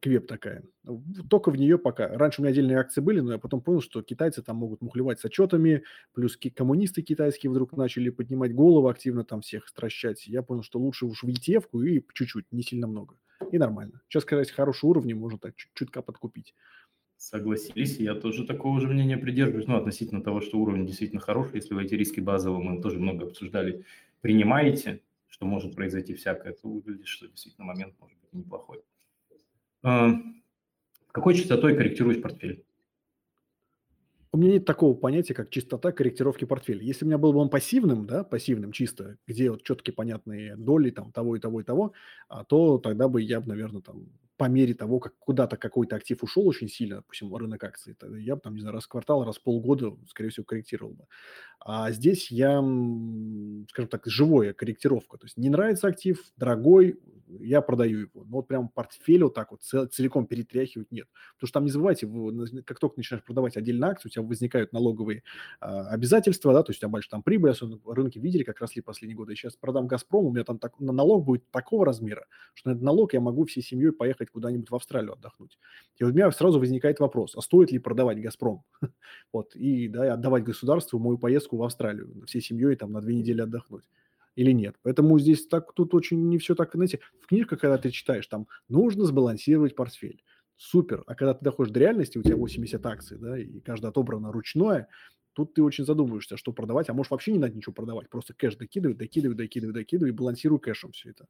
Квеб 0.00 0.26
такая. 0.26 0.64
Только 1.30 1.50
в 1.50 1.56
нее 1.56 1.78
пока. 1.78 2.08
Раньше 2.08 2.40
у 2.40 2.44
меня 2.44 2.50
отдельные 2.50 2.78
акции 2.78 3.00
были, 3.00 3.20
но 3.20 3.32
я 3.32 3.38
потом 3.38 3.60
понял, 3.60 3.80
что 3.80 4.02
китайцы 4.02 4.42
там 4.42 4.56
могут 4.56 4.82
мухлевать 4.82 5.20
с 5.20 5.24
отчетами, 5.24 5.84
плюс 6.12 6.36
коммунисты 6.54 7.02
китайские 7.02 7.50
вдруг 7.50 7.76
начали 7.76 8.10
поднимать 8.10 8.52
голову, 8.52 8.88
активно 8.88 9.24
там 9.24 9.40
всех 9.42 9.68
стращать. 9.68 10.26
Я 10.26 10.42
понял, 10.42 10.62
что 10.62 10.80
лучше 10.80 11.06
уж 11.06 11.22
в 11.22 11.28
ETF 11.28 11.66
и 11.84 12.04
чуть-чуть, 12.12 12.46
не 12.50 12.62
сильно 12.62 12.86
много. 12.88 13.16
И 13.52 13.58
нормально. 13.58 14.02
Сейчас, 14.08 14.24
сказать, 14.24 14.50
хорошие 14.50 14.90
уровни 14.90 15.12
можно 15.12 15.38
так 15.38 15.54
чуть-чутка 15.54 16.02
подкупить 16.02 16.54
согласились. 17.16 17.98
Я 17.98 18.14
тоже 18.14 18.46
такого 18.46 18.80
же 18.80 18.88
мнения 18.88 19.16
придерживаюсь. 19.16 19.66
Ну, 19.66 19.76
относительно 19.76 20.22
того, 20.22 20.40
что 20.40 20.58
уровень 20.58 20.86
действительно 20.86 21.20
хороший. 21.20 21.56
Если 21.56 21.82
эти 21.82 21.94
риски 21.94 22.20
базовые, 22.20 22.62
мы 22.62 22.82
тоже 22.82 22.98
много 22.98 23.26
обсуждали, 23.26 23.84
принимаете, 24.20 25.02
что 25.28 25.46
может 25.46 25.74
произойти 25.74 26.14
всякое, 26.14 26.52
то 26.52 26.68
выглядит, 26.68 27.06
что 27.06 27.28
действительно 27.28 27.66
момент 27.66 27.94
может 28.00 28.18
быть 28.20 28.32
неплохой. 28.32 28.82
А, 29.82 30.12
какой 31.12 31.34
частотой 31.34 31.76
корректируешь 31.76 32.20
портфель? 32.20 32.64
У 34.32 34.38
меня 34.38 34.52
нет 34.52 34.66
такого 34.66 34.94
понятия, 34.94 35.32
как 35.32 35.48
чистота 35.48 35.92
корректировки 35.92 36.44
портфеля. 36.44 36.82
Если 36.82 37.06
у 37.06 37.08
меня 37.08 37.16
был 37.16 37.32
бы 37.32 37.38
он 37.38 37.48
пассивным, 37.48 38.06
да, 38.06 38.22
пассивным 38.22 38.70
чисто, 38.70 39.16
где 39.26 39.50
вот 39.50 39.62
четкие 39.62 39.94
понятные 39.94 40.56
доли 40.56 40.90
там 40.90 41.10
того 41.10 41.36
и 41.36 41.40
того 41.40 41.62
и 41.62 41.64
того, 41.64 41.94
а, 42.28 42.44
то 42.44 42.76
тогда 42.76 43.08
бы 43.08 43.22
я 43.22 43.40
бы, 43.40 43.48
наверное, 43.48 43.80
там 43.80 44.10
по 44.36 44.44
мере 44.44 44.74
того, 44.74 45.00
как 45.00 45.16
куда-то 45.18 45.56
какой-то 45.56 45.96
актив 45.96 46.22
ушел 46.22 46.46
очень 46.46 46.68
сильно, 46.68 46.96
допустим, 46.96 47.34
рынок 47.34 47.64
акций, 47.64 47.96
я 48.18 48.34
бы 48.34 48.42
там, 48.42 48.54
не 48.54 48.60
знаю, 48.60 48.74
раз 48.74 48.84
в 48.84 48.88
квартал, 48.88 49.24
раз 49.24 49.38
в 49.38 49.42
полгода, 49.42 49.96
скорее 50.08 50.28
всего, 50.28 50.44
корректировал 50.44 50.92
бы. 50.92 51.06
А 51.68 51.90
здесь 51.90 52.30
я, 52.30 52.60
скажем 53.70 53.88
так, 53.90 54.02
живая 54.06 54.52
корректировка. 54.52 55.18
То 55.18 55.26
есть 55.26 55.36
не 55.36 55.50
нравится 55.50 55.88
актив, 55.88 56.22
дорогой, 56.36 57.00
я 57.40 57.60
продаю 57.60 58.00
его. 58.02 58.24
Но 58.24 58.36
вот 58.36 58.46
прям 58.46 58.68
портфель 58.68 59.24
вот 59.24 59.34
так 59.34 59.50
вот 59.50 59.62
целиком 59.62 60.26
перетряхивать 60.26 60.92
нет. 60.92 61.08
Потому 61.34 61.48
что 61.48 61.54
там 61.54 61.64
не 61.64 61.70
забывайте, 61.70 62.08
как 62.64 62.78
только 62.78 62.98
начинаешь 62.98 63.24
продавать 63.24 63.56
отдельно 63.56 63.88
акцию, 63.88 64.10
у 64.10 64.12
тебя 64.12 64.22
возникают 64.22 64.72
налоговые 64.72 65.22
а, 65.60 65.88
обязательства, 65.88 66.52
да, 66.52 66.62
то 66.62 66.70
есть 66.70 66.78
у 66.78 66.82
тебя 66.82 66.88
больше 66.90 67.08
там 67.10 67.22
прибыль, 67.24 67.50
особенно 67.50 67.80
рынки 67.86 68.18
видели, 68.18 68.44
как 68.44 68.60
росли 68.60 68.82
последние 68.82 69.16
годы. 69.16 69.32
Я 69.32 69.36
сейчас 69.36 69.56
продам 69.56 69.86
«Газпром», 69.86 70.26
у 70.26 70.30
меня 70.30 70.44
там 70.44 70.58
так, 70.58 70.78
налог 70.78 71.24
будет 71.24 71.50
такого 71.50 71.84
размера, 71.84 72.26
что 72.54 72.70
на 72.70 72.72
этот 72.74 72.84
налог 72.84 73.12
я 73.12 73.20
могу 73.20 73.44
всей 73.44 73.62
семьей 73.62 73.92
поехать 73.92 74.30
куда-нибудь 74.30 74.70
в 74.70 74.74
Австралию 74.74 75.14
отдохнуть. 75.14 75.58
И 75.96 76.04
вот 76.04 76.12
у 76.12 76.14
меня 76.14 76.30
сразу 76.30 76.60
возникает 76.60 77.00
вопрос, 77.00 77.34
а 77.36 77.40
стоит 77.40 77.72
ли 77.72 77.78
продавать 77.78 78.20
«Газпром»? 78.20 78.62
вот, 79.32 79.54
и 79.56 79.88
да, 79.88 80.12
отдавать 80.14 80.44
государству 80.44 80.98
мою 80.98 81.18
поездку 81.56 81.58
в 81.58 81.62
Австралию, 81.62 82.24
всей 82.26 82.40
семьей 82.40 82.76
там 82.76 82.92
на 82.92 83.00
две 83.00 83.14
недели 83.14 83.42
отдохнуть 83.42 83.84
или 84.36 84.52
нет. 84.52 84.76
Поэтому 84.82 85.18
здесь 85.18 85.46
так 85.46 85.72
тут 85.72 85.94
очень 85.94 86.28
не 86.28 86.38
все 86.38 86.54
так, 86.54 86.70
знаете, 86.74 86.98
в 87.20 87.26
книжках, 87.26 87.60
когда 87.60 87.78
ты 87.78 87.90
читаешь, 87.90 88.26
там 88.26 88.46
нужно 88.68 89.04
сбалансировать 89.04 89.74
портфель. 89.74 90.22
Супер. 90.58 91.02
А 91.06 91.14
когда 91.14 91.34
ты 91.34 91.44
доходишь 91.44 91.72
до 91.72 91.80
реальности, 91.80 92.18
у 92.18 92.22
тебя 92.22 92.36
80 92.36 92.86
акций, 92.86 93.18
да, 93.18 93.38
и 93.38 93.60
каждая 93.60 93.90
отобрана 93.90 94.32
ручное, 94.32 94.88
тут 95.34 95.54
ты 95.54 95.62
очень 95.62 95.84
задумываешься, 95.84 96.36
что 96.36 96.52
продавать, 96.52 96.88
а 96.88 96.94
может 96.94 97.10
вообще 97.10 97.32
не 97.32 97.38
надо 97.38 97.54
ничего 97.54 97.74
продавать, 97.74 98.08
просто 98.08 98.34
кэш 98.34 98.56
докидывай, 98.56 98.94
докидывай, 98.94 99.36
докидывай, 99.36 99.74
докидывай 99.74 100.10
и 100.10 100.14
балансируй 100.14 100.58
кэшем 100.58 100.92
все 100.92 101.10
это. 101.10 101.26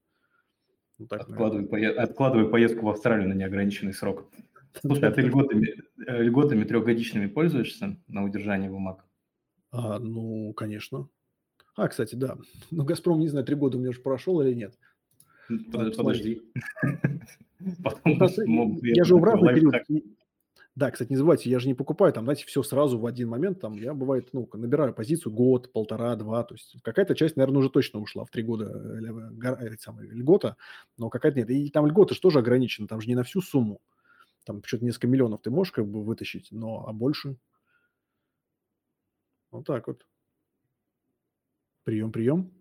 Ну, 0.98 1.06
так, 1.06 1.22
откладывай, 1.22 1.66
пое... 1.66 1.90
откладывай 1.90 2.48
поездку 2.48 2.86
в 2.86 2.88
Австралию 2.88 3.28
на 3.28 3.34
неограниченный 3.34 3.92
срок. 3.92 4.28
Слушай, 4.80 5.08
а 5.08 5.12
ты 5.12 5.22
льготами, 5.22 5.74
э, 6.06 6.22
льготами 6.22 6.64
трехгодичными 6.64 7.26
пользуешься 7.26 7.96
на 8.08 8.24
удержание 8.24 8.70
бумаг? 8.70 9.04
А, 9.76 9.98
ну, 9.98 10.52
конечно. 10.54 11.08
А, 11.74 11.88
кстати, 11.88 12.14
да. 12.14 12.36
Ну, 12.70 12.84
«Газпром», 12.84 13.20
не 13.20 13.28
знаю, 13.28 13.44
три 13.44 13.54
года 13.54 13.76
у 13.76 13.80
меня 13.80 13.90
уже 13.90 14.00
прошел 14.00 14.40
или 14.40 14.54
нет. 14.54 14.74
Подожди. 15.72 16.42
Я 17.60 19.04
же 19.04 19.18
разный 19.18 19.54
период... 19.54 19.74
Да, 20.74 20.90
кстати, 20.90 21.08
не 21.08 21.16
забывайте, 21.16 21.48
я 21.48 21.58
же 21.58 21.68
не 21.68 21.74
покупаю 21.74 22.12
там, 22.12 22.24
знаете, 22.24 22.44
все 22.44 22.62
сразу 22.62 22.98
в 22.98 23.06
один 23.06 23.30
момент. 23.30 23.60
Там 23.60 23.72
я, 23.72 23.94
бывает, 23.94 24.28
ну, 24.34 24.46
набираю 24.52 24.92
позицию 24.92 25.32
год, 25.32 25.72
полтора, 25.72 26.14
два. 26.16 26.44
То 26.44 26.54
есть 26.54 26.76
какая-то 26.82 27.14
часть, 27.14 27.36
наверное, 27.36 27.60
уже 27.60 27.70
точно 27.70 27.98
ушла 27.98 28.26
в 28.26 28.30
три 28.30 28.42
года 28.42 28.66
э, 28.66 29.68
э, 29.68 29.76
самой, 29.80 30.06
льгота, 30.06 30.58
но 30.98 31.08
какая-то 31.08 31.38
нет. 31.38 31.48
И 31.48 31.70
там 31.70 31.86
льгота 31.86 32.14
же 32.14 32.20
тоже 32.20 32.40
ограничена, 32.40 32.86
там 32.88 33.00
же 33.00 33.08
не 33.08 33.14
на 33.14 33.24
всю 33.24 33.40
сумму. 33.40 33.80
Там 34.44 34.62
что-то 34.64 34.84
несколько 34.84 35.06
миллионов 35.06 35.40
ты 35.40 35.50
можешь 35.50 35.72
как 35.72 35.88
бы 35.88 36.04
вытащить, 36.04 36.48
но 36.50 36.84
а 36.86 36.92
больше? 36.92 37.36
Вот 39.56 39.66
так 39.66 39.86
вот. 39.86 40.06
Прием, 41.84 42.12
прием. 42.12 42.52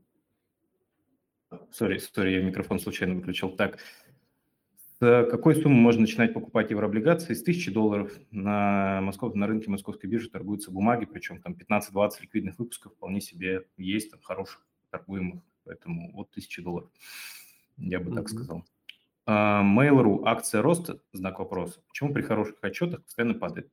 Сори, 1.72 1.98
сори, 1.98 2.32
я 2.32 2.42
микрофон 2.42 2.80
случайно 2.80 3.16
выключил. 3.16 3.50
Так, 3.50 3.80
с 5.00 5.28
какой 5.30 5.56
суммы 5.56 5.76
можно 5.76 6.02
начинать 6.02 6.34
покупать 6.34 6.72
еврооблигации? 6.72 7.34
С 7.34 7.42
1000 7.42 7.74
долларов 7.74 8.18
на, 8.32 9.02
Москов, 9.02 9.36
на 9.36 9.46
рынке 9.46 9.70
московской 9.70 10.10
биржи 10.10 10.30
торгуются 10.30 10.72
бумаги, 10.72 11.04
причем 11.04 11.42
там 11.42 11.54
15-20 11.54 12.12
ликвидных 12.22 12.60
выпусков 12.60 12.94
вполне 12.94 13.20
себе 13.20 13.68
есть, 13.76 14.12
там 14.12 14.22
хороших 14.22 14.66
торгуемых, 14.90 15.44
поэтому 15.66 16.14
вот 16.14 16.30
1000 16.30 16.62
долларов, 16.62 16.90
я 17.78 18.00
бы 18.00 18.12
mm-hmm. 18.12 18.16
так 18.16 18.30
сказал. 18.30 18.66
Uh, 19.28 19.64
Mail.ru, 19.64 20.22
акция 20.26 20.62
роста, 20.62 21.02
знак 21.12 21.40
вопроса. 21.40 21.82
Почему 21.90 22.14
при 22.14 22.22
хороших 22.22 22.56
отчетах 22.62 23.04
постоянно 23.04 23.34
падает? 23.34 23.70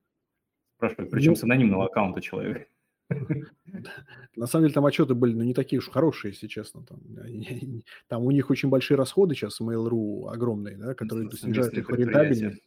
Спрашиваю, 0.76 1.08
причем 1.08 1.32
ну, 1.32 1.36
с 1.36 1.44
анонимного 1.44 1.84
аккаунта 1.86 2.20
человека. 2.20 2.66
На 4.36 4.46
самом 4.46 4.64
деле 4.64 4.74
там 4.74 4.86
отчеты 4.86 5.14
были, 5.14 5.34
ну, 5.34 5.42
не 5.42 5.54
такие 5.54 5.78
уж 5.78 5.88
хорошие, 5.88 6.32
если 6.32 6.46
честно. 6.46 6.84
Там, 6.84 7.00
там 8.08 8.24
у 8.24 8.30
них 8.30 8.50
очень 8.50 8.68
большие 8.68 8.96
расходы 8.96 9.34
сейчас, 9.34 9.60
Mail.ru 9.60 10.28
огромные, 10.28 10.76
да, 10.76 10.94
которые 10.94 11.30
снижают 11.32 11.74
их 11.74 11.88
рентабельность. 11.90 12.62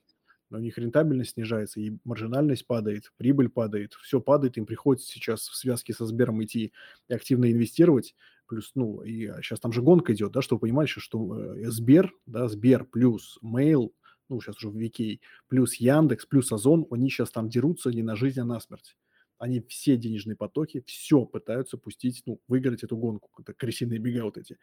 Но 0.51 0.59
у 0.59 0.61
них 0.61 0.77
рентабельность 0.77 1.31
снижается, 1.31 1.79
и 1.79 1.97
маржинальность 2.03 2.67
падает, 2.67 3.11
прибыль 3.17 3.49
падает, 3.49 3.93
все 3.95 4.21
падает, 4.21 4.57
им 4.57 4.67
приходится 4.67 5.07
сейчас 5.07 5.47
в 5.47 5.55
связке 5.55 5.91
со 5.91 6.05
Сбером 6.05 6.43
идти 6.43 6.71
и 7.07 7.13
активно 7.13 7.51
инвестировать. 7.51 8.15
Плюс, 8.47 8.71
ну, 8.75 9.01
и 9.01 9.27
сейчас 9.41 9.59
там 9.59 9.73
же 9.73 9.81
гонка 9.81 10.13
идет, 10.13 10.33
да, 10.33 10.43
чтобы 10.43 10.59
вы 10.59 10.67
понимали, 10.67 10.85
что 10.85 11.55
э, 11.55 11.71
Сбер, 11.71 12.13
да, 12.27 12.47
Сбер 12.47 12.85
плюс 12.85 13.39
Mail, 13.43 13.89
ну, 14.29 14.39
сейчас 14.39 14.57
уже 14.57 14.69
в 14.69 14.77
Викей, 14.77 15.19
плюс 15.47 15.73
Яндекс, 15.75 16.27
плюс 16.27 16.51
Озон, 16.51 16.85
они 16.91 17.09
сейчас 17.09 17.31
там 17.31 17.49
дерутся 17.49 17.89
не 17.89 18.03
на 18.03 18.15
жизнь, 18.15 18.39
а 18.39 18.45
на 18.45 18.59
смерть 18.59 18.95
они 19.37 19.61
все 19.61 19.97
денежные 19.97 20.35
потоки, 20.35 20.83
все 20.85 21.25
пытаются 21.25 21.77
пустить, 21.77 22.23
ну, 22.25 22.39
выиграть 22.47 22.83
эту 22.83 22.97
гонку, 22.97 23.29
это 23.39 23.53
крысиные 23.53 23.99
бега 23.99 24.23
вот 24.23 24.37
эти. 24.37 24.57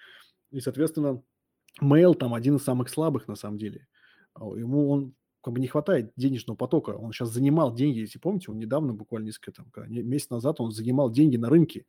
И, 0.51 0.61
соответственно, 0.61 1.23
Mail 1.81 2.15
там 2.15 2.35
один 2.35 2.57
из 2.57 2.65
самых 2.65 2.89
слабых 2.89 3.29
на 3.29 3.35
самом 3.35 3.59
деле. 3.59 3.87
Ему 4.39 4.91
он 4.91 5.15
как 5.43 5.55
бы 5.55 5.61
не 5.61 5.67
хватает 5.67 6.13
денежного 6.17 6.57
потока. 6.57 6.91
Он 6.91 7.13
сейчас 7.13 7.31
занимал 7.31 7.75
деньги, 7.75 7.99
если 7.99 8.19
помните, 8.19 8.51
он 8.51 8.59
недавно, 8.59 8.95
буквально 8.95 9.27
несколько 9.27 9.53
там, 9.53 9.71
месяц 9.89 10.31
назад, 10.31 10.61
он 10.61 10.71
занимал 10.71 11.11
деньги 11.11 11.37
на 11.37 11.49
рынке. 11.49 11.87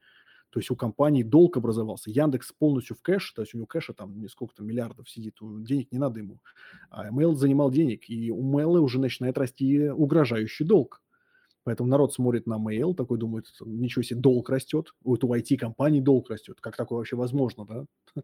То 0.49 0.59
есть 0.59 0.69
у 0.69 0.75
компании 0.75 1.23
долг 1.23 1.57
образовался. 1.57 2.11
Яндекс 2.11 2.51
полностью 2.51 2.95
в 2.95 3.01
кэш, 3.01 3.31
то 3.31 3.41
есть 3.41 3.55
у 3.55 3.57
него 3.57 3.65
кэша 3.65 3.93
там 3.93 4.27
сколько-то 4.27 4.63
миллиардов 4.63 5.09
сидит, 5.09 5.37
денег 5.41 5.91
не 5.91 5.97
надо 5.97 6.19
ему. 6.19 6.39
А 6.91 7.09
Mail 7.09 7.33
занимал 7.33 7.71
денег, 7.71 8.07
и 8.07 8.29
у 8.29 8.43
Mail 8.43 8.77
уже 8.79 8.99
начинает 8.99 9.37
расти 9.37 9.89
угрожающий 9.89 10.65
долг. 10.65 11.01
Поэтому 11.63 11.89
народ 11.89 12.13
смотрит 12.13 12.45
на 12.45 12.55
mail, 12.55 12.93
такой 12.93 13.17
думает, 13.17 13.45
ничего 13.65 14.03
себе, 14.03 14.19
долг 14.19 14.49
растет, 14.49 14.93
у 15.03 15.15
этого 15.15 15.39
IT-компании 15.39 16.01
долг 16.01 16.29
растет. 16.29 16.59
Как 16.59 16.75
такое 16.75 16.97
вообще 16.97 17.15
возможно, 17.15 17.65
да? 17.65 17.85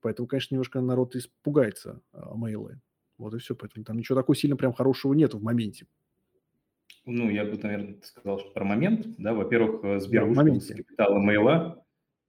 Поэтому, 0.00 0.26
конечно, 0.26 0.54
немножко 0.54 0.80
народ 0.80 1.14
испугается 1.14 2.00
а, 2.12 2.34
мейлы. 2.34 2.80
Вот 3.18 3.34
и 3.34 3.38
все. 3.38 3.54
Поэтому 3.54 3.84
там 3.84 3.98
ничего 3.98 4.18
такого 4.18 4.34
сильно 4.34 4.56
прям 4.56 4.72
хорошего 4.72 5.12
нету 5.12 5.38
в 5.38 5.42
моменте. 5.42 5.86
Ну, 7.04 7.30
я 7.30 7.44
бы, 7.44 7.56
наверное, 7.58 8.00
сказал, 8.02 8.40
что 8.40 8.50
про 8.50 8.64
момент. 8.64 9.06
Да, 9.18 9.34
во-первых, 9.34 9.84
э, 9.84 10.00
Сбер 10.00 10.22
да, 10.22 10.28
вышел 10.28 10.56
из 10.56 10.68
капитала 10.68 11.18
мейла, 11.18 11.84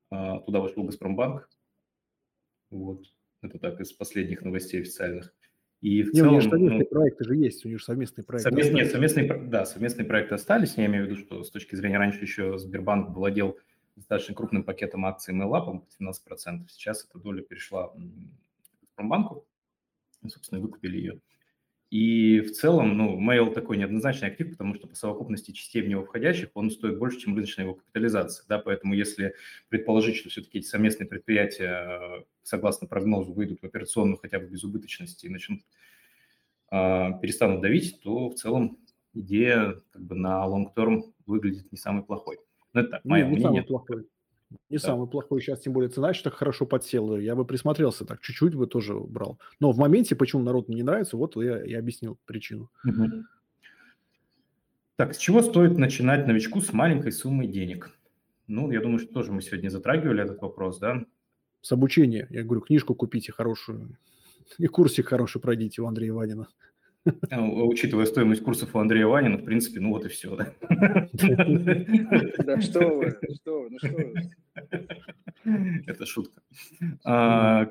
а, 0.10 0.40
туда 0.40 0.60
вошел 0.60 0.84
Газпромбанк. 0.84 1.50
Вот. 2.70 3.04
Это 3.42 3.58
так 3.58 3.80
из 3.82 3.92
последних 3.94 4.44
новостей 4.44 4.82
официальных. 4.82 5.34
И 5.82 6.04
в 6.04 6.14
не, 6.14 6.20
целом, 6.20 6.34
у 6.34 6.36
них 6.36 6.44
совместные 6.44 6.80
ну, 6.80 6.86
проекты 6.86 7.24
же 7.24 7.36
есть, 7.36 7.66
у 7.66 7.70
них 7.70 7.82
совместные 7.82 8.24
проекты. 8.24 8.50
Совмест, 8.50 8.72
нет, 8.72 8.92
совместные, 8.92 9.28
да, 9.48 9.66
совместные 9.66 10.06
проекты 10.06 10.36
остались. 10.36 10.78
Я 10.78 10.86
имею 10.86 11.06
в 11.06 11.10
виду, 11.10 11.20
что 11.20 11.44
с 11.44 11.50
точки 11.50 11.76
зрения 11.76 11.98
раньше 11.98 12.22
еще 12.22 12.60
Сбербанк 12.60 13.10
владел 13.10 13.58
достаточно 13.96 14.36
крупным 14.36 14.64
пакетом 14.64 15.06
акций 15.06 15.34
MailUp, 15.34 15.82
17%. 16.00 16.68
Сейчас 16.70 17.08
эта 17.10 17.18
доля 17.18 17.42
перешла 17.42 17.90
к 17.90 17.96
Газпромбанку, 18.82 19.48
собственно, 20.28 20.62
выкупили 20.62 20.98
ее. 20.98 21.20
И 21.92 22.40
в 22.40 22.54
целом, 22.54 22.98
ну, 22.98 23.20
Mail 23.20 23.54
такой 23.54 23.76
неоднозначный 23.76 24.30
актив, 24.30 24.50
потому 24.50 24.76
что 24.76 24.88
по 24.88 24.96
совокупности 24.96 25.52
частей 25.52 25.82
в 25.82 25.90
него 25.90 26.06
входящих 26.06 26.50
он 26.54 26.72
стоит 26.72 26.98
больше, 26.98 27.20
чем 27.20 27.36
рыночная 27.36 27.66
его 27.66 27.76
капитализация. 27.76 28.46
Да? 28.48 28.60
Поэтому 28.60 28.94
если 28.94 29.36
предположить, 29.68 30.16
что 30.16 30.30
все-таки 30.30 30.60
эти 30.60 30.68
совместные 30.68 31.06
предприятия, 31.06 32.26
согласно 32.44 32.88
прогнозу, 32.88 33.34
выйдут 33.34 33.60
в 33.62 33.66
операционную 33.66 34.18
хотя 34.18 34.40
бы 34.40 34.46
безубыточности 34.48 35.26
и 35.26 35.30
начнут 35.30 35.60
э, 36.72 37.10
перестанут 37.22 37.60
давить, 37.60 38.00
то 38.02 38.30
в 38.30 38.36
целом 38.36 38.78
идея 39.14 39.76
как 39.92 40.02
бы 40.02 40.16
на 40.16 40.46
long-term 40.48 41.12
выглядит 41.26 41.74
не 41.74 41.78
самый 41.78 42.04
плохой. 42.04 42.38
Но 42.72 42.82
это 42.82 42.92
так, 42.92 43.06
мое 43.06 43.26
не, 43.26 43.32
мнение. 43.32 43.50
Не 43.50 43.56
самый 43.58 43.64
плохой. 43.64 44.08
Не 44.70 44.78
да. 44.78 44.84
самый 44.84 45.08
плохой 45.08 45.42
сейчас, 45.42 45.62
тем 45.62 45.74
более 45.74 45.90
цена 45.90 46.10
еще 46.10 46.24
так 46.24 46.34
хорошо 46.34 46.66
подсела. 46.66 47.18
Я 47.18 47.36
бы 47.36 47.46
присмотрелся 47.46 48.06
так, 48.06 48.22
чуть-чуть 48.22 48.56
бы 48.56 48.68
тоже 48.68 48.96
брал. 48.96 49.40
Но 49.60 49.72
в 49.72 49.78
моменте, 49.78 50.16
почему 50.16 50.44
народу 50.44 50.72
не 50.74 50.84
нравится, 50.84 51.18
вот 51.18 51.36
я 51.38 51.64
и 51.64 51.74
объяснил 51.74 52.18
причину. 52.26 52.70
Угу. 52.86 53.24
Так, 54.98 55.16
с 55.16 55.18
чего 55.18 55.42
стоит 55.42 55.78
начинать 55.78 56.28
новичку 56.28 56.62
с 56.62 56.74
маленькой 56.74 57.12
суммой 57.12 57.48
денег? 57.48 57.92
Ну, 58.48 58.70
я 58.72 58.82
думаю, 58.82 59.00
что 59.00 59.14
тоже 59.14 59.32
мы 59.32 59.42
сегодня 59.42 59.70
затрагивали 59.70 60.24
этот 60.24 60.42
вопрос, 60.42 60.78
да? 60.80 61.06
С 61.62 61.72
обучения. 61.72 62.28
Я 62.30 62.44
говорю, 62.44 62.62
книжку 62.62 62.94
купите 62.94 63.32
хорошую 63.32 63.98
и 64.58 64.68
курсик 64.68 65.08
хороший 65.08 65.42
пройдите 65.42 65.82
у 65.82 65.88
Андрея 65.88 66.14
Ванина. 66.14 66.48
А, 67.32 67.42
учитывая 67.42 68.06
стоимость 68.06 68.44
курсов 68.44 68.76
у 68.76 68.80
Андрея 68.80 69.08
Ванина, 69.08 69.38
в 69.38 69.44
принципе, 69.44 69.80
ну 69.80 69.90
вот 69.90 70.06
и 70.06 70.10
все. 70.10 70.36
Да, 70.36 71.08
да 72.44 72.62
что 72.62 72.88
вы, 72.90 73.20
что 73.42 73.62
вы, 73.62 73.70
ну 73.72 73.80
что 73.80 73.90
вы. 73.90 74.30
Это 75.88 76.06
шутка. 76.06 76.42
А, 77.04 77.68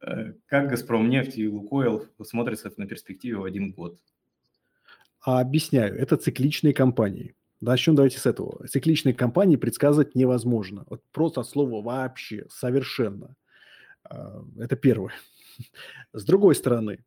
э, 0.00 0.32
как 0.46 0.68
«Газпром» 0.68 1.10
нефть 1.10 1.36
и 1.36 1.48
«Лукойл» 1.48 2.06
смотрятся 2.22 2.72
на 2.76 2.86
перспективе 2.86 3.36
в 3.36 3.44
один 3.44 3.72
год? 3.72 3.98
А 5.20 5.40
объясняю. 5.40 5.96
Это 5.98 6.16
цикличные 6.16 6.74
компании. 6.74 7.34
Начнем 7.60 7.94
давайте 7.94 8.18
с 8.18 8.26
этого. 8.26 8.66
Цикличные 8.66 9.14
компании 9.14 9.56
предсказывать 9.56 10.14
невозможно. 10.14 10.84
Вот 10.88 11.02
просто 11.12 11.40
от 11.40 11.48
слова 11.48 11.82
вообще, 11.82 12.46
совершенно. 12.48 13.36
А, 14.04 14.44
это 14.58 14.76
первое. 14.76 15.12
С 16.12 16.24
другой 16.24 16.54
стороны, 16.54 17.04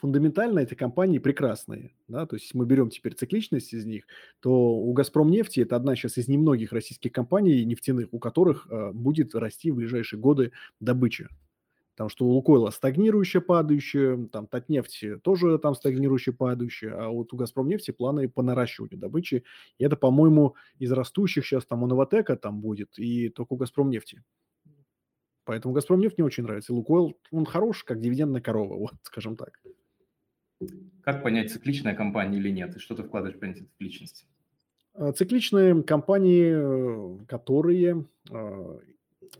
фундаментально 0.00 0.60
эти 0.60 0.74
компании 0.74 1.18
прекрасные. 1.18 1.92
Да? 2.08 2.26
То 2.26 2.36
есть, 2.36 2.46
если 2.46 2.58
мы 2.58 2.66
берем 2.66 2.90
теперь 2.90 3.14
цикличность 3.14 3.72
из 3.74 3.84
них, 3.84 4.04
то 4.40 4.52
у 4.52 4.92
«Газпром 4.92 5.30
нефти» 5.30 5.60
это 5.60 5.76
одна 5.76 5.94
сейчас 5.96 6.18
из 6.18 6.28
немногих 6.28 6.72
российских 6.72 7.12
компаний 7.12 7.64
нефтяных, 7.64 8.08
у 8.12 8.18
которых 8.18 8.66
э, 8.70 8.92
будет 8.92 9.34
расти 9.34 9.70
в 9.70 9.76
ближайшие 9.76 10.18
годы 10.20 10.52
добыча. 10.80 11.28
Потому 11.96 12.10
что 12.10 12.26
у 12.26 12.30
«Лукойла» 12.30 12.70
стагнирующая, 12.70 13.40
падающая, 13.40 14.26
там 14.26 14.46
«Татнефть» 14.46 15.22
тоже 15.22 15.58
там 15.58 15.74
стагнирующая, 15.74 16.34
падающая, 16.34 16.94
а 16.94 17.08
вот 17.08 17.32
у 17.32 17.36
«Газпром 17.36 17.68
нефти» 17.68 17.90
планы 17.90 18.28
по 18.28 18.42
наращиванию 18.42 18.98
добычи. 18.98 19.44
И 19.78 19.84
это, 19.84 19.96
по-моему, 19.96 20.56
из 20.78 20.92
растущих 20.92 21.46
сейчас 21.46 21.64
там 21.64 21.82
у 21.82 21.86
«Новотека» 21.86 22.36
там 22.36 22.60
будет, 22.60 22.98
и 22.98 23.30
только 23.30 23.54
у 23.54 23.56
«Газпром 23.56 23.88
нефти». 23.88 24.22
Поэтому 25.46 25.72
«Газпром» 25.72 26.00
нефть 26.00 26.18
не 26.18 26.24
очень 26.24 26.42
нравится. 26.42 26.72
И 26.72 26.76
«Лукойл», 26.76 27.16
он 27.30 27.46
хорош, 27.46 27.84
как 27.84 28.00
дивидендная 28.00 28.42
корова, 28.42 28.74
вот, 28.78 28.94
скажем 29.04 29.36
так. 29.36 29.58
Как 31.02 31.22
понять, 31.22 31.52
цикличная 31.52 31.94
компания 31.94 32.38
или 32.38 32.50
нет? 32.50 32.76
И 32.76 32.78
что 32.78 32.94
ты 32.94 33.04
вкладываешь 33.04 33.36
в 33.36 33.40
понятие 33.40 33.66
цикличности? 33.66 34.26
А, 34.94 35.12
цикличные 35.12 35.82
компании, 35.84 37.20
э, 37.20 37.24
которые 37.26 38.06
а, 38.30 38.80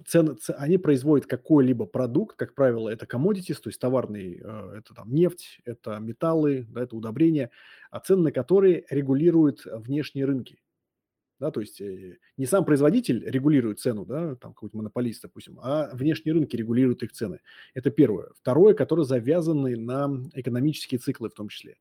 цены, 0.06 0.36
они 0.58 0.78
производят 0.78 1.26
какой-либо 1.26 1.86
продукт, 1.86 2.36
как 2.36 2.54
правило, 2.54 2.88
это 2.88 3.06
commodities, 3.06 3.60
то 3.60 3.68
есть 3.68 3.80
товарный, 3.80 4.40
э, 4.40 4.78
это 4.78 4.94
там 4.94 5.12
нефть, 5.12 5.60
это 5.64 5.98
металлы, 5.98 6.66
да, 6.68 6.82
это 6.82 6.94
удобрения, 6.94 7.50
а 7.90 7.98
цены 7.98 8.24
на 8.24 8.32
которые 8.32 8.84
регулируют 8.90 9.62
внешние 9.64 10.26
рынки. 10.26 10.58
Да, 11.38 11.50
то 11.50 11.60
есть 11.60 11.80
э, 11.82 12.16
не 12.38 12.46
сам 12.46 12.64
производитель 12.64 13.22
регулирует 13.28 13.78
цену, 13.78 14.06
да, 14.06 14.36
там 14.36 14.54
какой-то 14.54 14.78
монополист, 14.78 15.22
допустим, 15.22 15.58
а 15.62 15.90
внешние 15.94 16.32
рынки 16.32 16.56
регулируют 16.56 17.02
их 17.02 17.12
цены. 17.12 17.40
Это 17.74 17.90
первое. 17.90 18.30
Второе, 18.34 18.72
которое 18.72 19.04
завязаны 19.04 19.76
на 19.76 20.10
экономические 20.32 20.98
циклы 20.98 21.28
в 21.28 21.34
том 21.34 21.48
числе. 21.48 21.76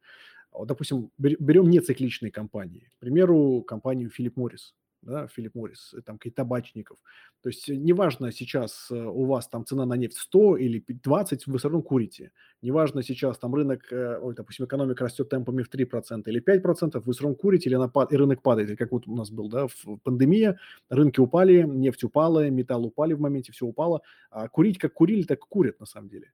Вот, 0.52 0.68
допустим, 0.68 1.11
берем 1.18 1.69
нецикличные 1.69 2.32
компании. 2.32 2.90
К 2.98 2.99
примеру, 2.99 3.61
компанию 3.61 4.10
Philip 4.10 4.34
Morris. 4.36 4.73
Да, 5.06 5.27
Филипп 5.27 5.56
Моррис, 5.56 5.94
э, 5.94 6.02
там 6.02 6.18
какие-то 6.18 6.38
табачников. 6.38 6.98
То 7.41 7.49
есть 7.49 7.69
э, 7.69 7.76
неважно 7.76 8.32
сейчас 8.32 8.88
э, 8.91 8.95
у 8.95 9.26
вас 9.26 9.48
там 9.48 9.65
цена 9.65 9.86
на 9.86 9.94
нефть 9.94 10.18
100 10.18 10.57
или 10.57 10.84
20, 10.88 11.48
вы 11.48 11.57
все 11.57 11.69
равно 11.69 11.82
курите. 11.82 12.32
Неважно 12.61 13.03
сейчас 13.03 13.38
там 13.38 13.53
рынок, 13.53 13.84
ой, 13.91 14.34
допустим, 14.36 14.65
экономика 14.65 15.03
растет 15.03 15.30
темпами 15.30 15.61
в 15.61 15.69
3% 15.69 16.23
или 16.26 16.41
5%, 16.41 17.02
вы 17.06 17.14
все 17.14 17.23
равно 17.23 17.36
курите 17.36 17.69
или 17.69 17.76
она 17.76 17.88
пад... 17.88 18.11
и 18.11 18.18
рынок 18.18 18.41
падает, 18.41 18.69
или 18.69 18.76
как 18.76 18.91
вот 18.91 19.07
у 19.07 19.15
нас 19.15 19.30
был, 19.30 19.49
да, 19.49 19.68
в 19.68 19.98
пандемия, 20.03 20.60
рынки 20.90 21.19
упали, 21.19 21.61
нефть 21.61 22.03
упала, 22.03 22.49
металл 22.49 22.86
упали 22.86 23.14
в 23.14 23.19
моменте, 23.19 23.52
все 23.52 23.65
упало. 23.65 24.02
А 24.32 24.48
курить 24.48 24.80
как 24.80 24.94
курили, 24.94 25.23
так 25.23 25.40
курят 25.40 25.80
на 25.80 25.86
самом 25.86 26.10
деле. 26.10 26.32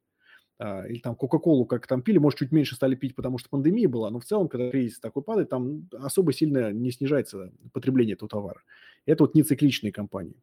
А, 0.63 0.85
или 0.87 0.99
там 0.99 1.15
Кока-Колу 1.15 1.65
как 1.65 1.87
там 1.87 2.03
пили, 2.03 2.19
может, 2.19 2.37
чуть 2.37 2.51
меньше 2.51 2.75
стали 2.75 2.93
пить, 2.93 3.15
потому 3.15 3.39
что 3.39 3.49
пандемия 3.49 3.89
была, 3.89 4.11
но 4.11 4.19
в 4.19 4.25
целом, 4.25 4.47
когда 4.47 4.69
кризис 4.69 4.99
такой 4.99 5.23
падает, 5.23 5.49
там 5.49 5.89
особо 5.91 6.33
сильно 6.33 6.71
не 6.71 6.91
снижается 6.91 7.51
потребление 7.73 8.13
этого 8.13 8.29
товара. 8.29 8.61
Это 9.07 9.23
вот 9.23 9.33
не 9.33 9.41
цикличные 9.41 9.91
компании. 9.91 10.35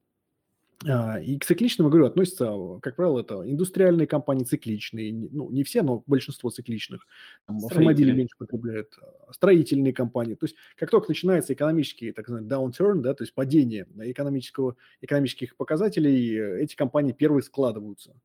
А, 0.89 1.21
и 1.21 1.39
к 1.39 1.45
цикличным, 1.45 1.87
я 1.87 1.91
говорю, 1.93 2.07
относятся, 2.07 2.53
как 2.83 2.97
правило, 2.97 3.21
это 3.21 3.49
индустриальные 3.49 4.09
компании 4.09 4.43
цикличные, 4.43 5.13
ну, 5.13 5.53
не 5.53 5.63
все, 5.63 5.83
но 5.83 6.03
большинство 6.09 6.51
цикличных. 6.51 7.07
Там, 7.47 7.65
автомобили 7.65 8.11
меньше 8.11 8.35
потребляют, 8.37 8.99
а, 9.01 9.33
строительные 9.33 9.93
компании. 9.93 10.35
То 10.35 10.47
есть, 10.47 10.57
как 10.75 10.91
только 10.91 11.11
начинается 11.11 11.53
экономический, 11.53 12.11
так 12.11 12.27
называемый 12.27 12.73
downturn, 12.73 13.03
да, 13.03 13.15
то 13.15 13.23
есть 13.23 13.35
падение 13.35 13.87
экономического, 14.01 14.75
экономических 15.01 15.57
показателей, 15.57 16.61
эти 16.61 16.75
компании 16.75 17.13
первые 17.13 17.45
складываются. 17.45 18.17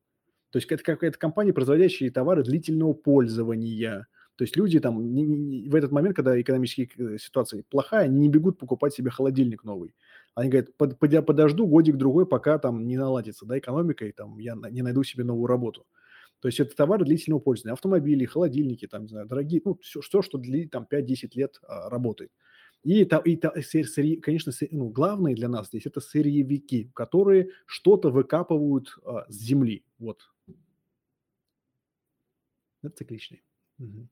То 0.54 0.58
есть 0.58 0.70
это 0.70 0.84
какая-то 0.84 1.18
компания, 1.18 1.52
производящая 1.52 2.12
товары 2.12 2.44
длительного 2.44 2.92
пользования. 2.92 4.06
То 4.36 4.44
есть 4.44 4.56
люди 4.56 4.78
там 4.78 5.12
не, 5.12 5.24
не, 5.24 5.68
в 5.68 5.74
этот 5.74 5.90
момент, 5.90 6.14
когда 6.14 6.40
экономическая 6.40 6.88
э, 6.96 7.18
ситуация 7.18 7.64
плохая, 7.68 8.06
не 8.06 8.28
бегут 8.28 8.60
покупать 8.60 8.94
себе 8.94 9.10
холодильник 9.10 9.64
новый. 9.64 9.96
Они 10.36 10.50
говорят, 10.50 10.76
под, 10.76 10.96
под, 11.00 11.26
подожду 11.26 11.66
годик-другой, 11.66 12.24
пока 12.24 12.60
там 12.60 12.86
не 12.86 12.96
наладится 12.96 13.46
да, 13.46 13.58
экономика, 13.58 14.04
и 14.06 14.12
там 14.12 14.38
я 14.38 14.54
не 14.70 14.82
найду 14.82 15.02
себе 15.02 15.24
новую 15.24 15.48
работу. 15.48 15.86
То 16.38 16.46
есть 16.46 16.60
это 16.60 16.76
товары 16.76 17.04
длительного 17.04 17.40
пользования. 17.40 17.72
Автомобили, 17.72 18.24
холодильники, 18.24 18.86
там, 18.86 19.02
не 19.02 19.08
знаю, 19.08 19.26
дорогие, 19.26 19.60
ну, 19.64 19.76
все, 19.82 20.02
все 20.02 20.22
что 20.22 20.38
для, 20.38 20.68
там 20.68 20.86
5-10 20.88 21.30
лет 21.34 21.58
а, 21.66 21.90
работает. 21.90 22.30
И, 22.84 23.02
и, 23.02 23.32
и 23.32 24.16
конечно, 24.20 24.52
ну, 24.70 24.88
главное 24.90 25.34
для 25.34 25.48
нас 25.48 25.66
здесь 25.66 25.86
это 25.86 25.98
сырьевики, 25.98 26.92
которые 26.94 27.48
что-то 27.66 28.10
выкапывают 28.10 28.96
а, 29.04 29.24
с 29.28 29.34
земли. 29.34 29.84
Вот 29.98 30.20
это 32.86 32.96
цикличный. 32.96 33.42
Угу. 33.78 34.08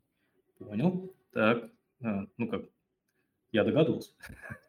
Понял. 0.59 1.15
Так, 1.32 1.70
а, 2.03 2.27
ну 2.36 2.49
как, 2.49 2.65
я 3.53 3.65
догадывался. 3.65 4.12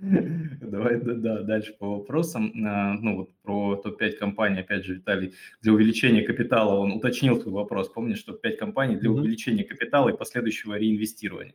Давай 0.00 1.00
да, 1.00 1.42
дальше 1.42 1.74
по 1.78 1.98
вопросам. 1.98 2.52
А, 2.66 2.94
ну 2.94 3.16
вот 3.16 3.34
про 3.42 3.76
топ-5 3.76 4.12
компаний, 4.12 4.60
опять 4.60 4.84
же, 4.84 4.94
Виталий, 4.94 5.34
для 5.60 5.72
увеличения 5.72 6.22
капитала, 6.22 6.78
он 6.78 6.92
уточнил 6.92 7.40
твой 7.40 7.54
вопрос. 7.54 7.88
Помнишь, 7.88 8.18
что 8.18 8.32
5 8.34 8.58
компаний 8.58 8.96
для 8.96 9.10
увеличения 9.10 9.64
капитала 9.64 10.10
и 10.10 10.16
последующего 10.16 10.78
реинвестирования. 10.78 11.54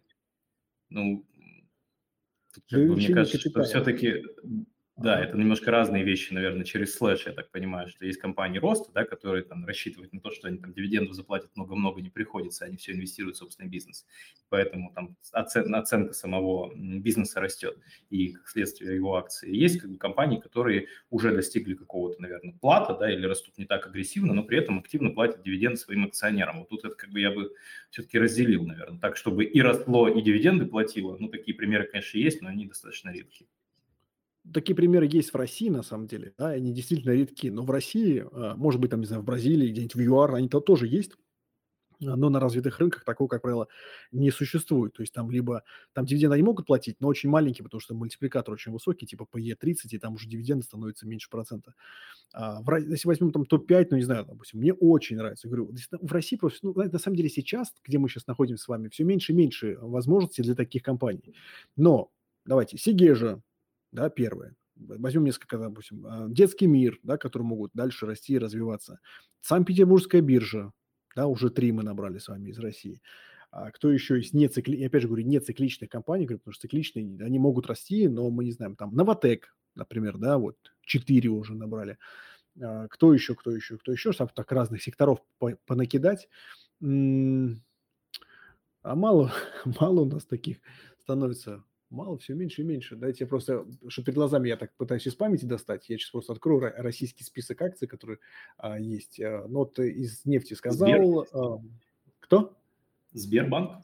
Ну, 0.90 1.26
мне 2.72 3.14
кажется, 3.14 3.40
что 3.40 3.64
все-таки 3.64 4.24
да, 5.02 5.24
это 5.24 5.38
немножко 5.38 5.72
разные 5.72 6.04
вещи, 6.04 6.34
наверное, 6.34 6.66
через 6.66 6.94
слэш, 6.94 7.26
я 7.26 7.32
так 7.32 7.52
понимаю, 7.52 7.88
что 7.88 8.06
есть 8.06 8.20
компании 8.20 8.60
роста, 8.60 8.92
да, 8.94 9.06
которые 9.06 9.44
там 9.44 9.66
рассчитывают 9.66 10.12
на 10.12 10.20
то, 10.20 10.30
что 10.30 10.50
они 10.50 10.58
там 10.58 10.74
дивидендов 10.74 11.16
заплатят 11.16 11.56
много-много, 11.56 12.02
не 12.02 12.10
приходится, 12.10 12.66
они 12.66 12.76
все 12.76 12.92
инвестируют 12.92 13.38
в 13.38 13.40
собственный 13.40 13.70
бизнес. 13.70 14.06
Поэтому 14.50 14.92
там 14.94 15.16
оцен, 15.32 15.74
оценка 15.74 16.12
самого 16.12 16.74
бизнеса 16.76 17.40
растет, 17.40 17.78
и 18.10 18.34
как 18.34 18.50
следствие 18.50 18.96
его 18.96 19.16
акции. 19.16 19.56
Есть 19.56 19.80
как 19.80 19.90
бы 19.90 19.98
компании, 19.98 20.38
которые 20.38 20.88
уже 21.10 21.34
достигли 21.34 21.76
какого-то, 21.76 22.22
наверное, 22.22 22.58
плата, 22.60 22.94
да, 22.94 23.10
или 23.10 23.26
растут 23.26 23.58
не 23.58 23.66
так 23.66 23.88
агрессивно, 23.88 24.34
но 24.34 24.44
при 24.44 24.58
этом 24.58 24.80
активно 24.80 25.12
платят 25.12 25.44
дивиденды 25.44 25.78
своим 25.78 26.06
акционерам. 26.06 26.60
Вот 26.60 26.70
тут 26.70 26.84
это 26.84 26.96
как 26.96 27.10
бы 27.12 27.22
я 27.22 27.32
бы 27.32 27.52
все-таки 27.90 28.20
разделил, 28.20 28.66
наверное, 28.66 29.00
так, 29.00 29.16
чтобы 29.16 29.46
и 29.46 29.62
росло, 29.62 30.10
и 30.10 30.22
дивиденды 30.22 30.66
платило. 30.66 31.16
Ну, 31.18 31.30
такие 31.30 31.56
примеры, 31.56 31.88
конечно, 31.88 32.18
есть, 32.18 32.42
но 32.42 32.50
они 32.50 32.66
достаточно 32.66 33.12
редкие 33.12 33.48
такие 34.54 34.76
примеры 34.76 35.08
есть 35.12 35.32
в 35.32 35.36
России, 35.36 35.70
на 35.70 35.84
самом 35.84 36.08
деле, 36.08 36.34
да, 36.38 36.50
они 36.50 36.74
действительно 36.74 37.12
редки, 37.12 37.48
но 37.48 37.64
в 37.64 37.72
России, 37.72 38.26
а, 38.32 38.56
может 38.56 38.82
быть, 38.82 38.92
там, 38.92 39.02
не 39.02 39.06
знаю, 39.06 39.22
в 39.22 39.26
Бразилии, 39.26 39.70
где-нибудь 39.70 39.96
в 39.96 40.00
ЮАР, 40.00 40.36
они-то 40.36 40.60
тоже 40.60 40.88
есть, 40.88 41.14
но 42.00 42.30
на 42.30 42.40
развитых 42.40 42.80
рынках 42.80 43.04
такого, 43.04 43.28
как 43.28 43.42
правило, 43.42 43.68
не 44.12 44.32
существует. 44.32 44.94
То 44.94 45.04
есть 45.04 45.14
там 45.14 45.30
либо 45.30 45.64
там 45.94 46.06
дивиденды 46.06 46.36
они 46.36 46.44
могут 46.44 46.66
платить, 46.66 46.96
но 47.02 47.08
очень 47.08 47.30
маленькие, 47.30 47.64
потому 47.64 47.82
что 47.82 47.94
мультипликатор 47.94 48.54
очень 48.54 48.72
высокий, 48.72 49.06
типа 49.06 49.28
PE30, 49.32 49.90
и 49.92 49.98
там 49.98 50.14
уже 50.14 50.28
дивиденды 50.28 50.64
становятся 50.64 51.08
меньше 51.08 51.30
процента. 51.30 51.74
А 52.34 52.62
в, 52.62 52.76
если 52.78 53.08
возьмем 53.08 53.32
там 53.32 53.46
топ-5, 53.46 53.88
ну 53.92 53.98
не 53.98 54.04
знаю, 54.04 54.26
допустим, 54.26 54.60
мне 54.60 54.74
очень 54.74 55.18
нравится. 55.18 55.48
Говорю, 55.48 55.72
в 55.92 56.12
России 56.12 56.38
просто, 56.38 56.60
ну, 56.68 56.74
на 56.74 57.00
самом 57.00 57.18
деле 57.18 57.30
сейчас, 57.30 57.74
где 57.84 57.98
мы 57.98 58.08
сейчас 58.08 58.28
находимся 58.28 58.64
с 58.64 58.68
вами, 58.68 58.90
все 58.90 59.04
меньше 59.04 59.34
и 59.34 59.36
меньше 59.36 59.78
возможностей 59.82 60.44
для 60.44 60.56
таких 60.56 60.84
компаний. 60.84 61.36
Но 61.76 62.12
давайте, 62.46 62.78
Сигежа, 62.78 63.42
да, 63.92 64.10
первое. 64.10 64.56
Возьмем 64.76 65.26
несколько, 65.26 65.58
допустим, 65.58 66.06
а, 66.06 66.28
детский 66.30 66.68
мир, 66.68 67.00
да, 67.04 67.18
которые 67.18 67.48
могут 67.48 67.72
дальше 67.74 68.06
расти 68.06 68.34
и 68.34 68.38
развиваться. 68.38 69.00
Санкт-Петербургская 69.42 70.22
биржа, 70.22 70.72
да, 71.16 71.28
уже 71.28 71.50
три 71.50 71.72
мы 71.72 71.84
набрали 71.84 72.18
с 72.18 72.28
вами 72.28 72.50
из 72.50 72.60
России. 72.60 73.02
А 73.52 73.72
кто 73.72 73.92
еще 73.92 74.18
есть 74.18 74.34
не 74.34 74.48
цикли, 74.48 74.84
опять 74.84 75.02
же 75.02 75.08
говорю, 75.08 75.26
не 75.26 75.40
цикличных 75.40 75.90
компаний, 75.90 76.26
говорю, 76.26 76.40
потому 76.40 76.54
что 76.54 76.62
цикличные, 76.62 77.06
они 77.24 77.40
могут 77.40 77.68
расти, 77.68 78.08
но 78.08 78.30
мы 78.30 78.46
не 78.46 78.52
знаем, 78.52 78.76
там, 78.76 78.94
Новотек, 78.96 79.56
например, 79.76 80.18
да, 80.18 80.38
вот, 80.38 80.56
четыре 80.82 81.30
уже 81.30 81.56
набрали. 81.56 81.98
А, 82.62 82.88
кто 82.88 83.14
еще, 83.14 83.36
кто 83.36 83.52
еще, 83.52 83.78
кто 83.78 83.92
еще, 83.92 84.12
чтобы 84.12 84.32
так 84.34 84.52
разных 84.52 84.84
секторов 84.84 85.20
понакидать. 85.66 86.30
А 86.82 86.86
мало, 88.96 89.32
мало 89.80 90.02
у 90.02 90.06
нас 90.06 90.26
таких 90.26 90.58
становится 91.02 91.64
Мало, 91.90 92.18
все 92.20 92.36
меньше 92.36 92.62
и 92.62 92.66
меньше. 92.66 92.96
Дайте 92.96 93.24
я 93.24 93.28
просто, 93.28 93.66
что 93.88 94.04
перед 94.04 94.16
глазами 94.16 94.48
я 94.48 94.58
так 94.58 94.72
пытаюсь 94.78 95.08
из 95.08 95.16
памяти 95.16 95.46
достать. 95.46 95.90
Я 95.90 95.98
сейчас 95.98 96.12
просто 96.12 96.34
открою 96.34 96.72
российский 96.78 97.24
список 97.24 97.62
акций, 97.64 97.88
которые 97.88 98.20
а, 98.58 98.80
есть. 98.80 99.20
А, 99.20 99.46
ну, 99.48 99.60
вот 99.60 99.80
из 99.80 100.24
нефти 100.26 100.54
сказал. 100.54 101.26
А, 101.34 101.62
кто? 102.20 102.58
Сбербанк. 103.14 103.82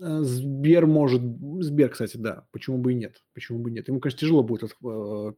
А, 0.00 0.22
Сбер 0.22 0.86
может, 0.86 1.22
Сбер, 1.60 1.88
кстати, 1.90 2.16
да, 2.16 2.46
почему 2.52 2.78
бы 2.78 2.92
и 2.92 2.94
нет, 2.94 3.22
почему 3.34 3.60
бы 3.60 3.70
и 3.70 3.72
нет. 3.72 3.88
Ему, 3.88 4.00
конечно, 4.00 4.20
тяжело 4.20 4.42
будет 4.42 4.64
от, 4.64 4.72
э, 4.84 5.32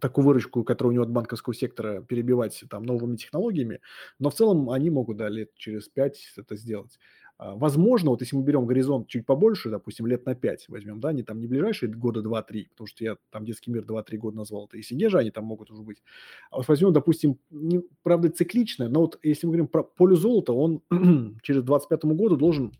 такую 0.00 0.26
выручку, 0.26 0.62
которая 0.62 0.90
у 0.90 0.92
него 0.92 1.04
от 1.04 1.10
банковского 1.10 1.54
сектора, 1.54 2.02
перебивать 2.02 2.62
там 2.68 2.82
новыми 2.82 3.16
технологиями, 3.16 3.80
но 4.18 4.30
в 4.30 4.34
целом 4.34 4.70
они 4.70 4.90
могут, 4.90 5.16
да, 5.16 5.28
лет 5.28 5.54
через 5.54 5.88
пять 5.88 6.32
это 6.36 6.56
сделать. 6.56 6.98
А, 7.44 7.54
возможно, 7.54 8.10
вот 8.10 8.22
если 8.22 8.36
мы 8.36 8.42
берем 8.42 8.64
горизонт 8.64 9.06
чуть 9.06 9.26
побольше, 9.26 9.68
допустим, 9.68 10.06
лет 10.06 10.24
на 10.24 10.34
5 10.34 10.68
возьмем, 10.68 11.00
да, 11.00 11.12
не 11.12 11.22
там 11.22 11.40
не 11.40 11.46
ближайшие 11.46 11.92
года 11.92 12.20
2-3, 12.20 12.68
потому 12.70 12.86
что 12.86 13.04
я 13.04 13.16
там 13.30 13.44
детский 13.44 13.70
мир 13.70 13.84
2-3 13.84 14.16
года 14.16 14.38
назвал, 14.38 14.64
это 14.64 14.78
и 14.78 14.82
Сигежа, 14.82 15.18
они 15.18 15.30
там 15.30 15.44
могут 15.44 15.70
уже 15.70 15.82
быть. 15.82 16.02
А 16.50 16.56
вот 16.56 16.68
возьмем, 16.68 16.94
допустим, 16.94 17.38
не, 17.50 17.82
правда, 18.02 18.30
циклично, 18.30 18.88
но 18.88 19.02
вот 19.02 19.18
если 19.22 19.46
мы 19.46 19.52
говорим 19.52 19.68
про 19.68 19.82
поле 19.82 20.16
золота, 20.16 20.54
он 20.54 20.80
через 21.42 21.62
25 21.62 22.04
году 22.06 22.36
должен 22.36 22.72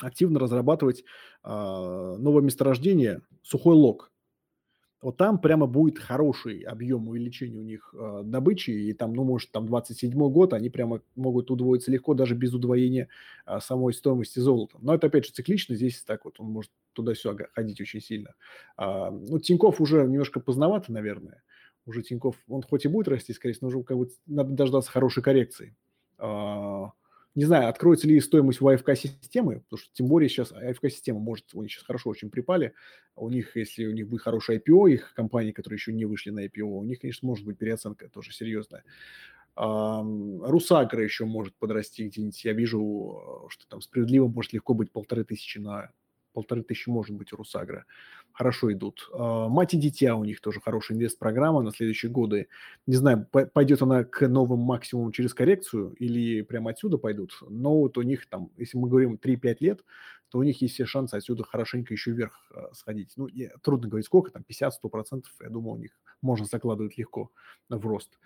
активно 0.00 0.40
разрабатывать 0.40 1.04
а, 1.44 2.16
новое 2.16 2.42
месторождение 2.42 3.22
сухой 3.42 3.76
лог 3.76 4.11
вот 5.02 5.16
там 5.16 5.40
прямо 5.40 5.66
будет 5.66 5.98
хороший 5.98 6.60
объем 6.60 7.08
увеличения 7.08 7.58
у 7.58 7.64
них 7.64 7.92
э, 7.92 8.20
добычи, 8.24 8.70
и 8.70 8.92
там, 8.92 9.12
ну, 9.14 9.24
может, 9.24 9.50
там 9.50 9.66
27 9.66 10.12
год, 10.30 10.52
они 10.52 10.70
прямо 10.70 11.02
могут 11.16 11.50
удвоиться 11.50 11.90
легко, 11.90 12.14
даже 12.14 12.36
без 12.36 12.54
удвоения 12.54 13.08
э, 13.44 13.58
самой 13.60 13.94
стоимости 13.94 14.38
золота. 14.38 14.78
Но 14.80 14.94
это, 14.94 15.08
опять 15.08 15.26
же, 15.26 15.32
циклично, 15.32 15.74
здесь 15.74 16.02
так 16.04 16.24
вот 16.24 16.38
он 16.38 16.46
может 16.46 16.70
туда-сюда 16.92 17.46
ходить 17.52 17.80
очень 17.80 18.00
сильно. 18.00 18.34
А, 18.76 19.10
ну, 19.10 19.40
Тиньков 19.40 19.80
уже 19.80 20.04
немножко 20.04 20.38
поздновато, 20.38 20.92
наверное. 20.92 21.42
Уже 21.84 22.02
Тиньков, 22.02 22.36
он 22.48 22.62
хоть 22.62 22.84
и 22.84 22.88
будет 22.88 23.08
расти, 23.08 23.32
скорее 23.32 23.54
всего, 23.54 23.70
но 23.70 23.76
уже 23.76 23.84
как 23.84 23.98
бы 23.98 24.08
надо 24.26 24.52
дождаться 24.52 24.90
хорошей 24.90 25.22
коррекции. 25.22 25.74
А, 26.18 26.92
не 27.34 27.44
знаю, 27.44 27.68
откроется 27.68 28.06
ли 28.06 28.20
стоимость 28.20 28.60
у 28.60 28.68
АФК-системы, 28.68 29.60
потому 29.60 29.78
что 29.78 29.90
тем 29.92 30.06
более 30.06 30.28
сейчас 30.28 30.52
АФК-система 30.52 31.18
может, 31.18 31.54
у 31.54 31.62
них 31.62 31.70
сейчас 31.70 31.84
хорошо 31.84 32.10
очень 32.10 32.30
припали. 32.30 32.74
У 33.16 33.28
них, 33.30 33.56
если 33.56 33.86
у 33.86 33.92
них 33.92 34.08
будет 34.08 34.22
хороший 34.22 34.58
IPO, 34.58 34.90
их 34.90 35.14
компании, 35.14 35.52
которые 35.52 35.76
еще 35.76 35.92
не 35.92 36.04
вышли 36.04 36.30
на 36.30 36.44
IPO, 36.46 36.62
у 36.62 36.84
них, 36.84 37.00
конечно, 37.00 37.26
может 37.26 37.46
быть 37.46 37.58
переоценка 37.58 38.08
тоже 38.08 38.32
серьезная. 38.32 38.84
Русагра 39.54 41.02
еще 41.02 41.24
может 41.24 41.54
подрасти 41.56 42.08
где-нибудь. 42.08 42.44
Я 42.44 42.52
вижу, 42.52 43.46
что 43.50 43.66
там 43.68 43.80
справедливо 43.80 44.28
может 44.28 44.52
легко 44.52 44.74
быть 44.74 44.90
полторы 44.90 45.24
тысячи 45.24 45.58
на 45.58 45.90
полторы 46.32 46.62
тысячи 46.62 46.88
может 46.88 47.14
быть 47.14 47.32
у 47.32 47.36
Русагра. 47.36 47.84
Хорошо 48.32 48.72
идут. 48.72 49.10
А, 49.12 49.48
Мать 49.48 49.74
и 49.74 49.76
дитя 49.76 50.16
у 50.16 50.24
них 50.24 50.40
тоже 50.40 50.60
хорошая 50.60 50.96
инвест-программа 50.96 51.62
на 51.62 51.70
следующие 51.70 52.10
годы. 52.10 52.48
Не 52.86 52.96
знаю, 52.96 53.26
пойдет 53.52 53.82
она 53.82 54.04
к 54.04 54.26
новым 54.26 54.60
максимумам 54.60 55.12
через 55.12 55.34
коррекцию 55.34 55.92
или 55.98 56.42
прямо 56.42 56.70
отсюда 56.70 56.98
пойдут. 56.98 57.38
Но 57.48 57.78
вот 57.78 57.98
у 57.98 58.02
них 58.02 58.26
там, 58.28 58.50
если 58.56 58.78
мы 58.78 58.88
говорим 58.88 59.18
3-5 59.22 59.56
лет, 59.60 59.84
то 60.30 60.38
у 60.38 60.42
них 60.42 60.62
есть 60.62 60.74
все 60.74 60.86
шансы 60.86 61.14
отсюда 61.14 61.44
хорошенько 61.44 61.92
еще 61.92 62.10
вверх 62.12 62.50
э, 62.54 62.72
сходить. 62.72 63.12
Ну, 63.16 63.28
трудно 63.62 63.88
говорить 63.88 64.06
сколько, 64.06 64.30
там 64.30 64.44
50-100%, 64.48 65.24
я 65.42 65.50
думаю, 65.50 65.74
у 65.74 65.78
них 65.78 65.90
можно 66.22 66.46
закладывать 66.46 66.96
легко 66.96 67.30
в 67.68 67.86
рост. 67.86 68.18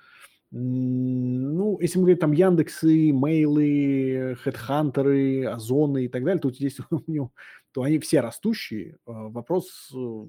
Ну, 0.59 1.79
если 1.81 1.99
мы 1.99 2.05
говорим 2.05 2.19
там 2.19 2.33
Яндексы, 2.33 3.13
Мейлы, 3.13 4.37
Хедхантеры, 4.41 5.45
Озоны 5.45 6.07
и 6.07 6.09
так 6.09 6.25
далее, 6.25 6.41
то 6.41 6.51
здесь 6.51 6.79
у 6.91 7.03
него, 7.07 7.33
то 7.73 7.83
они 7.83 7.99
все 7.99 8.21
растущие. 8.21 8.97
А, 9.05 9.29
вопрос, 9.29 9.91
э, 9.95 10.27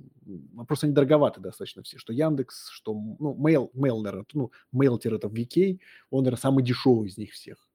вопрос 0.54 0.84
они 0.84 0.92
дороговаты 0.92 1.40
достаточно 1.40 1.82
все. 1.84 1.98
Что 1.98 2.12
Яндекс, 2.12 2.70
что, 2.72 2.94
ну, 2.94 3.38
Mail, 3.40 3.72
Mail, 3.74 4.02
наверное, 4.02 4.26
ну, 4.34 4.52
Mailter 4.76 5.16
это 5.16 5.28
VK, 5.28 5.80
он, 6.10 6.24
наверное, 6.24 6.42
самый 6.42 6.62
дешевый 6.62 7.08
из 7.08 7.18
них 7.18 7.32
всех. 7.32 7.70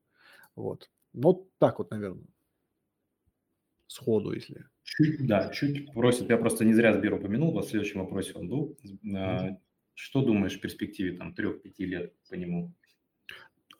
Вот. 0.54 0.90
Ну, 1.14 1.48
так 1.56 1.78
вот, 1.78 1.90
наверное, 1.90 2.26
сходу, 3.86 4.32
если... 4.32 4.66
Чуть, 4.82 5.26
да, 5.26 5.48
чуть 5.48 5.90
просит, 5.94 6.28
я 6.28 6.36
просто 6.36 6.66
не 6.66 6.74
зря 6.74 6.92
Сбер 6.92 7.14
упомянул, 7.14 7.58
в 7.58 7.64
следующем 7.64 8.00
вопросе 8.00 8.32
он 8.34 8.48
был. 8.48 8.76
Mm-hmm. 8.84 9.56
Что 9.94 10.22
думаешь 10.22 10.56
в 10.56 10.60
перспективе 10.60 11.16
там 11.16 11.34
3-5 11.36 11.72
лет 11.78 12.14
по 12.28 12.34
нему? 12.34 12.72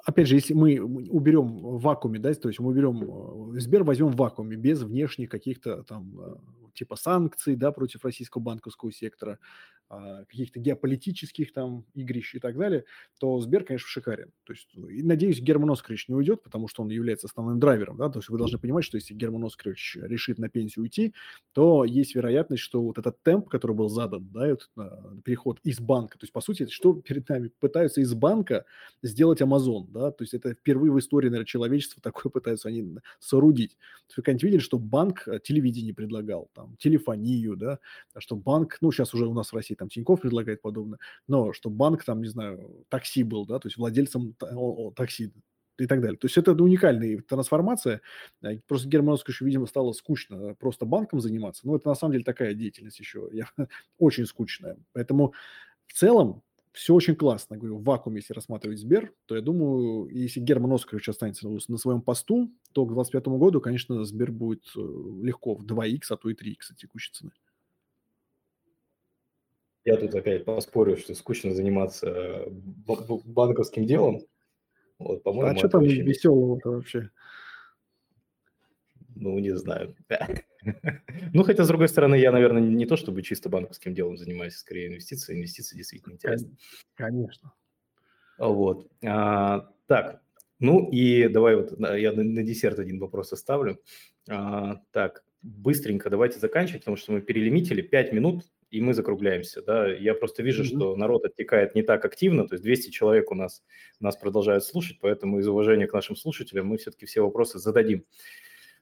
Опять 0.05 0.27
же, 0.27 0.35
если 0.35 0.53
мы 0.53 0.81
уберем 0.81 1.59
в 1.59 1.81
вакууме, 1.81 2.19
да, 2.19 2.35
то 2.35 2.49
есть 2.49 2.59
мы 2.59 2.71
уберем, 2.71 3.55
э, 3.57 3.61
Сбер 3.61 3.85
возьмем 3.85 4.09
в 4.09 4.17
вакууме, 4.17 4.57
без 4.57 4.83
внешних 4.83 5.29
каких-то 5.29 5.85
там 5.85 6.21
э, 6.21 6.35
типа 6.75 6.97
санкций, 6.97 7.55
да, 7.55 7.71
против 7.71 8.05
российского 8.05 8.43
банковского 8.43 8.93
сектора, 8.93 9.39
каких-то 10.29 10.61
геополитических 10.61 11.53
там 11.53 11.85
игрищ 11.95 12.35
и 12.35 12.39
так 12.39 12.57
далее, 12.57 12.85
то 13.19 13.41
Сбер, 13.41 13.65
конечно, 13.65 13.89
шикарен. 13.89 14.31
То 14.45 14.53
есть, 14.53 14.69
ну, 14.75 14.89
и, 14.89 15.03
надеюсь, 15.03 15.41
Герман 15.41 15.71
Оскарович 15.71 16.09
не 16.09 16.15
уйдет, 16.15 16.43
потому 16.43 16.69
что 16.69 16.83
он 16.83 16.89
является 16.89 17.27
основным 17.27 17.59
драйвером, 17.59 17.97
да, 17.97 18.09
то 18.09 18.19
есть 18.19 18.29
вы 18.29 18.39
должны 18.39 18.59
понимать, 18.59 18.85
что 18.85 18.97
если 18.97 19.15
Герман 19.15 19.45
Оскарович 19.45 19.99
решит 20.03 20.39
на 20.39 20.49
пенсию 20.49 20.83
уйти, 20.85 21.15
то 21.53 21.85
есть 21.85 22.15
вероятность, 22.15 22.63
что 22.63 22.83
вот 22.83 22.99
этот 22.99 23.23
темп, 23.23 23.49
который 23.49 23.77
был 23.77 23.89
задан, 23.89 24.29
да, 24.33 24.47
этот, 24.47 24.71
а, 24.77 25.15
переход 25.25 25.59
из 25.63 25.81
банка, 25.81 26.19
то 26.19 26.25
есть, 26.25 26.33
по 26.33 26.41
сути, 26.41 26.67
что 26.69 26.95
перед 26.95 27.29
нами 27.29 27.51
пытаются 27.61 28.01
из 28.01 28.15
банка 28.15 28.65
сделать 29.03 29.41
Amazon, 29.41 29.87
да, 29.89 30.11
то 30.11 30.23
есть 30.23 30.35
это 30.35 30.55
впервые 30.55 30.93
в 30.93 30.99
истории, 30.99 31.29
наверное, 31.29 31.47
человечества 31.47 32.01
такое 32.03 32.31
пытаются 32.31 32.69
они 32.69 32.97
соорудить. 33.19 33.73
То 33.73 34.07
есть 34.09 34.17
вы, 34.17 34.23
конечно, 34.23 34.47
видели, 34.47 34.61
что 34.61 34.79
банк 34.79 35.27
э, 35.27 35.39
телевидение 35.43 35.95
предлагал, 35.95 36.51
там, 36.55 36.77
телефонию, 36.77 37.57
да, 37.57 37.79
что 38.19 38.37
банк, 38.37 38.79
ну, 38.81 38.91
сейчас 38.93 39.15
уже 39.15 39.27
у 39.27 39.35
нас 39.35 39.53
в 39.53 39.57
России 39.57 39.75
там 39.83 39.89
Тиньков 39.89 40.21
предлагает 40.21 40.63
подобное, 40.63 40.99
но 41.27 41.53
что 41.53 41.71
банк 41.71 42.05
там, 42.05 42.23
не 42.23 42.29
знаю, 42.29 42.85
такси 42.89 43.25
был, 43.25 43.47
да, 43.47 43.59
то 43.59 43.67
есть 43.67 43.77
владельцем 43.77 44.35
такси 44.95 45.33
и 45.79 45.87
так 45.87 46.01
далее. 46.01 46.17
То 46.19 46.27
есть 46.27 46.37
это 46.39 46.53
уникальная 46.53 47.21
трансформация. 47.23 48.01
Э, 48.43 48.59
просто 48.69 48.89
Германовскому, 48.89 49.35
видимо, 49.41 49.67
стало 49.67 49.93
скучно 49.93 50.55
просто 50.55 50.87
банком 50.87 51.21
заниматься. 51.21 51.67
Но 51.67 51.75
это 51.77 51.89
на 51.89 51.95
самом 51.95 52.13
деле 52.13 52.25
такая 52.25 52.55
деятельность 52.55 53.01
еще 53.01 53.29
очень 53.99 54.27
скучная. 54.27 54.77
Поэтому 54.93 55.33
в 55.87 55.95
целом 55.95 56.43
все 56.73 56.95
очень 56.95 57.17
классно. 57.17 57.57
Говорю, 57.57 57.79
в 57.79 57.85
вакууме, 57.85 58.19
если 58.19 58.35
рассматривать 58.35 58.79
Сбер, 58.79 59.13
то 59.27 59.35
я 59.35 59.43
думаю, 59.43 60.09
если 60.09 60.41
Герман 60.41 60.73
Оскарович 60.73 61.09
останется 61.09 61.49
на 61.49 61.79
своем 61.79 62.03
посту, 62.03 62.53
то 62.73 62.85
к 62.85 62.93
2025 62.95 63.27
году, 63.39 63.61
конечно, 63.61 64.05
Сбер 64.05 64.31
будет 64.31 64.65
э, 64.77 64.81
легко 65.23 65.55
в 65.55 65.65
2х, 65.65 66.01
а 66.11 66.17
то 66.17 66.29
и 66.31 66.35
3х 66.35 66.77
текущей 66.77 67.13
цены. 67.13 67.33
Я 69.85 69.97
тут 69.97 70.15
опять 70.15 70.45
поспорю, 70.45 70.97
что 70.97 71.15
скучно 71.15 71.53
заниматься 71.55 72.07
э, 72.07 72.47
банковским 73.25 73.85
делом. 73.85 74.21
Вот, 74.99 75.23
по-моему, 75.23 75.53
а 75.53 75.57
что 75.57 75.69
там 75.69 75.83
очень... 75.83 76.03
веселого-то 76.03 76.71
вообще? 76.71 77.11
Ну, 79.15 79.39
не 79.39 79.57
знаю. 79.57 79.97
Ну, 81.35 81.43
хотя, 81.43 81.65
с 81.65 81.69
другой 81.69 81.89
стороны, 81.89 82.15
я, 82.15 82.31
наверное, 82.31 82.63
не 82.63 82.87
то 82.87 82.97
чтобы 82.97 83.23
чисто 83.23 83.49
банковским 83.49 83.95
делом 83.95 84.17
занимаюсь, 84.17 84.55
скорее 84.55 84.87
инвестиции. 84.87 85.35
Инвестиции 85.35 85.77
действительно 85.77 86.13
интересны. 86.13 86.57
Конечно. 86.95 87.53
Вот. 88.39 88.89
А, 89.05 89.73
так, 89.87 90.23
ну 90.61 90.89
и 90.89 91.27
давай 91.27 91.57
вот 91.57 91.73
я 91.81 92.13
на, 92.13 92.23
на 92.23 92.43
десерт 92.45 92.79
один 92.79 93.01
вопрос 93.01 93.33
оставлю. 93.33 93.81
А, 94.29 94.77
так, 94.93 95.25
быстренько 95.43 96.09
давайте 96.09 96.39
заканчивать, 96.39 96.83
потому 96.83 96.97
что 96.97 97.13
мы 97.13 97.21
перелимитили 97.21 97.83
5 97.83 98.13
минут, 98.13 98.45
и 98.71 98.81
мы 98.81 98.95
закругляемся. 98.95 99.63
Да? 99.63 99.93
Я 99.93 100.15
просто 100.15 100.43
вижу, 100.43 100.63
mm-hmm. 100.63 100.77
что 100.77 100.97
народ 100.97 101.25
оттекает 101.25 101.75
не 101.75 101.83
так 101.83 102.05
активно, 102.05 102.47
то 102.47 102.55
есть 102.55 102.65
200 102.65 102.91
человек 102.91 103.31
у 103.31 103.35
нас, 103.35 103.63
нас 104.01 104.17
продолжают 104.17 104.65
слушать, 104.65 104.99
поэтому 105.01 105.41
из 105.41 105.49
уважения 105.49 105.87
к 105.87 105.93
нашим 105.93 106.17
слушателям 106.17 106.67
мы 106.67 106.79
все-таки 106.79 107.07
все 107.07 107.21
вопросы 107.21 107.59
зададим. 107.59 108.05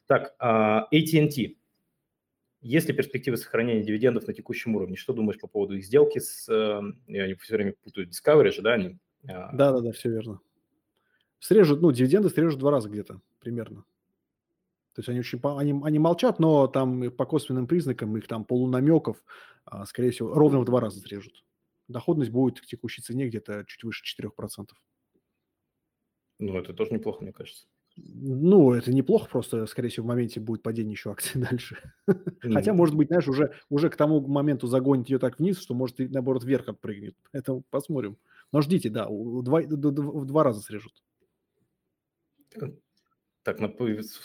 Так, 0.06 0.34
а, 0.38 0.86
AT&T. 0.92 1.56
Есть 2.62 2.88
ли 2.88 2.94
перспективы 2.94 3.38
сохранения 3.38 3.82
дивидендов 3.82 4.26
на 4.26 4.34
текущем 4.34 4.76
уровне? 4.76 4.96
Что 4.96 5.14
думаешь 5.14 5.40
по 5.40 5.46
поводу 5.46 5.76
их 5.76 5.84
сделки 5.84 6.18
с... 6.18 6.46
Я 7.06 7.36
все 7.36 7.54
время 7.54 7.74
путаю 7.82 8.06
Discovery 8.06 8.52
же, 8.52 8.60
да? 8.60 8.74
Они, 8.74 8.98
а? 9.26 9.50
да, 9.54 9.72
да, 9.72 9.80
да, 9.80 9.92
все 9.92 10.10
верно. 10.10 10.40
Срежут, 11.38 11.80
ну, 11.80 11.90
дивиденды 11.90 12.28
срежут 12.28 12.60
два 12.60 12.70
раза 12.70 12.90
где-то 12.90 13.22
примерно. 13.40 13.84
То 15.00 15.02
есть 15.02 15.08
они 15.08 15.20
очень, 15.20 15.40
они, 15.58 15.80
они 15.82 15.98
молчат, 15.98 16.38
но 16.38 16.66
там 16.66 17.10
по 17.10 17.24
косвенным 17.24 17.66
признакам 17.66 18.14
их 18.18 18.26
там 18.26 18.44
полунамеков, 18.44 19.16
а, 19.64 19.86
скорее 19.86 20.10
всего, 20.10 20.34
ровно 20.34 20.60
в 20.60 20.66
два 20.66 20.80
раза 20.80 21.00
срежут. 21.00 21.42
Доходность 21.88 22.30
будет 22.30 22.60
к 22.60 22.66
текущей 22.66 23.00
цене 23.00 23.26
где-то 23.26 23.64
чуть 23.66 23.82
выше 23.82 24.04
4%. 24.04 24.66
Ну, 26.38 26.58
это 26.58 26.74
тоже 26.74 26.92
неплохо, 26.92 27.22
мне 27.22 27.32
кажется. 27.32 27.66
Ну, 27.96 28.74
это 28.74 28.92
неплохо, 28.92 29.26
просто, 29.30 29.64
скорее 29.66 29.88
всего, 29.88 30.04
в 30.04 30.08
моменте 30.08 30.38
будет 30.38 30.62
падение 30.62 30.92
еще 30.92 31.12
акций 31.12 31.40
дальше. 31.50 31.78
Mm-hmm. 32.06 32.52
Хотя, 32.52 32.74
может 32.74 32.94
быть, 32.94 33.08
знаешь, 33.08 33.26
уже, 33.26 33.54
уже 33.70 33.88
к 33.88 33.96
тому 33.96 34.20
моменту 34.20 34.66
загонит 34.66 35.08
ее 35.08 35.18
так 35.18 35.38
вниз, 35.38 35.58
что, 35.58 35.74
может, 35.74 35.98
и, 36.00 36.08
наоборот, 36.08 36.44
вверх 36.44 36.68
отпрыгнет. 36.68 37.16
Это 37.32 37.62
посмотрим. 37.70 38.18
Но 38.52 38.60
ждите, 38.60 38.90
да, 38.90 39.08
в 39.08 39.42
два, 39.42 39.60
в 39.62 40.26
два 40.26 40.44
раза 40.44 40.60
срежут. 40.60 40.92
Так, 43.42 43.58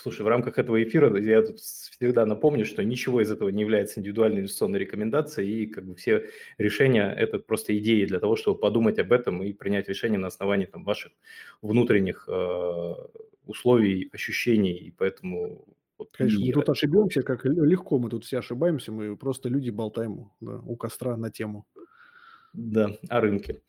слушай, 0.02 0.20
в 0.20 0.28
рамках 0.28 0.58
этого 0.58 0.82
эфира 0.82 1.18
я 1.18 1.40
тут 1.40 1.58
всегда 1.60 2.26
напомню, 2.26 2.66
что 2.66 2.84
ничего 2.84 3.22
из 3.22 3.30
этого 3.30 3.48
не 3.48 3.62
является 3.62 3.98
индивидуальной 3.98 4.40
инвестиционной 4.40 4.78
рекомендацией, 4.78 5.62
и 5.62 5.66
как 5.66 5.86
бы 5.86 5.94
все 5.94 6.28
решения– 6.58 7.10
это 7.18 7.38
просто 7.38 7.76
идеи 7.78 8.04
для 8.04 8.20
того, 8.20 8.36
чтобы 8.36 8.58
подумать 8.58 8.98
об 8.98 9.12
этом 9.12 9.42
и 9.42 9.54
принять 9.54 9.88
решение 9.88 10.18
на 10.18 10.26
основании 10.26 10.66
там, 10.66 10.84
ваших 10.84 11.12
внутренних 11.62 12.28
э, 12.28 12.94
условий, 13.46 14.10
ощущений, 14.12 14.74
и 14.74 14.90
поэтому… 14.90 15.64
Вот, 15.96 16.10
Конечно, 16.12 16.38
и 16.38 16.48
мы 16.48 16.52
тут 16.52 16.68
ошибемся, 16.68 17.22
как 17.22 17.46
легко 17.46 17.98
мы 17.98 18.10
тут 18.10 18.26
все 18.26 18.40
ошибаемся, 18.40 18.92
мы 18.92 19.16
просто 19.16 19.48
люди 19.48 19.70
болтаем 19.70 20.30
да, 20.40 20.58
у 20.58 20.76
костра 20.76 21.16
на 21.16 21.30
тему. 21.30 21.66
Да, 22.52 22.90
о 23.08 23.20
рынке. 23.22 23.62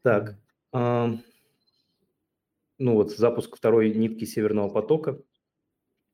Так, 0.00 0.38
э, 0.72 1.16
ну 2.78 2.94
вот 2.94 3.12
запуск 3.12 3.56
второй 3.56 3.92
нитки 3.94 4.24
Северного 4.24 4.68
потока 4.68 5.20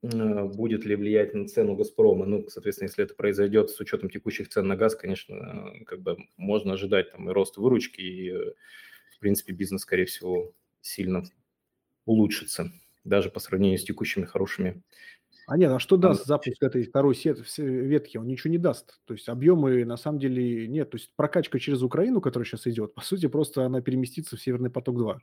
э, 0.02 0.44
будет 0.44 0.84
ли 0.84 0.97
влиять 0.97 1.34
на 1.34 1.48
цену 1.48 1.76
Газпрома. 1.76 2.26
Ну, 2.26 2.48
соответственно, 2.48 2.89
если 2.89 3.05
это 3.05 3.14
произойдет 3.14 3.70
с 3.70 3.80
учетом 3.80 4.10
текущих 4.10 4.48
цен 4.48 4.66
на 4.68 4.76
газ, 4.76 4.94
конечно, 4.97 5.34
э, 5.80 5.84
как 5.84 6.02
бы 6.02 6.16
можно 6.36 6.74
ожидать 6.74 7.12
там 7.12 7.28
и 7.28 7.32
рост 7.32 7.56
выручки, 7.56 8.01
и, 8.01 8.30
э, 8.30 8.52
в 9.16 9.18
принципе, 9.20 9.52
бизнес, 9.52 9.82
скорее 9.82 10.06
всего, 10.06 10.52
сильно 10.80 11.24
улучшится, 12.06 12.72
даже 13.05 13.30
по 13.30 13.40
сравнению 13.40 13.78
с 13.78 13.84
текущими 13.84 14.24
хорошими. 14.24 14.82
А 15.47 15.56
нет, 15.56 15.72
а 15.72 15.78
что 15.80 15.97
даст 15.97 16.24
запуск 16.24 16.62
этой 16.62 16.84
второй 16.84 17.14
сет, 17.14 17.39
ветки? 17.59 18.16
Он 18.16 18.26
ничего 18.26 18.51
не 18.51 18.59
даст. 18.59 19.01
То 19.06 19.14
есть 19.14 19.28
объемы 19.28 19.84
на 19.84 19.97
самом 19.97 20.20
деле 20.20 20.68
нет. 20.68 20.90
То 20.90 20.97
есть 20.98 21.10
прокачка 21.16 21.59
через 21.59 21.82
Украину, 21.82 22.20
которая 22.20 22.47
сейчас 22.47 22.66
идет, 22.66 22.94
по 22.94 23.01
сути, 23.01 23.26
просто 23.26 23.64
она 23.64 23.80
переместится 23.80 24.36
в 24.36 24.40
Северный 24.40 24.70
поток-2. 24.70 25.18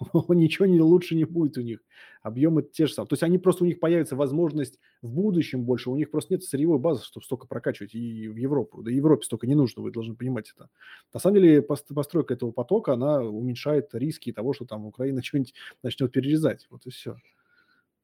ничего 0.28 0.66
не 0.66 0.80
лучше 0.80 1.14
не 1.14 1.24
будет 1.24 1.58
у 1.58 1.60
них. 1.60 1.80
Объемы 2.22 2.62
те 2.62 2.86
же 2.86 2.94
самые. 2.94 3.08
То 3.08 3.14
есть 3.14 3.22
они 3.22 3.38
просто, 3.38 3.64
у 3.64 3.66
них 3.66 3.80
появится 3.80 4.16
возможность 4.16 4.78
в 5.02 5.12
будущем 5.12 5.64
больше, 5.64 5.90
у 5.90 5.96
них 5.96 6.10
просто 6.10 6.34
нет 6.34 6.44
сырьевой 6.44 6.78
базы, 6.78 7.04
чтобы 7.04 7.24
столько 7.24 7.46
прокачивать 7.46 7.94
и 7.94 8.28
в 8.28 8.36
Европу. 8.36 8.82
Да 8.82 8.90
и 8.90 8.94
Европе 8.94 9.24
столько 9.24 9.46
не 9.46 9.54
нужно, 9.54 9.82
вы 9.82 9.90
должны 9.90 10.14
понимать 10.14 10.52
это. 10.54 10.68
На 11.12 11.20
самом 11.20 11.36
деле 11.36 11.62
постройка 11.62 12.34
этого 12.34 12.52
потока, 12.52 12.92
она 12.92 13.22
уменьшает 13.22 13.94
риски 13.94 14.32
того, 14.32 14.52
что 14.52 14.64
там 14.64 14.86
Украина 14.86 15.22
что-нибудь 15.22 15.54
начнет 15.82 16.12
перерезать. 16.12 16.66
Вот 16.70 16.86
и 16.86 16.90
все. 16.90 17.16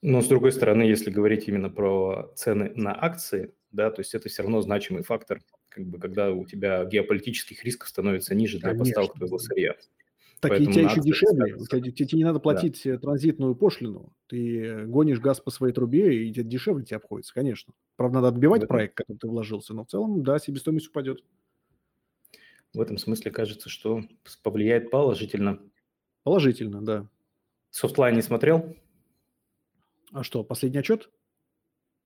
Но 0.02 0.20
с 0.20 0.28
другой 0.28 0.52
стороны, 0.52 0.82
если 0.82 1.10
говорить 1.10 1.48
именно 1.48 1.70
про 1.70 2.32
цены 2.36 2.72
на 2.76 2.94
акции, 2.94 3.54
да, 3.72 3.90
то 3.90 4.00
есть 4.00 4.14
это 4.14 4.28
все 4.28 4.42
равно 4.42 4.60
значимый 4.60 5.02
фактор, 5.02 5.40
как 5.68 5.86
бы, 5.86 5.98
когда 5.98 6.30
у 6.32 6.46
тебя 6.46 6.84
геополитических 6.84 7.64
рисков 7.64 7.88
становится 7.88 8.34
ниже 8.34 8.58
для 8.58 8.70
Конечно. 8.70 8.84
поставок 8.84 9.16
твоего 9.16 9.38
сырья. 9.38 9.74
Так 10.40 10.50
Поэтому 10.50 10.70
и 10.70 10.72
тебе 10.72 10.84
еще 10.84 11.00
дешевле, 11.00 11.56
тебя, 11.58 11.80
тебе, 11.80 11.92
тебе 11.92 12.18
не 12.18 12.24
надо 12.24 12.40
платить 12.40 12.82
да. 12.84 12.90
Э, 12.90 12.98
транзитную 12.98 13.54
пошлину, 13.54 14.12
ты 14.26 14.84
гонишь 14.84 15.18
газ 15.18 15.40
по 15.40 15.50
своей 15.50 15.72
трубе, 15.72 16.26
и 16.26 16.32
тебе 16.32 16.44
дешевле 16.44 16.84
тебе 16.84 16.98
обходится, 16.98 17.32
конечно. 17.32 17.72
Правда, 17.96 18.16
надо 18.16 18.28
отбивать 18.28 18.64
этом... 18.64 18.68
проект, 18.68 18.96
который 18.96 19.16
ты 19.16 19.28
вложился, 19.28 19.72
но 19.72 19.84
в 19.84 19.88
целом, 19.88 20.22
да, 20.22 20.38
себестоимость 20.38 20.88
упадет. 20.88 21.24
В 22.74 22.80
этом 22.80 22.98
смысле 22.98 23.30
кажется, 23.30 23.70
что 23.70 24.02
повлияет 24.42 24.90
положительно. 24.90 25.58
Положительно, 26.22 26.84
да. 26.84 27.08
Софтлайн 27.70 28.14
не 28.14 28.22
смотрел? 28.22 28.76
А 30.12 30.22
что, 30.22 30.44
последний 30.44 30.80
отчет? 30.80 31.10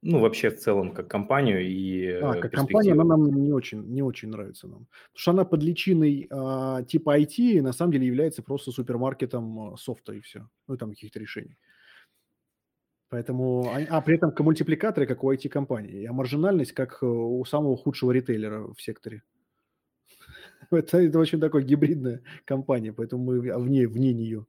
Ну, 0.03 0.19
вообще 0.19 0.49
в 0.49 0.59
целом, 0.59 0.95
как 0.95 1.09
компанию 1.09 1.61
и 1.61 2.07
А, 2.23 2.35
как 2.35 2.53
компания 2.53 2.93
она 2.93 3.05
нам 3.05 3.27
не 3.27 3.53
очень, 3.53 3.83
не 3.93 4.03
очень 4.03 4.31
нравится 4.31 4.67
нам. 4.67 4.87
Потому 4.87 5.19
что 5.19 5.31
она 5.33 5.45
под 5.45 5.63
личиной 5.63 6.27
а, 6.31 6.83
типа 6.85 7.21
IT 7.21 7.61
на 7.61 7.73
самом 7.73 7.93
деле 7.93 8.07
является 8.07 8.43
просто 8.43 8.73
супермаркетом 8.73 9.61
а, 9.61 9.77
софта 9.77 10.15
и 10.15 10.21
все. 10.21 10.49
Ну, 10.69 10.75
и 10.75 10.79
там 10.79 10.91
каких-то 10.91 11.21
решений. 11.21 11.59
Поэтому, 13.11 13.69
а, 13.69 13.99
а 13.99 14.01
при 14.01 14.15
этом 14.15 14.31
к 14.33 14.41
мультипликаторы, 14.41 15.07
как 15.07 15.23
у 15.25 15.33
IT-компании, 15.33 16.07
а 16.07 16.13
маржинальность, 16.13 16.73
как 16.73 17.03
э, 17.03 17.07
у 17.07 17.45
самого 17.45 17.77
худшего 17.77 18.13
ритейлера 18.13 18.73
в 18.73 18.81
секторе. 18.81 19.23
Это, 20.71 20.99
это 20.99 21.19
очень 21.19 21.41
такая 21.41 21.63
гибридная 21.63 22.23
компания, 22.45 22.93
поэтому 22.93 23.25
мы 23.25 23.41
вне, 23.41 23.89
вне 23.89 24.13
нее. 24.13 24.47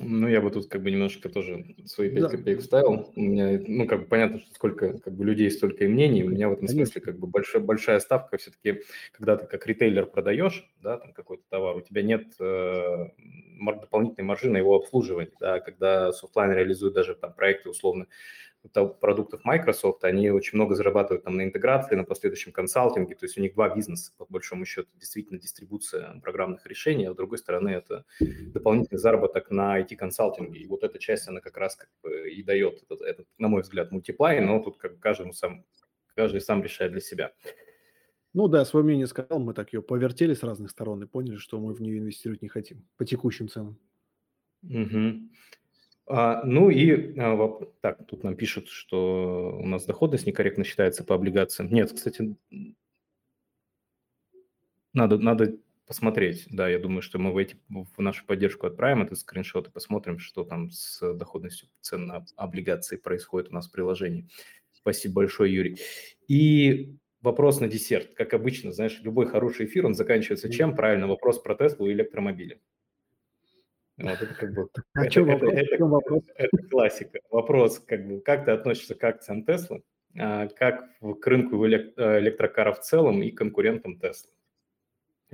Ну, 0.00 0.26
я 0.28 0.40
бы 0.40 0.50
тут 0.50 0.68
как 0.68 0.82
бы 0.82 0.90
немножко 0.90 1.28
тоже 1.28 1.66
свои 1.84 2.08
5 2.08 2.22
да. 2.22 2.28
копеек 2.28 2.60
вставил. 2.60 3.12
У 3.14 3.20
меня, 3.20 3.60
ну, 3.66 3.86
как 3.86 4.00
бы 4.00 4.06
понятно, 4.06 4.38
что 4.38 4.54
сколько 4.54 4.98
как 4.98 5.12
бы 5.12 5.24
людей, 5.24 5.50
столько 5.50 5.84
и 5.84 5.88
мнений. 5.88 6.24
У 6.24 6.30
меня 6.30 6.48
в 6.48 6.52
этом 6.52 6.66
Конечно. 6.66 6.86
смысле 6.86 7.00
как 7.02 7.18
бы 7.18 7.26
большая, 7.26 7.62
большая 7.62 8.00
ставка 8.00 8.38
все-таки, 8.38 8.82
когда 9.12 9.36
ты 9.36 9.46
как 9.46 9.66
ритейлер 9.66 10.06
продаешь, 10.06 10.66
да, 10.82 10.96
там 10.96 11.12
какой-то 11.12 11.42
товар, 11.50 11.76
у 11.76 11.80
тебя 11.82 12.02
нет 12.02 12.26
э, 12.40 13.08
дополнительной 13.60 14.26
маржи 14.26 14.48
на 14.48 14.56
его 14.56 14.76
обслуживание, 14.76 15.32
да, 15.38 15.60
когда 15.60 16.12
софтлайн 16.12 16.52
реализует 16.52 16.94
даже 16.94 17.14
там 17.14 17.34
проекты 17.34 17.68
условно 17.68 18.06
продуктов 18.68 19.44
Microsoft, 19.44 20.04
они 20.04 20.30
очень 20.30 20.56
много 20.56 20.74
зарабатывают 20.74 21.24
там 21.24 21.36
на 21.36 21.42
интеграции, 21.42 21.96
на 21.96 22.04
последующем 22.04 22.52
консалтинге, 22.52 23.14
то 23.14 23.26
есть 23.26 23.36
у 23.36 23.40
них 23.40 23.54
два 23.54 23.74
бизнеса, 23.74 24.12
по 24.16 24.26
большому 24.28 24.64
счету, 24.64 24.88
действительно 24.94 25.38
дистрибуция 25.38 26.20
программных 26.22 26.66
решений, 26.66 27.06
а 27.06 27.12
с 27.12 27.16
другой 27.16 27.38
стороны 27.38 27.70
это 27.70 28.04
дополнительный 28.20 28.98
заработок 28.98 29.50
на 29.50 29.80
IT-консалтинге, 29.80 30.60
и 30.60 30.66
вот 30.66 30.84
эта 30.84 30.98
часть, 30.98 31.28
она 31.28 31.40
как 31.40 31.56
раз 31.56 31.76
как 31.76 31.90
бы 32.02 32.30
и 32.30 32.42
дает 32.42 32.82
этот, 32.82 33.02
этот 33.02 33.26
на 33.38 33.48
мой 33.48 33.62
взгляд, 33.62 33.90
multiple, 33.90 34.40
но 34.40 34.60
тут 34.60 34.78
как 34.78 34.98
каждому 35.00 35.32
сам, 35.32 35.64
каждый 36.14 36.40
сам 36.40 36.62
решает 36.62 36.92
для 36.92 37.00
себя. 37.00 37.32
Ну 38.34 38.48
да, 38.48 38.64
свое 38.64 38.84
мнение 38.84 39.06
сказал, 39.06 39.40
мы 39.40 39.52
так 39.52 39.72
ее 39.74 39.82
повертели 39.82 40.32
с 40.32 40.42
разных 40.42 40.70
сторон 40.70 41.02
и 41.02 41.06
поняли, 41.06 41.36
что 41.36 41.60
мы 41.60 41.74
в 41.74 41.82
нее 41.82 41.98
инвестировать 41.98 42.40
не 42.40 42.48
хотим 42.48 42.86
по 42.96 43.04
текущим 43.04 43.48
ценам. 43.48 43.78
Угу. 44.62 45.28
А, 46.06 46.42
ну 46.44 46.70
и 46.70 47.18
а, 47.18 47.60
так, 47.80 48.06
тут 48.06 48.24
нам 48.24 48.36
пишут, 48.36 48.68
что 48.68 49.58
у 49.60 49.66
нас 49.66 49.84
доходность 49.84 50.26
некорректно 50.26 50.64
считается 50.64 51.04
по 51.04 51.14
облигациям. 51.14 51.72
Нет, 51.72 51.92
кстати, 51.92 52.36
надо, 54.92 55.18
надо 55.18 55.56
посмотреть. 55.86 56.46
Да, 56.50 56.68
я 56.68 56.78
думаю, 56.78 57.02
что 57.02 57.18
мы 57.18 57.32
в, 57.32 57.36
эти, 57.36 57.56
в 57.68 58.00
нашу 58.00 58.24
поддержку 58.26 58.66
отправим 58.66 59.02
этот 59.02 59.18
скриншот 59.18 59.68
и 59.68 59.70
посмотрим, 59.70 60.18
что 60.18 60.44
там 60.44 60.70
с 60.70 61.14
доходностью 61.14 61.68
цен 61.80 62.06
на 62.06 62.24
облигации 62.36 62.96
происходит 62.96 63.50
у 63.50 63.54
нас 63.54 63.68
в 63.68 63.72
приложении. 63.72 64.28
Спасибо 64.72 65.14
большое, 65.16 65.54
Юрий. 65.54 65.78
И 66.28 66.96
вопрос 67.20 67.60
на 67.60 67.68
десерт. 67.68 68.14
Как 68.14 68.34
обычно, 68.34 68.72
знаешь, 68.72 69.00
любой 69.02 69.26
хороший 69.26 69.66
эфир, 69.66 69.86
он 69.86 69.94
заканчивается 69.94 70.50
чем? 70.50 70.74
Правильно, 70.74 71.06
вопрос 71.06 71.38
про 71.40 71.54
Теслу 71.54 71.86
и 71.86 71.92
электромобили. 71.92 72.60
Вот 74.02 74.20
это 74.20 74.34
как 74.34 74.52
бы 74.52 74.68
а 74.94 75.04
это, 75.04 75.20
это, 75.20 75.24
вопрос? 75.24 75.52
Это, 75.54 75.84
вопрос? 75.84 76.22
это 76.34 76.58
классика. 76.68 77.20
Вопрос, 77.30 77.78
как 77.78 78.06
бы, 78.06 78.20
как 78.20 78.44
ты 78.44 78.50
относишься 78.50 78.94
к 78.94 79.04
акциям 79.04 79.44
Tesla, 79.44 79.80
а, 80.18 80.48
как 80.48 80.98
к 80.98 81.26
рынку 81.26 81.64
э, 81.64 82.18
электрокаров 82.18 82.80
в 82.80 82.82
целом 82.82 83.22
и 83.22 83.30
конкурентам 83.30 83.98
Tesla? 84.00 84.28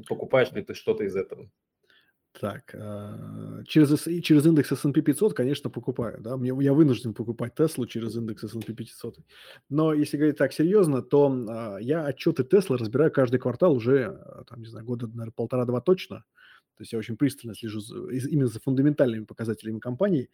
Покупаешь 0.07 0.53
ли 0.53 0.63
ты 0.63 0.75
что-то 0.75 1.05
из 1.05 1.17
этого? 1.17 1.51
Так, 2.41 2.75
а, 2.75 3.65
через, 3.67 4.05
через 4.23 4.47
индекс 4.47 4.71
S&P 4.71 5.01
500, 5.01 5.35
конечно, 5.35 5.71
покупаю, 5.71 6.21
да, 6.21 6.37
мне, 6.37 6.53
я 6.61 6.73
вынужден 6.73 7.15
покупать 7.15 7.55
Теслу 7.55 7.87
через 7.87 8.15
индекс 8.17 8.45
S&P 8.45 8.75
500. 8.75 9.17
Но 9.71 9.93
если 9.93 10.19
говорить 10.19 10.37
так 10.37 10.53
серьезно, 10.53 11.03
то 11.03 11.33
а, 11.49 11.79
я 11.79 12.05
отчеты 12.05 12.45
Tesla 12.45 12.77
разбираю 12.77 13.11
каждый 13.11 13.41
квартал 13.41 13.73
уже, 13.73 14.45
там, 14.49 14.61
не 14.61 14.69
знаю, 14.69 14.87
года, 14.87 15.09
наверное, 15.09 15.33
полтора-два 15.33 15.81
точно. 15.81 16.25
То 16.79 16.83
есть 16.83 16.93
я 16.93 16.99
очень 16.99 17.17
пристально 17.17 17.55
слежу 17.55 17.81
за, 17.81 17.97
именно 18.09 18.47
за 18.47 18.61
фундаментальными 18.61 19.25
показателями 19.25 19.81
компании. 19.81 20.31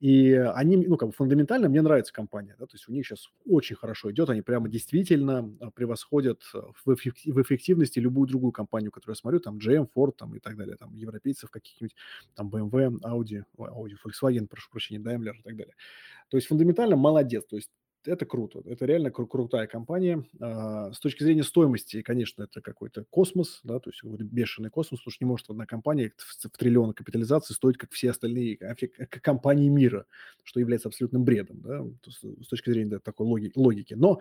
И 0.00 0.32
они, 0.32 0.76
ну, 0.76 0.96
как 0.96 1.08
бы 1.08 1.12
фундаментально 1.12 1.68
мне 1.68 1.82
нравится 1.82 2.12
компания, 2.12 2.54
да, 2.56 2.66
то 2.66 2.74
есть 2.76 2.88
у 2.88 2.92
них 2.92 3.04
сейчас 3.04 3.30
очень 3.44 3.74
хорошо 3.74 4.12
идет, 4.12 4.30
они 4.30 4.42
прямо 4.42 4.68
действительно 4.68 5.52
а, 5.60 5.72
превосходят 5.72 6.40
а, 6.54 6.70
в, 6.84 6.94
эффективности 6.94 7.98
любую 7.98 8.28
другую 8.28 8.52
компанию, 8.52 8.92
которую 8.92 9.16
я 9.16 9.20
смотрю, 9.20 9.40
там 9.40 9.58
GM, 9.58 9.88
Ford 9.92 10.12
там, 10.16 10.36
и 10.36 10.38
так 10.38 10.56
далее, 10.56 10.76
там 10.76 10.94
европейцев 10.94 11.50
каких-нибудь, 11.50 11.96
там 12.36 12.48
BMW, 12.48 13.00
Audi, 13.00 13.42
Audi, 13.58 13.94
Volkswagen, 14.04 14.46
прошу 14.46 14.70
прощения, 14.70 15.00
Daimler 15.00 15.36
и 15.36 15.42
так 15.42 15.56
далее. 15.56 15.74
То 16.28 16.36
есть 16.36 16.46
фундаментально 16.46 16.94
молодец, 16.94 17.44
то 17.46 17.56
есть 17.56 17.70
это 18.04 18.26
круто. 18.26 18.62
Это 18.64 18.86
реально 18.86 19.08
кру- 19.08 19.26
крутая 19.26 19.66
компания. 19.66 20.24
А, 20.40 20.92
с 20.92 20.98
точки 20.98 21.22
зрения 21.22 21.42
стоимости, 21.42 22.02
конечно, 22.02 22.42
это 22.42 22.60
какой-то 22.60 23.04
космос, 23.10 23.60
да, 23.64 23.78
то 23.80 23.90
есть 23.90 24.00
какой-то 24.00 24.24
бешеный 24.24 24.70
космос, 24.70 25.00
потому 25.00 25.12
что 25.12 25.24
не 25.24 25.28
может 25.28 25.50
одна 25.50 25.66
компания 25.66 26.12
в, 26.16 26.48
в 26.48 26.56
триллион 26.56 26.92
капитализации 26.92 27.54
стоить, 27.54 27.76
как 27.78 27.92
все 27.92 28.10
остальные 28.10 28.58
компании 29.22 29.68
мира, 29.68 30.06
что 30.44 30.60
является 30.60 30.88
абсолютным 30.88 31.24
бредом, 31.24 31.60
да, 31.60 31.84
с 32.06 32.46
точки 32.48 32.70
зрения 32.70 32.90
да, 32.90 32.98
такой 32.98 33.26
логики, 33.26 33.56
логики. 33.56 33.94
Но 33.94 34.20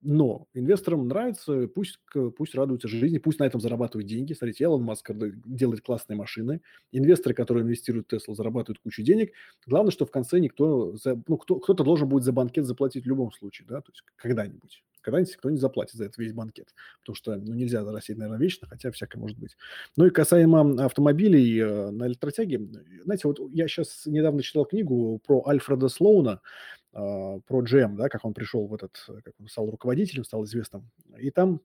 но 0.00 0.46
инвесторам 0.54 1.08
нравится, 1.08 1.66
пусть, 1.68 1.98
пусть 2.36 2.54
радуются 2.54 2.88
жизни, 2.88 3.18
пусть 3.18 3.40
на 3.40 3.44
этом 3.44 3.60
зарабатывают 3.60 4.08
деньги. 4.08 4.32
Смотрите, 4.32 4.64
Элон 4.64 4.82
Маск 4.82 5.10
делает 5.44 5.80
классные 5.80 6.16
машины, 6.16 6.60
инвесторы, 6.92 7.34
которые 7.34 7.64
инвестируют 7.64 8.06
в 8.06 8.10
Теслу, 8.10 8.34
зарабатывают 8.34 8.78
кучу 8.78 9.02
денег. 9.02 9.32
Главное, 9.66 9.90
что 9.90 10.06
в 10.06 10.10
конце 10.10 10.38
никто, 10.38 10.96
за, 10.96 11.20
ну, 11.26 11.36
кто, 11.36 11.56
кто-то 11.56 11.82
должен 11.82 12.08
будет 12.08 12.24
за 12.24 12.32
банкет 12.32 12.64
заплатить 12.64 13.04
в 13.04 13.08
любом 13.08 13.32
случае, 13.32 13.66
да, 13.68 13.80
то 13.80 13.90
есть 13.90 14.02
когда-нибудь. 14.16 14.84
Когда-нибудь 15.00 15.36
кто-нибудь 15.36 15.60
заплатит 15.60 15.94
за 15.94 16.04
этот 16.04 16.18
весь 16.18 16.32
банкет, 16.32 16.74
потому 17.00 17.16
что 17.16 17.36
ну, 17.36 17.54
нельзя 17.54 17.82
растить, 17.84 18.18
наверное, 18.18 18.40
вечно, 18.40 18.68
хотя 18.68 18.90
всякое 18.90 19.18
может 19.18 19.38
быть. 19.38 19.56
Ну 19.96 20.06
и 20.06 20.10
касаемо 20.10 20.84
автомобилей 20.84 21.58
э, 21.58 21.90
на 21.90 22.08
электротяге, 22.08 22.60
знаете, 23.04 23.26
вот 23.26 23.40
я 23.52 23.68
сейчас 23.68 24.06
недавно 24.06 24.42
читал 24.42 24.64
книгу 24.64 25.20
про 25.26 25.46
Альфреда 25.46 25.88
Слоуна, 25.88 26.40
про 26.92 27.62
GM, 27.62 27.96
да, 27.96 28.08
как 28.08 28.24
он 28.24 28.34
пришел 28.34 28.66
в 28.66 28.74
этот, 28.74 28.96
как 29.24 29.34
он 29.38 29.48
стал 29.48 29.70
руководителем, 29.70 30.24
стал 30.24 30.44
известным. 30.44 30.90
И 31.18 31.30
там 31.30 31.60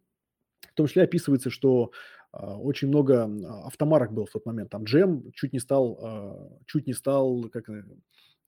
в 0.72 0.74
том 0.76 0.88
числе 0.88 1.04
описывается, 1.04 1.50
что 1.50 1.92
а, 2.32 2.58
очень 2.58 2.88
много 2.88 3.30
автомарок 3.66 4.12
было 4.12 4.26
в 4.26 4.32
тот 4.32 4.46
момент. 4.46 4.70
Там 4.70 4.84
GM 4.84 5.32
чуть 5.34 5.54
не 5.54 5.60
стал, 5.60 6.00
а, 6.02 6.50
чуть 6.66 6.88
не 6.88 6.94
стал 6.94 7.50
как, 7.50 7.70
э, 7.70 7.84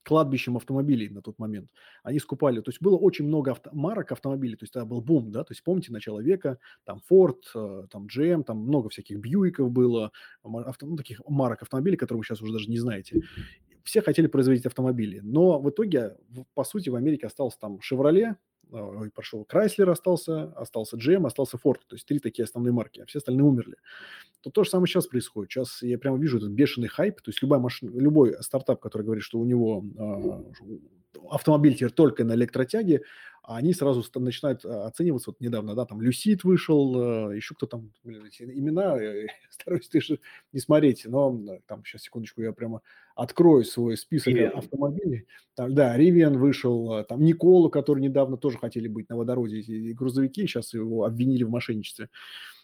кладбищем 0.02 0.56
автомобилей 0.56 1.08
на 1.08 1.22
тот 1.22 1.38
момент. 1.38 1.70
Они 2.02 2.18
скупали, 2.18 2.60
то 2.60 2.70
есть 2.70 2.80
было 2.80 2.96
очень 2.96 3.26
много 3.26 3.56
марок 3.72 4.12
автомобилей, 4.12 4.56
то 4.56 4.62
есть 4.62 4.74
это 4.76 4.84
был 4.84 5.00
бум, 5.00 5.32
да, 5.32 5.42
то 5.42 5.52
есть 5.52 5.64
помните, 5.64 5.92
начало 5.92 6.20
века, 6.20 6.58
там 6.84 7.00
Ford, 7.10 7.42
там 7.88 8.06
GM, 8.06 8.44
там 8.44 8.58
много 8.58 8.88
всяких 8.88 9.18
Бьюиков 9.18 9.68
было, 9.72 10.12
авто, 10.44 10.86
ну, 10.86 10.96
таких 10.96 11.20
марок 11.26 11.62
автомобилей, 11.62 11.96
которые 11.96 12.20
вы 12.20 12.24
сейчас 12.24 12.40
уже 12.40 12.52
даже 12.52 12.70
не 12.70 12.78
знаете 12.78 13.22
все 13.86 14.02
хотели 14.02 14.26
производить 14.26 14.66
автомобили. 14.66 15.20
Но 15.22 15.60
в 15.60 15.70
итоге, 15.70 16.16
по 16.54 16.64
сути, 16.64 16.90
в 16.90 16.96
Америке 16.96 17.28
остался 17.28 17.58
там 17.58 17.78
Chevrolet, 17.78 18.34
ой, 18.70 19.10
прошу, 19.10 19.46
Chrysler 19.50 19.90
остался, 19.90 20.52
остался 20.56 20.96
GM, 20.96 21.26
остался 21.26 21.56
Ford. 21.56 21.78
То 21.86 21.94
есть 21.94 22.06
три 22.06 22.18
такие 22.18 22.44
основные 22.44 22.72
марки, 22.72 23.00
а 23.00 23.06
все 23.06 23.18
остальные 23.18 23.44
умерли. 23.44 23.76
То 24.42 24.50
то 24.50 24.64
же 24.64 24.70
самое 24.70 24.88
сейчас 24.88 25.06
происходит. 25.06 25.52
Сейчас 25.52 25.82
я 25.82 25.98
прямо 25.98 26.18
вижу 26.18 26.38
этот 26.38 26.50
бешеный 26.50 26.88
хайп. 26.88 27.20
То 27.22 27.30
есть 27.30 27.40
любая 27.42 27.60
машина, 27.60 27.90
любой 27.98 28.36
стартап, 28.42 28.80
который 28.80 29.02
говорит, 29.02 29.22
что 29.22 29.38
у 29.38 29.44
него 29.44 29.84
э, 29.96 31.18
автомобиль 31.30 31.74
теперь 31.74 31.90
только 31.90 32.24
на 32.24 32.34
электротяге, 32.34 33.02
они 33.46 33.72
сразу 33.72 34.04
начинают 34.16 34.64
а, 34.64 34.86
оцениваться. 34.86 35.30
Вот 35.30 35.40
недавно, 35.40 35.74
да, 35.74 35.86
там 35.86 36.00
Люсид 36.00 36.42
вышел, 36.44 37.30
э, 37.30 37.36
еще 37.36 37.54
кто 37.54 37.66
там, 37.66 37.92
блин, 38.02 38.24
эти 38.26 38.42
имена, 38.42 38.98
стараюсь 39.50 39.88
тоже 39.88 40.18
не 40.52 40.60
смотреть, 40.60 41.04
но 41.06 41.60
там, 41.66 41.84
сейчас, 41.84 42.02
секундочку, 42.02 42.42
я 42.42 42.52
прямо 42.52 42.82
открою 43.14 43.64
свой 43.64 43.96
список 43.96 44.34
Rivian. 44.34 44.48
автомобилей. 44.48 45.26
Там, 45.54 45.74
да, 45.74 45.96
Ривиан 45.96 46.38
вышел, 46.38 46.98
э, 46.98 47.04
там 47.04 47.22
Николу, 47.24 47.70
который 47.70 48.00
недавно 48.00 48.36
тоже 48.36 48.58
хотели 48.58 48.88
быть 48.88 49.08
на 49.08 49.16
водороде, 49.16 49.58
и 49.58 49.92
грузовики, 49.92 50.46
сейчас 50.46 50.74
его 50.74 51.04
обвинили 51.04 51.44
в 51.44 51.50
мошенничестве. 51.50 52.08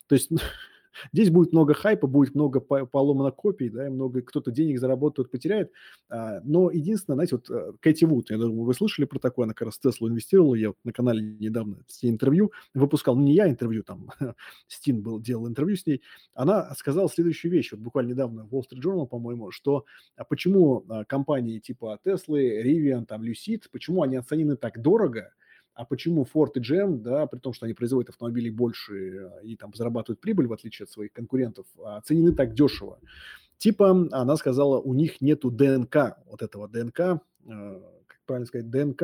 То 0.09 0.16
есть 0.16 0.30
Здесь 1.12 1.31
будет 1.31 1.52
много 1.52 1.74
хайпа, 1.74 2.06
будет 2.06 2.35
много 2.35 2.60
поломано 2.60 3.31
копий, 3.31 3.69
да, 3.69 3.86
и 3.86 3.90
много 3.90 4.23
кто-то 4.23 4.51
денег 4.51 4.78
заработает, 4.78 5.31
потеряет. 5.31 5.70
А, 6.09 6.40
но 6.44 6.70
единственное, 6.70 7.16
знаете, 7.16 7.36
вот 7.36 7.51
э, 7.51 7.73
Кэти 7.81 8.05
Вуд, 8.05 8.31
я 8.31 8.39
думаю, 8.39 8.64
вы 8.64 8.74
слышали 8.74 9.06
про 9.06 9.19
такое, 9.19 9.44
она 9.44 9.55
как 9.55 9.66
раз 9.66 9.78
Теслу 9.78 10.09
инвестировала, 10.09 10.55
я 10.55 10.69
вот 10.69 10.77
на 10.85 10.93
канале 10.93 11.23
недавно 11.23 11.78
с 11.86 12.02
ней 12.02 12.10
интервью 12.10 12.52
выпускал, 12.74 13.16
ну 13.16 13.23
не 13.23 13.35
я 13.35 13.48
интервью, 13.48 13.82
там 13.82 14.10
Стин 14.69 15.02
был, 15.02 15.20
делал 15.20 15.48
интервью 15.48 15.77
с 15.77 15.86
ней, 15.86 16.02
она 16.35 16.74
сказала 16.74 17.09
следующую 17.09 17.52
вещь, 17.52 17.73
вот 17.73 17.81
буквально 17.81 18.10
недавно 18.10 18.44
в 18.44 18.55
Wall 18.55 18.62
Street 18.62 18.82
Journal, 18.82 19.06
по-моему, 19.06 19.51
что 19.51 19.85
а 20.16 20.24
почему 20.24 20.85
а, 20.89 21.05
компании 21.05 21.59
типа 21.59 21.98
Теслы, 22.05 22.62
Rivian, 22.62 23.06
там, 23.06 23.23
Lucid, 23.23 23.64
почему 23.70 24.02
они 24.02 24.16
оценены 24.16 24.56
так 24.56 24.81
дорого, 24.81 25.32
а 25.74 25.84
почему 25.84 26.26
Ford 26.32 26.52
и 26.54 26.60
GM, 26.60 26.98
да, 26.98 27.26
при 27.26 27.38
том, 27.38 27.52
что 27.52 27.66
они 27.66 27.74
производят 27.74 28.10
автомобили 28.10 28.50
больше 28.50 28.94
э, 28.94 29.44
и 29.44 29.56
там 29.56 29.72
зарабатывают 29.74 30.20
прибыль, 30.20 30.46
в 30.46 30.52
отличие 30.52 30.84
от 30.84 30.90
своих 30.90 31.12
конкурентов, 31.12 31.66
оценены 31.82 32.32
так 32.32 32.54
дешево? 32.54 32.98
Типа, 33.58 33.90
она 34.10 34.36
сказала, 34.36 34.80
у 34.80 34.92
них 34.92 35.20
нету 35.20 35.50
ДНК, 35.50 36.18
вот 36.26 36.42
этого 36.42 36.68
ДНК, 36.68 37.00
э, 37.00 37.18
как 38.06 38.20
правильно 38.26 38.46
сказать, 38.46 38.70
ДНК 38.70 39.02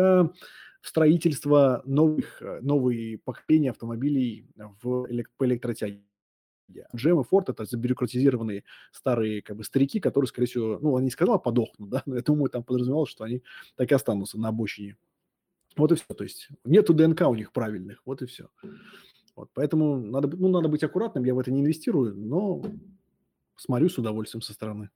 в 0.80 0.88
строительство 0.88 1.82
новых, 1.86 2.42
э, 2.42 2.60
новые 2.60 3.18
поколения 3.18 3.70
автомобилей 3.70 4.46
в, 4.82 5.06
по 5.36 5.46
электротяге. 5.46 6.02
GM 6.94 7.24
и 7.24 7.34
Ford– 7.34 7.44
это 7.48 7.64
забюрократизированные 7.64 8.64
старые 8.92 9.40
как 9.40 9.56
бы 9.56 9.64
старики, 9.64 10.00
которые, 10.00 10.28
скорее 10.28 10.48
всего, 10.48 10.78
ну, 10.82 10.92
он 10.92 11.04
не 11.04 11.10
сказал 11.10 11.40
подохнут, 11.40 11.88
да, 11.90 12.02
но 12.04 12.16
я 12.16 12.22
думаю, 12.22 12.50
там 12.50 12.62
подразумевалось, 12.62 13.10
что 13.10 13.24
они 13.24 13.42
так 13.76 13.90
и 13.90 13.94
останутся 13.94 14.38
на 14.38 14.48
обочине. 14.48 14.96
Вот 15.76 15.92
и 15.92 15.94
все. 15.94 16.14
То 16.14 16.24
есть 16.24 16.48
нету 16.64 16.94
ДНК 16.94 17.22
у 17.22 17.34
них 17.34 17.52
правильных, 17.52 18.02
вот 18.04 18.22
и 18.22 18.26
все. 18.26 18.48
Вот, 19.36 19.50
поэтому 19.54 19.98
надо, 19.98 20.28
ну, 20.36 20.48
надо 20.48 20.68
быть 20.68 20.82
аккуратным, 20.82 21.24
я 21.24 21.34
в 21.34 21.38
это 21.38 21.52
не 21.52 21.60
инвестирую, 21.60 22.16
но 22.16 22.60
смотрю 23.56 23.88
с 23.88 23.96
удовольствием 23.96 24.42
со 24.42 24.52
стороны. 24.52 24.90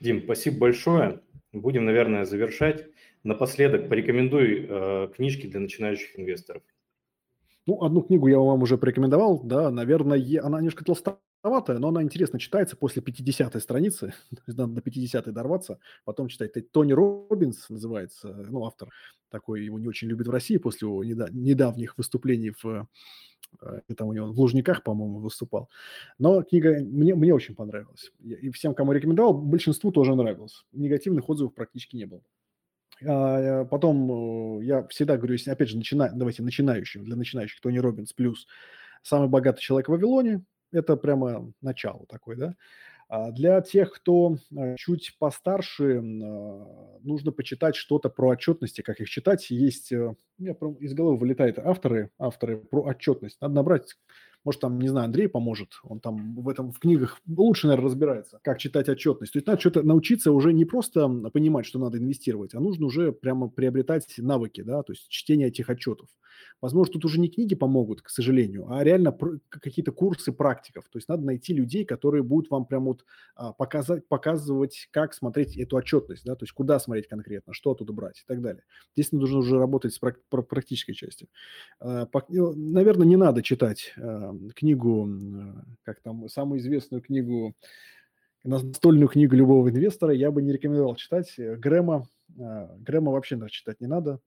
Дим, 0.00 0.22
спасибо 0.24 0.58
большое. 0.58 1.20
Будем, 1.52 1.84
наверное, 1.84 2.24
завершать. 2.24 2.86
Напоследок 3.22 3.88
порекомендуй 3.88 4.66
э, 4.68 5.08
книжки 5.14 5.46
для 5.46 5.60
начинающих 5.60 6.18
инвесторов. 6.18 6.62
Ну, 7.66 7.82
одну 7.82 8.02
книгу 8.02 8.26
я 8.26 8.38
вам 8.38 8.62
уже 8.62 8.76
порекомендовал, 8.76 9.40
да, 9.42 9.70
наверное, 9.70 10.18
она 10.42 10.58
немножко 10.58 10.84
толстоватая, 11.44 11.78
но 11.78 11.88
она 11.88 12.02
интересно 12.02 12.38
читается 12.38 12.76
после 12.76 13.02
50-й 13.02 13.60
страницы, 13.60 14.14
надо 14.46 14.66
до 14.66 14.80
50-й 14.80 15.32
дорваться, 15.32 15.78
потом 16.04 16.28
читать. 16.28 16.52
Тони 16.72 16.92
Робинс 16.92 17.68
называется, 17.68 18.28
ну, 18.50 18.64
автор 18.64 18.88
такой, 19.28 19.64
его 19.64 19.78
не 19.78 19.86
очень 19.86 20.08
любят 20.08 20.26
в 20.26 20.30
России 20.30 20.56
после 20.56 20.88
его 20.88 21.04
недавних 21.04 21.98
выступлений 21.98 22.52
в 22.62 22.88
э, 23.60 23.94
там 23.96 24.08
у 24.08 24.12
него 24.12 24.32
в 24.32 24.40
Лужниках, 24.40 24.82
по-моему, 24.82 25.18
выступал. 25.18 25.68
Но 26.18 26.42
книга 26.42 26.78
мне, 26.80 27.14
мне 27.14 27.34
очень 27.34 27.54
понравилась. 27.54 28.10
И 28.20 28.50
всем, 28.50 28.74
кому 28.74 28.92
рекомендовал, 28.92 29.34
большинству 29.34 29.92
тоже 29.92 30.14
нравилась. 30.14 30.64
Негативных 30.72 31.28
отзывов 31.28 31.54
практически 31.54 31.96
не 31.96 32.06
было. 32.06 32.22
А, 33.06 33.64
потом 33.66 34.60
э, 34.60 34.64
я 34.64 34.86
всегда 34.86 35.16
говорю, 35.18 35.36
опять 35.46 35.68
же, 35.68 35.76
начина... 35.76 36.10
давайте 36.14 36.42
начинающим, 36.42 37.04
для 37.04 37.16
начинающих 37.16 37.60
Тони 37.60 37.78
Робинс 37.78 38.12
плюс 38.12 38.46
«Самый 39.02 39.28
богатый 39.28 39.60
человек 39.60 39.88
в 39.88 39.92
Вавилоне», 39.92 40.44
это 40.74 40.96
прямо 40.96 41.52
начало 41.60 42.06
такое, 42.06 42.36
да. 42.36 42.54
А 43.08 43.30
для 43.30 43.60
тех, 43.60 43.92
кто 43.92 44.38
э, 44.56 44.76
чуть 44.76 45.16
постарше, 45.18 45.98
а, 45.98 46.98
нужно 47.02 47.32
почитать 47.32 47.76
что-то 47.76 48.08
про 48.08 48.28
отчетности, 48.28 48.80
как 48.80 49.00
их 49.00 49.08
читать. 49.08 49.50
Есть, 49.50 49.92
э, 49.92 50.14
у 50.38 50.42
меня 50.42 50.54
из 50.80 50.94
головы 50.94 51.18
вылетают 51.18 51.58
авторы, 51.58 52.10
авторы 52.18 52.58
про 52.58 52.82
отчетность. 52.82 53.40
Надо 53.40 53.54
набрать 53.54 53.94
может, 54.44 54.60
там, 54.60 54.78
не 54.78 54.88
знаю, 54.88 55.06
Андрей 55.06 55.28
поможет, 55.28 55.80
он 55.82 56.00
там 56.00 56.34
в 56.36 56.48
этом 56.48 56.70
в 56.70 56.78
книгах 56.78 57.20
лучше, 57.26 57.66
наверное, 57.66 57.86
разбирается, 57.86 58.40
как 58.42 58.58
читать 58.58 58.88
отчетность. 58.88 59.32
То 59.32 59.38
есть 59.38 59.46
надо 59.46 59.60
что-то 59.60 59.82
научиться 59.82 60.32
уже 60.32 60.52
не 60.52 60.64
просто 60.64 61.08
понимать, 61.32 61.66
что 61.66 61.78
надо 61.78 61.98
инвестировать, 61.98 62.54
а 62.54 62.60
нужно 62.60 62.86
уже 62.86 63.12
прямо 63.12 63.48
приобретать 63.48 64.14
навыки, 64.18 64.62
да, 64.62 64.82
то 64.82 64.92
есть 64.92 65.08
чтение 65.08 65.48
этих 65.48 65.70
отчетов. 65.70 66.08
Возможно, 66.60 66.94
тут 66.94 67.04
уже 67.04 67.20
не 67.20 67.28
книги 67.28 67.54
помогут, 67.54 68.02
к 68.02 68.08
сожалению, 68.08 68.70
а 68.70 68.82
реально 68.82 69.16
какие-то 69.48 69.92
курсы 69.92 70.32
практиков. 70.32 70.84
То 70.90 70.98
есть 70.98 71.08
надо 71.08 71.24
найти 71.24 71.52
людей, 71.52 71.84
которые 71.84 72.22
будут 72.22 72.50
вам 72.50 72.64
прямо 72.66 72.86
вот 72.86 73.04
а, 73.36 73.52
показать, 73.52 74.06
показывать, 74.08 74.88
как 74.90 75.14
смотреть 75.14 75.56
эту 75.56 75.76
отчетность, 75.76 76.24
да, 76.24 76.34
то 76.36 76.44
есть 76.44 76.52
куда 76.52 76.78
смотреть 76.78 77.08
конкретно, 77.08 77.52
что 77.52 77.72
оттуда 77.72 77.92
брать 77.92 78.20
и 78.20 78.24
так 78.26 78.40
далее. 78.40 78.64
Здесь 78.94 79.12
нужно 79.12 79.38
уже 79.38 79.58
работать 79.58 79.94
с 79.94 79.98
практической 79.98 80.94
частью. 80.94 81.28
А, 81.80 82.08
ну, 82.28 82.54
наверное, 82.54 83.06
не 83.06 83.16
надо 83.16 83.42
читать 83.42 83.94
а, 83.96 84.33
книгу, 84.54 85.08
как 85.82 86.00
там, 86.00 86.28
самую 86.28 86.60
известную 86.60 87.02
книгу, 87.02 87.54
настольную 88.44 89.08
книгу 89.08 89.34
любого 89.34 89.68
инвестора 89.70 90.12
я 90.14 90.30
бы 90.30 90.42
не 90.42 90.52
рекомендовал 90.52 90.96
читать. 90.96 91.32
Э, 91.38 91.56
Грэма, 91.56 92.08
а, 92.38 92.76
Грэма 92.78 93.12
вообще 93.12 93.36
даже 93.36 93.52
читать 93.52 93.80
не 93.80 93.86
надо. 93.86 94.20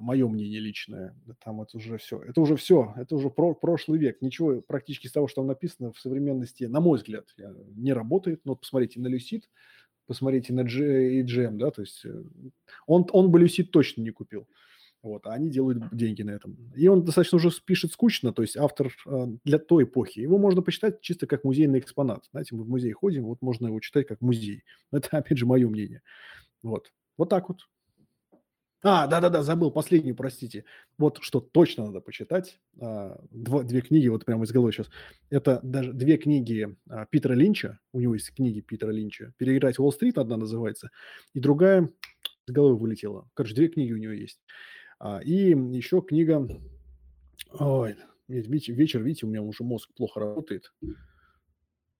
Мое 0.00 0.28
мнение 0.28 0.60
личное. 0.60 1.16
Там 1.42 1.62
это 1.62 1.78
уже 1.78 1.96
все. 1.96 2.20
Это 2.20 2.40
уже 2.42 2.56
все. 2.56 2.92
Это 2.96 3.14
уже 3.14 3.30
про 3.30 3.54
прошлый 3.54 3.98
век. 3.98 4.20
Ничего 4.20 4.60
практически 4.60 5.06
из 5.06 5.12
того, 5.12 5.28
что 5.28 5.40
там 5.40 5.46
написано 5.46 5.92
в 5.92 5.98
современности, 5.98 6.64
на 6.64 6.80
мой 6.80 6.98
взгляд, 6.98 7.24
не 7.74 7.94
работает. 7.94 8.42
Но 8.44 8.52
вот 8.52 8.60
посмотрите 8.60 9.00
на 9.00 9.06
Люсид, 9.06 9.48
посмотрите 10.08 10.52
на 10.52 10.62
GM, 10.62 11.58
да, 11.58 11.70
то 11.70 11.82
есть 11.82 12.04
э, 12.04 12.22
он, 12.86 13.06
он 13.12 13.30
бы 13.30 13.38
Люсид 13.38 13.70
точно 13.70 14.02
не 14.02 14.10
купил. 14.10 14.48
Вот, 15.02 15.26
а 15.26 15.32
они 15.32 15.48
делают 15.48 15.82
деньги 15.92 16.22
на 16.22 16.30
этом. 16.30 16.56
И 16.74 16.88
он 16.88 17.04
достаточно 17.04 17.36
уже 17.36 17.50
пишет 17.64 17.92
скучно, 17.92 18.32
то 18.32 18.42
есть 18.42 18.56
автор 18.56 18.92
э, 19.06 19.26
для 19.44 19.58
той 19.58 19.84
эпохи. 19.84 20.18
Его 20.18 20.38
можно 20.38 20.60
почитать 20.60 21.00
чисто 21.00 21.26
как 21.28 21.44
музейный 21.44 21.78
экспонат. 21.78 22.24
Знаете, 22.32 22.56
мы 22.56 22.64
в 22.64 22.68
музей 22.68 22.92
ходим, 22.92 23.24
вот 23.24 23.40
можно 23.40 23.68
его 23.68 23.78
читать 23.78 24.08
как 24.08 24.20
музей. 24.20 24.64
Это, 24.92 25.18
опять 25.18 25.38
же, 25.38 25.46
мое 25.46 25.68
мнение. 25.68 26.02
Вот. 26.62 26.92
Вот 27.16 27.28
так 27.28 27.48
вот. 27.48 27.60
А, 28.82 29.08
да-да-да, 29.08 29.42
забыл 29.42 29.72
последнюю, 29.72 30.14
простите. 30.14 30.64
Вот 30.98 31.18
что 31.20 31.40
точно 31.40 31.86
надо 31.86 32.00
почитать. 32.00 32.60
А, 32.80 33.20
дво, 33.30 33.64
две 33.64 33.80
книги, 33.80 34.06
вот 34.08 34.24
прямо 34.24 34.44
из 34.44 34.52
головы 34.52 34.72
сейчас. 34.72 34.88
Это 35.30 35.58
даже 35.64 35.92
две 35.92 36.16
книги 36.16 36.76
а, 36.88 37.06
Питера 37.06 37.34
Линча. 37.34 37.80
У 37.92 38.00
него 38.00 38.14
есть 38.14 38.32
книги 38.34 38.60
Питера 38.60 38.90
Линча. 38.90 39.32
«Переиграть 39.36 39.78
Уолл-стрит» 39.78 40.16
одна 40.18 40.36
называется. 40.36 40.90
И 41.34 41.40
другая 41.40 41.90
из 42.46 42.52
головы 42.52 42.76
вылетела. 42.76 43.28
Короче, 43.34 43.54
две 43.54 43.68
книги 43.68 43.92
у 43.92 43.96
него 43.96 44.12
есть. 44.12 44.40
А, 44.98 45.20
и 45.20 45.50
еще 45.50 46.02
книга... 46.02 46.48
Ой, 47.52 47.96
вечер, 48.26 48.74
вечер, 48.74 49.02
видите, 49.02 49.26
у 49.26 49.28
меня 49.28 49.42
уже 49.42 49.64
мозг 49.64 49.90
плохо 49.94 50.20
работает. 50.20 50.72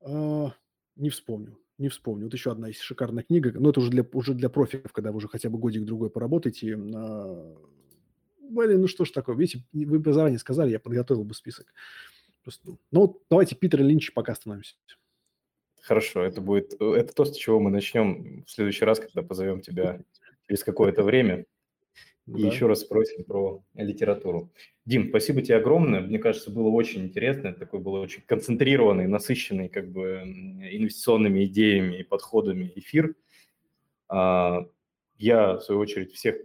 А, 0.01 0.53
не 0.97 1.11
вспомню, 1.11 1.59
не 1.79 1.89
вспомню. 1.89 2.25
Вот 2.25 2.35
еще 2.35 2.51
одна 2.51 2.69
есть 2.69 2.81
шикарная 2.81 3.23
книга, 3.23 3.53
но 3.59 3.71
это 3.71 3.81
уже 3.81 3.91
для, 3.91 4.05
уже 4.13 4.35
для 4.35 4.49
профиков, 4.49 4.93
когда 4.93 5.13
вы 5.13 5.19
уже 5.19 5.29
хотя 5.29 5.49
бы 5.49 5.59
годик-другой 5.59 6.11
поработаете. 6.11 6.77
Блин, 6.77 8.81
ну 8.81 8.89
что 8.89 9.05
ж 9.05 9.11
такое, 9.11 9.37
видите, 9.37 9.65
вы 9.73 9.99
бы 9.99 10.13
заранее 10.13 10.39
сказали, 10.39 10.71
я 10.71 10.81
подготовил 10.81 11.25
бы 11.25 11.35
список. 11.35 11.73
Просто, 12.43 12.77
ну 12.91 13.01
вот 13.01 13.23
давайте 13.31 13.55
Питер 13.55 13.83
Линч 13.83 14.13
пока 14.15 14.33
остановимся. 14.33 14.75
Хорошо, 15.83 16.23
это 16.23 16.41
будет, 16.41 16.75
это 16.75 17.15
то, 17.15 17.25
с 17.25 17.37
чего 17.37 17.61
мы 17.61 17.71
начнем 17.71 18.45
в 18.45 18.51
следующий 18.51 18.85
раз, 18.85 19.01
когда 19.01 19.23
позовем 19.23 19.61
тебя 19.61 20.03
через 20.47 20.65
какое-то 20.65 21.03
время. 21.03 21.47
И 22.37 22.43
да. 22.43 22.49
еще 22.49 22.67
раз 22.67 22.81
спросим 22.81 23.25
про 23.25 23.63
литературу. 23.75 24.53
Дим, 24.85 25.09
спасибо 25.09 25.41
тебе 25.41 25.57
огромное. 25.57 26.01
Мне 26.01 26.19
кажется, 26.19 26.51
было 26.51 26.69
очень 26.69 27.05
интересно. 27.05 27.55
Такой 27.55 27.81
был 27.81 27.95
очень 27.95 28.23
концентрированный, 28.27 29.07
насыщенный 29.07 29.69
как 29.71 29.91
бы 29.91 30.23
инвестиционными 30.71 31.47
идеями 31.47 31.97
и 31.97 32.03
подходами 32.03 32.71
эфир. 32.77 33.15
А, 34.09 34.67
я, 35.17 35.55
в 35.55 35.63
свою 35.63 35.81
очередь, 35.81 36.13
всех 36.13 36.37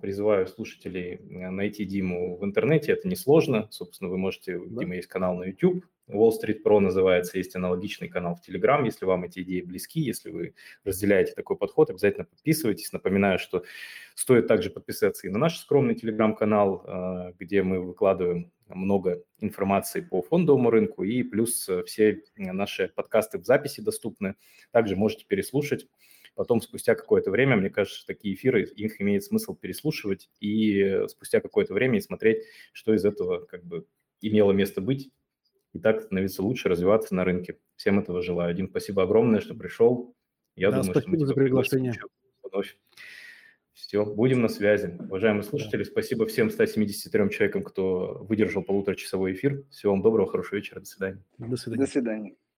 призываю 0.00 0.46
слушателей 0.46 1.20
а, 1.44 1.50
найти 1.50 1.84
Диму 1.84 2.36
в 2.36 2.44
интернете. 2.44 2.92
Это 2.92 3.08
несложно. 3.08 3.68
Собственно, 3.70 4.10
вы 4.10 4.18
можете... 4.18 4.58
Да. 4.58 4.80
Дима 4.80 4.96
есть 4.96 5.08
канал 5.08 5.36
на 5.36 5.44
YouTube. 5.44 5.84
Wall 6.08 6.30
Street 6.30 6.62
Pro 6.64 6.78
называется, 6.78 7.36
есть 7.36 7.56
аналогичный 7.56 8.08
канал 8.08 8.36
в 8.36 8.48
Telegram. 8.48 8.84
Если 8.84 9.04
вам 9.04 9.24
эти 9.24 9.40
идеи 9.40 9.60
близки, 9.60 10.00
если 10.00 10.30
вы 10.30 10.54
разделяете 10.84 11.32
такой 11.32 11.56
подход, 11.56 11.90
обязательно 11.90 12.24
подписывайтесь. 12.24 12.92
Напоминаю, 12.92 13.40
что 13.40 13.64
стоит 14.14 14.46
также 14.46 14.70
подписаться 14.70 15.26
и 15.26 15.30
на 15.30 15.38
наш 15.38 15.58
скромный 15.58 15.94
Telegram-канал, 15.94 16.82
а, 16.86 17.32
где 17.38 17.62
мы 17.62 17.80
выкладываем 17.80 18.52
много 18.68 19.22
информации 19.40 20.00
по 20.00 20.22
фондовому 20.22 20.70
рынку, 20.70 21.04
и 21.04 21.22
плюс 21.22 21.68
все 21.86 22.22
наши 22.36 22.90
подкасты 22.94 23.38
в 23.38 23.44
записи 23.44 23.80
доступны. 23.80 24.34
Также 24.72 24.96
можете 24.96 25.24
переслушать. 25.26 25.86
Потом, 26.36 26.60
спустя 26.60 26.94
какое-то 26.94 27.30
время, 27.30 27.56
мне 27.56 27.70
кажется, 27.70 28.06
такие 28.06 28.34
эфиры, 28.34 28.62
их 28.62 29.00
имеет 29.00 29.24
смысл 29.24 29.56
переслушивать 29.56 30.28
и 30.38 31.00
спустя 31.08 31.40
какое-то 31.40 31.72
время 31.72 31.96
и 31.96 32.02
смотреть, 32.02 32.44
что 32.72 32.94
из 32.94 33.06
этого 33.06 33.40
как 33.46 33.64
бы 33.64 33.86
имело 34.20 34.52
место 34.52 34.82
быть 34.82 35.10
и 35.72 35.78
так 35.78 36.02
становиться 36.02 36.42
лучше, 36.42 36.68
развиваться 36.68 37.14
на 37.14 37.24
рынке. 37.24 37.58
Всем 37.76 37.98
этого 37.98 38.20
желаю. 38.20 38.54
Дим, 38.54 38.68
спасибо 38.68 39.02
огромное, 39.02 39.40
что 39.40 39.54
пришел. 39.54 40.14
Я 40.56 40.70
да, 40.70 40.82
думаю, 40.82 40.92
спасибо 40.92 41.16
что 41.16 41.20
мы 41.20 41.26
за 41.26 41.34
приглашение. 41.34 41.94
Вновь. 42.42 42.76
Все, 43.72 44.04
будем 44.04 44.42
на 44.42 44.48
связи. 44.48 44.94
Уважаемые 45.08 45.42
слушатели, 45.42 45.84
да. 45.84 45.90
спасибо 45.90 46.26
всем 46.26 46.50
173 46.50 47.30
человекам, 47.30 47.62
кто 47.62 48.18
выдержал 48.28 48.62
полуторачасовой 48.62 49.32
эфир. 49.32 49.64
Всего 49.70 49.92
вам 49.92 50.02
доброго, 50.02 50.30
хорошего 50.30 50.56
вечера, 50.56 50.80
до 50.80 50.86
свидания. 50.86 51.24
До 51.38 51.56
свидания. 51.56 51.84
До 51.84 51.90
свидания. 51.90 52.36